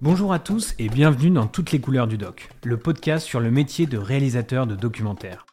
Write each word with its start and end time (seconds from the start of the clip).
Bonjour 0.00 0.32
à 0.32 0.38
tous 0.38 0.76
et 0.78 0.88
bienvenue 0.88 1.30
dans 1.30 1.48
Toutes 1.48 1.72
les 1.72 1.80
couleurs 1.80 2.06
du 2.06 2.16
doc, 2.16 2.50
le 2.62 2.76
podcast 2.76 3.26
sur 3.26 3.40
le 3.40 3.50
métier 3.50 3.86
de 3.86 3.98
réalisateur 3.98 4.68
de 4.68 4.76
documentaire. 4.76 5.44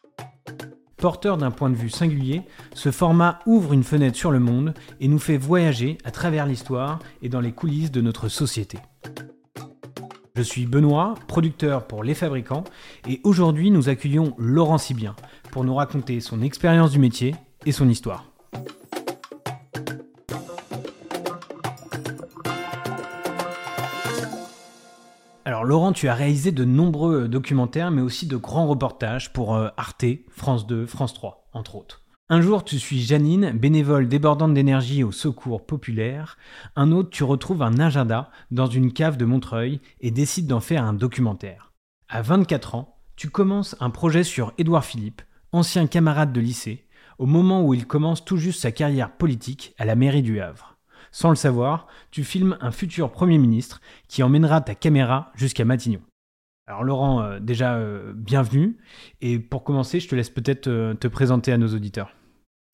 Porteur 0.98 1.36
d'un 1.36 1.50
point 1.50 1.68
de 1.68 1.74
vue 1.74 1.90
singulier, 1.90 2.42
ce 2.72 2.92
format 2.92 3.40
ouvre 3.46 3.72
une 3.72 3.82
fenêtre 3.82 4.16
sur 4.16 4.30
le 4.30 4.38
monde 4.38 4.72
et 5.00 5.08
nous 5.08 5.18
fait 5.18 5.36
voyager 5.36 5.98
à 6.04 6.12
travers 6.12 6.46
l'histoire 6.46 7.00
et 7.22 7.28
dans 7.28 7.40
les 7.40 7.50
coulisses 7.50 7.90
de 7.90 8.00
notre 8.00 8.28
société. 8.28 8.78
Je 10.36 10.42
suis 10.42 10.66
Benoît, 10.66 11.14
producteur 11.26 11.88
pour 11.88 12.04
Les 12.04 12.14
Fabricants, 12.14 12.62
et 13.08 13.20
aujourd'hui 13.24 13.72
nous 13.72 13.88
accueillons 13.88 14.32
Laurent 14.38 14.78
Sibien 14.78 15.16
pour 15.50 15.64
nous 15.64 15.74
raconter 15.74 16.20
son 16.20 16.40
expérience 16.40 16.92
du 16.92 17.00
métier 17.00 17.34
et 17.64 17.72
son 17.72 17.88
histoire. 17.88 18.30
Laurent, 25.66 25.92
tu 25.92 26.08
as 26.08 26.14
réalisé 26.14 26.52
de 26.52 26.64
nombreux 26.64 27.26
documentaires, 27.26 27.90
mais 27.90 28.00
aussi 28.00 28.26
de 28.26 28.36
grands 28.36 28.68
reportages 28.68 29.32
pour 29.32 29.56
euh, 29.56 29.68
Arte, 29.76 30.04
France 30.30 30.66
2, 30.66 30.86
France 30.86 31.12
3, 31.12 31.48
entre 31.52 31.74
autres. 31.74 32.04
Un 32.28 32.40
jour, 32.40 32.64
tu 32.64 32.78
suis 32.78 33.00
Janine, 33.00 33.50
bénévole 33.50 34.08
débordante 34.08 34.54
d'énergie 34.54 35.02
au 35.02 35.10
secours 35.10 35.66
populaire. 35.66 36.38
Un 36.76 36.92
autre, 36.92 37.10
tu 37.10 37.24
retrouves 37.24 37.62
un 37.62 37.78
agenda 37.80 38.30
dans 38.52 38.66
une 38.66 38.92
cave 38.92 39.16
de 39.16 39.24
Montreuil 39.24 39.80
et 40.00 40.12
décides 40.12 40.46
d'en 40.46 40.60
faire 40.60 40.84
un 40.84 40.92
documentaire. 40.92 41.72
À 42.08 42.22
24 42.22 42.76
ans, 42.76 42.98
tu 43.16 43.28
commences 43.30 43.74
un 43.80 43.90
projet 43.90 44.22
sur 44.22 44.52
Édouard 44.58 44.84
Philippe, 44.84 45.22
ancien 45.50 45.88
camarade 45.88 46.32
de 46.32 46.40
lycée, 46.40 46.86
au 47.18 47.26
moment 47.26 47.64
où 47.64 47.74
il 47.74 47.86
commence 47.86 48.24
tout 48.24 48.36
juste 48.36 48.60
sa 48.60 48.70
carrière 48.70 49.16
politique 49.16 49.74
à 49.78 49.84
la 49.84 49.96
mairie 49.96 50.22
du 50.22 50.40
Havre. 50.40 50.75
Sans 51.16 51.30
le 51.30 51.36
savoir, 51.36 51.86
tu 52.10 52.24
filmes 52.24 52.58
un 52.60 52.70
futur 52.70 53.10
Premier 53.10 53.38
ministre 53.38 53.80
qui 54.06 54.22
emmènera 54.22 54.60
ta 54.60 54.74
caméra 54.74 55.32
jusqu'à 55.34 55.64
Matignon. 55.64 56.02
Alors 56.66 56.84
Laurent, 56.84 57.22
euh, 57.22 57.40
déjà 57.40 57.76
euh, 57.76 58.12
bienvenue. 58.14 58.76
Et 59.22 59.38
pour 59.38 59.64
commencer, 59.64 59.98
je 59.98 60.08
te 60.08 60.14
laisse 60.14 60.28
peut-être 60.28 60.66
euh, 60.66 60.92
te 60.92 61.08
présenter 61.08 61.54
à 61.54 61.56
nos 61.56 61.68
auditeurs. 61.68 62.14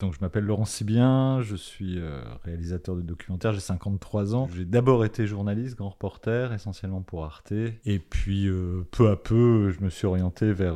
Donc, 0.01 0.13
je 0.13 0.19
m'appelle 0.19 0.43
Laurent 0.43 0.65
Sibien, 0.65 1.39
je 1.39 1.55
suis 1.55 2.01
réalisateur 2.43 2.97
de 2.97 3.01
documentaires, 3.01 3.53
j'ai 3.53 3.61
53 3.61 4.35
ans. 4.35 4.49
J'ai 4.53 4.65
d'abord 4.65 5.05
été 5.05 5.25
journaliste, 5.25 5.77
grand 5.77 5.91
reporter, 5.91 6.51
essentiellement 6.51 7.01
pour 7.01 7.23
Arte. 7.23 7.53
Et 7.53 7.99
puis, 7.99 8.49
peu 8.91 9.09
à 9.09 9.15
peu, 9.15 9.69
je 9.69 9.79
me 9.79 9.89
suis 9.89 10.05
orienté 10.05 10.51
vers 10.51 10.75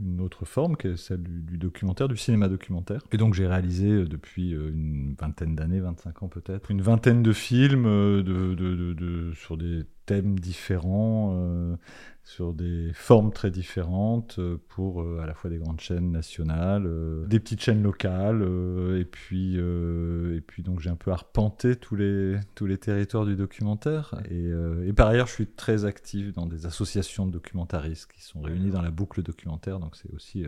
une 0.00 0.20
autre 0.20 0.44
forme, 0.44 0.76
qui 0.76 0.88
est 0.88 0.96
celle 0.96 1.22
du, 1.22 1.58
documentaire, 1.58 2.08
du 2.08 2.16
cinéma 2.16 2.48
documentaire. 2.48 3.02
Et 3.12 3.16
donc 3.16 3.34
j'ai 3.34 3.46
réalisé 3.46 3.90
euh, 3.90 4.06
depuis 4.06 4.54
euh, 4.54 4.70
une 4.70 5.14
vingtaine 5.18 5.54
d'années, 5.54 5.80
25 5.80 6.22
ans 6.22 6.28
peut-être, 6.28 6.70
une 6.70 6.82
vingtaine 6.82 7.22
de 7.22 7.32
films 7.32 7.86
euh, 7.86 8.22
de, 8.22 8.54
de, 8.54 8.92
de, 8.92 9.32
sur 9.34 9.56
des 9.56 9.84
thèmes 10.06 10.38
différents, 10.38 11.76
sur 12.26 12.52
des 12.54 12.90
formes 12.92 13.32
très 13.32 13.52
différentes 13.52 14.40
euh, 14.40 14.60
pour 14.70 15.00
euh, 15.00 15.20
à 15.22 15.26
la 15.26 15.34
fois 15.34 15.48
des 15.48 15.58
grandes 15.58 15.78
chaînes 15.78 16.10
nationales, 16.10 16.84
euh, 16.84 17.24
des 17.26 17.38
petites 17.38 17.62
chaînes 17.62 17.84
locales, 17.84 18.42
et 18.98 19.04
puis 19.04 19.56
et 19.56 20.40
puis 20.40 20.64
donc 20.64 20.80
j'ai 20.80 20.90
un 20.90 20.96
peu 20.96 21.12
arpenté 21.12 21.76
tous 21.76 21.94
les 21.94 22.36
tous 22.56 22.66
les 22.66 22.78
territoires 22.78 23.24
du 23.24 23.36
documentaire. 23.36 24.14
Et, 24.28 24.50
et, 24.86 24.92
par 24.92 25.08
ailleurs, 25.08 25.28
je 25.28 25.32
suis 25.32 25.46
très 25.46 25.84
actif 25.84 26.32
dans 26.32 26.46
des 26.46 26.66
associations 26.66 27.26
de 27.26 27.30
documentaristes 27.30 28.10
qui 28.10 28.22
sont 28.22 28.40
réunies 28.40 28.70
dans 28.70 28.82
la 28.82 28.90
boucle 28.90 29.22
documentaire. 29.22 29.78
Donc 29.78 29.94
c'est 29.94 30.12
aussi 30.12 30.44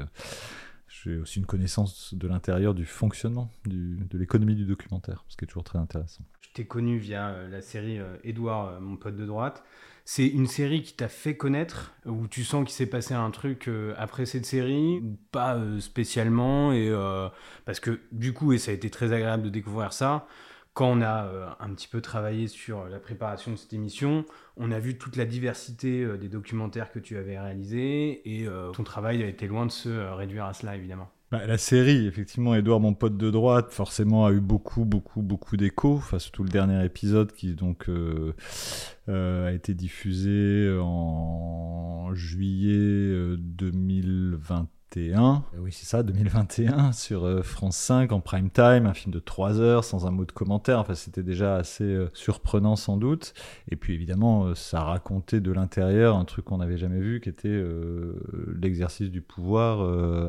j'ai 0.89 1.17
aussi 1.17 1.39
une 1.39 1.47
connaissance 1.47 2.15
de 2.15 2.27
l'intérieur 2.27 2.75
du 2.75 2.85
fonctionnement 2.85 3.53
de 3.67 4.19
l'économie 4.19 4.55
du 4.55 4.65
documentaire, 4.65 5.25
ce 5.29 5.37
qui 5.37 5.45
est 5.45 5.49
toujours 5.49 5.65
très 5.65 5.79
intéressant. 5.79 6.25
Je 6.41 6.49
t'ai 6.55 6.67
connu 6.67 6.99
via 6.99 7.47
la 7.49 7.61
série 7.61 8.01
Édouard, 8.25 8.81
mon 8.81 8.97
pote 8.97 9.17
de 9.17 9.27
droite 9.27 9.63
c'est 10.11 10.27
une 10.27 10.47
série 10.47 10.83
qui 10.83 10.95
t'a 10.95 11.09
fait 11.09 11.37
connaître, 11.37 11.93
où 12.07 12.29
tu 12.29 12.43
sens 12.43 12.65
qu'il 12.65 12.73
s'est 12.75 12.87
passé 12.87 13.13
un 13.13 13.31
truc 13.31 13.69
euh, 13.69 13.93
après 13.99 14.25
cette 14.25 14.47
série, 14.47 15.03
pas 15.33 15.57
euh, 15.57 15.81
spécialement, 15.81 16.73
et 16.73 16.89
euh, 16.89 17.29
parce 17.67 17.79
que 17.79 18.01
du 18.11 18.33
coup, 18.33 18.55
et 18.55 18.59
ça 18.59 18.71
a 18.71 18.75
été 18.75 18.89
très 18.89 19.13
agréable 19.13 19.43
de 19.43 19.51
découvrir 19.51 19.93
ça, 19.93 20.27
quand 20.79 20.93
on 20.93 21.03
a 21.03 21.57
un 21.59 21.71
petit 21.71 21.89
peu 21.89 22.01
travaillé 22.01 22.47
sur 22.47 22.85
la 22.87 23.01
préparation 23.01 23.51
de 23.51 23.57
cette 23.57 23.73
émission, 23.73 24.25
on 24.57 24.71
a 24.71 24.79
vu 24.79 24.97
toute 24.97 25.17
la 25.17 25.25
diversité 25.25 26.07
des 26.19 26.29
documentaires 26.29 26.93
que 26.93 27.01
tu 27.01 27.17
avais 27.17 27.37
réalisés, 27.37 28.23
et 28.25 28.47
ton 28.77 28.85
travail 28.85 29.25
a 29.25 29.27
été 29.27 29.49
loin 29.49 29.67
de 29.67 29.73
se 29.73 29.89
réduire 29.89 30.45
à 30.45 30.53
cela, 30.53 30.77
évidemment. 30.77 31.11
Bah, 31.31 31.47
la 31.47 31.59
série, 31.59 32.07
effectivement, 32.07 32.55
Edouard, 32.55 32.81
mon 32.81 32.95
pote 32.95 33.19
de 33.19 33.31
droite, 33.31 33.71
forcément 33.71 34.25
a 34.25 34.33
eu 34.33 34.41
beaucoup, 34.41 34.87
beaucoup, 34.87 35.21
beaucoup 35.21 35.59
d'écho. 35.59 35.97
Enfin, 35.97 36.17
tout 36.33 36.43
le 36.43 36.49
dernier 36.49 36.83
épisode 36.87 37.33
qui 37.33 37.55
donc 37.55 37.91
euh, 37.91 38.35
euh, 39.11 39.49
a 39.49 39.53
été 39.53 39.75
diffusé 39.75 40.75
en 40.81 42.15
juillet 42.15 43.37
2021 43.37 44.55
euh, 44.55 44.61
euh, 44.63 44.63
oui, 45.59 45.71
c'est 45.71 45.85
ça, 45.85 46.03
2021, 46.03 46.93
sur 46.93 47.25
euh, 47.25 47.43
France 47.43 47.77
5 47.77 48.11
en 48.13 48.21
prime 48.21 48.51
time, 48.51 48.87
un 48.87 48.95
film 48.95 49.13
de 49.13 49.19
3 49.19 49.61
heures 49.61 49.85
sans 49.85 50.07
un 50.07 50.11
mot 50.11 50.25
de 50.25 50.33
commentaire. 50.33 50.79
Enfin, 50.79 50.95
c'était 50.95 51.23
déjà 51.23 51.57
assez 51.57 51.85
euh, 51.85 52.09
surprenant 52.15 52.75
sans 52.75 52.97
doute. 52.97 53.35
Et 53.71 53.77
puis 53.77 53.93
évidemment, 53.93 54.55
ça 54.55 54.83
racontait 54.83 55.41
de 55.41 55.53
l'intérieur 55.53 56.17
un 56.17 56.25
truc 56.25 56.47
qu'on 56.47 56.59
n'avait 56.59 56.79
jamais 56.79 57.01
vu, 57.01 57.21
qui 57.21 57.29
était 57.29 57.63
l'exercice 58.61 59.11
du 59.11 59.21
pouvoir 59.21 59.81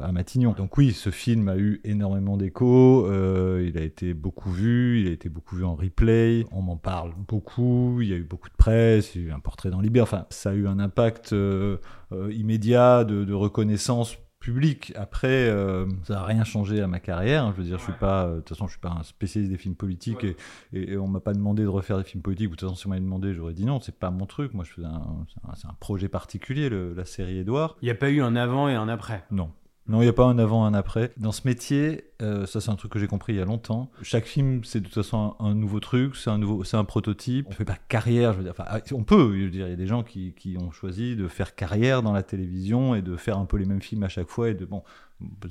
à 0.03 0.11
Matignon. 0.11 0.53
Donc 0.57 0.77
oui, 0.77 0.91
ce 0.91 1.09
film 1.09 1.47
a 1.47 1.57
eu 1.57 1.79
énormément 1.83 2.37
d'écho. 2.37 3.07
il 3.61 3.77
a 3.77 3.81
été 3.81 4.13
beaucoup 4.13 4.51
vu, 4.51 5.01
il 5.01 5.07
a 5.07 5.11
été 5.11 5.29
beaucoup 5.29 5.55
vu 5.55 5.63
en 5.63 5.75
replay. 5.75 6.45
On 6.51 6.61
m'en 6.61 6.77
parle 6.77 7.13
beaucoup. 7.27 8.01
Il 8.01 8.09
y 8.09 8.13
a 8.13 8.17
eu 8.17 8.23
beaucoup 8.23 8.49
de 8.49 8.55
presse. 8.55 9.15
Il 9.15 9.21
y 9.21 9.25
a 9.25 9.27
eu 9.29 9.31
un 9.31 9.39
portrait 9.39 9.69
dans 9.69 9.79
Libé. 9.79 10.01
Enfin, 10.01 10.25
ça 10.29 10.49
a 10.49 10.53
eu 10.53 10.67
un 10.67 10.79
impact 10.79 11.33
immédiat 12.11 13.03
de 13.05 13.33
reconnaissance 13.33 14.17
public. 14.39 14.93
Après, 14.95 15.49
euh, 15.49 15.85
ça 16.03 16.15
n'a 16.15 16.23
rien 16.23 16.43
changé 16.43 16.81
à 16.81 16.87
ma 16.87 16.99
carrière. 16.99 17.51
Je 17.51 17.57
veux 17.57 17.63
dire, 17.63 17.77
je 17.77 17.83
suis 17.83 17.93
pas, 17.93 18.25
euh, 18.25 18.35
de 18.35 18.39
toute 18.39 18.49
façon, 18.49 18.67
je 18.67 18.71
suis 18.71 18.79
pas 18.79 18.95
un 18.97 19.03
spécialiste 19.03 19.51
des 19.51 19.57
films 19.57 19.75
politiques 19.75 20.23
et, 20.23 20.35
et, 20.73 20.97
on 20.97 21.07
m'a 21.07 21.19
pas 21.19 21.33
demandé 21.33 21.63
de 21.63 21.67
refaire 21.67 21.97
des 21.97 22.03
films 22.03 22.23
politiques. 22.23 22.47
Ou 22.47 22.55
de 22.55 22.59
toute 22.59 22.69
façon, 22.69 22.79
si 22.79 22.87
on 22.87 22.89
m'avait 22.89 23.01
demandé, 23.01 23.33
j'aurais 23.33 23.53
dit 23.53 23.65
non, 23.65 23.79
c'est 23.79 23.97
pas 23.97 24.11
mon 24.11 24.25
truc. 24.25 24.53
Moi, 24.53 24.63
je 24.63 24.71
faisais 24.71 24.87
un, 24.87 25.25
c'est 25.55 25.67
un, 25.67 25.75
projet 25.79 26.07
particulier, 26.07 26.69
la 26.69 27.05
série 27.05 27.39
Edouard. 27.39 27.77
Il 27.81 27.85
n'y 27.85 27.91
a 27.91 27.95
pas 27.95 28.09
eu 28.09 28.21
un 28.21 28.35
avant 28.35 28.69
et 28.69 28.75
un 28.75 28.87
après? 28.87 29.25
Non. 29.31 29.51
Non, 29.89 30.01
il 30.01 30.05
n'y 30.05 30.09
a 30.09 30.13
pas 30.13 30.25
un 30.25 30.37
avant, 30.37 30.65
un 30.65 30.75
après. 30.75 31.11
Dans 31.17 31.31
ce 31.31 31.41
métier, 31.47 32.05
euh, 32.21 32.45
ça 32.45 32.61
c'est 32.61 32.69
un 32.69 32.75
truc 32.75 32.91
que 32.91 32.99
j'ai 32.99 33.07
compris 33.07 33.33
il 33.33 33.37
y 33.37 33.41
a 33.41 33.45
longtemps. 33.45 33.89
Chaque 34.03 34.25
film, 34.25 34.63
c'est 34.63 34.81
de 34.81 34.85
toute 34.85 34.93
façon 34.93 35.35
un, 35.39 35.55
nouveau 35.55 35.79
truc, 35.79 36.15
c'est 36.15 36.29
un 36.29 36.83
prototype. 36.83 37.47
On 37.49 37.51
fait 37.51 37.65
pas 37.65 37.77
carrière, 37.87 38.33
je 38.33 38.37
veux 38.37 38.43
dire. 38.43 38.51
Enfin, 38.51 38.65
ah, 38.67 38.81
on 38.91 39.03
peut, 39.03 39.35
je 39.35 39.45
veux 39.45 39.49
dire, 39.49 39.65
il 39.65 39.71
y 39.71 39.73
a 39.73 39.75
des 39.75 39.87
gens 39.87 40.03
qui, 40.03 40.33
qui, 40.33 40.57
ont 40.59 40.69
choisi 40.71 41.15
de 41.15 41.27
faire 41.27 41.55
carrière 41.55 42.03
dans 42.03 42.13
la 42.13 42.21
télévision 42.21 42.93
et 42.93 43.01
de 43.01 43.17
faire 43.17 43.39
un 43.39 43.45
peu 43.45 43.57
les 43.57 43.65
mêmes 43.65 43.81
films 43.81 44.03
à 44.03 44.09
chaque 44.09 44.29
fois 44.29 44.49
et 44.49 44.53
de 44.53 44.63
bon, 44.63 44.83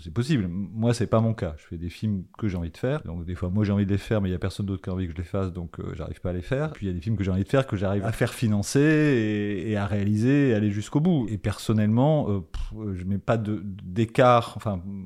c'est 0.03 0.13
possible. 0.13 0.49
Moi, 0.49 0.95
c'est 0.95 1.07
pas 1.07 1.21
mon 1.21 1.35
cas. 1.35 1.55
Je 1.59 1.67
fais 1.67 1.77
des 1.77 1.91
films 1.91 2.25
que 2.39 2.49
j'ai 2.49 2.57
envie 2.57 2.71
de 2.71 2.77
faire. 2.77 3.03
Donc, 3.03 3.25
des 3.25 3.35
fois, 3.35 3.51
moi, 3.51 3.65
j'ai 3.65 3.73
envie 3.73 3.85
de 3.85 3.91
les 3.91 3.99
faire, 3.99 4.21
mais 4.21 4.31
il 4.31 4.33
y 4.33 4.35
a 4.35 4.39
personne 4.39 4.67
d'autre 4.67 4.83
qui 4.83 4.91
a 4.91 4.95
envie 4.95 5.07
que 5.07 5.13
je 5.13 5.17
les 5.17 5.25
fasse, 5.25 5.53
donc 5.53 5.79
euh, 5.79 5.95
j'arrive 5.95 6.21
pas 6.21 6.31
à 6.31 6.33
les 6.33 6.43
faire. 6.43 6.73
Puis, 6.73 6.87
il 6.87 6.89
y 6.89 6.93
a 6.93 6.95
des 6.95 7.01
films 7.01 7.17
que 7.17 7.25
j'ai 7.25 7.31
envie 7.31 7.45
de 7.45 7.49
faire, 7.49 7.67
que 7.67 7.77
j'arrive 7.77 8.05
à 8.05 8.13
faire 8.13 8.33
financer 8.33 9.65
et, 9.67 9.77
à 9.77 9.87
réaliser 9.87 10.51
et 10.51 10.55
aller 10.55 10.71
jusqu'au 10.71 11.01
bout. 11.01 11.27
Et 11.29 11.37
personnellement, 11.37 12.31
euh, 12.31 12.95
je 12.95 13.05
mets 13.05 13.19
pas 13.19 13.37
d'écart 13.37 14.55
enfin, 14.57 14.83
euh, 14.87 14.98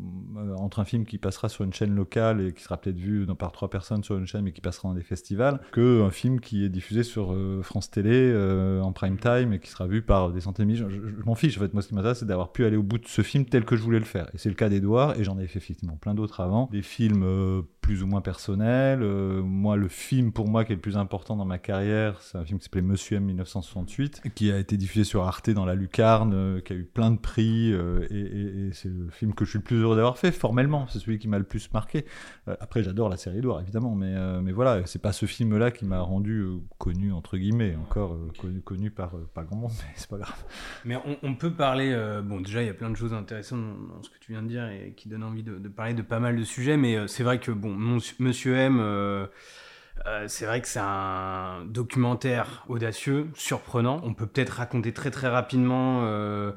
entre 0.57 0.81
un 0.81 0.85
film 0.85 1.05
qui 1.05 1.19
passera 1.19 1.49
sur 1.49 1.65
une 1.65 1.73
chaîne 1.73 1.95
locale 1.95 2.41
et 2.41 2.53
qui 2.53 2.63
sera 2.63 2.77
peut-être 2.77 2.99
vu 2.99 3.27
par 3.39 3.53
trois 3.53 3.71
personnes 3.71 4.05
sur 4.05 4.17
une 4.17 4.27
chaîne, 4.27 4.43
mais 4.43 4.53
qui 4.53 4.61
passera 4.61 4.89
dans 4.89 4.95
des 4.95 5.03
festivals, 5.03 5.61
que 5.73 6.03
un 6.03 6.11
film 6.11 6.41
qui 6.41 6.65
est 6.65 6.69
diffusé 6.69 7.03
sur 7.03 7.37
France 7.63 7.91
Télé 7.91 8.33
en 8.83 8.93
prime 8.93 9.19
time 9.19 9.53
et 9.53 9.59
qui 9.59 9.71
sera 9.71 9.87
vu 9.87 10.03
par 10.03 10.33
des 10.33 10.41
centaines 10.41 10.67
de 10.67 10.73
milliers. 10.73 10.85
Je, 10.89 11.25
m'en 11.25 11.35
fiche. 11.35 11.57
En 11.59 11.61
fait, 11.61 11.73
moi, 11.73 11.83
ce 11.83 11.89
qui 11.89 11.95
m'intéresse, 11.95 12.19
c'est 12.21 12.27
d'avoir 12.27 12.53
pu 12.53 12.65
aller 12.65 12.77
au 12.77 12.83
bout 12.83 12.99
de 12.99 13.07
ce 13.07 13.23
film 13.23 13.45
tel 13.45 13.65
que 13.65 13.77
je 13.77 13.83
voulais 13.83 13.99
le 13.99 14.05
faire. 14.05 14.29
Et 14.35 14.39
c'est 14.39 14.49
le 14.49 14.55
cas 14.55 14.69
d'Edouard, 14.69 15.19
et 15.19 15.25
j'en 15.25 15.39
ai 15.39 15.47
fait 15.47 15.59
effectivement 15.59 15.97
plein 15.97 16.15
d'autres 16.15 16.41
avant. 16.41 16.69
Des 16.71 16.83
films 16.83 17.23
euh, 17.25 17.63
plus 17.81 18.03
ou 18.03 18.07
moins 18.07 18.21
personnels. 18.21 19.03
Euh, 19.03 19.43
moi, 19.43 19.77
le 19.77 19.89
film 19.89 20.33
pour 20.33 20.49
moi 20.49 20.65
qui 20.65 20.73
est 20.73 20.77
le 20.77 20.81
plus 20.81 20.97
important 20.97 21.37
dans 21.37 21.45
ma 21.45 21.59
carrière, 21.59 22.21
c'est 22.21 22.39
un 22.39 22.45
film 22.45 22.59
qui 22.59 22.65
s'appelait 22.65 22.83
Monsieur 22.83 23.17
M 23.17 23.25
1968, 23.25 24.23
qui 24.35 24.53
a 24.53 24.59
été 24.59 24.77
diffusé 24.77 25.05
sur 25.05 25.25
Arte 25.25 25.51
dans 25.51 25.65
la 25.65 25.75
Lucarne, 25.75 26.33
euh, 26.35 26.61
qui 26.61 26.73
a 26.73 26.77
eu 26.77 26.85
plein 26.85 27.11
de 27.11 27.19
prix, 27.19 27.73
et, 27.73 28.71
c'est 28.73 28.89
le 28.89 29.11
film 29.11 29.35
que 29.35 29.45
je 29.45 29.51
suis 29.51 29.59
le 29.59 29.65
plus 29.65 29.77
heureux 29.77 29.97
d'avoir 29.97 30.19
fait, 30.19 30.33
formellement. 30.43 30.89
C'est 30.89 30.99
celui 30.99 31.21
qui 31.21 31.29
m'a 31.29 31.39
le 31.39 31.45
plus 31.45 31.73
marqué. 31.73 32.05
après, 32.61 32.83
j'adore 32.83 33.09
la 33.09 33.17
série 33.17 33.39
Edouard, 33.39 33.61
évidemment, 33.61 33.95
mais, 33.95 34.13
mais 34.43 34.51
voilà, 34.51 34.85
c'est 34.87 35.01
pas 35.01 35.13
ce 35.13 35.27
film-là 35.27 35.71
qui 35.71 35.85
m'a 35.85 36.01
rendu 36.01 36.45
connu, 36.79 37.13
entre 37.13 37.37
guillemets, 37.37 37.77
encore 37.77 38.19
connu, 38.41 38.61
connu, 38.61 38.91
par 38.91 39.13
pas 39.35 39.45
grand 39.45 39.57
monde, 39.57 39.71
mais 39.79 39.93
c'est 39.95 40.11
pas 40.11 40.19
grave. 40.19 40.45
Mais 40.85 40.97
on, 41.23 41.35
peut 41.35 41.53
parler, 41.53 41.95
bon, 42.25 42.41
déjà, 42.41 42.63
il 42.63 42.67
y 42.67 42.71
a 42.71 42.75
plein 42.75 42.91
de 42.91 42.97
choses 42.97 43.15
intéressantes 43.15 43.63
dans 43.89 44.03
ce 44.03 44.11
que 44.11 44.19
tu 44.19 44.33
viens 44.33 44.43
de 44.43 44.49
dire 44.49 44.69
et 44.69 44.95
qui 44.97 45.09
donne 45.09 45.23
envie 45.23 45.43
de, 45.43 45.69
parler 45.69 45.95
de 45.95 46.03
pas 46.03 46.21
mal 46.21 46.37
de 46.37 46.45
sujets. 46.45 46.77
Mais 46.77 46.97
euh, 46.97 47.07
c'est 47.07 47.23
vrai 47.23 47.39
que, 47.39 47.51
bon, 47.51 47.77
Monsieur 48.19 48.57
M, 48.57 48.81
euh, 50.07 50.23
euh, 50.23 50.25
c'est 50.29 50.47
vrai 50.47 50.61
que 50.61 50.69
c'est 50.69 50.81
un 50.81 51.65
documentaire 51.67 52.65
audacieux, 52.69 53.29
surprenant. 53.35 54.01
On 54.05 54.15
peut 54.15 54.27
peut-être 54.27 54.51
raconter 54.51 54.93
très 54.93 55.11
très 55.11 55.29
rapidement 55.29 56.03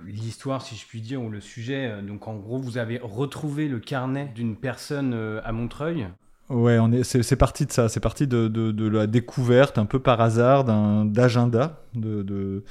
l'histoire, 0.05 0.61
si 0.61 0.75
je 0.75 0.85
puis 0.85 1.01
dire, 1.01 1.21
ou 1.21 1.29
le 1.29 1.41
sujet. 1.41 2.01
Donc 2.01 2.27
en 2.27 2.35
gros, 2.35 2.57
vous 2.57 2.77
avez 2.77 2.99
retrouvé 3.01 3.67
le 3.67 3.79
carnet 3.79 4.31
d'une 4.35 4.55
personne 4.55 5.39
à 5.43 5.51
Montreuil 5.51 6.07
Ouais, 6.49 6.77
on 6.77 6.91
est, 6.91 7.03
c'est, 7.03 7.35
parti 7.35 7.65
de 7.65 7.71
ça. 7.71 7.89
C'est 7.89 7.99
parti 7.99 8.27
de, 8.27 8.87
la 8.87 9.07
découverte, 9.07 9.79
un 9.79 9.85
peu 9.85 9.99
par 9.99 10.21
hasard, 10.21 10.63
d'un, 10.63 11.05
d'agenda 11.05 11.81
de, 11.95 12.21
de 12.21 12.63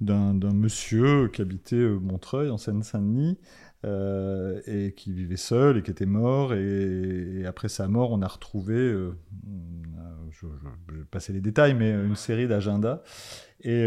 d'un, 0.00 0.52
monsieur 0.52 1.28
qui 1.28 1.42
habitait 1.42 1.76
euh, 1.76 1.98
Montreuil, 1.98 2.50
en 2.50 2.58
Seine-Saint-Denis, 2.58 3.38
euh, 3.84 4.60
et 4.66 4.92
qui 4.92 5.12
vivait 5.12 5.36
seul 5.36 5.78
et 5.78 5.82
qui 5.82 5.90
était 5.90 6.06
mort. 6.06 6.54
Et, 6.54 7.44
après 7.46 7.68
sa 7.68 7.88
mort, 7.88 8.12
on 8.12 8.22
a 8.22 8.28
retrouvé, 8.28 8.74
euh, 8.74 9.12
je, 10.30 10.46
vais 10.46 11.04
passer 11.10 11.32
les 11.32 11.40
détails, 11.40 11.74
mais 11.74 11.90
une 11.90 12.16
série 12.16 12.48
d'agendas. 12.48 13.02
Et 13.60 13.82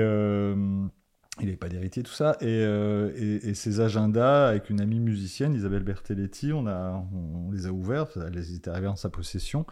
il 1.39 1.45
n'avait 1.45 1.57
pas 1.57 1.69
d'héritier, 1.69 2.03
tout 2.03 2.13
ça. 2.13 2.37
Et, 2.41 3.53
ces 3.53 3.79
agendas, 3.79 4.49
avec 4.49 4.69
une 4.69 4.81
amie 4.81 4.99
musicienne, 4.99 5.53
Isabelle 5.53 5.83
Bertelletti, 5.83 6.53
on, 6.53 6.67
a, 6.67 7.03
on, 7.13 7.51
les 7.51 7.65
a 7.65 7.71
ouverts, 7.71 8.07
elles 8.15 8.55
étaient 8.55 8.69
arrivées 8.69 8.87
en 8.87 8.95
sa 8.95 9.09
possession. 9.09 9.65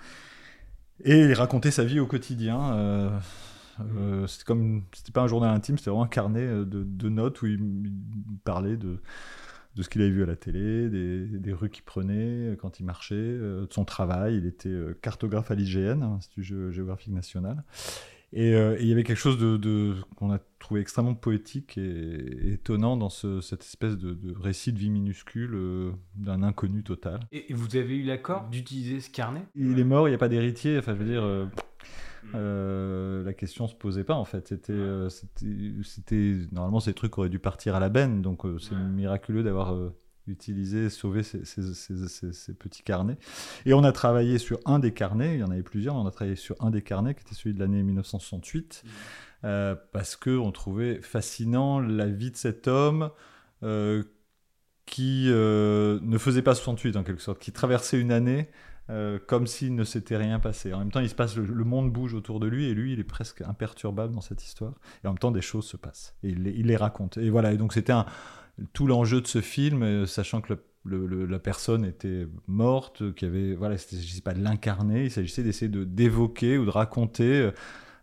Et 1.03 1.19
il 1.19 1.33
racontait 1.33 1.71
sa 1.71 1.83
vie 1.83 1.99
au 1.99 2.07
quotidien. 2.07 2.73
Euh, 2.73 3.09
euh, 3.97 4.27
c'était 4.27 5.11
pas 5.13 5.21
un 5.21 5.27
journal 5.27 5.53
intime, 5.53 5.77
c'était 5.77 5.89
vraiment 5.89 6.05
un 6.05 6.09
carnet 6.09 6.47
de 6.65 7.09
notes 7.09 7.41
où 7.41 7.47
il, 7.47 7.91
parlait 8.43 8.77
de, 8.77 9.01
de 9.75 9.83
ce 9.83 9.89
qu'il 9.89 10.01
avait 10.01 10.11
vu 10.11 10.23
à 10.23 10.25
la 10.25 10.35
télé, 10.35 10.89
des, 10.89 11.25
des 11.25 11.53
rues 11.53 11.69
qu'il 11.69 11.83
prenait 11.83 12.55
quand 12.59 12.79
il 12.79 12.85
marchait, 12.85 13.15
de 13.15 13.67
son 13.69 13.85
travail. 13.85 14.37
Il 14.37 14.45
était 14.45 14.73
cartographe 15.01 15.51
à 15.51 15.55
l'IGN, 15.55 16.01
Institut 16.03 16.71
géographique 16.71 17.13
national. 17.13 17.63
Euh, 18.35 18.75
et, 18.77 18.81
il 18.81 18.87
y 18.87 18.91
avait 18.91 19.03
quelque 19.03 19.17
chose 19.17 19.37
de, 19.37 19.95
qu'on 20.15 20.31
a 20.31 20.39
trouvé 20.59 20.81
extrêmement 20.81 21.15
poétique 21.15 21.77
et, 21.77 22.53
étonnant 22.53 22.97
dans 22.97 23.09
cette 23.09 23.61
espèce 23.61 23.97
de, 23.97 24.17
récit 24.37 24.73
de 24.73 24.79
vie 24.79 24.89
minuscule 24.89 25.53
euh, 25.53 25.91
d'un 26.15 26.43
inconnu 26.43 26.83
total. 26.83 27.21
Et, 27.31 27.53
vous 27.53 27.75
avez 27.75 27.97
eu 27.97 28.03
l'accord 28.03 28.47
d'utiliser 28.49 28.99
ce 28.99 29.09
carnet? 29.09 29.43
Il 29.55 29.79
est 29.79 29.83
mort, 29.83 30.07
il 30.07 30.11
n'y 30.11 30.15
a 30.15 30.19
pas 30.19 30.29
d'héritier. 30.29 30.77
Enfin, 30.77 30.93
je 30.93 30.99
veux 30.99 31.09
dire, 31.09 31.23
euh, 31.23 31.45
la 32.33 33.33
question 33.33 33.67
se 33.67 33.75
posait 33.75 34.03
pas 34.03 34.15
en 34.15 34.25
fait. 34.25 34.47
C'était, 34.47 34.73
c'était, 35.83 36.35
normalement 36.51 36.79
ces 36.79 36.93
trucs 36.93 37.17
auraient 37.17 37.29
dû 37.29 37.39
partir 37.39 37.75
à 37.75 37.79
la 37.79 37.89
benne, 37.89 38.21
donc 38.21 38.41
c'est 38.59 38.75
miraculeux 38.75 39.43
d'avoir 39.43 39.75
utiliser, 40.27 40.89
sauver 40.89 41.23
ces, 41.23 42.53
petits 42.53 42.83
carnets. 42.83 43.17
Et 43.65 43.73
on 43.73 43.83
a 43.83 43.91
travaillé 43.91 44.37
sur 44.37 44.59
un 44.65 44.79
des 44.79 44.93
carnets, 44.93 45.35
il 45.35 45.39
y 45.39 45.43
en 45.43 45.51
avait 45.51 45.63
plusieurs, 45.63 45.95
mais 45.95 46.01
on 46.01 46.07
a 46.07 46.11
travaillé 46.11 46.35
sur 46.35 46.55
un 46.59 46.71
des 46.71 46.81
carnets 46.81 47.13
qui 47.13 47.21
était 47.21 47.35
celui 47.35 47.53
de 47.53 47.59
l'année 47.59 47.83
1968, 47.83 48.83
mmh. 48.83 48.89
euh, 49.45 49.75
parce 49.91 50.15
qu'on 50.15 50.51
trouvait 50.51 51.01
fascinant 51.01 51.79
la 51.79 52.07
vie 52.07 52.31
de 52.31 52.37
cet 52.37 52.67
homme 52.67 53.11
euh, 53.63 54.03
qui 54.85 55.25
euh, 55.27 55.99
ne 56.01 56.17
faisait 56.17 56.41
pas 56.41 56.55
68 56.55 56.97
en 56.97 57.03
quelque 57.03 57.21
sorte, 57.21 57.39
qui 57.39 57.51
traversait 57.51 57.99
une 57.99 58.11
année. 58.11 58.49
Comme 59.27 59.47
s'il 59.47 59.75
ne 59.75 59.83
s'était 59.83 60.17
rien 60.17 60.39
passé. 60.39 60.73
En 60.73 60.79
même 60.79 60.91
temps, 60.91 60.99
il 60.99 61.09
se 61.09 61.15
passe, 61.15 61.35
le, 61.35 61.63
monde 61.63 61.91
bouge 61.91 62.13
autour 62.13 62.39
de 62.39 62.47
lui 62.47 62.65
et 62.65 62.73
lui, 62.73 62.93
il 62.93 62.99
est 62.99 63.03
presque 63.03 63.41
imperturbable 63.41 64.13
dans 64.13 64.21
cette 64.21 64.43
histoire. 64.43 64.73
Et 65.03 65.07
en 65.07 65.11
même 65.11 65.19
temps, 65.19 65.31
des 65.31 65.41
choses 65.41 65.65
se 65.65 65.77
passent 65.77 66.15
et 66.23 66.29
il, 66.29 66.47
il 66.47 66.67
les 66.67 66.77
raconte. 66.77 67.17
Et 67.17 67.29
voilà. 67.29 67.51
Et 67.51 67.57
donc, 67.57 67.73
c'était 67.73 67.93
tout 68.73 68.87
l'enjeu 68.87 69.21
de 69.21 69.27
ce 69.27 69.41
film, 69.41 69.83
euh, 69.83 70.05
sachant 70.05 70.41
que 70.41 70.53
la 70.85 71.39
personne 71.39 71.83
était 71.83 72.27
morte, 72.47 73.13
qu'il 73.15 73.27
y 73.27 73.31
avait, 73.31 73.55
voilà, 73.55 73.77
c'était, 73.77 74.01
je 74.01 74.13
sais 74.13 74.21
pas, 74.21 74.33
de 74.33 74.43
l'incarner, 74.43 75.05
il 75.05 75.11
s'agissait 75.11 75.43
d'essayer 75.43 75.69
de 75.69 75.83
d'évoquer 75.83 76.57
ou 76.57 76.65
de 76.65 76.69
raconter 76.69 77.41
euh, 77.41 77.51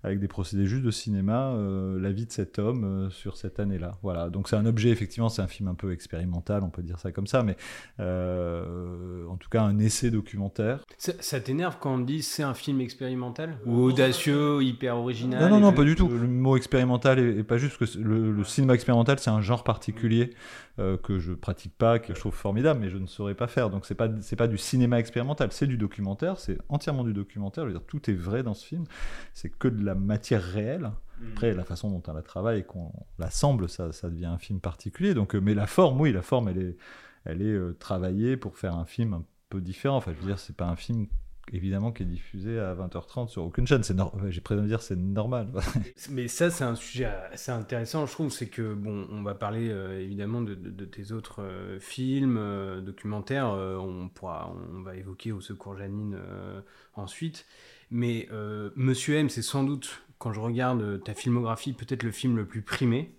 avec 0.05 0.19
des 0.19 0.27
procédés 0.27 0.67
juste 0.67 0.83
de 0.83 0.91
cinéma, 0.91 1.53
euh, 1.53 2.01
la 2.01 2.11
vie 2.11 2.27
de 2.27 2.33
cet 2.33 2.59
homme 2.59 2.85
euh, 2.85 3.11
sur 3.11 3.37
cette 3.37 3.61
année-là. 3.61 3.93
Voilà, 4.03 4.31
donc 4.31 4.49
c'est 4.49 4.57
un 4.57 4.67
objet, 4.67 4.91
effectivement, 4.91 5.29
c'est 5.29 5.43
un 5.43 5.47
film 5.47 5.69
un 5.69 5.75
peu 5.75 5.93
expérimental, 5.93 6.65
on 6.65 6.71
peut 6.71 6.83
dire 6.83 6.99
ça 6.99 7.13
comme 7.13 7.29
ça, 7.29 7.45
mais 7.45 7.57
euh, 8.01 9.25
en 9.29 9.37
tout 9.37 9.49
cas 9.49 9.63
un 9.63 9.79
essai 9.79 10.11
documentaire. 10.11 10.81
Ça, 10.99 11.41
t'énerve 11.41 11.77
quand 11.81 11.95
on 11.95 11.99
dit 11.99 12.23
c'est 12.23 12.43
un 12.43 12.55
film 12.55 12.81
expérimental 12.81 13.59
Ou 13.65 13.81
audacieux, 13.83 14.63
hyper 14.63 14.97
original 14.97 15.41
Non, 15.43 15.49
non, 15.49 15.61
non, 15.61 15.73
pas 15.73 15.85
du 15.85 15.95
tout. 15.95 16.09
Le 16.09 16.27
mot 16.27 16.57
expérimental 16.57 17.21
est, 17.21 17.45
pas 17.45 17.59
juste 17.59 17.79
que 17.79 17.85
le, 17.99 18.43
cinéma 18.45 18.75
expérimental, 18.75 19.19
c'est 19.21 19.31
un 19.31 19.41
genre 19.41 19.63
particulier 19.63 20.31
que 20.79 21.19
je 21.19 21.33
pratique 21.33 21.77
pas, 21.77 21.99
que 21.99 22.15
je 22.15 22.19
trouve 22.19 22.35
formidable, 22.35 22.81
mais 22.81 22.89
je 22.89 22.97
ne 22.97 23.07
saurais 23.07 23.35
pas 23.35 23.47
faire. 23.47 23.71
Donc 23.71 23.87
c'est 23.87 23.95
pas, 23.95 24.09
c'est 24.21 24.37
pas 24.37 24.49
du 24.49 24.59
cinéma 24.59 24.99
expérimental, 24.99 25.49
c'est 25.53 25.67
du 25.67 25.77
documentaire, 25.77 26.39
c'est 26.39 26.59
entièrement 26.69 27.05
du 27.05 27.13
documentaire. 27.13 27.65
Je 27.65 27.69
veux 27.69 27.79
dire, 27.79 27.87
tout 27.87 28.11
est 28.11 28.15
vrai 28.15 28.43
dans 28.43 28.55
ce 28.55 28.67
film. 28.67 28.85
C'est 29.33 29.51
que 29.51 29.69
de 29.69 29.85
la 29.85 29.92
matière 29.94 30.43
réelle. 30.43 30.93
Mm. 31.21 31.33
Après, 31.33 31.55
la 31.55 31.65
façon 31.65 31.91
dont 31.91 32.03
on 32.06 32.15
la 32.15 32.23
travaille 32.23 32.61
et 32.61 32.65
qu'on 32.65 32.93
l'assemble, 33.19 33.69
ça, 33.69 33.93
ça 33.93 34.11
devient 34.11 34.27
un 34.27 34.39
film 34.39 34.61
particulier. 34.61 35.15
Donc, 35.15 35.35
euh, 35.35 35.41
mais 35.41 35.55
la 35.55 35.67
forme, 35.67 36.00
oui, 36.00 36.12
la 36.12 36.23
forme, 36.23 36.49
elle 36.49 36.59
est, 36.59 36.77
elle 37.25 37.43
est 37.43 37.53
euh, 37.53 37.77
travaillée 37.79 38.37
pour 38.37 38.56
faire 38.56 38.75
un 38.75 38.85
film 38.85 39.15
un 39.15 39.25
peu 39.49 39.61
différent. 39.61 39.97
Enfin, 39.97 40.12
je 40.15 40.21
veux 40.21 40.27
dire, 40.27 40.39
c'est 40.39 40.56
pas 40.56 40.67
un 40.67 40.77
film 40.77 41.06
évidemment 41.53 41.91
qui 41.91 42.05
est 42.05 42.06
diffusé 42.06 42.61
à 42.61 42.73
20h30 42.75 43.29
sur 43.29 43.44
aucune 43.44 43.67
chaîne. 43.67 43.83
C'est 43.83 43.97
J'ai 44.29 44.41
prévu 44.41 44.62
de 44.62 44.67
dire 44.67 44.81
c'est 44.81 44.97
normal. 44.97 45.49
Mais 46.11 46.29
ça, 46.29 46.50
c'est 46.50 46.65
un 46.65 46.77
sujet 46.77 47.06
assez 47.33 47.50
intéressant, 47.50 48.06
je 48.06 48.12
trouve. 48.12 48.31
C'est 48.31 48.49
que, 48.49 48.75
bon, 48.75 49.06
on 49.11 49.23
va 49.23 49.35
parler 49.35 49.69
euh, 49.69 50.00
évidemment 50.00 50.41
de, 50.41 50.55
tes 50.85 51.12
autres 51.12 51.43
films, 51.81 52.41
documentaires. 52.85 53.49
on, 53.49 54.09
pourra, 54.09 54.55
on 54.73 54.83
va 54.83 54.97
évoquer 54.97 55.33
Au 55.33 55.41
Secours 55.41 55.77
Janine 55.77 56.17
ensuite. 56.94 57.44
Mais 57.94 58.27
euh, 58.33 58.71
Monsieur 58.75 59.17
M, 59.17 59.29
c'est 59.29 59.43
sans 59.43 59.65
doute, 59.65 60.03
quand 60.17 60.33
je 60.33 60.41
regarde 60.41 61.05
ta 61.05 61.12
filmographie, 61.12 61.75
peut-être 61.75 62.03
le 62.03 62.11
film 62.11 62.37
le 62.37 62.47
plus 62.47 62.62
primé. 62.62 63.15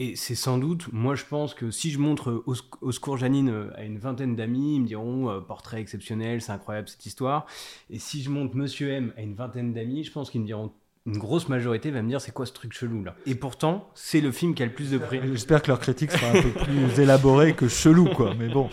Et 0.00 0.16
c'est 0.16 0.34
sans 0.34 0.58
doute, 0.58 0.92
moi 0.92 1.14
je 1.14 1.24
pense 1.26 1.54
que 1.54 1.70
si 1.70 1.90
je 1.90 1.98
montre 1.98 2.42
Au, 2.46 2.90
secours 2.90 3.18
Janine 3.18 3.50
euh, 3.50 3.70
à 3.76 3.84
une 3.84 3.98
vingtaine 3.98 4.34
d'amis, 4.34 4.76
ils 4.76 4.80
me 4.80 4.86
diront 4.86 5.30
euh, 5.30 5.40
portrait 5.40 5.80
exceptionnel, 5.80 6.40
c'est 6.42 6.50
incroyable 6.50 6.88
cette 6.88 7.06
histoire. 7.06 7.46
Et 7.88 8.00
si 8.00 8.22
je 8.22 8.30
montre 8.30 8.56
Monsieur 8.56 8.90
M 8.90 9.12
à 9.16 9.20
une 9.20 9.34
vingtaine 9.34 9.74
d'amis, 9.74 10.02
je 10.02 10.10
pense 10.10 10.30
qu'ils 10.30 10.40
me 10.40 10.46
diront 10.46 10.72
une 11.06 11.18
grosse 11.18 11.48
majorité 11.48 11.90
va 11.90 12.02
me 12.02 12.08
dire 12.08 12.20
c'est 12.20 12.32
quoi 12.32 12.46
ce 12.46 12.52
truc 12.52 12.72
chelou 12.72 13.04
là? 13.04 13.14
Et 13.26 13.34
pourtant, 13.34 13.90
c'est 13.94 14.20
le 14.20 14.32
film 14.32 14.54
qui 14.54 14.62
a 14.62 14.66
le 14.66 14.72
plus 14.72 14.90
de 14.90 14.98
prix. 14.98 15.20
J'espère 15.24 15.62
que 15.62 15.68
leur 15.68 15.80
critique 15.80 16.10
sera 16.10 16.30
un 16.30 16.42
peu 16.42 16.50
plus 16.50 17.00
élaborée 17.00 17.54
que 17.54 17.68
chelou 17.68 18.06
quoi, 18.06 18.34
mais 18.38 18.48
bon. 18.48 18.68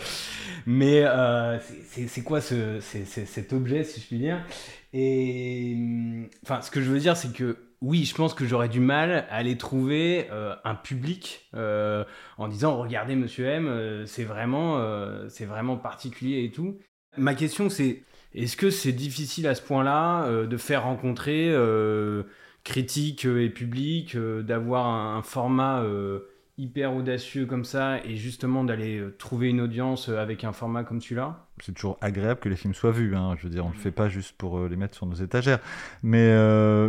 Mais 0.66 1.02
euh, 1.04 1.58
c'est 2.06 2.22
quoi 2.22 2.42
ce, 2.42 2.80
cet 2.80 3.54
objet, 3.54 3.84
si 3.84 4.00
je 4.00 4.06
puis 4.06 4.18
dire? 4.18 4.44
Et 4.92 5.76
enfin, 6.42 6.60
ce 6.60 6.70
que 6.70 6.82
je 6.82 6.90
veux 6.90 6.98
dire, 6.98 7.16
c'est 7.16 7.32
que 7.32 7.56
oui, 7.80 8.04
je 8.04 8.14
pense 8.14 8.34
que 8.34 8.44
j'aurais 8.44 8.68
du 8.68 8.80
mal 8.80 9.26
à 9.30 9.36
aller 9.36 9.56
trouver 9.56 10.26
euh, 10.30 10.54
un 10.64 10.74
public 10.74 11.48
euh, 11.54 12.04
en 12.36 12.48
disant 12.48 12.76
regardez 12.76 13.14
Monsieur 13.14 13.46
M, 13.46 14.04
c'est 14.06 14.24
vraiment, 14.24 14.78
c'est 15.30 15.46
vraiment 15.46 15.78
particulier 15.78 16.44
et 16.44 16.50
tout. 16.50 16.78
Ma 17.16 17.34
question, 17.34 17.70
c'est 17.70 18.02
est-ce 18.34 18.56
que 18.56 18.70
c'est 18.70 18.92
difficile 18.92 19.46
à 19.46 19.54
ce 19.54 19.62
point-là 19.62 20.44
de 20.46 20.56
faire 20.56 20.84
rencontrer 20.84 21.54
critiques 22.64 23.24
et 23.24 23.48
public, 23.48 24.16
d'avoir 24.16 24.86
un, 24.86 25.22
format 25.22 25.82
hyper 26.58 26.94
audacieux 26.94 27.46
comme 27.46 27.64
ça 27.64 28.04
et 28.04 28.16
justement 28.16 28.64
d'aller 28.64 28.98
euh, 28.98 29.14
trouver 29.16 29.48
une 29.48 29.60
audience 29.60 30.08
euh, 30.08 30.18
avec 30.18 30.42
un 30.42 30.52
format 30.52 30.82
comme 30.82 31.00
celui-là? 31.00 31.46
C'est 31.62 31.72
toujours 31.72 31.96
agréable 32.00 32.40
que 32.40 32.48
les 32.48 32.56
films 32.56 32.74
soient 32.74 32.90
vus. 32.90 33.16
Hein. 33.16 33.36
Je 33.38 33.44
veux 33.44 33.50
dire, 33.50 33.64
on 33.64 33.68
ne 33.68 33.74
le 33.74 33.78
fait 33.78 33.92
pas 33.92 34.08
juste 34.08 34.36
pour 34.36 34.58
euh, 34.58 34.68
les 34.68 34.76
mettre 34.76 34.96
sur 34.96 35.06
nos 35.06 35.14
étagères. 35.14 35.60
Mais, 36.02 36.28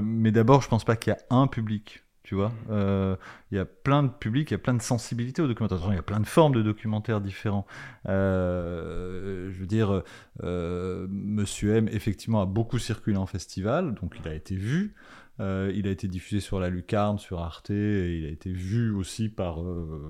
mais 0.02 0.32
d'abord, 0.32 0.62
je 0.62 0.68
pense 0.68 0.84
pas 0.84 0.96
qu'il 0.96 1.14
y 1.14 1.16
a 1.16 1.20
un 1.36 1.48
public. 1.48 2.04
Tu 2.30 2.36
vois, 2.36 2.52
il 2.70 3.58
y 3.58 3.60
a 3.60 3.66
plein 3.66 4.04
de 4.04 4.10
publics, 4.10 4.52
il 4.52 4.54
y 4.54 4.56
a 4.56 4.60
plein 4.60 4.76
de 4.76 4.84
sensibilités 4.84 5.42
au 5.42 5.48
documentaire. 5.48 5.80
Il 5.90 5.96
y 5.96 5.98
a 5.98 6.04
plein 6.04 6.20
de 6.20 6.28
formes 6.28 6.54
de 6.54 6.62
documentaires 6.62 7.22
différents. 7.22 7.66
je 8.06 9.60
veux 9.60 9.66
dire, 9.66 10.04
Monsieur 10.44 11.78
M, 11.78 11.90
effectivement, 11.92 12.44
a 12.44 12.46
beaucoup 12.46 12.78
circulé 12.78 13.18
en 13.18 13.26
festival, 13.26 13.96
donc 13.96 14.14
il 14.24 14.30
a 14.30 14.36
été 14.36 14.56
vu. 14.56 14.94
Euh, 15.40 15.72
il 15.74 15.88
a 15.88 15.92
été 15.92 16.08
diffusé 16.08 16.42
sur 16.42 16.60
la 16.60 16.70
Lucarne, 16.70 17.18
sur 17.18 17.40
Arte, 17.40 17.70
et 17.70 18.18
il 18.18 18.26
a 18.26 18.30
été 18.30 18.52
vu 18.52 18.94
aussi 18.94 19.30
par, 19.30 19.62
euh, 19.62 20.02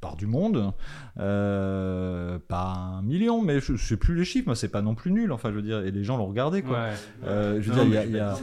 par 0.00 0.16
du 0.16 0.26
monde. 0.26 0.72
Euh, 1.18 2.38
pas 2.48 2.72
un 2.98 3.02
million, 3.02 3.42
mais 3.42 3.60
je, 3.60 3.72
ne 3.72 3.76
sais 3.76 3.96
plus 3.96 4.14
les 4.14 4.24
chiffres, 4.24 4.54
c'est 4.54 4.68
pas 4.68 4.82
non 4.82 4.94
plus 4.94 5.10
nul, 5.10 5.32
enfin 5.32 5.50
je 5.50 5.56
veux 5.56 5.62
dire, 5.62 5.80
et 5.80 5.90
les 5.90 6.04
gens 6.04 6.16
l'ont 6.16 6.26
regardé 6.26 6.62
quoi. 6.62 6.90
je 7.24 7.60
veux 7.60 7.84
dire, 7.84 8.04
il 8.04 8.12
y 8.12 8.18
a. 8.18 8.36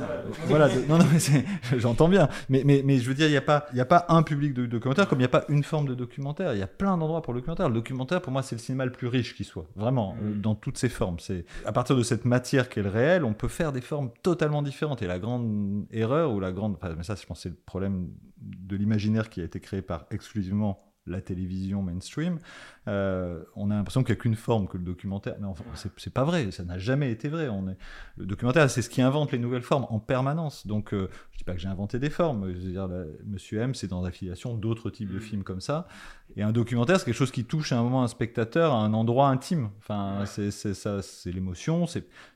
Voilà, 0.47 0.67
non, 0.89 0.97
non, 0.97 1.05
mais 1.11 1.19
j'entends 1.79 2.09
bien, 2.09 2.27
mais, 2.49 2.63
mais, 2.65 2.81
mais 2.83 2.97
je 2.97 3.07
veux 3.07 3.15
dire, 3.15 3.27
il 3.27 3.31
n'y 3.31 3.37
a, 3.37 3.41
pas, 3.41 3.65
a 3.77 3.85
pas 3.85 4.05
un 4.09 4.23
public 4.23 4.53
de 4.53 4.65
documentaire 4.65 5.07
comme 5.07 5.19
il 5.19 5.21
n'y 5.21 5.25
a 5.25 5.29
pas 5.29 5.45
une 5.49 5.63
forme 5.63 5.87
de 5.87 5.95
documentaire. 5.95 6.53
Il 6.53 6.59
y 6.59 6.63
a 6.63 6.67
plein 6.67 6.97
d'endroits 6.97 7.21
pour 7.21 7.33
le 7.33 7.39
documentaire. 7.39 7.69
Le 7.69 7.75
documentaire, 7.75 8.21
pour 8.21 8.33
moi, 8.33 8.41
c'est 8.43 8.55
le 8.55 8.61
cinéma 8.61 8.85
le 8.85 8.91
plus 8.91 9.07
riche 9.07 9.35
qui 9.35 9.43
soit, 9.43 9.65
vraiment, 9.75 10.15
mm. 10.15 10.41
dans 10.41 10.55
toutes 10.55 10.77
ses 10.77 10.89
formes. 10.89 11.17
À 11.65 11.71
partir 11.71 11.95
de 11.95 12.03
cette 12.03 12.25
matière 12.25 12.69
qui 12.69 12.79
est 12.79 12.83
le 12.83 12.89
réel, 12.89 13.23
on 13.23 13.33
peut 13.33 13.47
faire 13.47 13.71
des 13.71 13.81
formes 13.81 14.09
totalement 14.23 14.61
différentes. 14.61 15.01
Et 15.01 15.07
la 15.07 15.19
grande 15.19 15.85
erreur 15.91 16.16
ou 16.25 16.39
la 16.39 16.51
grande. 16.51 16.77
mais 16.95 17.03
ça, 17.03 17.15
je 17.15 17.25
pense, 17.25 17.41
c'est 17.41 17.49
le 17.49 17.55
problème 17.55 18.09
de 18.37 18.75
l'imaginaire 18.75 19.29
qui 19.29 19.41
a 19.41 19.43
été 19.43 19.59
créé 19.59 19.81
par 19.81 20.05
exclusivement 20.11 20.79
la 21.05 21.21
télévision 21.21 21.81
mainstream, 21.81 22.39
euh, 22.87 23.43
on 23.55 23.69
a 23.69 23.75
l'impression 23.75 24.03
qu'il 24.03 24.13
n'y 24.13 24.19
a 24.19 24.21
qu'une 24.21 24.35
forme 24.35 24.67
que 24.67 24.77
le 24.77 24.83
documentaire. 24.83 25.35
Mais 25.39 25.47
enfin, 25.47 25.63
c'est 25.97 26.13
pas 26.13 26.23
vrai, 26.23 26.51
ça 26.51 26.63
n'a 26.63 26.77
jamais 26.77 27.11
été 27.11 27.27
vrai. 27.27 27.49
On 27.49 27.67
est... 27.67 27.77
Le 28.17 28.25
documentaire, 28.25 28.69
c'est 28.69 28.81
ce 28.81 28.89
qui 28.89 29.01
invente 29.01 29.31
les 29.31 29.39
nouvelles 29.39 29.63
formes 29.63 29.85
en 29.89 29.99
permanence. 29.99 30.65
Donc, 30.67 30.93
euh, 30.93 31.09
je 31.31 31.37
dis 31.39 31.43
pas 31.43 31.53
que 31.53 31.59
j'ai 31.59 31.67
inventé 31.67 31.99
des 31.99 32.09
formes. 32.09 32.51
Je 32.53 32.57
veux 32.57 32.71
dire, 32.71 32.89
Monsieur 33.25 33.59
M, 33.59 33.75
c'est 33.75 33.87
dans 33.87 34.01
l'affiliation 34.01 34.55
d'autres 34.55 34.89
types 34.89 35.11
de 35.11 35.17
mm. 35.17 35.21
films 35.21 35.43
comme 35.43 35.61
ça. 35.61 35.87
Et 36.35 36.43
un 36.43 36.51
documentaire, 36.51 36.99
c'est 36.99 37.05
quelque 37.05 37.15
chose 37.15 37.31
qui 37.31 37.45
touche 37.45 37.71
à 37.71 37.79
un 37.79 37.83
moment 37.83 38.03
un 38.03 38.07
spectateur 38.07 38.73
à 38.73 38.77
un 38.77 38.93
endroit 38.93 39.29
intime. 39.29 39.69
Enfin, 39.79 40.23
c'est 40.25 40.51
ça, 40.51 41.01
c'est 41.01 41.31
l'émotion. 41.31 41.85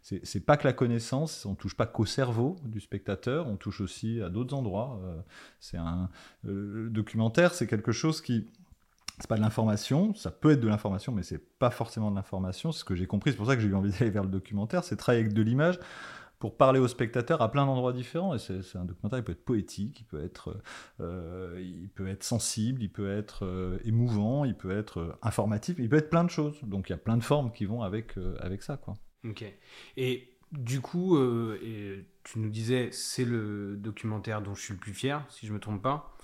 C'est 0.02 0.46
pas 0.46 0.58
que 0.58 0.68
la 0.68 0.74
connaissance. 0.74 1.46
On 1.46 1.56
touche 1.56 1.76
pas 1.76 1.86
qu'au 1.86 2.06
cerveau 2.06 2.58
du 2.64 2.80
spectateur. 2.80 3.48
On 3.48 3.56
touche 3.56 3.82
aussi 3.82 4.22
à 4.22 4.30
d'autres 4.30 4.56
endroits. 4.56 5.00
Euh, 5.04 5.20
c'est 5.60 5.78
un 5.78 6.10
le 6.44 6.90
documentaire, 6.90 7.54
c'est 7.54 7.68
quelque 7.68 7.92
chose 7.92 8.22
qui 8.22 8.48
c'est 9.22 9.28
pas 9.28 9.38
de 9.38 9.42
l'information, 9.42 10.14
ça 10.16 10.32
peut 10.32 10.52
être 10.52 10.60
de 10.60 10.68
l'information, 10.68 11.12
mais 11.12 11.24
c'est 11.24 11.42
pas 11.60 11.70
forcément 11.70 12.12
de 12.12 12.16
l'information. 12.16 12.72
C'est 12.72 12.80
ce 12.80 12.86
que 12.86 12.96
j'ai 12.96 13.08
compris, 13.08 13.32
c'est 13.32 13.38
pour 13.38 13.48
ça 13.48 13.56
que 13.56 13.62
j'ai 13.62 13.70
eu 13.70 13.76
envie 13.76 13.92
d'aller 14.00 14.12
vers 14.12 14.24
le 14.24 14.30
documentaire, 14.30 14.84
c'est 14.84 14.98
travailler 14.98 15.24
avec 15.24 15.34
de 15.34 15.42
l'image 15.42 15.80
pour 16.42 16.58
parler 16.58 16.80
aux 16.80 16.88
spectateurs 16.88 17.44
à 17.44 17.52
plein 17.52 17.68
d'endroits 17.68 17.94
différents. 17.94 18.34
Et 18.34 18.40
c'est 18.40 18.76
un 18.76 18.84
documentaire, 18.84 19.20
il 19.20 19.24
peut 19.24 19.32
être 19.32 19.46
poétique, 19.46 20.00
il 20.00 20.06
peut 20.06 20.22
être, 20.24 20.60
euh, 21.00 21.56
il 21.62 21.88
peut 21.90 22.08
être 22.08 22.24
sensible, 22.24 22.82
il 22.82 22.90
peut 22.90 23.16
être 23.16 23.46
euh, 23.46 23.78
émouvant, 23.86 24.44
il 24.44 24.56
peut 24.56 24.76
être 24.76 25.00
euh, 25.00 25.20
informatif, 25.22 25.76
il 25.78 25.88
peut 25.88 25.98
être 25.98 26.10
plein 26.10 26.24
de 26.24 26.32
choses. 26.32 26.60
Donc 26.64 26.90
il 26.90 26.94
y 26.94 26.96
a 26.96 26.98
plein 26.98 27.16
de 27.16 27.24
formes 27.24 27.52
qui 27.52 27.66
vont 27.66 27.84
avec, 27.84 28.16
avec 28.40 28.64
ça. 28.64 28.76
Quoi. 28.76 28.96
Ok. 29.24 29.46
Et 29.98 30.30
du 30.52 30.82
coup, 30.82 31.16
tu 32.24 32.40
nous 32.40 32.50
disais, 32.50 32.90
c'est 32.92 33.24
le 33.24 33.78
documentaire 33.78 34.42
dont 34.42 34.56
je 34.56 34.62
suis 34.64 34.74
le 34.74 34.80
plus 34.80 34.94
fier, 34.94 35.24
si 35.30 35.46
je 35.46 35.54
me 35.54 35.60
trompe 35.60 35.84
pas. 35.84 36.18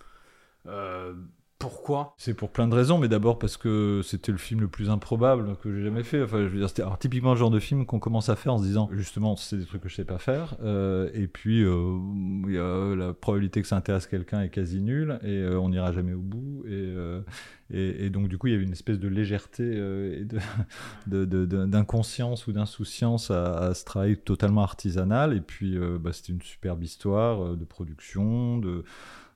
Pourquoi? 1.60 2.14
C'est 2.18 2.36
pour 2.36 2.52
plein 2.52 2.68
de 2.68 2.76
raisons, 2.76 3.00
mais 3.00 3.08
d'abord 3.08 3.40
parce 3.40 3.58
que 3.58 4.02
c'était 4.04 4.32
le 4.32 4.38
film 4.38 4.62
le 4.62 4.68
plus 4.68 4.92
improbable 4.92 5.56
que 5.58 5.74
j'ai 5.74 5.84
jamais 5.84 6.04
fait. 6.04 6.22
Enfin, 6.22 6.44
je 6.44 6.50
veux 6.50 6.60
dire, 6.60 6.70
c'était 6.70 6.84
typiquement 7.00 7.32
le 7.32 7.40
genre 7.40 7.50
de 7.50 7.60
film 7.60 7.88
qu'on 7.88 7.98
commence 7.98 8.30
à 8.30 8.36
faire 8.36 8.54
en 8.54 8.58
se 8.60 8.64
disant, 8.64 8.90
justement, 8.92 9.36
c'est 9.36 9.58
des 9.58 9.66
trucs 9.66 9.82
que 9.82 9.90
je 9.90 9.96
sais 9.96 10.06
pas 10.06 10.20
faire. 10.20 10.56
Euh, 10.62 11.10
et 11.16 11.26
puis, 11.26 11.64
euh, 11.64 12.96
la 12.96 13.14
probabilité 13.14 13.64
que 13.64 13.68
ça 13.68 13.76
intéresse 13.76 14.06
quelqu'un 14.06 14.44
est 14.44 14.50
quasi 14.50 14.82
nulle, 14.82 15.20
et 15.24 15.30
euh, 15.30 15.60
on 15.60 15.70
n'ira 15.70 15.92
jamais 15.92 16.14
au 16.14 16.22
bout. 16.22 16.64
Et, 16.68 18.06
et, 18.06 18.10
donc, 18.12 18.28
du 18.28 18.38
coup, 18.38 18.48
il 18.48 18.52
y 18.52 18.56
avait 18.56 18.64
une 18.64 18.72
espèce 18.72 19.00
de 19.00 19.08
légèreté 19.08 19.64
et 19.64 20.26
d'inconscience 21.08 22.46
ou 22.46 22.52
d'insouciance 22.52 23.32
à, 23.32 23.74
ce 23.74 23.84
travail 23.84 24.18
totalement 24.18 24.62
artisanal. 24.62 25.36
Et 25.36 25.42
puis, 25.42 25.76
bah, 26.00 26.14
c'était 26.14 26.34
une 26.34 26.42
superbe 26.44 26.84
histoire 26.84 27.58
de 27.58 27.66
production, 27.66 28.60
de 28.60 28.84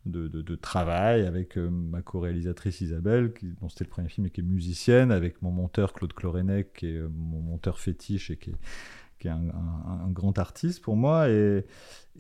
de, 0.06 0.56
travail 0.56 1.26
avec 1.26 1.58
euh, 1.58 1.70
ma 1.70 2.02
co-réalisatrice 2.02 2.82
Isabelle, 2.82 3.34
qui, 3.34 3.48
dont 3.62 3.70
c'était 3.70 3.86
le 3.86 3.90
premier 3.90 4.10
film 4.10 4.28
et 4.28 4.30
qui 4.30 4.42
est 4.42 4.44
musicienne, 4.44 5.12
avec 5.12 5.42
mon 5.42 5.52
monteur 5.52 5.94
Claude 5.94 6.14
Clorenec, 6.14 6.74
qui 6.74 6.88
est 6.88 6.98
euh, 6.98 7.10
mon 7.10 7.40
monteur 7.40 7.80
fétiche 7.80 8.32
et 8.32 8.38
qui 8.38 8.52
est, 8.52 8.56
qui 9.20 9.28
est 9.28 9.32
un, 9.32 10.10
grand 10.10 10.38
artiste 10.40 10.82
pour 10.82 10.96
moi. 10.96 11.30
Et, 11.30 11.66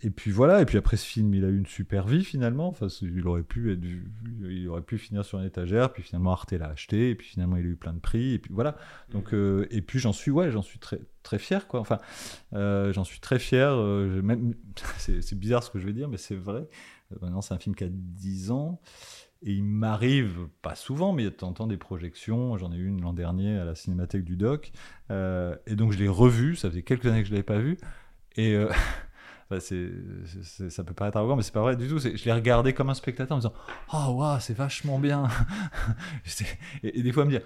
et 0.01 0.09
puis 0.11 0.31
voilà, 0.31 0.61
et 0.61 0.65
puis 0.65 0.77
après 0.77 0.97
ce 0.97 1.05
film, 1.05 1.33
il 1.33 1.43
a 1.43 1.49
eu 1.49 1.57
une 1.57 1.65
super 1.65 2.07
vie 2.07 2.23
finalement. 2.23 2.67
Enfin, 2.67 2.87
il 3.01 3.27
aurait 3.27 3.43
pu 3.43 3.73
être, 3.73 3.83
il 4.43 4.67
aurait 4.69 4.83
pu 4.83 4.97
finir 4.97 5.25
sur 5.25 5.39
une 5.39 5.45
étagère, 5.45 5.91
puis 5.91 6.03
finalement 6.03 6.31
Arte 6.31 6.53
l'a 6.53 6.69
acheté, 6.69 7.09
et 7.09 7.15
puis 7.15 7.27
finalement 7.27 7.57
il 7.57 7.65
a 7.65 7.69
eu 7.69 7.75
plein 7.75 7.93
de 7.93 7.99
prix, 7.99 8.33
et 8.33 8.39
puis 8.39 8.53
voilà. 8.53 8.77
Donc, 9.09 9.33
euh, 9.33 9.67
et 9.71 9.81
puis 9.81 9.97
j'en 9.97 10.13
suis, 10.13 10.31
ouais, 10.31 10.51
j'en 10.51 10.61
suis 10.61 10.79
très, 10.79 10.99
très 11.23 11.39
fier, 11.39 11.67
quoi. 11.67 11.79
Enfin, 11.79 11.97
j'en 12.53 13.03
suis 13.03 13.19
très 13.19 13.39
fier. 13.39 13.75
même, 13.75 14.53
c'est 14.97 15.37
bizarre 15.37 15.63
ce 15.63 15.71
que 15.71 15.79
je 15.79 15.85
vais 15.87 15.93
dire, 15.93 16.07
mais 16.07 16.17
c'est 16.17 16.35
vrai. 16.35 16.67
Maintenant, 17.21 17.41
c'est 17.41 17.53
un 17.53 17.59
film 17.59 17.75
qui 17.75 17.83
a 17.83 17.89
10 17.89 18.51
ans. 18.51 18.79
Et 19.43 19.53
il 19.53 19.63
m'arrive, 19.63 20.47
pas 20.61 20.75
souvent, 20.75 21.13
mais 21.13 21.23
de 21.23 21.29
temps 21.29 21.49
en 21.49 21.53
temps 21.53 21.67
des 21.67 21.77
projections. 21.77 22.57
J'en 22.57 22.71
ai 22.71 22.75
eu 22.75 22.87
une 22.87 23.01
l'an 23.01 23.13
dernier 23.13 23.57
à 23.57 23.65
la 23.65 23.73
Cinémathèque 23.73 24.23
du 24.23 24.37
Doc. 24.37 24.71
Euh, 25.09 25.55
et 25.65 25.75
donc, 25.75 25.91
je 25.91 25.97
l'ai 25.97 26.07
revu. 26.07 26.55
Ça 26.55 26.69
faisait 26.69 26.83
quelques 26.83 27.07
années 27.07 27.21
que 27.21 27.27
je 27.27 27.31
ne 27.31 27.37
l'avais 27.37 27.43
pas 27.43 27.59
vu. 27.59 27.77
Et 28.35 28.53
euh, 28.53 28.69
c'est, 29.59 29.89
ça 30.69 30.83
peut 30.83 30.93
paraître 30.93 31.17
arrogant, 31.17 31.35
mais 31.35 31.43
c'est 31.43 31.53
pas 31.53 31.61
vrai 31.61 31.75
du 31.75 31.87
tout. 31.87 31.99
Je 31.99 32.25
l'ai 32.25 32.33
regardé 32.33 32.73
comme 32.73 32.89
un 32.89 32.93
spectateur 32.93 33.35
en 33.35 33.37
me 33.37 33.41
disant 33.41 33.53
Oh, 33.93 34.13
waouh, 34.13 34.39
c'est 34.39 34.55
vachement 34.55 34.99
bien. 34.99 35.27
et, 36.83 37.03
des 37.03 37.11
fois, 37.11 37.25
me 37.25 37.31
dire 37.31 37.41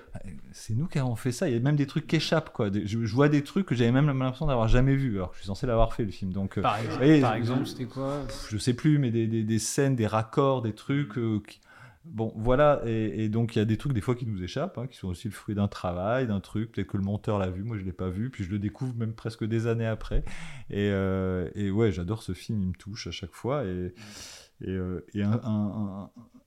C'est 0.52 0.74
nous 0.74 0.88
qui 0.88 1.00
avons 1.00 1.16
fait 1.16 1.32
ça. 1.32 1.48
Il 1.48 1.54
y 1.54 1.58
a 1.58 1.60
même 1.60 1.76
des 1.76 1.88
trucs 1.88 2.08
qui 2.08 2.18
échappent. 2.18 2.52
Quoi. 2.52 2.70
Je, 2.72 2.98
vois 3.14 3.30
des 3.30 3.44
trucs 3.44 3.66
que 3.66 3.76
j'avais 3.76 3.92
même 3.92 4.08
l'impression 4.08 4.46
d'avoir 4.46 4.68
jamais 4.68 4.96
vu, 4.96 5.16
alors 5.16 5.30
que 5.32 5.36
je 5.36 5.42
suis 5.42 5.48
censé 5.48 5.68
l'avoir 5.68 5.94
fait 5.94 6.04
le 6.04 6.12
film. 6.12 6.32
Donc, 6.32 6.58
euh, 6.58 6.62
par 6.62 6.78
exemple, 6.78 7.22
par 7.22 7.36
exemple 7.36 7.66
c'était 7.66 7.86
quoi? 7.86 8.22
Je 8.50 8.58
sais 8.58 8.74
plus, 8.74 8.98
mais 8.98 9.12
des, 9.12 9.28
des, 9.28 9.44
des, 9.44 9.60
scènes, 9.60 9.96
des 9.96 10.08
raccords, 10.08 10.62
des 10.62 10.74
trucs 10.74 11.18
euh, 11.18 11.42
qui, 11.48 11.60
Bon, 12.06 12.32
voilà, 12.36 12.82
et, 12.86 13.30
donc 13.30 13.56
il 13.56 13.60
y 13.60 13.62
a 13.62 13.66
des 13.66 13.78
trucs 13.78 13.94
des 13.94 14.02
fois 14.02 14.16
qui 14.16 14.28
nous 14.28 14.44
échappent, 14.44 14.78
hein, 14.78 14.86
qui 14.88 14.96
sont 14.96 15.08
aussi 15.08 15.28
le 15.28 15.34
fruit 15.34 15.56
d'un 15.56 15.68
travail, 15.68 16.28
d'un 16.28 16.40
truc, 16.40 16.72
peut-être 16.72 16.88
que 16.88 16.98
le 16.98 17.04
monteur 17.04 17.40
l'a 17.40 17.50
vu, 17.50 17.64
moi 17.64 17.78
je 17.78 17.84
l'ai 17.84 17.92
pas 17.92 18.10
vu, 18.10 18.30
puis 18.30 18.44
je 18.44 18.52
le 18.52 18.60
découvre 18.60 18.94
même 18.96 19.14
presque 19.14 19.44
des 19.44 19.66
années 19.66 19.88
après. 19.88 20.24
Et, 20.70 20.90
euh, 20.92 21.50
ouais, 21.72 21.92
j'adore 21.92 22.22
ce 22.22 22.34
film, 22.34 22.62
il 22.62 22.68
me 22.70 22.74
touche 22.74 23.08
à 23.08 23.12
chaque 23.12 23.34
fois. 23.34 23.66
Et, 23.66 23.94
et, 24.62 24.70
euh, 24.70 25.02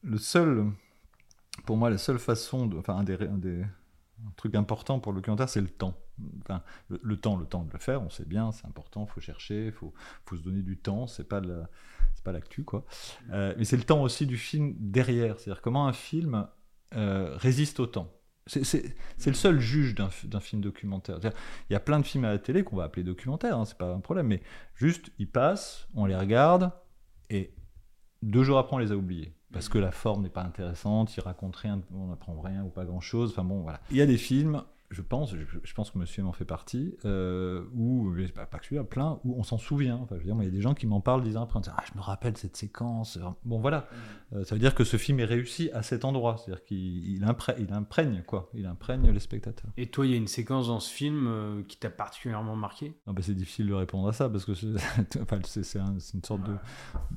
le 0.02 0.18
seul, 0.18 0.64
pour 1.66 1.76
moi, 1.76 1.90
la 1.90 1.98
seule 1.98 2.20
façon, 2.20 2.66
de, 2.66 2.78
enfin 2.78 2.96
un 2.96 3.04
des, 3.04 3.14
un 3.14 3.38
des 3.38 3.62
trucs 4.36 4.54
importants 4.54 5.00
pour 5.00 5.12
le 5.12 5.16
documentaire, 5.16 5.48
c'est 5.48 5.60
le 5.60 5.68
temps. 5.68 5.98
Enfin, 6.42 6.62
le, 6.88 7.16
temps, 7.16 7.36
le 7.36 7.46
temps 7.46 7.64
de 7.64 7.72
le 7.72 7.78
faire, 7.78 8.02
on 8.02 8.10
sait 8.10 8.24
bien, 8.24 8.52
c'est 8.52 8.66
important, 8.66 9.06
il 9.08 9.12
faut 9.12 9.20
chercher, 9.20 9.66
il 9.66 9.72
faut, 9.72 9.92
faut 10.24 10.36
se 10.36 10.42
donner 10.42 10.62
du 10.62 10.76
temps, 10.76 11.06
c'est 11.06 11.28
pas 11.28 11.40
de 11.40 11.48
la 11.48 11.68
c'est 12.18 12.24
pas 12.24 12.32
l'actu 12.32 12.64
quoi. 12.64 12.84
Euh, 13.30 13.54
mais 13.56 13.64
c'est 13.64 13.76
le 13.76 13.84
temps 13.84 14.02
aussi 14.02 14.26
du 14.26 14.36
film 14.36 14.74
derrière, 14.78 15.38
c'est-à-dire 15.38 15.62
comment 15.62 15.86
un 15.86 15.92
film 15.92 16.48
euh, 16.94 17.36
résiste 17.36 17.78
au 17.78 17.86
temps. 17.86 18.12
C'est 18.46 18.82
le 19.26 19.34
seul 19.34 19.60
juge 19.60 19.94
d'un 19.94 20.40
film 20.40 20.62
documentaire. 20.62 21.18
Il 21.22 21.72
y 21.74 21.76
a 21.76 21.80
plein 21.80 22.00
de 22.00 22.06
films 22.06 22.24
à 22.24 22.30
la 22.30 22.38
télé 22.38 22.64
qu'on 22.64 22.76
va 22.76 22.84
appeler 22.84 23.04
documentaires, 23.04 23.58
hein, 23.58 23.66
c'est 23.66 23.76
pas 23.76 23.92
un 23.92 24.00
problème, 24.00 24.26
mais 24.26 24.42
juste 24.74 25.10
ils 25.18 25.30
passent, 25.30 25.86
on 25.94 26.06
les 26.06 26.16
regarde 26.16 26.72
et 27.30 27.54
deux 28.22 28.42
jours 28.42 28.58
après 28.58 28.74
on 28.74 28.78
les 28.78 28.90
a 28.90 28.96
oubliés 28.96 29.34
parce 29.52 29.68
que 29.68 29.78
la 29.78 29.92
forme 29.92 30.22
n'est 30.22 30.30
pas 30.30 30.42
intéressante, 30.42 31.16
ils 31.16 31.20
racontent 31.20 31.58
rien, 31.60 31.80
on 31.92 32.08
n'apprend 32.08 32.40
rien 32.40 32.64
ou 32.64 32.70
pas 32.70 32.84
grand 32.84 33.00
chose. 33.00 33.30
Enfin 33.30 33.44
bon, 33.44 33.62
voilà. 33.62 33.80
Il 33.90 33.96
y 33.96 34.02
a 34.02 34.06
des 34.06 34.18
films 34.18 34.62
je 34.90 35.02
pense, 35.02 35.34
je, 35.34 35.74
pense 35.74 35.90
que 35.90 35.98
Monsieur 35.98 36.22
m'en 36.22 36.32
fait 36.32 36.46
partie, 36.46 36.96
euh, 37.04 37.64
où, 37.74 38.14
pas, 38.34 38.46
pas 38.46 38.58
que 38.58 38.64
celui-là, 38.64 38.84
plein, 38.84 39.20
où 39.22 39.34
on 39.38 39.42
s'en 39.42 39.58
souvient. 39.58 39.96
Enfin, 39.96 40.14
je 40.14 40.20
veux 40.20 40.32
dire, 40.32 40.36
il 40.40 40.44
y 40.44 40.48
a 40.48 40.50
des 40.50 40.62
gens 40.62 40.72
qui 40.72 40.86
m'en 40.86 41.00
parlent 41.00 41.22
disant 41.22 41.42
après, 41.42 41.60
ah, 41.68 41.84
je 41.92 41.98
me 41.98 42.02
rappelle 42.02 42.36
cette 42.38 42.56
séquence. 42.56 43.18
Bon, 43.44 43.60
voilà. 43.60 43.80
Mm. 43.80 44.36
Euh, 44.36 44.44
ça 44.44 44.54
veut 44.54 44.60
dire 44.60 44.74
que 44.74 44.84
ce 44.84 44.96
film 44.96 45.20
est 45.20 45.26
réussi 45.26 45.70
à 45.72 45.82
cet 45.82 46.06
endroit. 46.06 46.36
C'est-à-dire 46.38 46.64
qu'il 46.64 47.22
imprègne, 47.24 47.56
il 47.60 47.72
imprègne, 47.74 48.22
quoi. 48.26 48.50
Il 48.54 48.64
imprègne 48.64 49.10
les 49.10 49.20
spectateurs. 49.20 49.70
Et 49.76 49.90
toi, 49.90 50.06
il 50.06 50.12
y 50.12 50.14
a 50.14 50.16
une 50.16 50.26
séquence 50.26 50.68
dans 50.68 50.80
ce 50.80 50.90
film 50.90 51.26
euh, 51.26 51.62
qui 51.68 51.76
t'a 51.76 51.90
particulièrement 51.90 52.56
marqué? 52.56 52.94
Ah, 53.06 53.12
bah, 53.12 53.20
C'est 53.22 53.34
difficile 53.34 53.66
de 53.66 53.74
répondre 53.74 54.08
à 54.08 54.14
ça, 54.14 54.30
parce 54.30 54.46
que 54.46 54.54
c'est 54.54 54.68
enfin, 55.20 55.38
une 55.38 56.24
sorte 56.24 56.42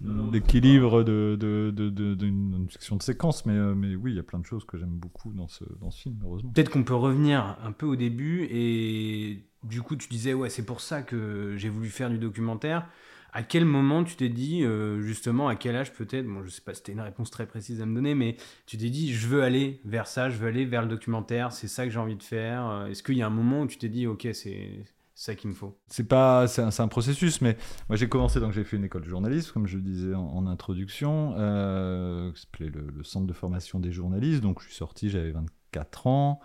d'équilibre 0.02 1.04
de, 1.04 1.38
de, 1.40 1.72
de, 1.72 2.16
d'une 2.16 2.68
section 2.70 2.98
de 2.98 3.04
séquence. 3.04 3.46
Mais, 3.46 3.58
mais 3.76 3.96
oui, 3.96 4.12
il 4.12 4.18
y 4.18 4.20
a 4.20 4.24
plein 4.24 4.40
de 4.40 4.46
choses 4.46 4.66
que 4.66 4.78
j'aime 4.78 4.90
beaucoup 4.90 5.32
dans 5.32 5.48
ce, 5.48 5.64
dans 5.80 5.90
ce 5.90 6.02
film, 6.02 6.20
heureusement. 6.26 6.52
Peut-être 6.52 6.70
qu'on 6.70 6.84
peut 6.84 6.96
revenir 6.96 7.58
un 7.64 7.72
peu 7.72 7.86
au 7.86 7.96
début 7.96 8.48
et 8.50 9.44
du 9.64 9.82
coup 9.82 9.96
tu 9.96 10.10
disais 10.10 10.34
ouais 10.34 10.50
c'est 10.50 10.66
pour 10.66 10.82
ça 10.82 11.02
que 11.02 11.56
j'ai 11.58 11.70
voulu 11.70 11.90
faire 11.90 12.10
du 12.10 12.18
documentaire. 12.18 12.88
À 13.34 13.44
quel 13.44 13.64
moment 13.64 14.04
tu 14.04 14.18
t'es 14.18 14.28
dit 14.28 14.64
euh, 14.64 15.02
justement 15.02 15.48
à 15.48 15.56
quel 15.56 15.78
âge 15.78 15.94
peut-être 15.94 16.26
bon 16.26 16.44
je 16.44 16.50
sais 16.50 16.62
pas 16.62 16.74
c'était 16.74 16.92
une 16.92 17.00
réponse 17.00 17.32
très 17.32 17.46
précise 17.46 17.82
à 17.82 17.86
me 17.86 17.96
donner 17.96 18.14
mais 18.14 18.36
tu 18.66 18.78
t'es 18.78 18.90
dit 18.90 19.14
je 19.14 19.26
veux 19.26 19.42
aller 19.42 19.80
vers 19.86 20.06
ça 20.08 20.30
je 20.30 20.36
veux 20.36 20.50
aller 20.50 20.66
vers 20.66 20.82
le 20.82 20.90
documentaire 20.90 21.54
c'est 21.54 21.70
ça 21.70 21.86
que 21.86 21.92
j'ai 21.92 22.00
envie 22.00 22.18
de 22.18 22.24
faire 22.24 22.88
est-ce 22.90 23.02
qu'il 23.04 23.16
y 23.16 23.22
a 23.22 23.28
un 23.28 23.30
moment 23.30 23.62
où 23.62 23.68
tu 23.68 23.78
t'es 23.78 23.88
dit 23.88 24.06
ok 24.06 24.28
c'est 24.34 24.84
ça 25.22 25.36
qu'il 25.36 25.50
me 25.50 25.56
faut? 25.56 25.78
C'est 25.88 26.08
pas, 26.08 26.48
c'est 26.48 26.62
un, 26.62 26.88
processus, 26.88 27.42
mais 27.42 27.56
moi 27.90 27.96
j'ai 27.96 28.10
commencé 28.10 28.40
donc 28.40 28.54
j'ai 28.54 28.64
fait 28.64 28.78
une 28.78 28.86
école 28.86 29.04
de 29.04 29.10
journalisme, 29.10 29.52
comme 29.54 29.68
je 29.68 29.78
le 29.78 29.84
disais 29.84 30.16
en, 30.16 30.48
introduction, 30.48 31.36
euh, 31.38 32.32
qui 32.32 32.42
s'appelait 32.42 32.70
le, 32.70 32.88
le, 32.88 33.04
centre 33.04 33.28
de 33.28 33.34
formation 33.34 33.80
des 33.80 33.92
journalistes. 33.92 34.42
Donc 34.42 34.62
je 34.62 34.68
suis 34.68 34.76
sorti, 34.76 35.10
j'avais 35.10 35.32
24 35.32 36.08
ans. 36.08 36.40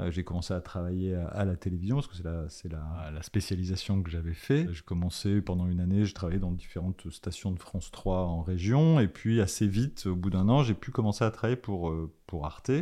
Euh, 0.00 0.10
j'ai 0.10 0.24
commencé 0.24 0.54
à 0.54 0.60
travailler 0.60 1.14
à, 1.14 1.44
la 1.44 1.56
télévision 1.56 1.96
parce 1.96 2.08
que 2.08 2.14
c'est 2.48 2.70
la, 2.70 3.10
la, 3.10 3.22
spécialisation 3.22 4.02
que 4.02 4.10
j'avais 4.10 4.34
fait. 4.34 4.66
J'ai 4.72 4.82
commencé 4.82 5.40
pendant 5.40 5.66
une 5.66 5.80
année, 5.80 6.04
j'ai 6.04 6.12
travaillé 6.12 6.40
dans 6.40 6.52
différentes 6.52 7.10
stations 7.10 7.52
de 7.52 7.58
France 7.58 7.90
3 7.90 8.18
en 8.18 8.42
région. 8.42 9.00
Et 9.00 9.08
puis 9.08 9.40
assez 9.40 9.66
vite, 9.66 10.06
au 10.06 10.16
bout 10.16 10.30
d'un 10.30 10.48
an, 10.48 10.62
j'ai 10.62 10.74
pu 10.74 10.90
commencer 10.90 11.24
à 11.24 11.30
travailler 11.30 11.56
pour, 11.56 11.90
euh, 11.90 12.12
pour 12.26 12.46
Arte, 12.46 12.72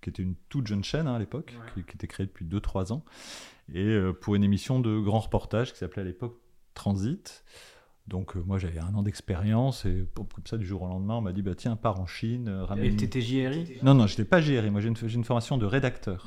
qui 0.00 0.10
était 0.10 0.22
une 0.22 0.34
toute 0.48 0.66
jeune 0.66 0.84
chaîne 0.84 1.06
hein, 1.06 1.14
à 1.14 1.18
l'époque, 1.18 1.54
qui, 1.74 1.80
était 1.80 2.06
créée 2.06 2.26
depuis 2.26 2.44
2-3 2.44 2.92
ans. 2.92 3.04
Et 3.72 3.84
euh, 3.84 4.12
pour 4.12 4.34
une 4.34 4.44
émission 4.44 4.80
de 4.80 4.98
grand 4.98 5.20
reportage 5.20 5.72
qui 5.72 5.78
s'appelait 5.78 6.02
à 6.02 6.06
l'époque 6.06 6.38
Transit. 6.74 7.44
Donc 8.06 8.34
moi 8.34 8.58
j'avais 8.58 8.80
un 8.80 8.94
an 8.94 9.02
d'expérience 9.02 9.86
et 9.86 10.06
comme 10.14 10.26
ça 10.44 10.58
du 10.58 10.66
jour 10.66 10.82
au 10.82 10.88
lendemain 10.88 11.14
on 11.14 11.20
m'a 11.22 11.32
dit 11.32 11.40
bah 11.40 11.54
tiens 11.56 11.74
pars 11.74 11.98
en 11.98 12.06
Chine. 12.06 12.50
Ramène... 12.50 12.84
Et 12.84 12.96
t'étais 12.96 13.22
JRI 13.22 13.78
Non 13.82 13.94
non 13.94 14.06
j'étais 14.06 14.24
pas 14.24 14.42
JRI, 14.42 14.70
moi 14.70 14.82
j'ai 14.82 14.88
une, 14.88 14.96
une, 15.08 15.24
formation 15.24 15.56
de 15.56 15.64
rédacteur. 15.64 16.26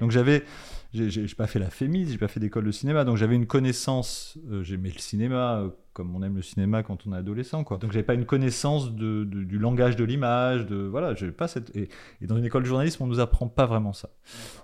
Donc 0.00 0.10
j'avais, 0.10 0.44
j'ai 0.92 1.26
pas 1.36 1.46
fait 1.46 1.58
la 1.58 1.70
FEMIS, 1.70 2.10
j'ai 2.10 2.18
pas 2.18 2.28
fait 2.28 2.40
d'école 2.40 2.64
de 2.64 2.72
cinéma, 2.72 3.04
donc 3.04 3.16
j'avais 3.16 3.34
une 3.34 3.46
connaissance, 3.46 4.38
euh, 4.50 4.62
j'aimais 4.62 4.90
le 4.90 4.98
cinéma, 4.98 5.58
euh, 5.58 5.70
comme 5.98 6.14
on 6.14 6.22
aime 6.22 6.36
le 6.36 6.42
cinéma 6.42 6.84
quand 6.84 7.08
on 7.08 7.12
est 7.12 7.16
adolescent. 7.16 7.64
Quoi. 7.64 7.76
Donc 7.78 7.90
j'avais 7.90 8.04
pas 8.04 8.14
une 8.14 8.24
connaissance 8.24 8.94
de, 8.94 9.24
du 9.24 9.58
langage 9.58 9.96
de 9.96 10.04
l'image, 10.04 10.64
de 10.64 10.76
voilà, 10.76 11.12
j'ai 11.16 11.32
pas 11.32 11.48
cette 11.48 11.74
et, 11.74 11.88
dans 12.20 12.36
une 12.36 12.44
école 12.44 12.62
de 12.62 12.68
journalisme, 12.68 13.02
on 13.02 13.08
nous 13.08 13.18
apprend 13.18 13.48
pas 13.48 13.66
vraiment 13.66 13.92
ça. 13.92 14.10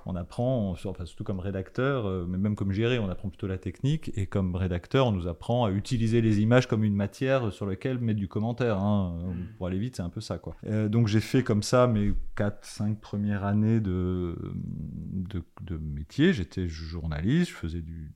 On 0.07 0.15
apprend, 0.15 0.77
enfin, 0.85 1.05
surtout 1.05 1.25
comme 1.25 1.41
rédacteur, 1.41 2.07
euh, 2.07 2.25
mais 2.29 2.39
même 2.39 2.55
comme 2.55 2.71
géré, 2.71 3.01
on 3.01 3.09
apprend 3.09 3.31
plutôt 3.31 3.49
la 3.49 3.59
technique 3.59 4.13
et 4.15 4.27
comme 4.27 4.55
rédacteur, 4.55 5.09
on 5.09 5.13
nous 5.13 5.27
apprend 5.27 5.65
à 5.65 5.73
utiliser 5.73 6.21
les 6.21 6.39
images 6.39 6.69
comme 6.69 6.85
une 6.85 6.95
matière 6.95 7.53
sur 7.53 7.67
laquelle 7.67 7.99
mettre 7.99 8.21
du 8.21 8.29
commentaire. 8.29 8.79
Hein. 8.79 9.19
Pour 9.59 9.67
aller 9.67 9.79
vite, 9.79 9.97
c'est 9.97 10.03
un 10.03 10.11
peu 10.11 10.21
ça 10.21 10.39
quoi. 10.39 10.55
Euh, 10.67 10.89
donc 10.89 11.09
j'ai 11.09 11.21
fait 11.21 11.43
comme 11.43 11.65
ça 11.65 11.89
mes 11.89 12.13
4-5 12.37 13.01
premières 13.01 13.43
années 13.43 13.81
de, 13.81 14.37
de, 14.55 15.43
de 15.63 15.79
métier. 15.79 16.33
J'étais 16.33 16.69
journaliste, 16.69 17.51
je 17.51 17.57
faisais 17.57 17.81
du 17.83 18.13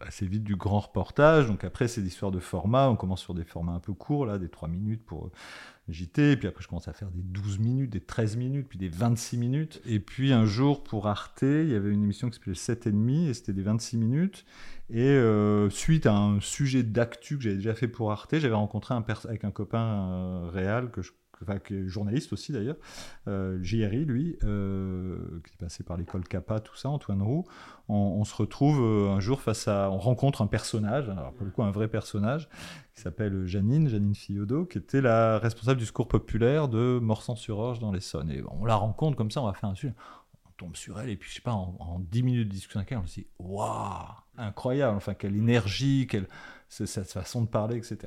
assez 0.00 0.26
vite 0.26 0.44
du 0.44 0.56
grand 0.56 0.80
reportage. 0.80 1.46
Donc 1.46 1.64
après, 1.64 1.88
c'est 1.88 2.00
l'histoire 2.00 2.30
de 2.30 2.38
format. 2.38 2.88
On 2.88 2.96
commence 2.96 3.22
sur 3.22 3.34
des 3.34 3.44
formats 3.44 3.72
un 3.72 3.80
peu 3.80 3.92
courts, 3.92 4.26
là, 4.26 4.38
des 4.38 4.48
3 4.48 4.68
minutes 4.68 5.04
pour 5.04 5.26
euh, 5.26 5.30
JT. 5.88 6.36
Puis 6.36 6.48
après, 6.48 6.62
je 6.62 6.68
commence 6.68 6.88
à 6.88 6.92
faire 6.92 7.10
des 7.10 7.22
12 7.22 7.58
minutes, 7.58 7.90
des 7.90 8.00
13 8.00 8.36
minutes, 8.36 8.68
puis 8.68 8.78
des 8.78 8.88
26 8.88 9.38
minutes. 9.38 9.80
Et 9.86 10.00
puis 10.00 10.32
un 10.32 10.44
jour, 10.44 10.84
pour 10.84 11.06
Arte, 11.06 11.42
il 11.42 11.68
y 11.68 11.74
avait 11.74 11.90
une 11.90 12.04
émission 12.04 12.28
qui 12.28 12.34
s'appelait 12.34 12.54
7 12.54 12.86
et 12.86 12.92
demi, 12.92 13.28
et 13.28 13.34
c'était 13.34 13.52
des 13.52 13.62
26 13.62 13.96
minutes. 13.96 14.44
Et 14.90 15.02
euh, 15.02 15.68
suite 15.70 16.06
à 16.06 16.14
un 16.14 16.40
sujet 16.40 16.82
d'actu 16.82 17.36
que 17.36 17.42
j'avais 17.42 17.56
déjà 17.56 17.74
fait 17.74 17.88
pour 17.88 18.12
Arte, 18.12 18.38
j'avais 18.38 18.54
rencontré 18.54 18.94
un 18.94 19.04
avec 19.24 19.44
un 19.44 19.50
copain 19.50 19.78
euh, 19.78 20.50
réel 20.52 20.90
que 20.90 21.02
je 21.02 21.12
qui 21.64 21.74
est 21.74 21.88
journaliste 21.88 22.32
aussi 22.32 22.52
d'ailleurs, 22.52 22.76
euh, 23.28 23.58
JRI, 23.62 24.04
lui, 24.04 24.38
euh, 24.44 25.18
qui 25.46 25.52
est 25.52 25.58
passé 25.58 25.84
par 25.84 25.96
l'école 25.96 26.26
CAPA, 26.26 26.60
tout 26.60 26.76
ça, 26.76 26.88
Antoine 26.88 27.22
Roux. 27.22 27.44
On, 27.88 28.24
se 28.24 28.34
retrouve 28.34 28.80
euh, 28.80 29.10
un 29.10 29.20
jour 29.20 29.40
face 29.40 29.68
à. 29.68 29.90
On 29.92 29.98
rencontre 29.98 30.42
un 30.42 30.48
personnage, 30.48 31.08
alors 31.08 31.32
pour 31.32 31.46
le 31.46 31.52
coup 31.52 31.62
un 31.62 31.70
vrai 31.70 31.86
personnage, 31.86 32.48
qui 32.94 33.02
s'appelle 33.02 33.46
Janine, 33.46 33.88
Janine 33.88 34.14
Fiodo, 34.14 34.64
qui 34.64 34.78
était 34.78 35.00
la 35.00 35.38
responsable 35.38 35.78
du 35.78 35.86
secours 35.86 36.08
populaire 36.08 36.68
de 36.68 36.98
Morsan-sur-Orge 37.00 37.78
dans 37.78 37.92
l'Essonne. 37.92 38.30
Et 38.30 38.42
on 38.48 38.64
la 38.64 38.74
rencontre 38.74 39.16
comme 39.16 39.30
ça, 39.30 39.40
on 39.40 39.46
va 39.46 39.52
faire 39.52 39.68
un 39.68 39.74
sujet. 39.76 39.94
On 40.46 40.50
tombe 40.56 40.76
sur 40.76 40.98
elle, 40.98 41.10
et 41.10 41.16
puis 41.16 41.30
je 41.30 41.36
sais 41.36 41.42
pas, 41.42 41.52
en, 41.52 41.76
en 41.78 42.00
10 42.00 42.22
minutes 42.24 42.48
de 42.48 42.52
discussion 42.52 42.80
avec 42.80 42.90
elle, 42.90 42.98
on 42.98 43.06
se 43.06 43.20
dit 43.20 43.26
Waouh 43.38 44.06
Incroyable, 44.38 44.96
enfin, 44.96 45.14
quelle 45.14 45.36
énergie, 45.36 46.08
quelle, 46.10 46.26
cette 46.68 47.12
façon 47.12 47.42
de 47.42 47.46
parler, 47.46 47.76
etc. 47.76 47.98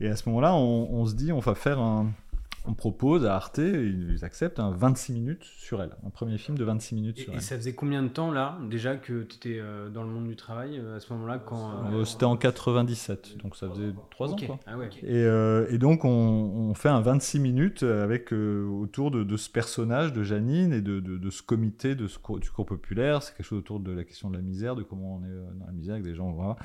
Et 0.00 0.08
à 0.08 0.16
ce 0.16 0.28
moment-là, 0.28 0.54
on 0.54 1.06
se 1.06 1.14
dit 1.14 1.30
On 1.30 1.38
va 1.38 1.54
faire 1.54 1.78
un 1.78 2.10
on 2.66 2.74
propose 2.74 3.24
à 3.24 3.36
Arte, 3.36 3.58
ils 3.58 4.22
acceptent, 4.22 4.60
un 4.60 4.70
26 4.70 5.12
minutes 5.14 5.44
sur 5.44 5.82
elle, 5.82 5.92
un 6.06 6.10
premier 6.10 6.36
film 6.36 6.58
de 6.58 6.64
26 6.64 6.94
minutes 6.94 7.18
et, 7.18 7.22
sur 7.22 7.32
et 7.32 7.36
elle. 7.36 7.42
ça 7.42 7.56
faisait 7.56 7.72
combien 7.72 8.02
de 8.02 8.08
temps 8.08 8.30
là, 8.30 8.58
déjà 8.68 8.96
que 8.96 9.22
tu 9.22 9.36
étais 9.36 9.58
euh, 9.58 9.88
dans 9.88 10.02
le 10.02 10.10
monde 10.10 10.28
du 10.28 10.36
travail 10.36 10.78
euh, 10.78 10.96
à 10.96 11.00
ce 11.00 11.10
moment-là 11.14 11.38
quand 11.38 11.70
euh, 11.92 12.04
C'était 12.04 12.24
en 12.24 12.36
97, 12.36 13.38
donc 13.42 13.56
ça 13.56 13.68
faisait 13.70 13.92
3 14.10 14.32
ans. 14.32 14.36
Quoi. 14.46 14.60
Ah 14.66 14.76
ouais, 14.76 14.90
et, 15.02 15.74
et, 15.74 15.78
donc 15.78 16.04
on, 16.04 16.74
fait 16.74 16.90
un 16.90 17.00
26 17.00 17.40
minutes 17.40 17.82
avec 17.82 18.32
autour 18.32 19.10
de, 19.10 19.36
ce 19.36 19.48
personnage 19.48 20.12
de 20.12 20.22
Janine 20.22 20.72
et 20.72 20.82
de, 20.82 21.00
de, 21.00 21.30
ce 21.30 21.42
comité 21.42 21.94
de 21.94 22.06
du 22.38 22.50
cours 22.50 22.66
populaire. 22.66 23.22
C'est 23.22 23.36
quelque 23.36 23.46
chose 23.46 23.58
autour 23.58 23.80
de 23.80 23.92
la 23.92 24.04
question 24.04 24.30
de 24.30 24.36
la 24.36 24.42
misère, 24.42 24.76
de 24.76 24.82
comment 24.82 25.16
on 25.16 25.24
est 25.24 25.58
dans 25.58 25.66
la 25.66 25.72
misère 25.72 25.94
avec 25.94 26.04
des 26.04 26.14
gens. 26.14 26.30
Voilà. 26.32 26.56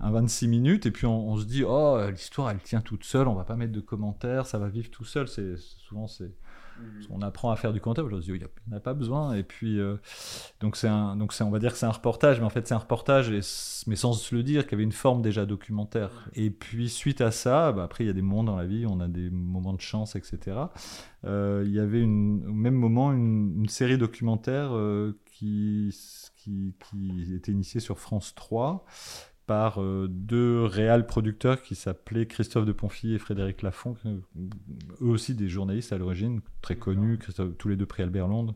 Un 0.00 0.10
26 0.10 0.48
minutes, 0.48 0.86
et 0.86 0.90
puis 0.90 1.06
on, 1.06 1.28
on 1.28 1.36
se 1.36 1.44
dit, 1.44 1.64
oh, 1.64 1.98
l'histoire 2.10 2.50
elle 2.50 2.58
tient 2.58 2.80
toute 2.80 3.04
seule, 3.04 3.28
on 3.28 3.34
va 3.34 3.44
pas 3.44 3.56
mettre 3.56 3.72
de 3.72 3.80
commentaires, 3.80 4.46
ça 4.46 4.58
va 4.58 4.68
vivre 4.68 4.90
tout 4.90 5.04
seul 5.04 5.28
c'est 5.34 5.56
souvent 5.56 6.06
c'est 6.06 6.32
mhm. 6.78 7.06
on 7.10 7.22
apprend 7.22 7.50
à 7.50 7.56
faire 7.56 7.72
du 7.72 7.80
comptable. 7.80 8.18
Dis, 8.20 8.28
il 8.28 8.46
n'y 8.68 8.76
a, 8.76 8.80
pas 8.80 8.94
besoin. 8.94 9.34
Et 9.34 9.42
puis, 9.42 9.78
euh, 9.78 9.96
donc, 10.60 10.76
c'est 10.76 10.88
un, 10.88 11.16
donc 11.16 11.34
on 11.40 11.50
va 11.50 11.58
dire 11.58 11.72
que 11.72 11.78
c'est 11.78 11.86
un 11.86 11.90
reportage, 11.92 12.40
mais 12.40 12.46
en 12.46 12.50
fait, 12.50 12.66
c'est 12.66 12.74
un 12.74 12.78
reportage, 12.78 13.30
mais 13.30 13.96
sans 13.96 14.12
se 14.12 14.34
le 14.34 14.42
dire, 14.42 14.66
qui 14.66 14.74
avait 14.74 14.84
une 14.84 14.92
forme 14.92 15.22
déjà 15.22 15.46
documentaire. 15.46 16.28
Et 16.34 16.50
puis, 16.50 16.88
suite 16.88 17.20
à 17.20 17.30
ça, 17.30 17.72
bah, 17.72 17.84
après, 17.84 18.04
il 18.04 18.06
y 18.06 18.10
a 18.10 18.14
des 18.14 18.22
moments 18.22 18.44
dans 18.44 18.56
la 18.56 18.66
vie, 18.66 18.86
on 18.86 19.00
a 19.00 19.08
des 19.08 19.30
moments 19.30 19.74
de 19.74 19.80
chance, 19.80 20.16
etc. 20.16 20.56
Euh, 21.24 21.62
il 21.66 21.72
y 21.72 21.80
avait 21.80 22.00
une, 22.00 22.46
au 22.46 22.52
même 22.52 22.74
moment 22.74 23.12
une, 23.12 23.68
série 23.68 23.98
documentaire 23.98 24.70
euh, 24.72 25.18
qui, 25.26 25.94
qui, 26.36 26.74
qui 26.90 27.34
était 27.34 27.52
initiée 27.52 27.80
sur 27.80 27.98
France 27.98 28.34
3 28.34 28.84
par 29.46 29.82
euh, 29.82 30.08
deux 30.08 30.64
réels 30.64 31.06
producteurs 31.06 31.62
qui 31.62 31.74
s'appelaient 31.74 32.26
Christophe 32.26 32.64
de 32.64 32.72
Ponfy 32.72 33.14
et 33.14 33.18
Frédéric 33.18 33.62
Lafont, 33.62 33.96
eux 34.04 35.06
aussi 35.06 35.34
des 35.34 35.48
journalistes 35.48 35.92
à 35.92 35.98
l'origine, 35.98 36.40
très 36.62 36.76
connus, 36.76 37.18
tous 37.58 37.68
les 37.68 37.76
deux 37.76 37.86
prix 37.86 38.02
Albert 38.02 38.28
Londres, 38.28 38.54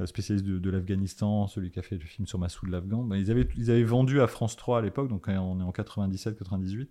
euh, 0.00 0.06
spécialistes 0.06 0.46
de, 0.46 0.70
l'Afghanistan, 0.70 1.46
celui 1.46 1.70
qui 1.70 1.78
a 1.78 1.82
fait 1.82 1.96
le 1.96 2.04
film 2.04 2.26
sur 2.26 2.38
Massoud 2.38 2.68
l'Afghan. 2.68 3.04
Ben, 3.04 3.16
ils, 3.16 3.30
avaient, 3.30 3.48
ils 3.56 3.70
avaient 3.70 3.84
vendu 3.84 4.20
à 4.20 4.26
France 4.26 4.56
3 4.56 4.78
à 4.78 4.82
l'époque, 4.82 5.08
donc 5.08 5.26
on 5.28 5.60
est 5.60 5.62
en 5.62 5.70
97-98, 5.70 6.88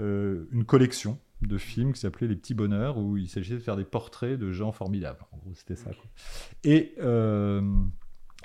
euh, 0.00 0.46
une 0.50 0.64
collection 0.64 1.18
de 1.42 1.58
films 1.58 1.92
qui 1.92 2.00
s'appelait 2.00 2.26
Les 2.26 2.36
Petits 2.36 2.54
Bonheurs, 2.54 2.98
où 2.98 3.16
il 3.16 3.28
s'agissait 3.28 3.54
de 3.54 3.60
faire 3.62 3.76
des 3.76 3.84
portraits 3.84 4.36
de 4.38 4.50
gens 4.50 4.72
formidables. 4.72 5.20
En 5.30 5.36
gros, 5.36 5.52
c'était 5.54 5.76
ça. 5.76 5.90
Et 6.64 6.94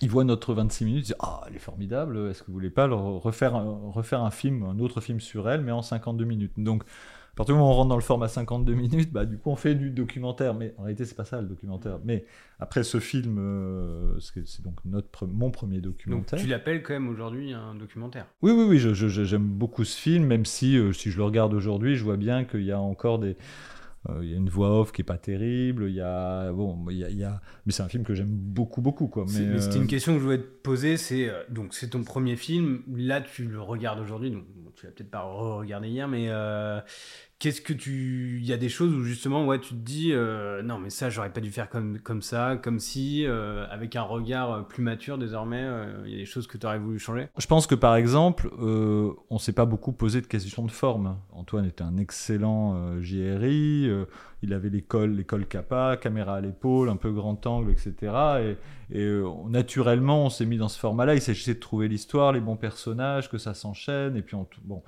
il 0.02 0.10
voit 0.10 0.24
notre 0.24 0.54
26 0.54 0.86
minutes, 0.86 1.04
il 1.06 1.12
dit 1.12 1.20
Ah, 1.20 1.42
elle 1.48 1.56
est 1.56 1.60
formidable, 1.60 2.30
est-ce 2.30 2.42
que 2.42 2.48
vous 2.48 2.54
voulez 2.54 2.70
pas 2.70 2.88
refaire, 2.88 3.54
refaire 3.56 4.22
un 4.22 4.32
film, 4.32 4.64
un 4.64 4.80
autre 4.80 5.02
film 5.02 5.20
sur 5.20 5.50
elle, 5.50 5.62
mais 5.62 5.72
en 5.72 5.82
52 5.82 6.26
minutes 6.26 6.54
Donc, 6.58 6.84
à 7.34 7.36
partir 7.36 7.56
du 7.56 7.60
moment 7.60 7.72
où 7.72 7.74
on 7.74 7.78
rentre 7.78 7.90
dans 7.90 7.96
le 7.96 8.04
format 8.04 8.28
52 8.28 8.74
minutes, 8.76 9.12
bah, 9.12 9.26
du 9.26 9.40
coup, 9.40 9.50
on 9.50 9.56
fait 9.56 9.74
du 9.74 9.90
documentaire. 9.90 10.54
Mais 10.54 10.76
en 10.78 10.84
réalité, 10.84 11.04
c'est 11.04 11.16
pas 11.16 11.26
ça 11.26 11.42
le 11.42 11.48
documentaire. 11.48 11.98
Mais 12.06 12.26
après 12.60 12.84
ce 12.84 13.00
film, 13.00 13.38
euh, 13.40 14.20
c'est 14.20 14.62
donc 14.62 14.76
notre, 14.86 15.26
mon 15.26 15.50
premier 15.50 15.82
documentaire. 15.82 16.38
Donc, 16.38 16.46
tu 16.46 16.48
l'appelles 16.48 16.84
quand 16.84 16.94
même 16.94 17.08
aujourd'hui 17.08 17.52
un 17.52 17.74
documentaire? 17.74 18.28
Oui, 18.44 18.52
oui, 18.52 18.66
oui. 18.70 18.78
J'aime 18.78 19.48
beaucoup 19.48 19.84
ce 19.84 20.00
film, 20.00 20.26
même 20.26 20.46
si, 20.46 20.78
euh, 20.78 20.94
si 20.94 21.10
je 21.10 21.18
le 21.18 21.24
regarde 21.24 21.56
aujourd'hui, 21.56 21.96
je 21.96 22.04
vois 22.04 22.18
bien 22.18 22.44
qu'il 22.44 22.66
y 22.66 22.72
a 22.72 22.80
encore 22.80 23.18
des 23.18 23.36
il 24.22 24.30
y 24.30 24.34
a 24.34 24.38
une 24.38 24.50
voix 24.50 24.82
off 24.82 24.92
qui 24.92 25.02
est 25.02 25.06
pas 25.06 25.18
terrible. 25.18 25.86
Il 25.88 25.96
y 25.96 26.02
a 26.02 26.52
bon, 26.52 26.86
il 26.90 26.98
y 26.98 27.24
a, 27.24 27.42
mais 27.66 27.72
c'est 27.72 27.84
un 27.84 27.90
film 27.90 28.04
que 28.04 28.14
j'aime 28.14 28.30
beaucoup, 28.30 28.82
beaucoup 28.82 29.08
quoi. 29.08 29.26
Mais 29.28 29.60
c'était 29.60 29.78
une 29.78 29.84
euh, 29.84 29.88
question 29.88 30.14
que 30.14 30.20
je 30.20 30.24
voulais 30.24 30.40
te 30.40 30.44
poser. 30.44 30.98
C'est 30.98 31.30
euh, 31.30 31.44
donc 31.50 31.74
c'est 31.74 31.90
ton 31.90 32.04
premier 32.04 32.36
film. 32.36 32.84
Là, 32.94 33.22
tu 33.22 33.46
le 33.46 33.62
regardes 33.62 34.00
aujourd'hui. 34.00 34.32
Donc 34.32 34.44
tu 34.76 34.86
l'as 34.86 34.92
peut-être 34.92 35.12
pas 35.12 35.22
regardé 35.22 35.88
hier, 35.88 36.08
mais 36.08 36.30
Qu'est-ce 37.44 37.60
que 37.60 37.74
tu. 37.74 38.40
Il 38.40 38.46
y 38.46 38.54
a 38.54 38.58
des 38.58 38.70
choses 38.70 38.94
où 38.94 39.04
justement, 39.04 39.46
ouais, 39.46 39.60
tu 39.60 39.72
te 39.72 39.80
dis, 39.82 40.14
euh, 40.14 40.64
non, 40.64 40.80
mais 40.80 40.90
ça, 40.90 41.10
j'aurais 41.10 41.34
pas 41.34 41.42
dû 41.42 41.52
faire 41.52 41.68
comme, 41.70 42.22
ça, 42.22 42.56
comme 42.56 42.80
si, 42.80 43.26
euh, 43.26 43.66
avec 43.70 43.98
un 43.98 44.02
regard 44.02 44.54
euh, 44.54 44.62
plus 44.62 44.82
mature 44.82 45.18
désormais, 45.18 45.68
il 46.06 46.12
y 46.12 46.16
a 46.16 46.20
des 46.20 46.26
choses 46.26 46.48
que 46.48 46.58
tu 46.58 46.66
aurais 46.66 46.80
voulu 46.80 47.00
changer? 47.00 47.28
Je 47.38 47.46
pense 47.46 47.68
que 47.68 47.76
par 47.76 47.98
exemple, 47.98 48.50
on 48.58 49.38
s'est 49.40 49.52
pas 49.52 49.66
beaucoup 49.66 49.92
posé 49.92 50.22
de 50.22 50.26
questions 50.26 50.64
de 50.64 50.72
forme. 50.72 51.18
Antoine 51.34 51.66
était 51.66 51.84
un 51.84 51.98
excellent 51.98 53.02
JRI, 53.02 53.92
il 54.44 54.54
avait 54.54 54.70
l'école, 54.70 55.16
l'école 55.16 55.48
Kappa, 55.48 55.98
caméra 55.98 56.36
à 56.36 56.42
l'épaule, 56.42 56.90
un 56.90 56.96
peu 56.96 57.12
grand 57.12 57.46
angle, 57.48 57.72
etc. 57.72 58.56
Et, 58.92 59.00
et 59.00 59.22
naturellement, 59.50 60.26
on 60.26 60.30
s'est 60.30 60.46
mis 60.46 60.58
dans 60.58 60.70
ce 60.70 60.78
format-là. 60.78 61.16
Il 61.16 61.22
s'agissait 61.22 61.56
de 61.56 61.60
trouver 61.60 61.88
l'histoire, 61.88 62.32
les 62.32 62.42
bons 62.42 62.58
personnages, 62.58 63.30
que 63.30 63.38
ça 63.38 63.54
s'enchaîne. 63.54 64.16
Et 64.16 64.22
puis, 64.22 64.36
on, 64.36 64.46
bon, 64.64 64.84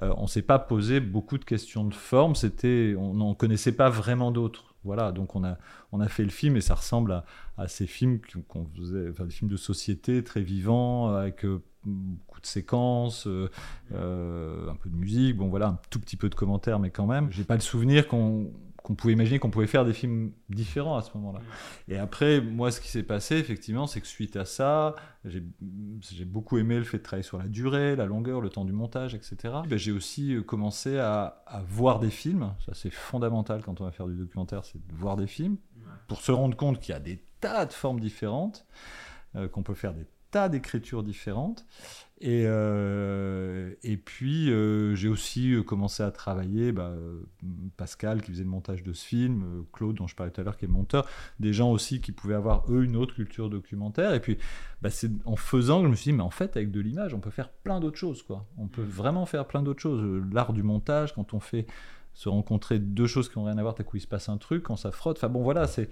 on 0.00 0.26
s'est 0.26 0.42
pas 0.42 0.58
posé 0.58 1.00
beaucoup 1.00 1.38
de 1.38 1.44
questions 1.44 1.84
de 1.84 1.94
forme, 1.94 2.34
c'était, 2.34 2.94
on 2.98 3.14
n'en 3.14 3.34
connaissait 3.34 3.72
pas 3.72 3.90
vraiment 3.90 4.30
d'autres. 4.32 4.74
Voilà, 4.84 5.12
donc 5.12 5.34
on 5.34 5.44
a, 5.44 5.56
on 5.92 6.00
a 6.00 6.08
fait 6.08 6.24
le 6.24 6.30
film 6.30 6.56
et 6.56 6.60
ça 6.60 6.74
ressemble 6.74 7.22
à, 7.56 7.68
ces 7.68 7.86
films 7.86 8.20
qu'on 8.48 8.66
faisait, 8.76 9.08
enfin 9.10 9.24
des 9.24 9.30
films 9.30 9.50
de 9.50 9.56
société 9.56 10.22
très 10.22 10.42
vivants 10.42 11.14
avec 11.14 11.44
euh, 11.46 11.62
beaucoup 11.86 12.40
de 12.40 12.46
séquences, 12.46 13.26
euh, 13.26 13.50
euh, 13.94 14.68
un 14.70 14.76
peu 14.76 14.90
de 14.90 14.96
musique, 14.96 15.38
bon 15.38 15.48
voilà, 15.48 15.68
un 15.68 15.78
tout 15.88 16.00
petit 16.00 16.16
peu 16.16 16.28
de 16.28 16.34
commentaires, 16.34 16.78
mais 16.78 16.90
quand 16.90 17.06
même. 17.06 17.32
J'ai 17.32 17.44
pas 17.44 17.54
le 17.54 17.62
souvenir 17.62 18.06
qu'on 18.06 18.52
qu'on 18.84 18.94
pouvait 18.94 19.14
imaginer 19.14 19.38
qu'on 19.38 19.50
pouvait 19.50 19.66
faire 19.66 19.86
des 19.86 19.94
films 19.94 20.32
différents 20.50 20.98
à 20.98 21.02
ce 21.02 21.10
moment-là. 21.16 21.40
Et 21.88 21.96
après, 21.96 22.42
moi, 22.42 22.70
ce 22.70 22.82
qui 22.82 22.88
s'est 22.88 23.02
passé, 23.02 23.36
effectivement, 23.36 23.86
c'est 23.86 23.98
que 24.02 24.06
suite 24.06 24.36
à 24.36 24.44
ça, 24.44 24.94
j'ai 25.24 25.40
beaucoup 26.26 26.58
aimé 26.58 26.76
le 26.76 26.84
fait 26.84 26.98
de 26.98 27.02
travailler 27.02 27.24
sur 27.24 27.38
la 27.38 27.48
durée, 27.48 27.96
la 27.96 28.04
longueur, 28.04 28.42
le 28.42 28.50
temps 28.50 28.66
du 28.66 28.74
montage, 28.74 29.14
etc. 29.14 29.54
Ben, 29.66 29.78
j'ai 29.78 29.90
aussi 29.90 30.34
euh, 30.34 30.42
commencé 30.42 30.98
à, 30.98 31.42
voir 31.66 31.98
des 31.98 32.10
films. 32.10 32.52
Ça, 32.66 32.74
c'est 32.74 32.90
fondamental 32.90 33.62
quand 33.62 33.80
on 33.80 33.84
va 33.84 33.90
faire 33.90 34.06
du 34.06 34.16
documentaire, 34.16 34.66
c'est 34.66 34.86
de 34.86 34.94
voir 34.94 35.16
des 35.16 35.26
films 35.26 35.56
pour 36.06 36.20
se 36.20 36.30
rendre 36.30 36.54
compte 36.54 36.78
qu'il 36.78 36.92
y 36.92 36.96
a 36.96 37.00
des 37.00 37.24
tas 37.40 37.64
de 37.64 37.72
formes 37.72 38.00
différentes, 38.00 38.66
euh, 39.34 39.48
qu'on 39.48 39.62
peut 39.62 39.72
faire 39.72 39.94
des 39.94 40.04
tas 40.34 40.48
d'écritures 40.48 41.04
différentes. 41.04 41.64
Et, 42.20 42.44
euh, 42.46 43.72
et 43.84 43.96
puis, 43.96 44.50
euh, 44.50 44.96
j'ai 44.96 45.08
aussi 45.08 45.52
euh, 45.52 45.62
commencé 45.62 46.02
à 46.02 46.10
travailler, 46.10 46.72
bah, 46.72 46.92
Pascal 47.76 48.20
qui 48.20 48.32
faisait 48.32 48.42
le 48.42 48.50
montage 48.50 48.82
de 48.82 48.92
ce 48.92 49.04
film, 49.04 49.64
Claude 49.72 49.96
dont 49.96 50.08
je 50.08 50.16
parlais 50.16 50.32
tout 50.32 50.40
à 50.40 50.44
l'heure 50.44 50.56
qui 50.56 50.64
est 50.64 50.68
monteur, 50.68 51.06
des 51.38 51.52
gens 51.52 51.70
aussi 51.70 52.00
qui 52.00 52.10
pouvaient 52.10 52.34
avoir 52.34 52.64
eux 52.68 52.82
une 52.82 52.96
autre 52.96 53.14
culture 53.14 53.48
documentaire. 53.48 54.12
Et 54.12 54.20
puis, 54.20 54.38
bah, 54.82 54.90
c'est 54.90 55.10
en 55.24 55.36
faisant 55.36 55.80
que 55.80 55.86
je 55.86 55.90
me 55.90 55.96
suis 55.96 56.10
dit, 56.10 56.16
mais 56.16 56.24
en 56.24 56.30
fait, 56.30 56.56
avec 56.56 56.72
de 56.72 56.80
l'image, 56.80 57.14
on 57.14 57.20
peut 57.20 57.30
faire 57.30 57.50
plein 57.50 57.78
d'autres 57.78 57.98
choses. 57.98 58.24
Quoi. 58.24 58.44
On 58.58 58.66
peut 58.66 58.82
mmh. 58.82 58.86
vraiment 58.86 59.26
faire 59.26 59.46
plein 59.46 59.62
d'autres 59.62 59.82
choses. 59.82 60.02
L'art 60.32 60.52
du 60.52 60.64
montage, 60.64 61.14
quand 61.14 61.32
on 61.32 61.40
fait 61.40 61.66
se 62.14 62.28
rencontrer 62.28 62.78
deux 62.78 63.06
choses 63.06 63.28
qui 63.28 63.38
n'ont 63.38 63.44
rien 63.44 63.58
à 63.58 63.62
voir, 63.62 63.74
t'as 63.74 63.82
coup 63.82 63.96
il 63.96 64.00
se 64.00 64.06
passe 64.06 64.28
un 64.28 64.38
truc, 64.38 64.62
quand 64.62 64.76
ça 64.76 64.92
frotte. 64.92 65.18
Enfin 65.18 65.28
bon, 65.28 65.42
voilà, 65.42 65.66
c'est, 65.66 65.88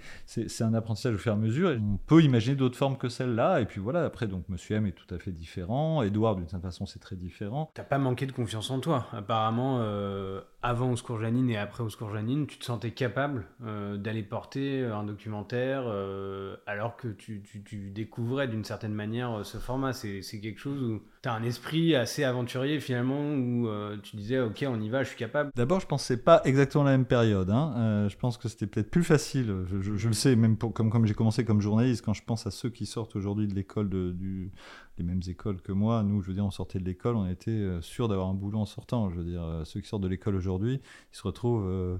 un 0.61 0.73
apprentissage 0.73 1.15
au 1.15 1.17
fur 1.17 1.33
et 1.33 1.35
à 1.35 1.37
mesure. 1.37 1.71
Et 1.71 1.77
on 1.77 1.97
peut 1.97 2.21
imaginer 2.23 2.55
d'autres 2.55 2.77
formes 2.77 2.97
que 2.97 3.09
celle-là. 3.09 3.61
Et 3.61 3.65
puis 3.65 3.81
voilà, 3.81 4.05
après, 4.05 4.27
donc 4.27 4.47
Monsieur 4.49 4.77
M 4.77 4.87
est 4.87 4.93
tout 4.93 5.13
à 5.13 5.19
fait 5.19 5.31
différent. 5.31 6.01
Edouard, 6.01 6.35
d'une 6.35 6.47
certaine 6.47 6.69
façon, 6.69 6.85
c'est 6.85 6.99
très 6.99 7.15
différent. 7.15 7.69
T'as 7.73 7.83
pas 7.83 7.97
manqué 7.97 8.25
de 8.25 8.31
confiance 8.31 8.71
en 8.71 8.79
toi. 8.79 9.07
Apparemment, 9.11 9.79
euh, 9.81 10.41
avant 10.63 10.93
Au 10.93 11.19
Janine 11.19 11.49
et 11.49 11.57
après 11.57 11.83
Au 11.83 11.89
Janine, 11.89 12.47
tu 12.47 12.57
te 12.57 12.65
sentais 12.65 12.91
capable 12.91 13.45
euh, 13.65 13.97
d'aller 13.97 14.23
porter 14.23 14.83
un 14.83 15.03
documentaire 15.03 15.83
euh, 15.85 16.55
alors 16.65 16.95
que 16.95 17.09
tu, 17.09 17.43
tu, 17.43 17.91
découvrais 17.91 18.47
d'une 18.47 18.63
certaine 18.63 18.93
manière 18.93 19.41
ce 19.43 19.57
format. 19.57 19.93
C'est, 19.93 20.21
quelque 20.41 20.59
chose 20.59 20.81
où 20.81 21.01
tu 21.21 21.29
as 21.29 21.33
un 21.33 21.43
esprit 21.43 21.95
assez 21.95 22.23
aventurier 22.23 22.79
finalement 22.79 23.33
où 23.33 23.67
tu 24.01 24.15
disais, 24.15 24.39
ok, 24.39 24.65
on 24.67 24.79
y 24.79 24.89
va, 24.89 25.03
je 25.03 25.09
suis 25.09 25.17
capable. 25.17 25.51
D'abord, 25.55 25.79
je 25.79 25.87
pensais 25.87 26.17
pas 26.17 26.41
exactement 26.45 26.83
la 26.83 26.91
même 26.91 27.05
période. 27.05 27.49
Hein. 27.49 27.73
Euh, 27.77 28.09
je 28.09 28.17
pense 28.17 28.37
que 28.37 28.47
c'était 28.47 28.67
peut-être 28.67 28.89
plus 28.89 29.03
facile. 29.03 29.65
Je, 29.81 30.07
le 30.07 30.13
sais, 30.13 30.35
même 30.35 30.57
comme, 30.57 30.89
comme 30.89 31.05
j'ai 31.05 31.13
commencé 31.13 31.45
comme 31.45 31.61
journaliste, 31.61 32.03
quand 32.03 32.13
je 32.13 32.23
pense 32.23 32.47
à 32.47 32.51
ceux 32.51 32.69
qui 32.69 32.85
sortent 32.85 33.15
aujourd'hui 33.15 33.47
de 33.47 33.53
l'école, 33.53 33.89
du, 33.89 34.51
les 34.97 35.03
mêmes 35.03 35.21
écoles 35.27 35.61
que 35.61 35.71
moi, 35.71 36.03
nous, 36.03 36.21
je 36.21 36.27
veux 36.27 36.33
dire, 36.33 36.45
on 36.45 36.51
sortait 36.51 36.79
de 36.79 36.85
l'école, 36.85 37.15
on 37.15 37.27
était 37.27 37.51
euh, 37.51 37.81
sûr 37.81 38.07
d'avoir 38.07 38.27
un 38.27 38.33
boulot 38.33 38.59
en 38.59 38.65
sortant. 38.65 39.09
Je 39.09 39.15
veux 39.17 39.23
dire, 39.23 39.43
euh, 39.43 39.65
ceux 39.65 39.81
qui 39.81 39.87
sortent 39.87 40.03
de 40.03 40.07
l'école 40.07 40.35
aujourd'hui, 40.35 40.81
ils 41.11 41.17
se 41.17 41.23
retrouvent 41.23 41.99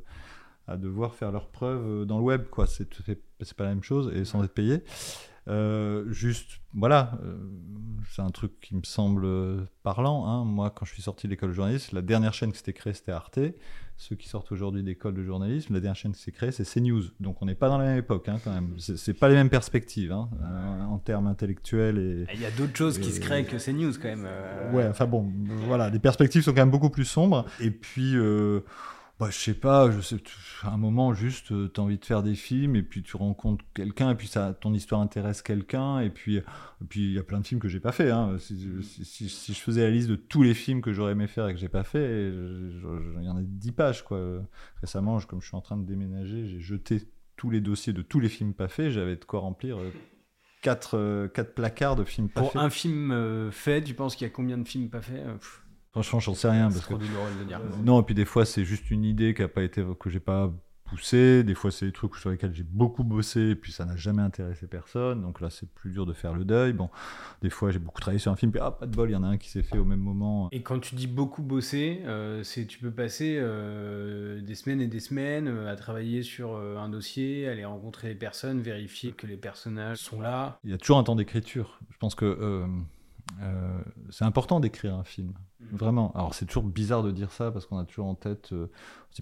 à 0.67 0.77
devoir 0.77 1.15
faire 1.15 1.31
leurs 1.31 1.49
preuves 1.49 2.05
dans 2.05 2.17
le 2.17 2.23
web, 2.23 2.45
quoi. 2.49 2.67
C'est, 2.67 2.87
pas 3.57 3.63
la 3.63 3.71
même 3.71 3.83
chose 3.83 4.11
et 4.15 4.25
sans 4.25 4.43
être 4.43 4.53
payé. 4.53 4.83
Euh, 5.49 6.05
juste, 6.09 6.61
voilà, 6.73 7.19
euh, 7.23 7.35
c'est 8.09 8.21
un 8.21 8.29
truc 8.29 8.59
qui 8.61 8.75
me 8.75 8.83
semble 8.83 9.27
parlant. 9.83 10.25
Hein. 10.25 10.45
Moi, 10.45 10.69
quand 10.69 10.85
je 10.85 10.93
suis 10.93 11.01
sorti 11.01 11.27
de 11.27 11.31
l'école 11.31 11.49
de 11.49 11.55
journalisme, 11.55 11.95
la 11.95 12.01
dernière 12.01 12.33
chaîne 12.33 12.51
qui 12.51 12.59
s'était 12.59 12.73
créée, 12.73 12.93
c'était 12.93 13.11
Arte. 13.11 13.39
Ceux 13.95 14.15
qui 14.15 14.27
sortent 14.27 14.51
aujourd'hui 14.51 14.83
d'école 14.83 15.13
de 15.13 15.23
journalisme, 15.23 15.73
la 15.73 15.79
dernière 15.79 15.95
chaîne 15.95 16.13
qui 16.13 16.21
s'est 16.21 16.31
créée, 16.31 16.51
c'est 16.51 16.65
CNews. 16.65 17.03
Donc 17.19 17.41
on 17.41 17.45
n'est 17.45 17.55
pas 17.55 17.69
dans 17.69 17.77
la 17.77 17.85
même 17.85 17.97
époque, 17.97 18.27
hein, 18.27 18.37
quand 18.43 18.53
même. 18.53 18.73
C'est 18.77 19.13
pas 19.13 19.29
les 19.29 19.35
mêmes 19.35 19.49
perspectives 19.49 20.11
hein, 20.11 20.29
euh, 20.41 20.83
en 20.83 20.97
termes 20.97 21.27
intellectuels. 21.27 21.97
Et, 21.97 22.33
Il 22.33 22.41
y 22.41 22.45
a 22.45 22.51
d'autres 22.51 22.75
choses 22.75 22.99
qui 22.99 23.11
se 23.11 23.19
créent 23.19 23.45
que 23.45 23.57
CNews, 23.57 23.93
quand 24.01 24.09
même. 24.09 24.27
Ouais, 24.73 24.87
enfin 24.87 25.05
bon, 25.05 25.31
voilà, 25.67 25.89
les 25.89 25.99
perspectives 25.99 26.41
sont 26.41 26.51
quand 26.51 26.61
même 26.61 26.71
beaucoup 26.71 26.89
plus 26.89 27.05
sombres. 27.05 27.45
Et 27.59 27.71
puis. 27.71 28.15
Bah, 29.19 29.27
je 29.29 29.37
sais 29.37 29.53
pas, 29.53 29.91
je 29.91 30.01
sais, 30.01 30.17
à 30.63 30.71
un 30.71 30.77
moment, 30.77 31.13
juste, 31.13 31.51
euh, 31.51 31.71
tu 31.71 31.79
as 31.79 31.83
envie 31.83 31.99
de 31.99 32.05
faire 32.05 32.23
des 32.23 32.33
films, 32.33 32.75
et 32.75 32.81
puis 32.81 33.03
tu 33.03 33.15
rencontres 33.15 33.63
quelqu'un, 33.75 34.09
et 34.09 34.15
puis 34.15 34.27
ça, 34.27 34.57
ton 34.59 34.73
histoire 34.73 35.01
intéresse 35.01 35.43
quelqu'un, 35.43 35.99
et 35.99 36.09
puis 36.09 36.41
puis 36.89 37.05
il 37.05 37.13
y 37.13 37.19
a 37.19 37.23
plein 37.23 37.39
de 37.39 37.45
films 37.45 37.61
que 37.61 37.67
j'ai 37.67 37.79
pas 37.79 37.91
fait. 37.91 38.09
Hein. 38.09 38.37
Si, 38.39 38.59
je 39.29 39.59
faisais 39.59 39.81
la 39.81 39.91
liste 39.91 40.09
de 40.09 40.15
tous 40.15 40.41
les 40.41 40.55
films 40.55 40.81
que 40.81 40.93
j'aurais 40.93 41.11
aimé 41.11 41.27
faire 41.27 41.47
et 41.47 41.53
que 41.53 41.59
j'ai 41.59 41.69
pas 41.69 41.83
fait, 41.83 42.29
il 42.29 43.23
y 43.23 43.29
en 43.29 43.37
a 43.37 43.41
10 43.41 43.71
pages. 43.71 44.03
Quoi. 44.03 44.43
Récemment, 44.81 45.19
comme 45.21 45.41
je 45.41 45.47
suis 45.47 45.55
en 45.55 45.61
train 45.61 45.77
de 45.77 45.85
déménager, 45.85 46.47
j'ai 46.47 46.59
jeté 46.59 47.03
tous 47.35 47.49
les 47.49 47.61
dossiers 47.61 47.93
de 47.93 48.01
tous 48.01 48.19
les 48.19 48.29
films 48.29 48.53
pas 48.53 48.67
faits, 48.67 48.91
j'avais 48.91 49.15
de 49.15 49.25
quoi 49.25 49.41
remplir. 49.41 49.77
4, 50.61 50.97
euh, 50.97 51.27
quatre, 51.27 51.49
euh, 51.49 51.53
placards 51.53 51.95
de 51.95 52.03
films 52.03 52.29
pas 52.29 52.41
faits. 52.41 52.51
Pour 52.51 52.61
un 52.61 52.69
film 52.69 53.51
fait, 53.51 53.83
tu 53.83 53.93
penses 53.93 54.15
qu'il 54.15 54.25
y 54.25 54.29
a 54.29 54.33
combien 54.33 54.57
de 54.57 54.67
films 54.67 54.89
pas 54.89 55.01
faits 55.01 55.23
Franchement, 55.93 56.19
j'en 56.19 56.33
sais 56.33 56.49
rien. 56.49 56.69
Parce 56.69 56.85
que... 56.85 56.95
Non, 57.83 58.01
et 58.01 58.03
puis 58.03 58.15
des 58.15 58.25
fois, 58.25 58.45
c'est 58.45 58.65
juste 58.65 58.89
une 58.91 59.05
idée 59.05 59.33
qui 59.33 59.43
a 59.43 59.47
pas 59.47 59.61
été, 59.61 59.85
que 59.99 60.09
j'ai 60.09 60.19
pas 60.19 60.51
poussé. 60.85 61.43
Des 61.43 61.53
fois, 61.53 61.69
c'est 61.71 61.85
des 61.85 61.91
trucs 61.91 62.15
sur 62.15 62.31
lesquels 62.31 62.53
j'ai 62.53 62.63
beaucoup 62.63 63.03
bossé, 63.03 63.51
et 63.51 63.55
puis 63.55 63.71
ça 63.71 63.85
n'a 63.85 63.95
jamais 63.95 64.23
intéressé 64.23 64.67
personne. 64.67 65.21
Donc 65.21 65.39
là, 65.39 65.51
c'est 65.51 65.69
plus 65.69 65.91
dur 65.91 66.07
de 66.07 66.13
faire 66.13 66.33
le 66.33 66.45
deuil. 66.45 66.73
Bon, 66.73 66.89
des 67.43 67.51
fois, 67.51 67.69
j'ai 67.69 67.77
beaucoup 67.77 68.01
travaillé 68.01 68.19
sur 68.19 68.31
un 68.31 68.35
film, 68.35 68.51
puis 68.51 68.59
ah, 68.63 68.71
pas 68.71 68.87
de 68.87 68.95
bol, 68.95 69.09
il 69.09 69.13
y 69.13 69.15
en 69.15 69.23
a 69.23 69.27
un 69.27 69.37
qui 69.37 69.49
s'est 69.49 69.61
fait 69.61 69.77
au 69.77 69.85
même 69.85 69.99
moment. 69.99 70.49
Et 70.51 70.63
quand 70.63 70.79
tu 70.79 70.95
dis 70.95 71.07
beaucoup 71.07 71.43
bosser, 71.43 72.01
euh, 72.05 72.43
c'est 72.43 72.65
tu 72.65 72.79
peux 72.79 72.91
passer 72.91 73.37
euh, 73.39 74.41
des 74.41 74.55
semaines 74.55 74.81
et 74.81 74.87
des 74.87 74.99
semaines 74.99 75.47
euh, 75.47 75.71
à 75.71 75.75
travailler 75.75 76.23
sur 76.23 76.57
un 76.57 76.89
dossier, 76.89 77.47
aller 77.47 77.65
rencontrer 77.65 78.09
les 78.09 78.15
personnes, 78.15 78.61
vérifier 78.61 79.11
que 79.11 79.27
les 79.27 79.37
personnages 79.37 79.97
sont 79.97 80.21
là. 80.21 80.59
Il 80.63 80.71
y 80.71 80.73
a 80.73 80.77
toujours 80.77 80.97
un 80.97 81.03
temps 81.03 81.15
d'écriture. 81.15 81.79
Je 81.91 81.97
pense 81.97 82.15
que 82.15 82.65
euh, 83.41 83.81
c'est 84.09 84.25
important 84.25 84.59
d'écrire 84.59 84.95
un 84.95 85.03
film, 85.03 85.33
mm. 85.59 85.75
vraiment. 85.75 86.11
Alors 86.13 86.33
c'est 86.33 86.45
toujours 86.45 86.63
bizarre 86.63 87.03
de 87.03 87.11
dire 87.11 87.31
ça 87.31 87.51
parce 87.51 87.65
qu'on 87.65 87.77
a 87.77 87.85
toujours 87.85 88.07
en 88.07 88.15
tête, 88.15 88.51
euh, 88.53 88.67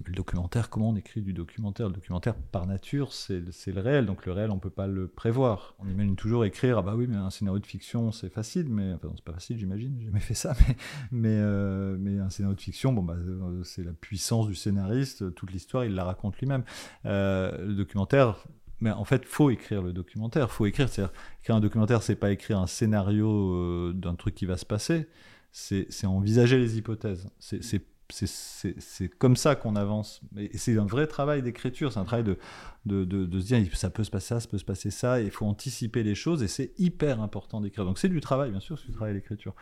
le 0.06 0.13
documentaire, 0.13 0.69
comment 0.69 0.89
on 0.89 0.95
écrit 0.95 1.21
du 1.21 1.34
documentaire? 1.34 1.88
Le 1.88 1.93
documentaire, 1.93 2.36
par 2.36 2.65
nature, 2.65 3.12
c'est 3.13 3.41
le 3.41 3.82
réel, 3.82 4.06
donc 4.06 4.26
le 4.26 4.32
réel, 4.32 4.52
on 4.52 4.60
peut 4.60 4.69
pas 4.69 4.88
le 4.88 5.08
prévoir. 5.08 5.76
On 5.80 5.88
imagine 5.88 6.15
toujours 6.15 6.45
écrire, 6.45 6.78
ah 6.78 6.82
bah 6.82 6.95
oui, 6.95 7.08
mais 7.08 7.17
un 7.17 7.30
scénario 7.30 7.60
de 7.60 7.65
fiction, 7.65 8.12
c'est 8.12 8.30
facile, 8.30 8.69
mais 8.69 8.93
enfin 8.93 9.10
c'est 9.15 9.24
pas 9.24 9.34
facile, 9.34 9.58
j'imagine, 9.58 9.95
j'ai 10.00 10.06
jamais 10.06 10.19
fait 10.21 10.34
ça, 10.34 10.56
mais 10.60 10.76
mais, 11.12 11.38
euh, 11.39 11.97
mais 12.00 12.19
un 12.19 12.30
scénario 12.30 12.56
de 12.56 12.62
fiction, 12.62 12.93
bon 12.93 13.04
bah 13.04 13.17
c'est 13.63 13.84
la 13.84 13.93
puissance 13.93 14.47
du 14.47 14.56
scénariste, 14.56 15.34
toute 15.36 15.52
l'histoire, 15.52 15.86
il 15.86 15.93
la 15.93 16.04
raconte 16.04 16.38
lui-même. 16.38 16.63
le 17.04 17.74
documentaire, 17.74 18.45
mais 18.81 18.91
en 18.91 19.05
fait, 19.05 19.25
faut 19.25 19.51
écrire 19.51 19.81
le 19.81 19.93
documentaire. 19.93 20.51
Faut 20.51 20.65
écrire, 20.65 20.89
c'est 20.89 21.03
écrire 21.41 21.55
un 21.55 21.59
documentaire, 21.59 22.01
c'est 22.01 22.15
pas 22.15 22.31
écrire 22.31 22.59
un 22.59 22.67
scénario 22.67 23.29
euh, 23.53 23.93
d'un 23.93 24.15
truc 24.15 24.35
qui 24.35 24.45
va 24.45 24.57
se 24.57 24.65
passer. 24.65 25.07
C'est 25.51 26.05
envisager 26.05 26.57
les 26.57 26.77
hypothèses. 26.77 27.29
C'est 27.39 29.09
comme 29.19 29.35
ça 29.35 29.55
qu'on 29.55 29.75
avance. 29.75 30.21
Et 30.37 30.57
c'est 30.57 30.77
un 30.77 30.85
vrai 30.85 31.07
travail 31.07 31.43
d'écriture. 31.43 31.91
C'est 31.91 31.99
un 31.99 32.05
travail 32.05 32.23
de, 32.23 32.37
de, 32.85 33.05
de, 33.05 33.39
se 33.39 33.45
dire 33.45 33.75
ça 33.75 33.89
peut 33.89 34.05
se 34.05 34.09
passer 34.09 34.29
ça, 34.29 34.39
ça 34.39 34.47
peut 34.47 34.57
se 34.57 34.65
passer 34.65 34.91
ça. 34.91 35.21
Il 35.21 35.29
faut 35.29 35.45
anticiper 35.45 36.03
les 36.03 36.15
choses 36.15 36.41
et 36.41 36.47
c'est 36.47 36.71
hyper 36.79 37.21
important 37.21 37.61
d'écrire. 37.61 37.85
Donc 37.85 37.99
c'est 37.99 38.09
du 38.09 38.21
travail, 38.21 38.51
bien 38.51 38.61
sûr, 38.61 38.79
c'est 38.79 38.87
du 38.87 38.93
travail 38.93 39.13
d'écriture, 39.13 39.53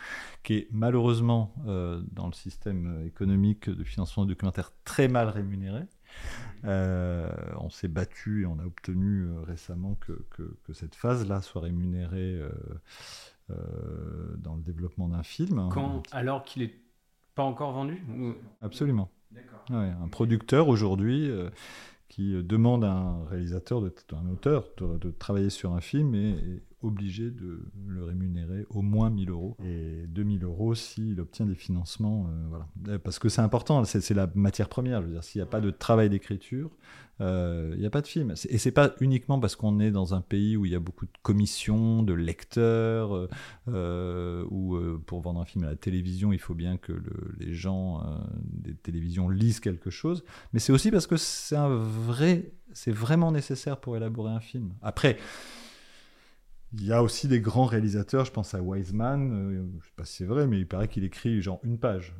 qui 0.44 0.54
est 0.54 0.68
malheureusement 0.72 1.56
euh, 1.68 2.02
dans 2.12 2.28
le 2.28 2.34
système 2.34 3.04
économique 3.06 3.70
de 3.70 3.84
financement 3.84 4.24
de 4.24 4.30
documentaire 4.30 4.72
très 4.86 5.08
mal 5.08 5.28
rémunéré. 5.28 5.88
Euh, 6.66 7.30
on 7.58 7.70
s'est 7.70 7.88
battu 7.88 8.44
et 8.44 8.46
on 8.46 8.60
a 8.60 8.66
obtenu 8.66 9.24
euh, 9.24 9.42
récemment 9.42 9.96
que, 10.02 10.26
que, 10.30 10.74
cette 10.74 10.96
phase-là 10.96 11.42
soit 11.42 11.62
rémunérée 11.62 12.42
euh, 13.50 14.36
dans 14.38 14.56
le 14.56 14.62
développement 14.62 15.08
d'un 15.08 15.24
film. 15.24 15.70
Quand, 15.72 16.04
alors 16.12 16.44
qu'il 16.44 16.64
n'est 16.64 16.76
pas 17.36 17.44
encore 17.44 17.72
vendu? 17.72 18.04
Absolument. 18.62 19.10
un 19.72 20.08
producteur 20.10 20.68
aujourd'hui 20.68 21.32
qui 22.08 22.34
demande 22.44 22.84
à 22.84 22.92
un 22.92 23.26
réalisateur, 23.26 23.82
de, 23.82 23.94
un 24.14 24.30
auteur, 24.30 24.68
de, 24.78 25.12
travailler 25.12 25.50
sur 25.50 25.74
un 25.74 25.82
film 25.82 26.14
et, 26.16 26.62
obligé 26.82 27.30
de 27.30 27.60
le 27.88 28.04
rémunérer 28.04 28.66
au 28.70 28.82
moins 28.82 29.10
1000 29.10 29.30
euros 29.30 29.58
et 29.64 30.06
2000 30.08 30.44
euros 30.44 30.76
s'il 30.76 31.20
obtient 31.20 31.46
des 31.46 31.56
financements. 31.56 32.28
Euh, 32.30 32.48
voilà. 32.48 32.68
Euh, 32.88 33.00
parce 33.00 33.20
que 33.20 33.28
c'est 33.28 33.42
important, 33.42 33.84
c'est 33.84 34.14
la 34.14 34.30
matière 34.36 34.70
première. 34.70 35.02
Je 35.02 35.08
veux 35.08 35.14
dire, 35.14 35.24
s'il 35.24 35.40
n'y 35.40 35.44
a 35.44 35.50
pas 35.50 35.60
de 35.60 35.72
travail 35.72 36.10
d'écriture, 36.10 36.72
euh, 37.20 37.72
il 37.74 37.82
n'y 37.82 37.86
a 37.86 37.90
pas 37.90 38.02
de 38.02 38.08
film. 38.08 38.34
Et 38.48 38.58
c'est 38.58 38.72
pas 38.72 38.94
uniquement 39.02 39.40
parce 39.42 39.58
qu'on 39.58 39.80
est 39.82 39.92
dans 39.92 40.14
un 40.14 40.22
pays 40.22 40.56
où 40.56 40.66
il 40.66 40.72
y 40.72 40.76
a 40.76 40.80
beaucoup 40.80 41.06
de 41.06 41.12
commissions, 41.22 42.02
de 42.02 42.14
lecteurs, 42.14 43.28
euh, 43.68 44.46
où 44.50 44.80
pour 45.06 45.20
vendre 45.20 45.42
un 45.42 45.46
film 45.46 45.66
à 45.66 45.68
la 45.68 45.76
télévision, 45.76 46.32
il 46.32 46.40
faut 46.40 46.56
bien 46.56 46.78
que 46.78 46.94
les 47.40 47.54
gens 47.54 48.04
des 48.44 48.74
télévisions 48.74 49.28
lisent 49.28 49.60
quelque 49.60 49.90
chose. 49.90 50.24
Mais 50.54 50.60
c'est 50.60 50.72
aussi 50.72 50.92
parce 50.92 51.08
que 51.08 51.18
c'est 51.18 51.58
un 51.58 51.76
vrai, 51.76 52.54
c'est 52.72 52.94
vraiment 52.94 53.34
nécessaire 53.34 53.82
pour 53.82 53.98
élaborer 53.98 54.32
un 54.32 54.40
film. 54.40 54.72
Après. 54.82 55.18
Il 56.74 56.86
y 56.86 56.94
a 56.94 57.02
aussi 57.04 57.28
des 57.28 57.42
grands 57.42 57.66
réalisateurs, 57.66 58.26
je 58.26 58.32
pense 58.32 58.54
à 58.54 58.62
Wiseman, 58.62 59.32
euh, 59.32 59.80
je 59.82 59.88
sais 59.88 59.94
pas 59.96 60.06
si 60.06 60.18
c'est 60.18 60.26
vrai, 60.26 60.48
mais 60.48 60.60
il 60.60 60.68
paraît 60.68 60.88
qu'il 60.88 61.04
écrit 61.04 61.42
genre 61.42 61.60
une 61.64 61.80
page 61.80 62.16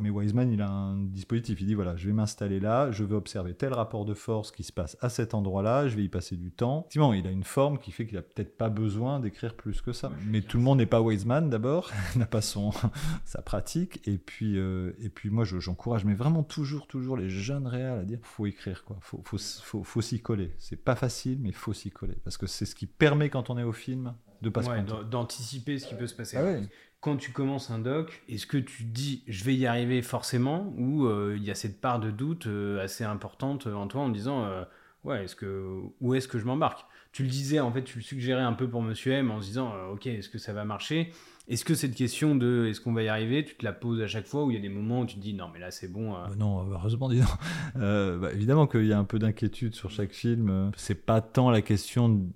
mais 0.00 0.10
Wiseman, 0.10 0.52
il 0.52 0.60
a 0.60 0.68
un 0.68 0.96
dispositif. 0.96 1.60
Il 1.60 1.66
dit 1.66 1.74
voilà, 1.74 1.96
je 1.96 2.06
vais 2.06 2.12
m'installer 2.12 2.60
là, 2.60 2.90
je 2.90 3.04
vais 3.04 3.14
observer 3.14 3.54
tel 3.54 3.72
rapport 3.72 4.04
de 4.04 4.14
force 4.14 4.52
qui 4.52 4.62
se 4.62 4.72
passe 4.72 4.96
à 5.00 5.08
cet 5.08 5.34
endroit-là, 5.34 5.88
je 5.88 5.96
vais 5.96 6.04
y 6.04 6.08
passer 6.08 6.36
du 6.36 6.50
temps. 6.50 6.80
Effectivement, 6.80 7.12
il 7.12 7.26
a 7.26 7.30
une 7.30 7.44
forme 7.44 7.78
qui 7.78 7.92
fait 7.92 8.06
qu'il 8.06 8.18
a 8.18 8.22
peut-être 8.22 8.56
pas 8.56 8.68
besoin 8.68 9.20
d'écrire 9.20 9.54
plus 9.54 9.80
que 9.80 9.92
ça. 9.92 10.10
Mais 10.26 10.42
tout 10.42 10.58
le 10.58 10.62
monde 10.62 10.78
n'est 10.78 10.86
pas 10.86 11.00
Wiseman 11.00 11.48
d'abord, 11.48 11.90
n'a 12.16 12.26
pas 12.26 12.42
son 12.42 12.70
sa 13.24 13.42
pratique. 13.42 14.06
Et 14.06 14.18
puis, 14.18 14.58
euh, 14.58 14.92
et 15.00 15.08
puis 15.08 15.30
moi, 15.30 15.44
j'encourage, 15.44 16.04
mais 16.04 16.14
vraiment 16.14 16.42
toujours, 16.42 16.86
toujours 16.86 17.16
les 17.16 17.30
jeunes 17.30 17.66
réels 17.66 18.00
à 18.00 18.04
dire 18.04 18.18
faut 18.22 18.46
écrire 18.46 18.84
quoi, 18.84 18.98
faut, 19.00 19.22
faut, 19.24 19.38
faut, 19.38 19.84
faut 19.84 20.00
s'y 20.02 20.20
coller. 20.20 20.52
C'est 20.58 20.82
pas 20.82 20.96
facile, 20.96 21.38
mais 21.40 21.52
faut 21.52 21.72
s'y 21.72 21.90
coller 21.90 22.16
parce 22.24 22.36
que 22.36 22.46
c'est 22.46 22.66
ce 22.66 22.74
qui 22.74 22.86
permet 22.86 23.30
quand 23.30 23.50
on 23.50 23.58
est 23.58 23.62
au 23.62 23.72
film 23.72 24.14
de 24.42 24.50
pas 24.50 24.62
d'anticiper 25.10 25.78
ce 25.78 25.86
qui 25.86 25.94
peut 25.94 26.06
se 26.06 26.14
passer. 26.14 26.36
Ah 26.36 26.60
quand 27.00 27.16
tu 27.16 27.30
commences 27.30 27.70
un 27.70 27.78
doc, 27.78 28.22
est-ce 28.28 28.46
que 28.46 28.56
tu 28.56 28.84
dis 28.84 29.22
je 29.28 29.44
vais 29.44 29.54
y 29.54 29.66
arriver 29.66 30.02
forcément 30.02 30.72
ou 30.76 31.06
euh, 31.06 31.34
il 31.36 31.44
y 31.44 31.50
a 31.50 31.54
cette 31.54 31.80
part 31.80 32.00
de 32.00 32.10
doute 32.10 32.46
euh, 32.46 32.82
assez 32.82 33.04
importante 33.04 33.66
en 33.66 33.86
toi 33.86 34.02
en 34.02 34.08
disant 34.08 34.44
euh, 34.44 34.64
ouais 35.04 35.24
est-ce 35.24 35.36
que 35.36 35.80
où 36.00 36.14
est-ce 36.14 36.28
que 36.28 36.38
je 36.38 36.44
m'embarque? 36.44 36.84
Tu 37.12 37.22
le 37.22 37.28
disais 37.28 37.60
en 37.60 37.72
fait, 37.72 37.82
tu 37.82 37.98
le 37.98 38.02
suggérais 38.02 38.42
un 38.42 38.52
peu 38.52 38.68
pour 38.68 38.82
Monsieur 38.82 39.12
M 39.12 39.30
en 39.30 39.40
se 39.40 39.46
disant 39.46 39.72
ok 39.92 40.06
est-ce 40.06 40.28
que 40.28 40.38
ça 40.38 40.52
va 40.52 40.64
marcher? 40.64 41.12
Est-ce 41.48 41.64
que 41.64 41.74
cette 41.74 41.94
question 41.94 42.34
de 42.34 42.66
est-ce 42.68 42.80
qu'on 42.80 42.92
va 42.92 43.04
y 43.04 43.08
arriver, 43.08 43.44
tu 43.44 43.54
te 43.54 43.64
la 43.64 43.72
poses 43.72 44.02
à 44.02 44.08
chaque 44.08 44.26
fois 44.26 44.44
ou 44.44 44.50
il 44.50 44.54
y 44.54 44.58
a 44.58 44.60
des 44.60 44.68
moments 44.68 45.02
où 45.02 45.06
tu 45.06 45.14
te 45.14 45.20
dis 45.20 45.32
non 45.32 45.48
mais 45.52 45.60
là 45.60 45.70
c'est 45.70 45.88
bon 45.88 46.12
bah 46.12 46.28
Non 46.36 46.66
heureusement 46.70 47.08
dis 47.08 47.20
bah, 47.76 48.32
évidemment 48.32 48.66
qu'il 48.66 48.86
y 48.86 48.92
a 48.92 48.98
un 48.98 49.04
peu 49.04 49.18
d'inquiétude 49.18 49.74
sur 49.74 49.90
chaque 49.90 50.12
film. 50.12 50.72
C'est 50.76 51.06
pas 51.06 51.20
tant 51.20 51.50
la 51.50 51.62
question 51.62 52.32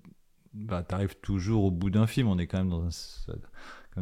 bah, 0.53 0.85
tu 0.87 0.95
arrives 0.95 1.17
toujours 1.21 1.65
au 1.65 1.71
bout 1.71 1.91
d'un 1.91 2.07
film. 2.07 2.29
On 2.29 2.39
est 2.39 2.47
quand 2.47 2.59
même 2.59 2.71
dans 2.71 2.85
un, 2.85 2.91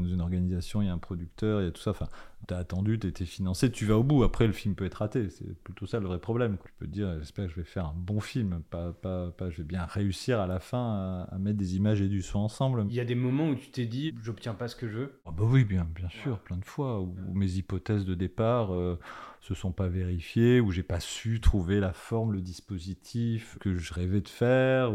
dans 0.00 0.08
une 0.08 0.20
organisation, 0.20 0.82
il 0.82 0.86
y 0.86 0.88
a 0.88 0.92
un 0.92 0.98
producteur, 0.98 1.60
il 1.60 1.64
y 1.64 1.68
a 1.68 1.70
tout 1.70 1.82
ça. 1.82 1.90
Enfin, 1.90 2.08
T'as 2.46 2.58
attendu, 2.58 2.98
t'étais 2.98 3.26
financé, 3.26 3.70
tu 3.70 3.84
vas 3.84 3.98
au 3.98 4.02
bout. 4.02 4.22
Après, 4.22 4.46
le 4.46 4.52
film 4.52 4.74
peut 4.74 4.86
être 4.86 4.94
raté. 4.94 5.28
C'est 5.28 5.54
plutôt 5.62 5.86
ça 5.86 6.00
le 6.00 6.06
vrai 6.06 6.18
problème. 6.18 6.56
Tu 6.64 6.72
peux 6.78 6.86
te 6.86 6.90
dire, 6.90 7.18
j'espère 7.18 7.46
que 7.46 7.50
je 7.52 7.56
vais 7.56 7.64
faire 7.64 7.86
un 7.86 7.94
bon 7.94 8.20
film, 8.20 8.62
pas, 8.70 8.92
pas, 8.92 9.30
pas 9.32 9.50
je 9.50 9.58
vais 9.58 9.64
bien 9.64 9.84
réussir 9.84 10.40
à 10.40 10.46
la 10.46 10.60
fin 10.60 11.26
à, 11.30 11.38
mettre 11.38 11.58
des 11.58 11.76
images 11.76 12.00
et 12.00 12.08
du 12.08 12.22
son 12.22 12.38
ensemble. 12.38 12.86
Il 12.88 12.94
y 12.94 13.00
a 13.00 13.04
des 13.04 13.14
moments 13.14 13.48
où 13.48 13.54
tu 13.54 13.70
t'es 13.70 13.86
dit, 13.86 14.14
j'obtiens 14.22 14.54
pas 14.54 14.68
ce 14.68 14.76
que 14.76 14.88
je 14.88 14.98
veux. 14.98 15.20
Ah 15.26 15.30
bah 15.30 15.44
oui, 15.44 15.64
bien, 15.64 15.86
bien 15.94 16.08
sûr, 16.08 16.38
plein 16.38 16.56
de 16.56 16.64
fois. 16.64 17.00
Où, 17.00 17.14
mes 17.34 17.52
hypothèses 17.52 18.04
de 18.04 18.14
départ. 18.14 18.72
Euh, 18.72 18.98
se 19.40 19.54
sont 19.54 19.72
pas 19.72 19.88
vérifiés, 19.88 20.60
où 20.60 20.70
j'ai 20.70 20.82
pas 20.82 21.00
su 21.00 21.40
trouver 21.40 21.80
la 21.80 21.92
forme, 21.92 22.32
le 22.32 22.40
dispositif 22.40 23.56
que 23.60 23.76
je 23.76 23.94
rêvais 23.94 24.20
de 24.20 24.28
faire, 24.28 24.92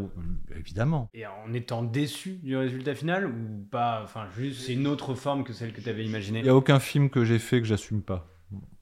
évidemment. 0.56 1.10
Et 1.14 1.26
en 1.26 1.54
étant 1.54 1.84
déçu 1.84 2.40
du 2.44 2.56
résultat 2.56 2.96
final 2.96 3.26
ou 3.28 3.66
pas 3.72 4.02
Enfin, 4.04 4.28
juste 4.36 4.62
c'est 4.62 4.74
une 4.74 4.88
autre 4.88 5.16
forme 5.16 5.44
que 5.44 5.54
celle 5.54 5.74
que 5.74 5.82
tu 5.82 5.90
avais 5.90 6.06
imaginée. 6.06 6.40
Il 6.40 6.46
y 6.46 6.50
a 6.50 6.56
aucun 6.56 6.80
film 6.80 7.10
que 7.10 7.24
j'ai 7.24 7.33
fait 7.40 7.62
que 7.62 7.68
j'assume 7.68 8.02
pas. 8.02 8.30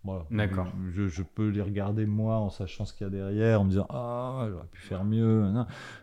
Voilà. 0.04 0.26
D'accord. 0.32 0.68
Je, 0.94 1.22
peux 1.22 1.50
les 1.50 1.62
regarder 1.62 2.06
moi 2.06 2.38
en 2.38 2.50
sachant 2.50 2.86
ce 2.86 2.94
qu'il 2.94 3.06
y 3.06 3.08
a 3.08 3.12
derrière, 3.12 3.62
en 3.62 3.66
me 3.66 3.70
disant 3.70 3.86
ah 3.90 4.48
j'aurais 4.50 4.68
pu 4.72 4.82
faire 4.82 5.06
mieux, 5.06 5.46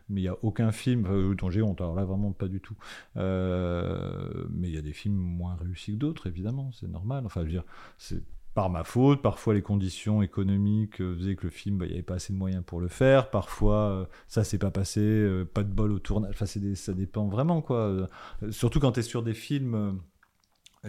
mais 0.08 0.20
il 0.20 0.22
n'y 0.22 0.28
a 0.28 0.36
aucun 0.42 0.72
film 0.72 1.04
euh, 1.06 1.34
dont 1.34 1.50
j'ai 1.50 1.62
honte. 1.62 1.80
Alors 1.80 1.94
là 1.94 2.04
vraiment 2.04 2.32
pas 2.32 2.48
du 2.48 2.60
tout. 2.60 2.76
Euh, 3.16 4.46
mais 4.50 4.68
il 4.68 4.74
y 4.74 4.78
a 4.78 4.82
des 4.82 4.92
films 4.92 5.16
moins 5.16 5.56
réussis 5.56 5.92
que 5.92 5.98
d'autres 5.98 6.28
évidemment, 6.28 6.70
c'est 6.72 6.88
normal. 6.88 7.26
Enfin 7.26 7.40
je 7.40 7.46
veux 7.46 7.52
dire 7.52 7.64
c'est 7.98 8.22
par 8.58 8.70
ma 8.70 8.82
faute. 8.82 9.22
Parfois, 9.22 9.54
les 9.54 9.62
conditions 9.62 10.20
économiques 10.20 11.00
euh, 11.00 11.16
faisaient 11.16 11.36
que 11.36 11.44
le 11.44 11.50
film, 11.50 11.78
bah, 11.78 11.86
il 11.86 11.90
n'y 11.90 11.94
avait 11.94 12.02
pas 12.02 12.14
assez 12.14 12.32
de 12.32 12.38
moyens 12.38 12.64
pour 12.66 12.80
le 12.80 12.88
faire. 12.88 13.30
Parfois, 13.30 13.90
euh, 13.90 14.04
ça 14.26 14.42
s'est 14.42 14.58
pas 14.58 14.72
passé, 14.72 15.00
euh, 15.00 15.44
pas 15.44 15.62
de 15.62 15.72
bol 15.72 15.92
au 15.92 16.00
tournage. 16.00 16.32
Enfin, 16.34 16.46
ça 16.46 16.92
dépend 16.92 17.28
vraiment, 17.28 17.62
quoi. 17.62 18.08
surtout 18.50 18.80
quand 18.80 18.90
tu 18.90 18.98
es 18.98 19.02
sur 19.04 19.22
des 19.22 19.32
films, 19.32 20.00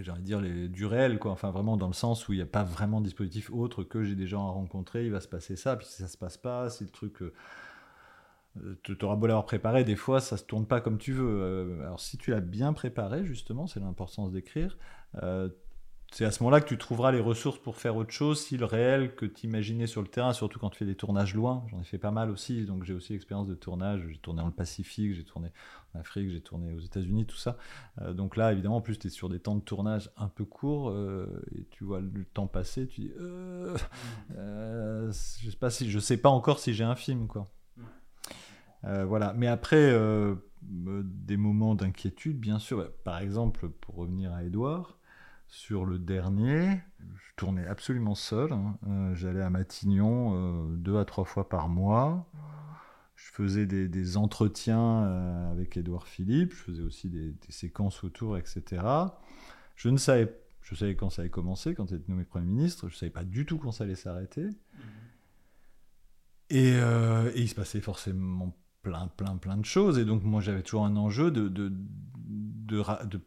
j'ai 0.02 0.12
envie 0.12 0.22
de 0.22 0.26
dire, 0.26 0.42
les, 0.42 0.68
du 0.68 0.86
réel, 0.86 1.20
quoi. 1.20 1.32
Enfin, 1.32 1.52
vraiment 1.52 1.78
dans 1.78 1.88
le 1.88 1.94
sens 1.94 2.28
où 2.28 2.34
il 2.34 2.38
n'y 2.38 2.42
a 2.42 2.48
pas 2.48 2.64
vraiment 2.64 3.00
de 3.02 3.06
dispositif 3.06 3.52
autre 3.52 3.84
que 3.84 4.04
j'ai 4.04 4.16
des 4.16 4.28
gens 4.28 4.48
à 4.48 4.52
rencontrer, 4.52 5.06
il 5.06 5.12
va 5.12 5.22
se 5.22 5.28
passer 5.28 5.56
ça, 5.56 5.76
puis 5.76 5.88
si 5.88 6.02
ça 6.02 6.08
se 6.08 6.18
passe 6.18 6.38
pas, 6.38 6.70
si 6.70 6.84
le 6.84 6.90
truc 6.90 7.20
tu 8.84 9.06
auras 9.06 9.16
beau 9.16 9.28
l'avoir 9.28 9.46
préparé, 9.46 9.84
des 9.84 9.96
fois 9.96 10.20
ça 10.20 10.36
se 10.36 10.44
tourne 10.44 10.66
pas 10.66 10.82
comme 10.82 10.98
tu 10.98 11.14
veux. 11.14 11.80
alors 11.82 12.00
si 12.00 12.18
tu 12.18 12.32
l'as 12.32 12.42
bien 12.42 12.74
préparé, 12.74 13.24
justement, 13.26 13.68
c'est 13.68 13.80
l'importance 13.80 14.32
d'écrire, 14.32 14.78
c'est 16.12 16.26
à 16.26 16.32
ce 16.32 16.42
moment-là 16.44 16.60
que 16.60 16.68
tu 16.68 16.78
trouveras 16.78 17.12
les 17.12 17.20
ressources 17.20 17.60
pour 17.60 17.78
faire 17.78 17.96
autre 17.96 18.12
chose 18.12 18.42
si 18.42 18.58
le 18.58 18.66
réel 18.66 19.16
que 19.16 19.26
tu 19.26 19.46
imaginais 19.46 19.86
sur 19.86 20.02
le 20.02 20.08
terrain, 20.08 20.34
surtout 20.34 20.60
quand 20.60 20.70
tu 20.70 20.80
fais 20.80 20.86
des 20.86 20.96
tournages 20.96 21.36
loin, 21.36 21.64
j'en 21.70 21.80
ai 21.80 21.84
fait 21.84 22.00
pas 22.00 22.12
mal 22.12 22.32
aussi, 22.32 22.66
donc 22.66 22.84
j'ai 22.84 22.94
aussi 22.94 23.14
l'expérience 23.14 23.48
de 23.48 23.56
tournage, 23.56 24.08
j'ai 24.10 24.18
tourné 24.18 24.42
dans 24.42 24.48
le 24.48 24.54
Pacifique, 24.54 25.14
j'ai 25.14 25.24
tourné 25.24 25.52
en 25.94 26.00
Afrique, 26.00 26.30
j'ai 26.30 26.42
tourné 26.42 26.74
aux 26.74 26.80
États-Unis, 26.80 27.26
tout 27.26 27.38
ça. 27.38 27.58
Euh, 28.02 28.14
donc 28.14 28.38
là, 28.38 28.52
évidemment, 28.52 28.78
en 28.78 28.82
plus, 28.82 28.98
tu 28.98 29.08
es 29.08 29.10
sur 29.10 29.30
des 29.30 29.40
temps 29.40 29.56
de 29.56 29.62
tournage 29.62 30.10
un 30.18 30.30
peu 30.30 30.46
courts 30.46 30.90
euh, 30.90 31.42
et 31.56 31.66
tu 31.70 31.84
vois 31.84 32.02
le 32.02 32.26
temps 32.26 32.48
passer, 32.48 32.88
tu 32.88 33.02
dis, 33.02 33.12
euh, 33.20 33.78
je 35.12 35.50
sais 35.50 35.58
pas 35.58 35.70
si, 35.70 35.92
je 35.92 36.00
sais 36.00 36.18
pas 36.18 36.30
encore 36.30 36.60
si 36.60 36.74
j'ai 36.74 36.84
un 36.84 36.96
film, 36.96 37.28
quoi. 37.28 37.46
voilà, 38.84 39.34
mais 39.34 39.48
après, 39.48 39.94
des 40.64 41.38
moments 41.38 41.76
d'inquiétude, 41.76 42.40
bien 42.40 42.58
sûr, 42.58 42.92
par 43.04 43.20
exemple, 43.20 43.70
pour 43.70 43.96
revenir 43.96 44.34
à 44.34 44.44
Edouard, 44.44 44.99
sur 45.50 45.84
le 45.84 45.98
dernier, 45.98 46.80
je 47.00 47.34
tournais 47.36 47.66
absolument 47.66 48.14
seul. 48.14 48.54
Hein. 48.54 48.78
Euh, 48.88 49.16
j'allais 49.16 49.42
à 49.42 49.50
Matignon 49.50 50.34
euh, 50.36 50.76
deux 50.78 50.98
à 50.98 51.06
trois 51.06 51.26
fois 51.26 51.50
par 51.50 51.70
mois. 51.70 52.30
Je 53.16 53.32
faisais 53.32 53.66
des, 53.66 54.16
entretiens 54.16 55.04
euh, 55.04 55.52
avec 55.52 55.76
Édouard 55.76 56.08
Philippe. 56.08 56.54
Je 56.54 56.64
faisais 56.64 56.84
aussi 56.84 57.10
des, 57.10 57.34
séquences 57.50 58.04
autour, 58.04 58.38
etc. 58.38 58.84
Je 59.76 59.90
ne 59.90 59.98
savais, 59.98 60.34
je 60.62 60.76
savais 60.76 60.96
quand 60.96 61.10
ça 61.10 61.24
allait 61.24 61.32
commencer, 61.32 61.74
quand 61.74 61.90
il 61.92 61.98
était 61.98 62.12
nommé 62.12 62.26
Premier 62.26 62.46
ministre. 62.46 62.88
Je 62.88 62.94
ne 62.94 62.98
savais 63.00 63.12
pas 63.12 63.26
du 63.26 63.46
tout 63.46 63.58
quand 63.58 63.72
ça 63.72 63.86
allait 63.86 63.96
s'arrêter. 63.96 64.48
Et, 66.52 66.76
il 67.36 67.50
se 67.50 67.56
passait 67.56 67.82
forcément 67.82 68.56
plein, 68.84 69.08
plein, 69.08 69.36
plein 69.38 69.58
de 69.58 69.66
choses. 69.66 69.98
Et 69.98 70.06
donc, 70.06 70.24
moi, 70.24 70.42
j'avais 70.42 70.62
toujours 70.62 70.86
un 70.86 70.96
enjeu 70.96 71.32
de, 71.32 71.50
de, 71.50 71.70
de, 71.70 73.06
de 73.06 73.22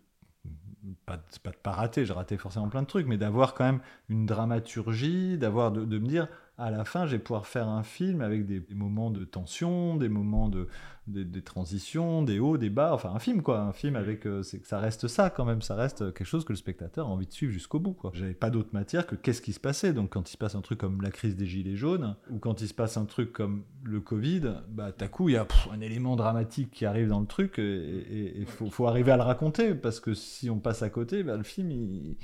pas, 1.07 1.18
pas 1.42 1.51
de 1.51 1.57
pas 1.57 1.73
rater, 1.73 2.05
j'ai 2.05 2.12
raté 2.12 2.37
forcément 2.37 2.68
plein 2.68 2.83
de 2.83 2.87
trucs, 2.87 3.07
mais 3.07 3.16
d'avoir 3.18 3.55
quand 3.55 3.64
même 3.64 3.81
une 4.09 4.27
dramaturgie, 4.27 5.38
d'avoir 5.38 5.73
de, 5.73 5.85
de, 5.85 5.99
me 5.99 6.07
dire 6.07 6.29
à 6.62 6.70
la 6.70 6.85
fin, 6.85 7.07
je 7.07 7.12
vais 7.12 7.18
pouvoir 7.18 7.46
faire 7.46 7.68
un 7.68 7.83
film 7.83 8.20
avec 8.20 8.46
des, 8.46 8.62
moments 8.72 9.11
de 9.11 9.25
tension, 9.25 9.96
des 9.96 10.09
moments 10.09 10.48
de, 10.48 10.68
des 11.09 11.42
transitions, 11.42 12.22
des 12.22 12.38
hauts, 12.38 12.57
des 12.57 12.70
bas, 12.70 12.94
enfin 12.94 13.11
un 13.12 13.18
film 13.18 13.42
quoi, 13.42 13.61
un 13.61 13.72
film 13.72 13.96
avec, 13.96 14.27
euh, 14.27 14.44
c'est 14.44 14.61
que 14.61 14.68
ça 14.68 14.79
reste 14.79 15.09
ça 15.09 15.29
quand 15.29 15.44
même, 15.44 15.61
ça 15.61 15.75
reste 15.75 16.14
quelque 16.14 16.25
chose 16.25 16.44
que 16.44 16.53
le 16.53 16.57
spectateur 16.57 17.09
a 17.09 17.11
envie 17.11 17.27
de 17.27 17.33
suivre 17.33 17.53
jusqu'au 17.53 17.81
bout 17.81 17.94
quoi. 17.94 18.12
J'avais 18.14 18.35
pas 18.35 18.48
d'autre 18.48 18.68
matière 18.72 19.09
que 19.09 19.16
qu'est-ce 19.16 19.42
qui 19.42 19.53
se 19.53 19.59
passait, 19.59 19.92
donc 19.92 20.11
quand 20.11 20.29
il 20.29 20.33
se 20.33 20.38
passe 20.38 20.55
un 20.55 20.61
truc 20.61 20.79
comme 20.79 21.03
la 21.03 21.11
crise 21.11 21.35
des 21.35 21.46
gilets 21.46 21.75
jaunes, 21.75 22.14
ou 22.31 22.38
quand 22.38 22.61
il 22.61 22.68
se 22.68 22.75
passe 22.75 22.96
un 22.96 23.07
truc 23.07 23.33
comme 23.33 23.64
le 23.83 24.01
Covid, 24.01 24.55
bah 24.68 24.92
à 25.01 25.09
coup 25.09 25.29
il 25.29 25.33
y 25.33 25.37
a 25.37 25.46
un 25.72 25.81
élément 25.81 26.14
dramatique 26.14 26.70
qui 26.70 26.87
arrive 26.87 27.09
dans 27.09 27.20
le 27.20 27.27
truc 27.27 27.59
et 27.59 28.35
il 28.38 28.46
faut, 28.46 28.70
faut, 28.70 28.87
arriver 28.87 29.11
à 29.11 29.16
le 29.16 29.25
raconter 29.25 29.75
parce 29.75 29.98
que 29.98 30.14
si 30.14 30.48
on 30.48 30.61
passe 30.61 30.83
à 30.83 30.90
côté, 30.90 31.25
bah, 31.25 31.37
le 31.37 31.42
film 31.42 31.72
il 31.72 32.16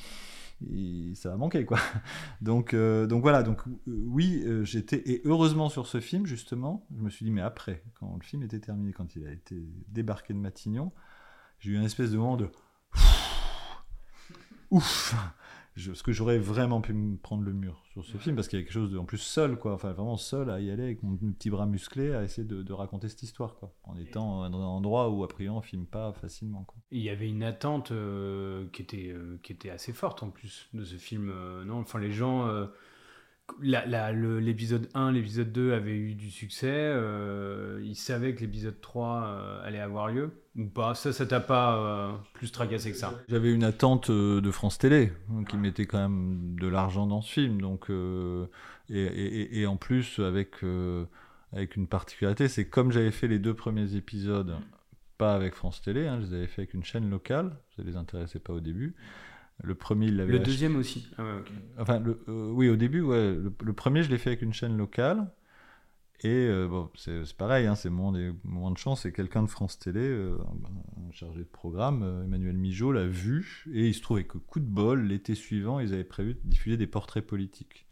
ça 1.14 1.30
va 1.30 1.36
manquer 1.36 1.64
quoi. 1.64 1.78
Donc, 2.40 2.74
euh, 2.74 3.06
donc 3.06 3.22
voilà, 3.22 3.42
donc 3.42 3.66
euh, 3.66 3.70
oui, 3.86 4.42
euh, 4.44 4.64
j'étais 4.64 5.02
et 5.06 5.22
heureusement 5.24 5.68
sur 5.68 5.86
ce 5.86 6.00
film 6.00 6.26
justement, 6.26 6.86
je 6.96 7.02
me 7.02 7.10
suis 7.10 7.24
dit 7.24 7.30
mais 7.30 7.42
après, 7.42 7.82
quand 7.98 8.16
le 8.18 8.24
film 8.24 8.42
était 8.42 8.60
terminé, 8.60 8.92
quand 8.92 9.16
il 9.16 9.26
a 9.26 9.32
été 9.32 9.56
débarqué 9.88 10.34
de 10.34 10.38
Matignon, 10.38 10.92
j'ai 11.60 11.72
eu 11.72 11.76
une 11.76 11.84
espèce 11.84 12.10
de 12.10 12.18
moment 12.18 12.36
de 12.36 12.50
ouf, 14.70 15.14
je, 15.78 15.90
parce 15.90 16.02
que 16.02 16.12
j'aurais 16.12 16.38
vraiment 16.38 16.80
pu 16.80 16.92
me 16.92 17.16
prendre 17.16 17.44
le 17.44 17.52
mur 17.52 17.82
sur 17.92 18.04
ce 18.04 18.16
film 18.16 18.34
parce 18.34 18.48
qu'il 18.48 18.58
y 18.58 18.62
a 18.62 18.64
quelque 18.64 18.72
chose 18.72 18.90
de 18.90 18.98
en 18.98 19.04
plus 19.04 19.18
seul 19.18 19.56
quoi. 19.56 19.72
Enfin 19.74 19.92
vraiment 19.92 20.16
seul 20.16 20.50
à 20.50 20.60
y 20.60 20.70
aller 20.70 20.82
avec 20.82 21.02
mon 21.02 21.16
petit 21.16 21.50
bras 21.50 21.66
musclé 21.66 22.12
à 22.12 22.24
essayer 22.24 22.46
de, 22.46 22.72
raconter 22.72 23.08
cette 23.08 23.22
histoire 23.22 23.54
quoi. 23.54 23.72
En 23.84 23.96
étant 23.96 24.48
dans 24.50 24.60
un 24.60 24.64
endroit 24.64 25.08
où 25.10 25.24
a 25.24 25.28
priori 25.28 25.56
on 25.56 25.62
filme 25.62 25.86
pas 25.86 26.12
facilement 26.12 26.64
quoi. 26.64 26.76
Il 26.90 27.00
y 27.00 27.10
avait 27.10 27.28
une 27.28 27.42
attente 27.42 27.92
euh, 27.92 28.66
qui 28.72 28.82
était 28.82 29.10
euh, 29.10 29.38
qui 29.42 29.52
était 29.52 29.70
assez 29.70 29.92
forte 29.92 30.22
en 30.22 30.30
plus 30.30 30.68
de 30.74 30.84
ce 30.84 30.96
film 30.96 31.30
euh, 31.30 31.64
non 31.64 31.78
enfin 31.78 31.98
les 31.98 32.12
gens 32.12 32.48
l'épisode 33.60 34.88
1, 34.94 35.12
l'épisode 35.12 35.52
2 35.52 35.72
avaient 35.72 35.96
eu 35.96 36.14
du 36.14 36.30
succès. 36.30 36.92
Ils 37.82 37.96
savaient 37.96 38.34
que 38.34 38.40
l'épisode 38.40 38.80
3 38.80 39.24
euh, 39.24 39.66
allait 39.66 39.80
avoir 39.80 40.08
lieu 40.08 40.30
ou 40.58 40.66
pas 40.66 40.94
Ça, 40.94 41.12
ça 41.12 41.24
t'a 41.24 41.40
pas 41.40 41.76
euh, 41.76 42.12
plus 42.34 42.52
tracassé 42.52 42.90
que 42.90 42.96
ça 42.96 43.14
J'avais 43.28 43.52
une 43.52 43.64
attente 43.64 44.10
de 44.10 44.50
France 44.50 44.78
Télé 44.78 45.12
hein, 45.30 45.44
qui 45.44 45.56
mettait 45.56 45.86
quand 45.86 45.98
même 45.98 46.56
de 46.56 46.68
l'argent 46.68 47.06
dans 47.06 47.22
ce 47.22 47.32
film. 47.32 47.60
Donc, 47.60 47.90
et, 48.90 49.66
en 49.66 49.76
plus, 49.76 50.18
avec, 50.18 50.56
avec 51.52 51.76
une 51.76 51.86
particularité, 51.86 52.48
c'est 52.48 52.68
comme 52.68 52.92
j'avais 52.92 53.12
fait 53.12 53.28
les 53.28 53.38
deux 53.38 53.54
premiers 53.54 53.94
épisodes, 53.94 54.56
pas 55.16 55.34
avec 55.34 55.54
France 55.54 55.82
Télé, 55.82 56.06
hein, 56.06 56.20
je 56.20 56.26
les 56.26 56.34
avais 56.34 56.46
fait 56.46 56.62
avec 56.62 56.74
une 56.74 56.84
chaîne 56.84 57.10
locale, 57.10 57.56
ça 57.76 57.82
les 57.82 57.96
intéressait 57.96 58.38
pas 58.38 58.52
au 58.52 58.60
début. 58.60 58.94
Le 59.62 59.74
premier, 59.74 60.06
il 60.06 60.16
l'avait. 60.16 60.32
Le 60.32 60.38
deuxième 60.38 60.76
aussi. 60.76 61.10
Ah 61.18 61.22
enfin, 61.78 61.98
le, 61.98 62.20
euh, 62.28 62.50
oui, 62.52 62.68
au 62.68 62.76
début, 62.76 63.00
ouais. 63.00 63.36
Le, 63.64 63.72
premier, 63.72 64.02
je 64.02 64.10
l'ai 64.10 64.18
fait 64.18 64.30
avec 64.30 64.42
une 64.42 64.52
chaîne 64.52 64.76
locale. 64.76 65.26
Et 66.20 66.46
euh, 66.48 66.66
bon, 66.66 66.90
c'est 66.96 67.32
pareil, 67.36 67.66
hein, 67.66 67.76
c'est 67.76 67.90
moment, 67.90 68.12
des 68.12 68.32
moments 68.42 68.70
de 68.70 68.78
chance. 68.78 69.02
C'est 69.02 69.12
quelqu'un 69.12 69.42
de 69.42 69.48
France 69.48 69.78
Télé, 69.78 70.00
euh, 70.00 70.36
un 71.08 71.12
chargé 71.12 71.40
de 71.40 71.44
programme, 71.44 72.02
Emmanuel 72.24 72.56
Mijaud, 72.56 72.92
l'a 72.92 73.06
vu. 73.06 73.64
Et 73.72 73.88
il 73.88 73.94
se 73.94 74.02
trouvait 74.02 74.24
que 74.24 74.38
coup 74.38 74.58
de 74.58 74.66
bol, 74.66 75.04
l'été 75.04 75.34
suivant, 75.34 75.78
ils 75.78 75.94
avaient 75.94 76.04
prévu 76.04 76.34
de 76.34 76.40
diffuser 76.44 76.76
des 76.76 76.88
portraits 76.88 77.24
politiques. 77.24 77.86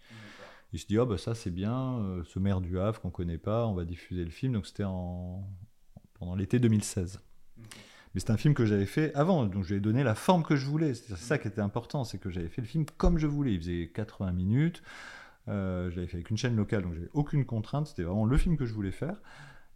Il 0.73 0.81
se 0.81 0.87
dit, 0.87 0.99
oh, 0.99 1.07
bah, 1.07 1.19
ça 1.19 1.35
c'est 1.35 1.53
bien, 1.53 2.23
ce 2.25 2.39
maire 2.39 2.61
du 2.61 2.79
Havre 2.79 3.01
qu'on 3.01 3.11
connaît 3.11 3.39
pas, 3.39 3.67
on 3.67 3.75
va 3.75 3.85
diffuser 3.85 4.25
le 4.25 4.31
film. 4.31 4.55
Donc 4.55 4.67
c'était 4.67 4.85
en... 4.85 5.49
pendant 6.15 6.35
l'été 6.35 6.59
2016. 6.59 7.21
Mais 8.17 8.21
c'est 8.21 8.31
un 8.31 8.39
film 8.39 8.55
que 8.55 8.65
j'avais 8.65 8.87
fait 8.87 9.15
avant, 9.15 9.45
donc 9.45 9.63
je 9.65 9.69
lui 9.69 9.77
ai 9.77 9.81
donné 9.81 10.03
la 10.03 10.15
forme 10.15 10.43
que 10.43 10.57
je 10.57 10.65
voulais. 10.65 10.95
C'est 10.95 11.17
ça 11.17 11.37
qui 11.37 11.49
était 11.49 11.61
important, 11.61 12.03
c'est 12.03 12.17
que 12.17 12.31
j'avais 12.31 12.49
fait 12.49 12.63
le 12.63 12.67
film 12.67 12.87
comme 12.97 13.19
je 13.19 13.27
voulais. 13.27 13.53
Il 13.53 13.61
faisait 13.61 13.91
80 13.95 14.33
minutes, 14.33 14.83
euh, 15.49 15.91
je 15.91 15.97
l'avais 15.97 16.09
fait 16.09 16.17
avec 16.17 16.31
une 16.31 16.37
chaîne 16.37 16.57
locale, 16.57 16.83
donc 16.83 16.95
j'avais 16.95 17.11
aucune 17.13 17.45
contrainte. 17.45 17.87
C'était 17.87 18.03
vraiment 18.03 18.25
le 18.25 18.37
film 18.37 18.57
que 18.57 18.67
je 18.67 18.75
voulais 18.75 18.93
faire. 18.93 19.17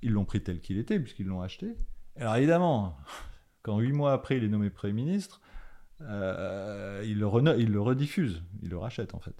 Ils 0.02 0.12
l'ont 0.12 0.24
pris 0.24 0.42
tel 0.42 0.60
qu'il 0.60 0.78
était, 0.78 0.98
puisqu'ils 0.98 1.26
l'ont 1.26 1.42
acheté. 1.42 1.76
Alors 2.16 2.36
évidemment, 2.36 2.96
quand 3.62 3.78
huit 3.78 3.92
mois 3.92 4.12
après 4.12 4.36
il 4.36 4.44
est 4.44 4.48
nommé 4.48 4.70
Premier 4.70 4.92
ministre, 4.92 5.40
euh, 6.02 7.02
il, 7.04 7.18
le 7.18 7.26
rediffuse, 7.26 8.42
il 8.62 8.70
le 8.70 8.78
rachète 8.78 9.14
en 9.14 9.20
fait. 9.20 9.34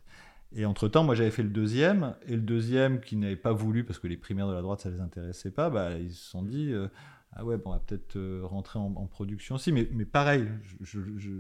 Et 0.52 0.64
entre-temps, 0.64 1.04
moi 1.04 1.14
j'avais 1.14 1.30
fait 1.30 1.42
le 1.42 1.50
deuxième, 1.50 2.14
et 2.26 2.34
le 2.34 2.42
deuxième 2.42 3.00
qui 3.00 3.16
n'avait 3.16 3.36
pas 3.36 3.52
voulu, 3.52 3.84
parce 3.84 3.98
que 3.98 4.08
les 4.08 4.16
primaires 4.16 4.48
de 4.48 4.52
la 4.52 4.62
droite 4.62 4.80
ça 4.80 4.90
les 4.90 5.00
intéressait 5.00 5.52
pas, 5.52 5.70
bah, 5.70 5.96
ils 5.96 6.12
se 6.12 6.28
sont 6.28 6.42
dit, 6.42 6.72
euh, 6.72 6.88
ah 7.32 7.44
ouais, 7.44 7.56
bon, 7.56 7.70
on 7.70 7.72
va 7.74 7.78
peut-être 7.78 8.16
euh, 8.16 8.42
rentrer 8.44 8.78
en, 8.78 9.06
production 9.06 9.54
aussi, 9.54 9.70
mais, 9.70 9.84
pareil, 10.04 10.48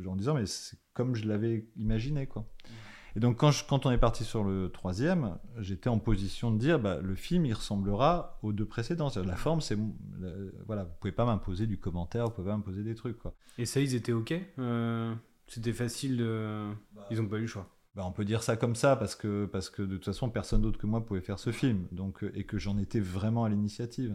en 0.06 0.16
disant, 0.16 0.34
mais 0.34 0.46
c'est 0.46 0.78
comme 0.94 1.16
je 1.16 1.26
l'avais 1.26 1.66
imaginé, 1.76 2.26
quoi. 2.26 2.46
Et 3.16 3.20
donc, 3.20 3.36
quand, 3.36 3.50
quand, 3.68 3.86
on 3.86 3.90
est 3.90 3.98
parti 3.98 4.24
sur 4.24 4.44
le 4.44 4.70
troisième, 4.70 5.38
j'étais 5.58 5.88
en 5.88 5.98
position 5.98 6.50
de 6.50 6.58
dire, 6.58 6.78
bah, 6.78 7.00
le 7.02 7.14
film, 7.14 7.46
il 7.46 7.54
ressemblera 7.54 8.38
aux 8.42 8.52
deux 8.52 8.64
précédents. 8.64 9.10
La 9.24 9.36
forme, 9.36 9.60
c'est, 9.60 9.76
voilà, 10.66 10.84
vous 10.84 10.94
pouvez 11.00 11.12
pas 11.12 11.24
m'imposer 11.24 11.66
du 11.66 11.78
commentaire, 11.78 12.26
vous 12.26 12.32
pouvez 12.32 12.48
pas 12.48 12.56
m'imposer 12.56 12.82
des 12.82 12.94
trucs, 12.94 13.18
quoi. 13.18 13.34
Et 13.58 13.66
ça, 13.66 13.80
ils 13.80 13.94
étaient 13.94 14.12
ok 14.12 14.34
euh, 14.58 15.14
C'était 15.46 15.72
facile 15.72 16.16
de. 16.16 16.70
Ils 17.10 17.20
ont 17.20 17.26
pas 17.26 17.38
eu 17.38 17.42
le 17.42 17.46
choix. 17.46 17.68
Bah, 17.96 18.04
on 18.06 18.12
peut 18.12 18.24
dire 18.24 18.44
ça 18.44 18.56
comme 18.56 18.76
ça 18.76 18.94
parce 18.94 19.16
que, 19.16 19.46
parce 19.46 19.68
que 19.68 19.82
de 19.82 19.96
toute 19.96 20.04
façon 20.04 20.30
personne 20.30 20.62
d'autre 20.62 20.78
que 20.78 20.86
moi 20.86 21.04
pouvait 21.04 21.20
faire 21.20 21.40
ce 21.40 21.50
film 21.50 21.88
donc, 21.90 22.22
euh, 22.22 22.30
et 22.36 22.44
que 22.44 22.56
j'en 22.56 22.78
étais 22.78 23.00
vraiment 23.00 23.44
à 23.44 23.48
l'initiative. 23.48 24.14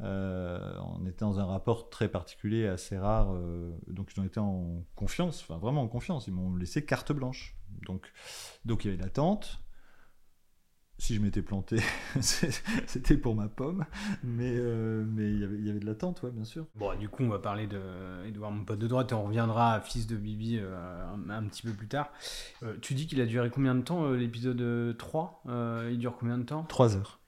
Euh, 0.00 0.78
on 0.98 1.06
était 1.06 1.24
dans 1.24 1.40
un 1.40 1.46
rapport 1.46 1.88
très 1.88 2.10
particulier, 2.10 2.66
assez 2.66 2.98
rare, 2.98 3.32
euh, 3.32 3.74
donc 3.86 4.10
j'en 4.14 4.22
étais 4.22 4.38
en 4.38 4.84
confiance, 4.96 5.40
enfin 5.40 5.58
vraiment 5.58 5.80
en 5.80 5.88
confiance, 5.88 6.26
ils 6.26 6.34
m'ont 6.34 6.54
laissé 6.56 6.84
carte 6.84 7.12
blanche. 7.12 7.56
Donc, 7.86 8.12
donc 8.66 8.84
il 8.84 8.90
y 8.90 8.94
avait 8.94 9.02
l'attente, 9.02 9.60
si 10.98 11.14
je 11.14 11.20
m'étais 11.20 11.42
planté, 11.42 11.76
c'était 12.20 13.16
pour 13.16 13.34
ma 13.34 13.48
pomme. 13.48 13.84
Mais 14.24 14.54
euh, 14.56 15.04
mais 15.06 15.30
il 15.30 15.40
y 15.40 15.44
avait, 15.44 15.58
y 15.58 15.70
avait 15.70 15.80
de 15.80 15.86
l'attente, 15.86 16.22
ouais, 16.22 16.30
bien 16.30 16.44
sûr. 16.44 16.66
Bon, 16.74 16.96
du 16.98 17.08
coup, 17.08 17.22
on 17.22 17.28
va 17.28 17.38
parler 17.38 17.66
de 17.66 17.80
Edouard, 18.26 18.50
mon 18.50 18.64
pote 18.64 18.78
de 18.78 18.86
droite, 18.86 19.12
et 19.12 19.14
on 19.14 19.24
reviendra 19.24 19.74
à 19.74 19.80
Fils 19.80 20.06
de 20.06 20.16
Bibi 20.16 20.58
euh, 20.58 21.04
un, 21.28 21.44
petit 21.44 21.62
peu 21.62 21.72
plus 21.72 21.88
tard. 21.88 22.10
Euh, 22.62 22.76
tu 22.80 22.94
dis 22.94 23.06
qu'il 23.06 23.20
a 23.20 23.26
duré 23.26 23.50
combien 23.50 23.74
de 23.74 23.82
temps, 23.82 24.10
l'épisode 24.10 24.96
3 24.96 25.42
Il 25.90 25.98
dure 25.98 26.16
combien 26.18 26.38
de 26.38 26.44
temps? 26.44 26.64
3 26.64 26.96
heures. 26.96 27.20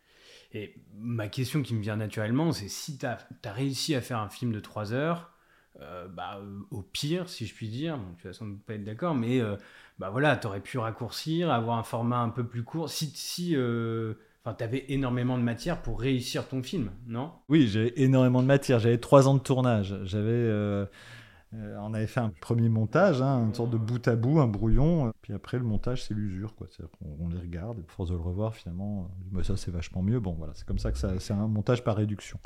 Et 0.52 0.74
ma 0.94 1.28
question 1.28 1.62
qui 1.62 1.74
me 1.74 1.82
vient 1.82 1.96
naturellement, 1.96 2.52
c'est 2.52 2.68
si 2.68 2.96
tu 2.96 3.04
as, 3.04 3.18
as, 3.44 3.52
réussi 3.52 3.94
à 3.94 4.00
faire 4.00 4.18
un 4.18 4.30
film 4.30 4.50
de 4.50 4.60
3 4.60 4.94
heures, 4.94 5.30
bah, 6.14 6.40
au 6.70 6.82
pire, 6.82 7.28
si 7.28 7.46
je 7.46 7.54
puis 7.54 7.68
dire, 7.68 7.98
tu 8.18 8.26
vas 8.26 8.32
sans 8.32 8.46
doute 8.46 8.62
pas 8.62 8.74
être 8.74 8.84
d'accord, 8.84 9.14
mais 9.14 9.40
bah 9.98 10.10
voilà, 10.10 10.36
t'aurais 10.36 10.60
pu 10.60 10.78
raccourcir, 10.78 11.50
avoir 11.50 11.78
un 11.78 11.82
format 11.82 12.18
un 12.18 12.28
peu 12.28 12.44
plus 12.44 12.62
court. 12.62 12.88
Si, 12.88 13.10
si 13.14 13.56
euh, 13.56 14.14
t'avais 14.56 14.84
énormément 14.88 15.36
de 15.36 15.42
matière 15.42 15.82
pour 15.82 16.00
réussir 16.00 16.46
ton 16.46 16.62
film, 16.62 16.90
non? 17.06 17.32
Oui, 17.48 17.66
j'avais 17.68 17.92
énormément 17.96 18.42
de 18.42 18.46
matière. 18.46 18.78
J'avais 18.78 18.98
trois 18.98 19.28
ans 19.28 19.34
de 19.34 19.40
tournage. 19.40 19.94
J'avais, 20.04 20.30
euh, 20.30 20.84
euh, 20.84 20.86
on 21.52 21.94
avait 21.94 22.06
fait 22.06 22.20
un 22.20 22.32
premier 22.40 22.68
montage, 22.68 23.22
hein, 23.22 23.44
une 23.46 23.54
sorte 23.54 23.70
de 23.70 23.76
bout 23.78 24.06
à 24.06 24.16
bout, 24.16 24.40
un 24.40 24.46
brouillon. 24.46 25.12
Puis 25.22 25.32
après, 25.32 25.58
le 25.58 25.64
montage, 25.64 26.04
c'est 26.04 26.14
l'usure, 26.14 26.54
quoi. 26.54 26.66
On, 27.04 27.26
on, 27.26 27.28
les 27.28 27.38
regarde, 27.38 27.78
et 27.78 27.84
force 27.88 28.10
de 28.10 28.14
le 28.14 28.20
revoir, 28.20 28.54
finalement, 28.54 29.10
bah, 29.32 29.42
ça 29.42 29.56
c'est 29.56 29.70
vachement 29.70 30.02
mieux. 30.02 30.20
Bon, 30.20 30.32
voilà, 30.32 30.52
c'est 30.54 30.66
comme 30.66 30.78
ça 30.78 30.92
que 30.92 30.98
ça, 30.98 31.18
c'est 31.18 31.32
un 31.32 31.48
montage 31.48 31.84
par 31.84 31.96
réduction. 31.96 32.38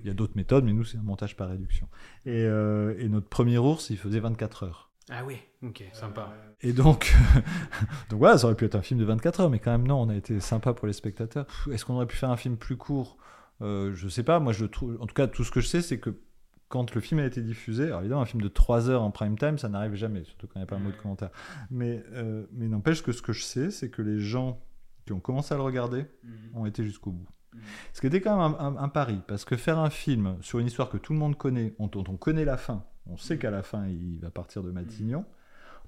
Il 0.00 0.06
y 0.06 0.10
a 0.10 0.14
d'autres 0.14 0.36
méthodes, 0.36 0.64
mais 0.64 0.72
nous, 0.72 0.84
c'est 0.84 0.98
un 0.98 1.02
montage 1.02 1.36
par 1.36 1.48
réduction. 1.48 1.88
Et, 2.26 2.42
et 2.42 3.08
notre 3.08 3.28
premier 3.28 3.58
ours, 3.58 3.90
il 3.90 3.98
faisait 3.98 4.20
24 4.20 4.64
heures. 4.64 4.90
Ah 5.10 5.22
oui, 5.26 5.36
ok, 5.62 5.84
sympa. 5.92 6.32
Et 6.62 6.72
donc, 6.72 7.14
donc 8.08 8.18
voilà, 8.18 8.38
ça 8.38 8.46
aurait 8.46 8.54
pu 8.54 8.64
être 8.64 8.74
un 8.74 8.82
film 8.82 8.98
de 8.98 9.04
24 9.04 9.40
heures, 9.40 9.50
mais 9.50 9.58
quand 9.58 9.70
même 9.70 9.86
non, 9.86 10.00
on 10.00 10.08
a 10.08 10.16
été 10.16 10.40
sympa 10.40 10.72
pour 10.72 10.86
les 10.86 10.94
spectateurs. 10.94 11.46
Est-ce 11.70 11.84
qu'on 11.84 11.94
aurait 11.94 12.06
pu 12.06 12.16
faire 12.16 12.30
un 12.30 12.38
film 12.38 12.56
plus 12.56 12.76
court? 12.76 13.18
Euh, 13.60 13.94
Je 13.94 14.08
sais 14.08 14.22
pas, 14.22 14.40
moi 14.40 14.52
je 14.52 14.64
trouve, 14.64 14.96
en 15.00 15.06
tout 15.06 15.14
cas 15.14 15.26
tout 15.26 15.44
ce 15.44 15.50
que 15.50 15.60
je 15.60 15.66
sais 15.66 15.82
c'est 15.82 15.98
que 15.98 16.18
quand 16.68 16.94
le 16.94 17.00
film 17.00 17.20
a 17.20 17.24
été 17.24 17.40
diffusé, 17.42 17.84
alors 17.84 18.00
évidemment 18.00 18.22
un 18.22 18.26
film 18.26 18.42
de 18.42 18.48
3 18.48 18.90
heures 18.90 19.02
en 19.02 19.10
prime 19.10 19.38
time 19.38 19.58
ça 19.58 19.68
n'arrive 19.68 19.94
jamais, 19.94 20.24
surtout 20.24 20.46
quand 20.46 20.54
il 20.56 20.60
n'y 20.60 20.64
a 20.64 20.66
pas 20.66 20.76
un 20.76 20.80
mot 20.80 20.90
de 20.90 20.96
commentaire. 20.96 21.30
Mais, 21.70 22.02
euh, 22.12 22.46
mais 22.52 22.68
n'empêche 22.68 23.02
que 23.02 23.12
ce 23.12 23.22
que 23.22 23.32
je 23.32 23.42
sais 23.42 23.70
c'est 23.70 23.90
que 23.90 24.02
les 24.02 24.18
gens 24.18 24.60
qui 25.06 25.12
ont 25.12 25.20
commencé 25.20 25.54
à 25.54 25.56
le 25.56 25.62
regarder 25.62 26.06
mhm. 26.22 26.32
ont 26.54 26.66
été 26.66 26.84
jusqu'au 26.84 27.10
bout. 27.10 27.28
Mhm. 27.52 27.60
Ce 27.92 28.00
qui 28.00 28.06
était 28.06 28.20
quand 28.20 28.36
même 28.36 28.56
un, 28.58 28.76
un, 28.76 28.88
pari, 28.88 29.20
parce 29.28 29.44
que 29.44 29.56
faire 29.56 29.78
un 29.78 29.90
film 29.90 30.36
sur 30.40 30.58
une 30.58 30.66
histoire 30.66 30.88
que 30.88 30.96
tout 30.96 31.12
le 31.12 31.18
monde 31.18 31.36
connaît, 31.36 31.74
dont 31.78 32.04
on 32.08 32.16
connaît 32.16 32.44
la 32.44 32.56
fin, 32.56 32.84
on 33.06 33.16
sait 33.16 33.38
qu'à 33.38 33.50
la 33.50 33.62
fin, 33.62 33.86
il 33.86 34.18
va 34.20 34.30
partir 34.30 34.62
de 34.62 34.70
Matignon. 34.70 35.24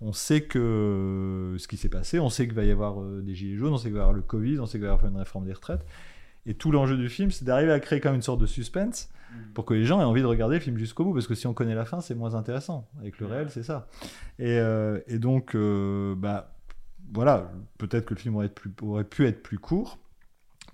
On 0.03 0.13
sait 0.13 0.43
que 0.43 1.57
ce 1.59 1.67
qui 1.67 1.79
s'est 1.79 1.89
passé, 1.89 2.19
on 2.19 2.29
sait 2.29 2.47
qu'il 2.47 2.55
va 2.55 2.65
y 2.65 2.71
avoir 2.71 3.01
euh, 3.01 3.23
des 3.23 3.35
gilets 3.35 3.57
jaunes, 3.57 3.73
on 3.73 3.79
sait 3.79 3.85
qu'il 3.85 3.95
va 3.95 4.01
y 4.01 4.03
avoir 4.03 4.15
le 4.15 4.23
Covid, 4.23 4.59
on 4.59 4.67
sait 4.67 4.73
qu'il 4.73 4.83
va 4.83 4.89
y 4.89 4.91
avoir 4.91 5.11
une 5.11 5.17
réforme 5.17 5.47
des 5.47 5.55
retraites. 5.55 5.87
Et 6.47 6.55
tout 6.55 6.71
l'enjeu 6.71 6.97
du 6.97 7.09
film, 7.09 7.31
c'est 7.31 7.45
d'arriver 7.45 7.73
à 7.73 7.81
créer 7.81 8.01
comme 8.01 8.15
une 8.15 8.23
sorte 8.23 8.41
de 8.41 8.47
suspense 8.47 9.11
pour 9.55 9.65
que 9.65 9.75
les 9.75 9.85
gens 9.85 10.01
aient 10.01 10.05
envie 10.05 10.23
de 10.23 10.27
regarder 10.27 10.57
le 10.57 10.61
film 10.61 10.79
jusqu'au 10.79 11.05
bout. 11.05 11.13
Parce 11.13 11.27
que 11.27 11.35
si 11.35 11.47
on 11.47 11.55
connaît 11.55 11.75
la 11.75 11.85
fin, 11.85 12.01
c'est 12.01 12.15
moins 12.15 12.35
intéressant. 12.35 12.89
Avec 13.01 13.19
le 13.19 13.27
réel, 13.27 13.49
c'est 13.51 13.63
ça. 13.63 13.89
Et, 14.39 14.59
euh, 14.59 15.01
donc, 15.11 15.55
euh, 15.55 16.15
bah, 16.17 16.55
voilà, 17.13 17.51
peut-être 17.79 18.07
que 18.07 18.15
le 18.15 18.21
film 18.21 18.37
aurait, 18.37 18.53
aurait 18.83 19.05
pu 19.05 19.27
être 19.27 19.43
plus 19.43 19.59
court. 19.59 19.99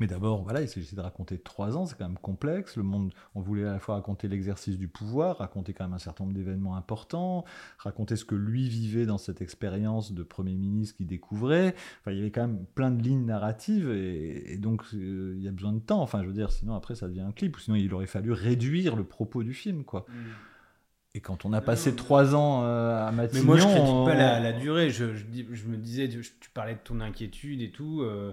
Mais 0.02 0.08
d'abord, 0.08 0.42
voilà, 0.42 0.62
il 0.62 0.68
s'agissait 0.68 0.96
de 0.96 1.00
raconter 1.00 1.38
trois 1.38 1.76
ans, 1.76 1.86
c'est 1.86 1.96
quand 1.96 2.08
même 2.08 2.18
complexe. 2.18 2.76
Le 2.76 2.82
monde, 2.82 3.12
on 3.36 3.40
voulait 3.40 3.68
à 3.68 3.74
la 3.74 3.78
fois 3.78 3.94
raconter 3.94 4.26
l'exercice 4.26 4.76
du 4.76 4.88
pouvoir, 4.88 5.38
raconter 5.38 5.74
quand 5.74 5.84
même 5.84 5.92
un 5.92 6.00
certain 6.00 6.24
nombre 6.24 6.34
d'événements 6.34 6.74
importants, 6.74 7.44
raconter 7.78 8.16
ce 8.16 8.24
que 8.24 8.34
lui 8.34 8.68
vivait 8.68 9.06
dans 9.06 9.16
cette 9.16 9.40
expérience 9.40 10.10
de 10.10 10.24
Premier 10.24 10.56
ministre 10.56 10.96
qu'il 10.96 11.06
découvrait. 11.06 11.76
Enfin, 12.00 12.10
il 12.10 12.16
y 12.16 12.20
avait 12.20 12.32
quand 12.32 12.48
même 12.48 12.66
plein 12.74 12.90
de 12.90 13.00
lignes 13.00 13.26
narratives 13.26 13.88
et, 13.90 14.56
donc 14.56 14.82
euh, 14.92 15.34
il 15.36 15.44
y 15.44 15.46
a 15.46 15.52
besoin 15.52 15.72
de 15.72 15.78
temps. 15.78 16.02
Enfin, 16.02 16.20
je 16.22 16.26
veux 16.26 16.34
dire, 16.34 16.50
sinon 16.50 16.74
après 16.74 16.96
ça 16.96 17.06
devient 17.06 17.20
un 17.20 17.30
clip, 17.30 17.56
ou 17.56 17.60
sinon 17.60 17.76
il 17.76 17.94
aurait 17.94 18.06
fallu 18.06 18.32
réduire 18.32 18.96
le 18.96 19.04
propos 19.04 19.44
du 19.44 19.54
film, 19.54 19.84
quoi. 19.84 20.04
Mm. 20.08 20.12
Et 21.14 21.20
quand 21.20 21.44
on 21.44 21.52
a 21.52 21.60
passé 21.60 21.94
trois 21.94 22.34
ans 22.34 22.64
euh, 22.64 23.06
à 23.06 23.12
Matignon... 23.12 23.42
Mais 23.42 23.46
moi, 23.46 23.56
je 23.58 23.66
critique 23.66 24.04
pas 24.04 24.40
la, 24.40 24.52
durée. 24.52 24.90
Je, 24.90 25.14
je, 25.14 25.66
me 25.66 25.76
disais, 25.76 26.08
tu 26.08 26.50
parlais 26.52 26.74
de 26.74 26.80
ton 26.82 27.00
inquiétude 27.00 27.60
et 27.60 27.70
tout. 27.70 28.00
Euh, 28.00 28.32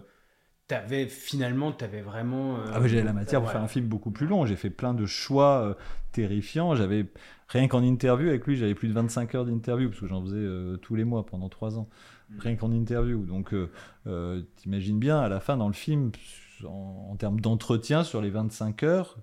t'avais 0.70 1.08
finalement, 1.08 1.72
t'avais 1.74 2.02
vraiment. 2.02 2.58
Euh, 2.58 2.72
ah 2.74 2.80
oui, 2.80 2.90
j'avais 2.90 3.04
la 3.04 3.12
matière 3.12 3.42
pour 3.42 3.52
faire 3.52 3.62
un 3.62 3.68
film 3.68 3.88
beaucoup 3.88 4.12
plus 4.12 4.28
long. 4.28 4.46
J'ai 4.46 4.56
fait 4.56 4.70
plein 4.70 4.94
de 4.94 5.06
choix 5.06 5.66
euh, 5.66 5.74
terrifiants. 6.14 6.76
J'avais 6.76 7.08
rien 7.50 7.68
qu'en 7.68 7.84
interview 7.84 8.30
avec 8.30 8.46
lui, 8.46 8.56
j'avais 8.56 8.76
plus 8.76 8.88
de 8.88 8.94
25 8.94 9.36
heures 9.36 9.46
d'interview 9.46 9.90
parce 9.90 10.00
que 10.00 10.08
j'en 10.08 10.22
faisais 10.22 10.38
euh, 10.38 10.78
tous 10.78 10.96
les 10.96 11.04
mois 11.04 11.26
pendant 11.26 11.50
trois 11.50 11.78
ans. 11.78 11.90
Mm. 12.30 12.40
Rien 12.40 12.56
qu'en 12.56 12.72
interview. 12.72 13.26
Donc, 13.26 13.54
t'imagines 14.56 15.00
bien 15.00 15.20
à 15.20 15.28
la 15.28 15.40
fin 15.40 15.58
dans 15.58 15.68
le 15.68 15.74
film, 15.74 16.12
en, 16.64 17.16
termes 17.18 17.42
d'entretien 17.42 18.04
sur 18.04 18.22
les 18.22 18.30
25 18.30 18.84
heures. 18.84 19.18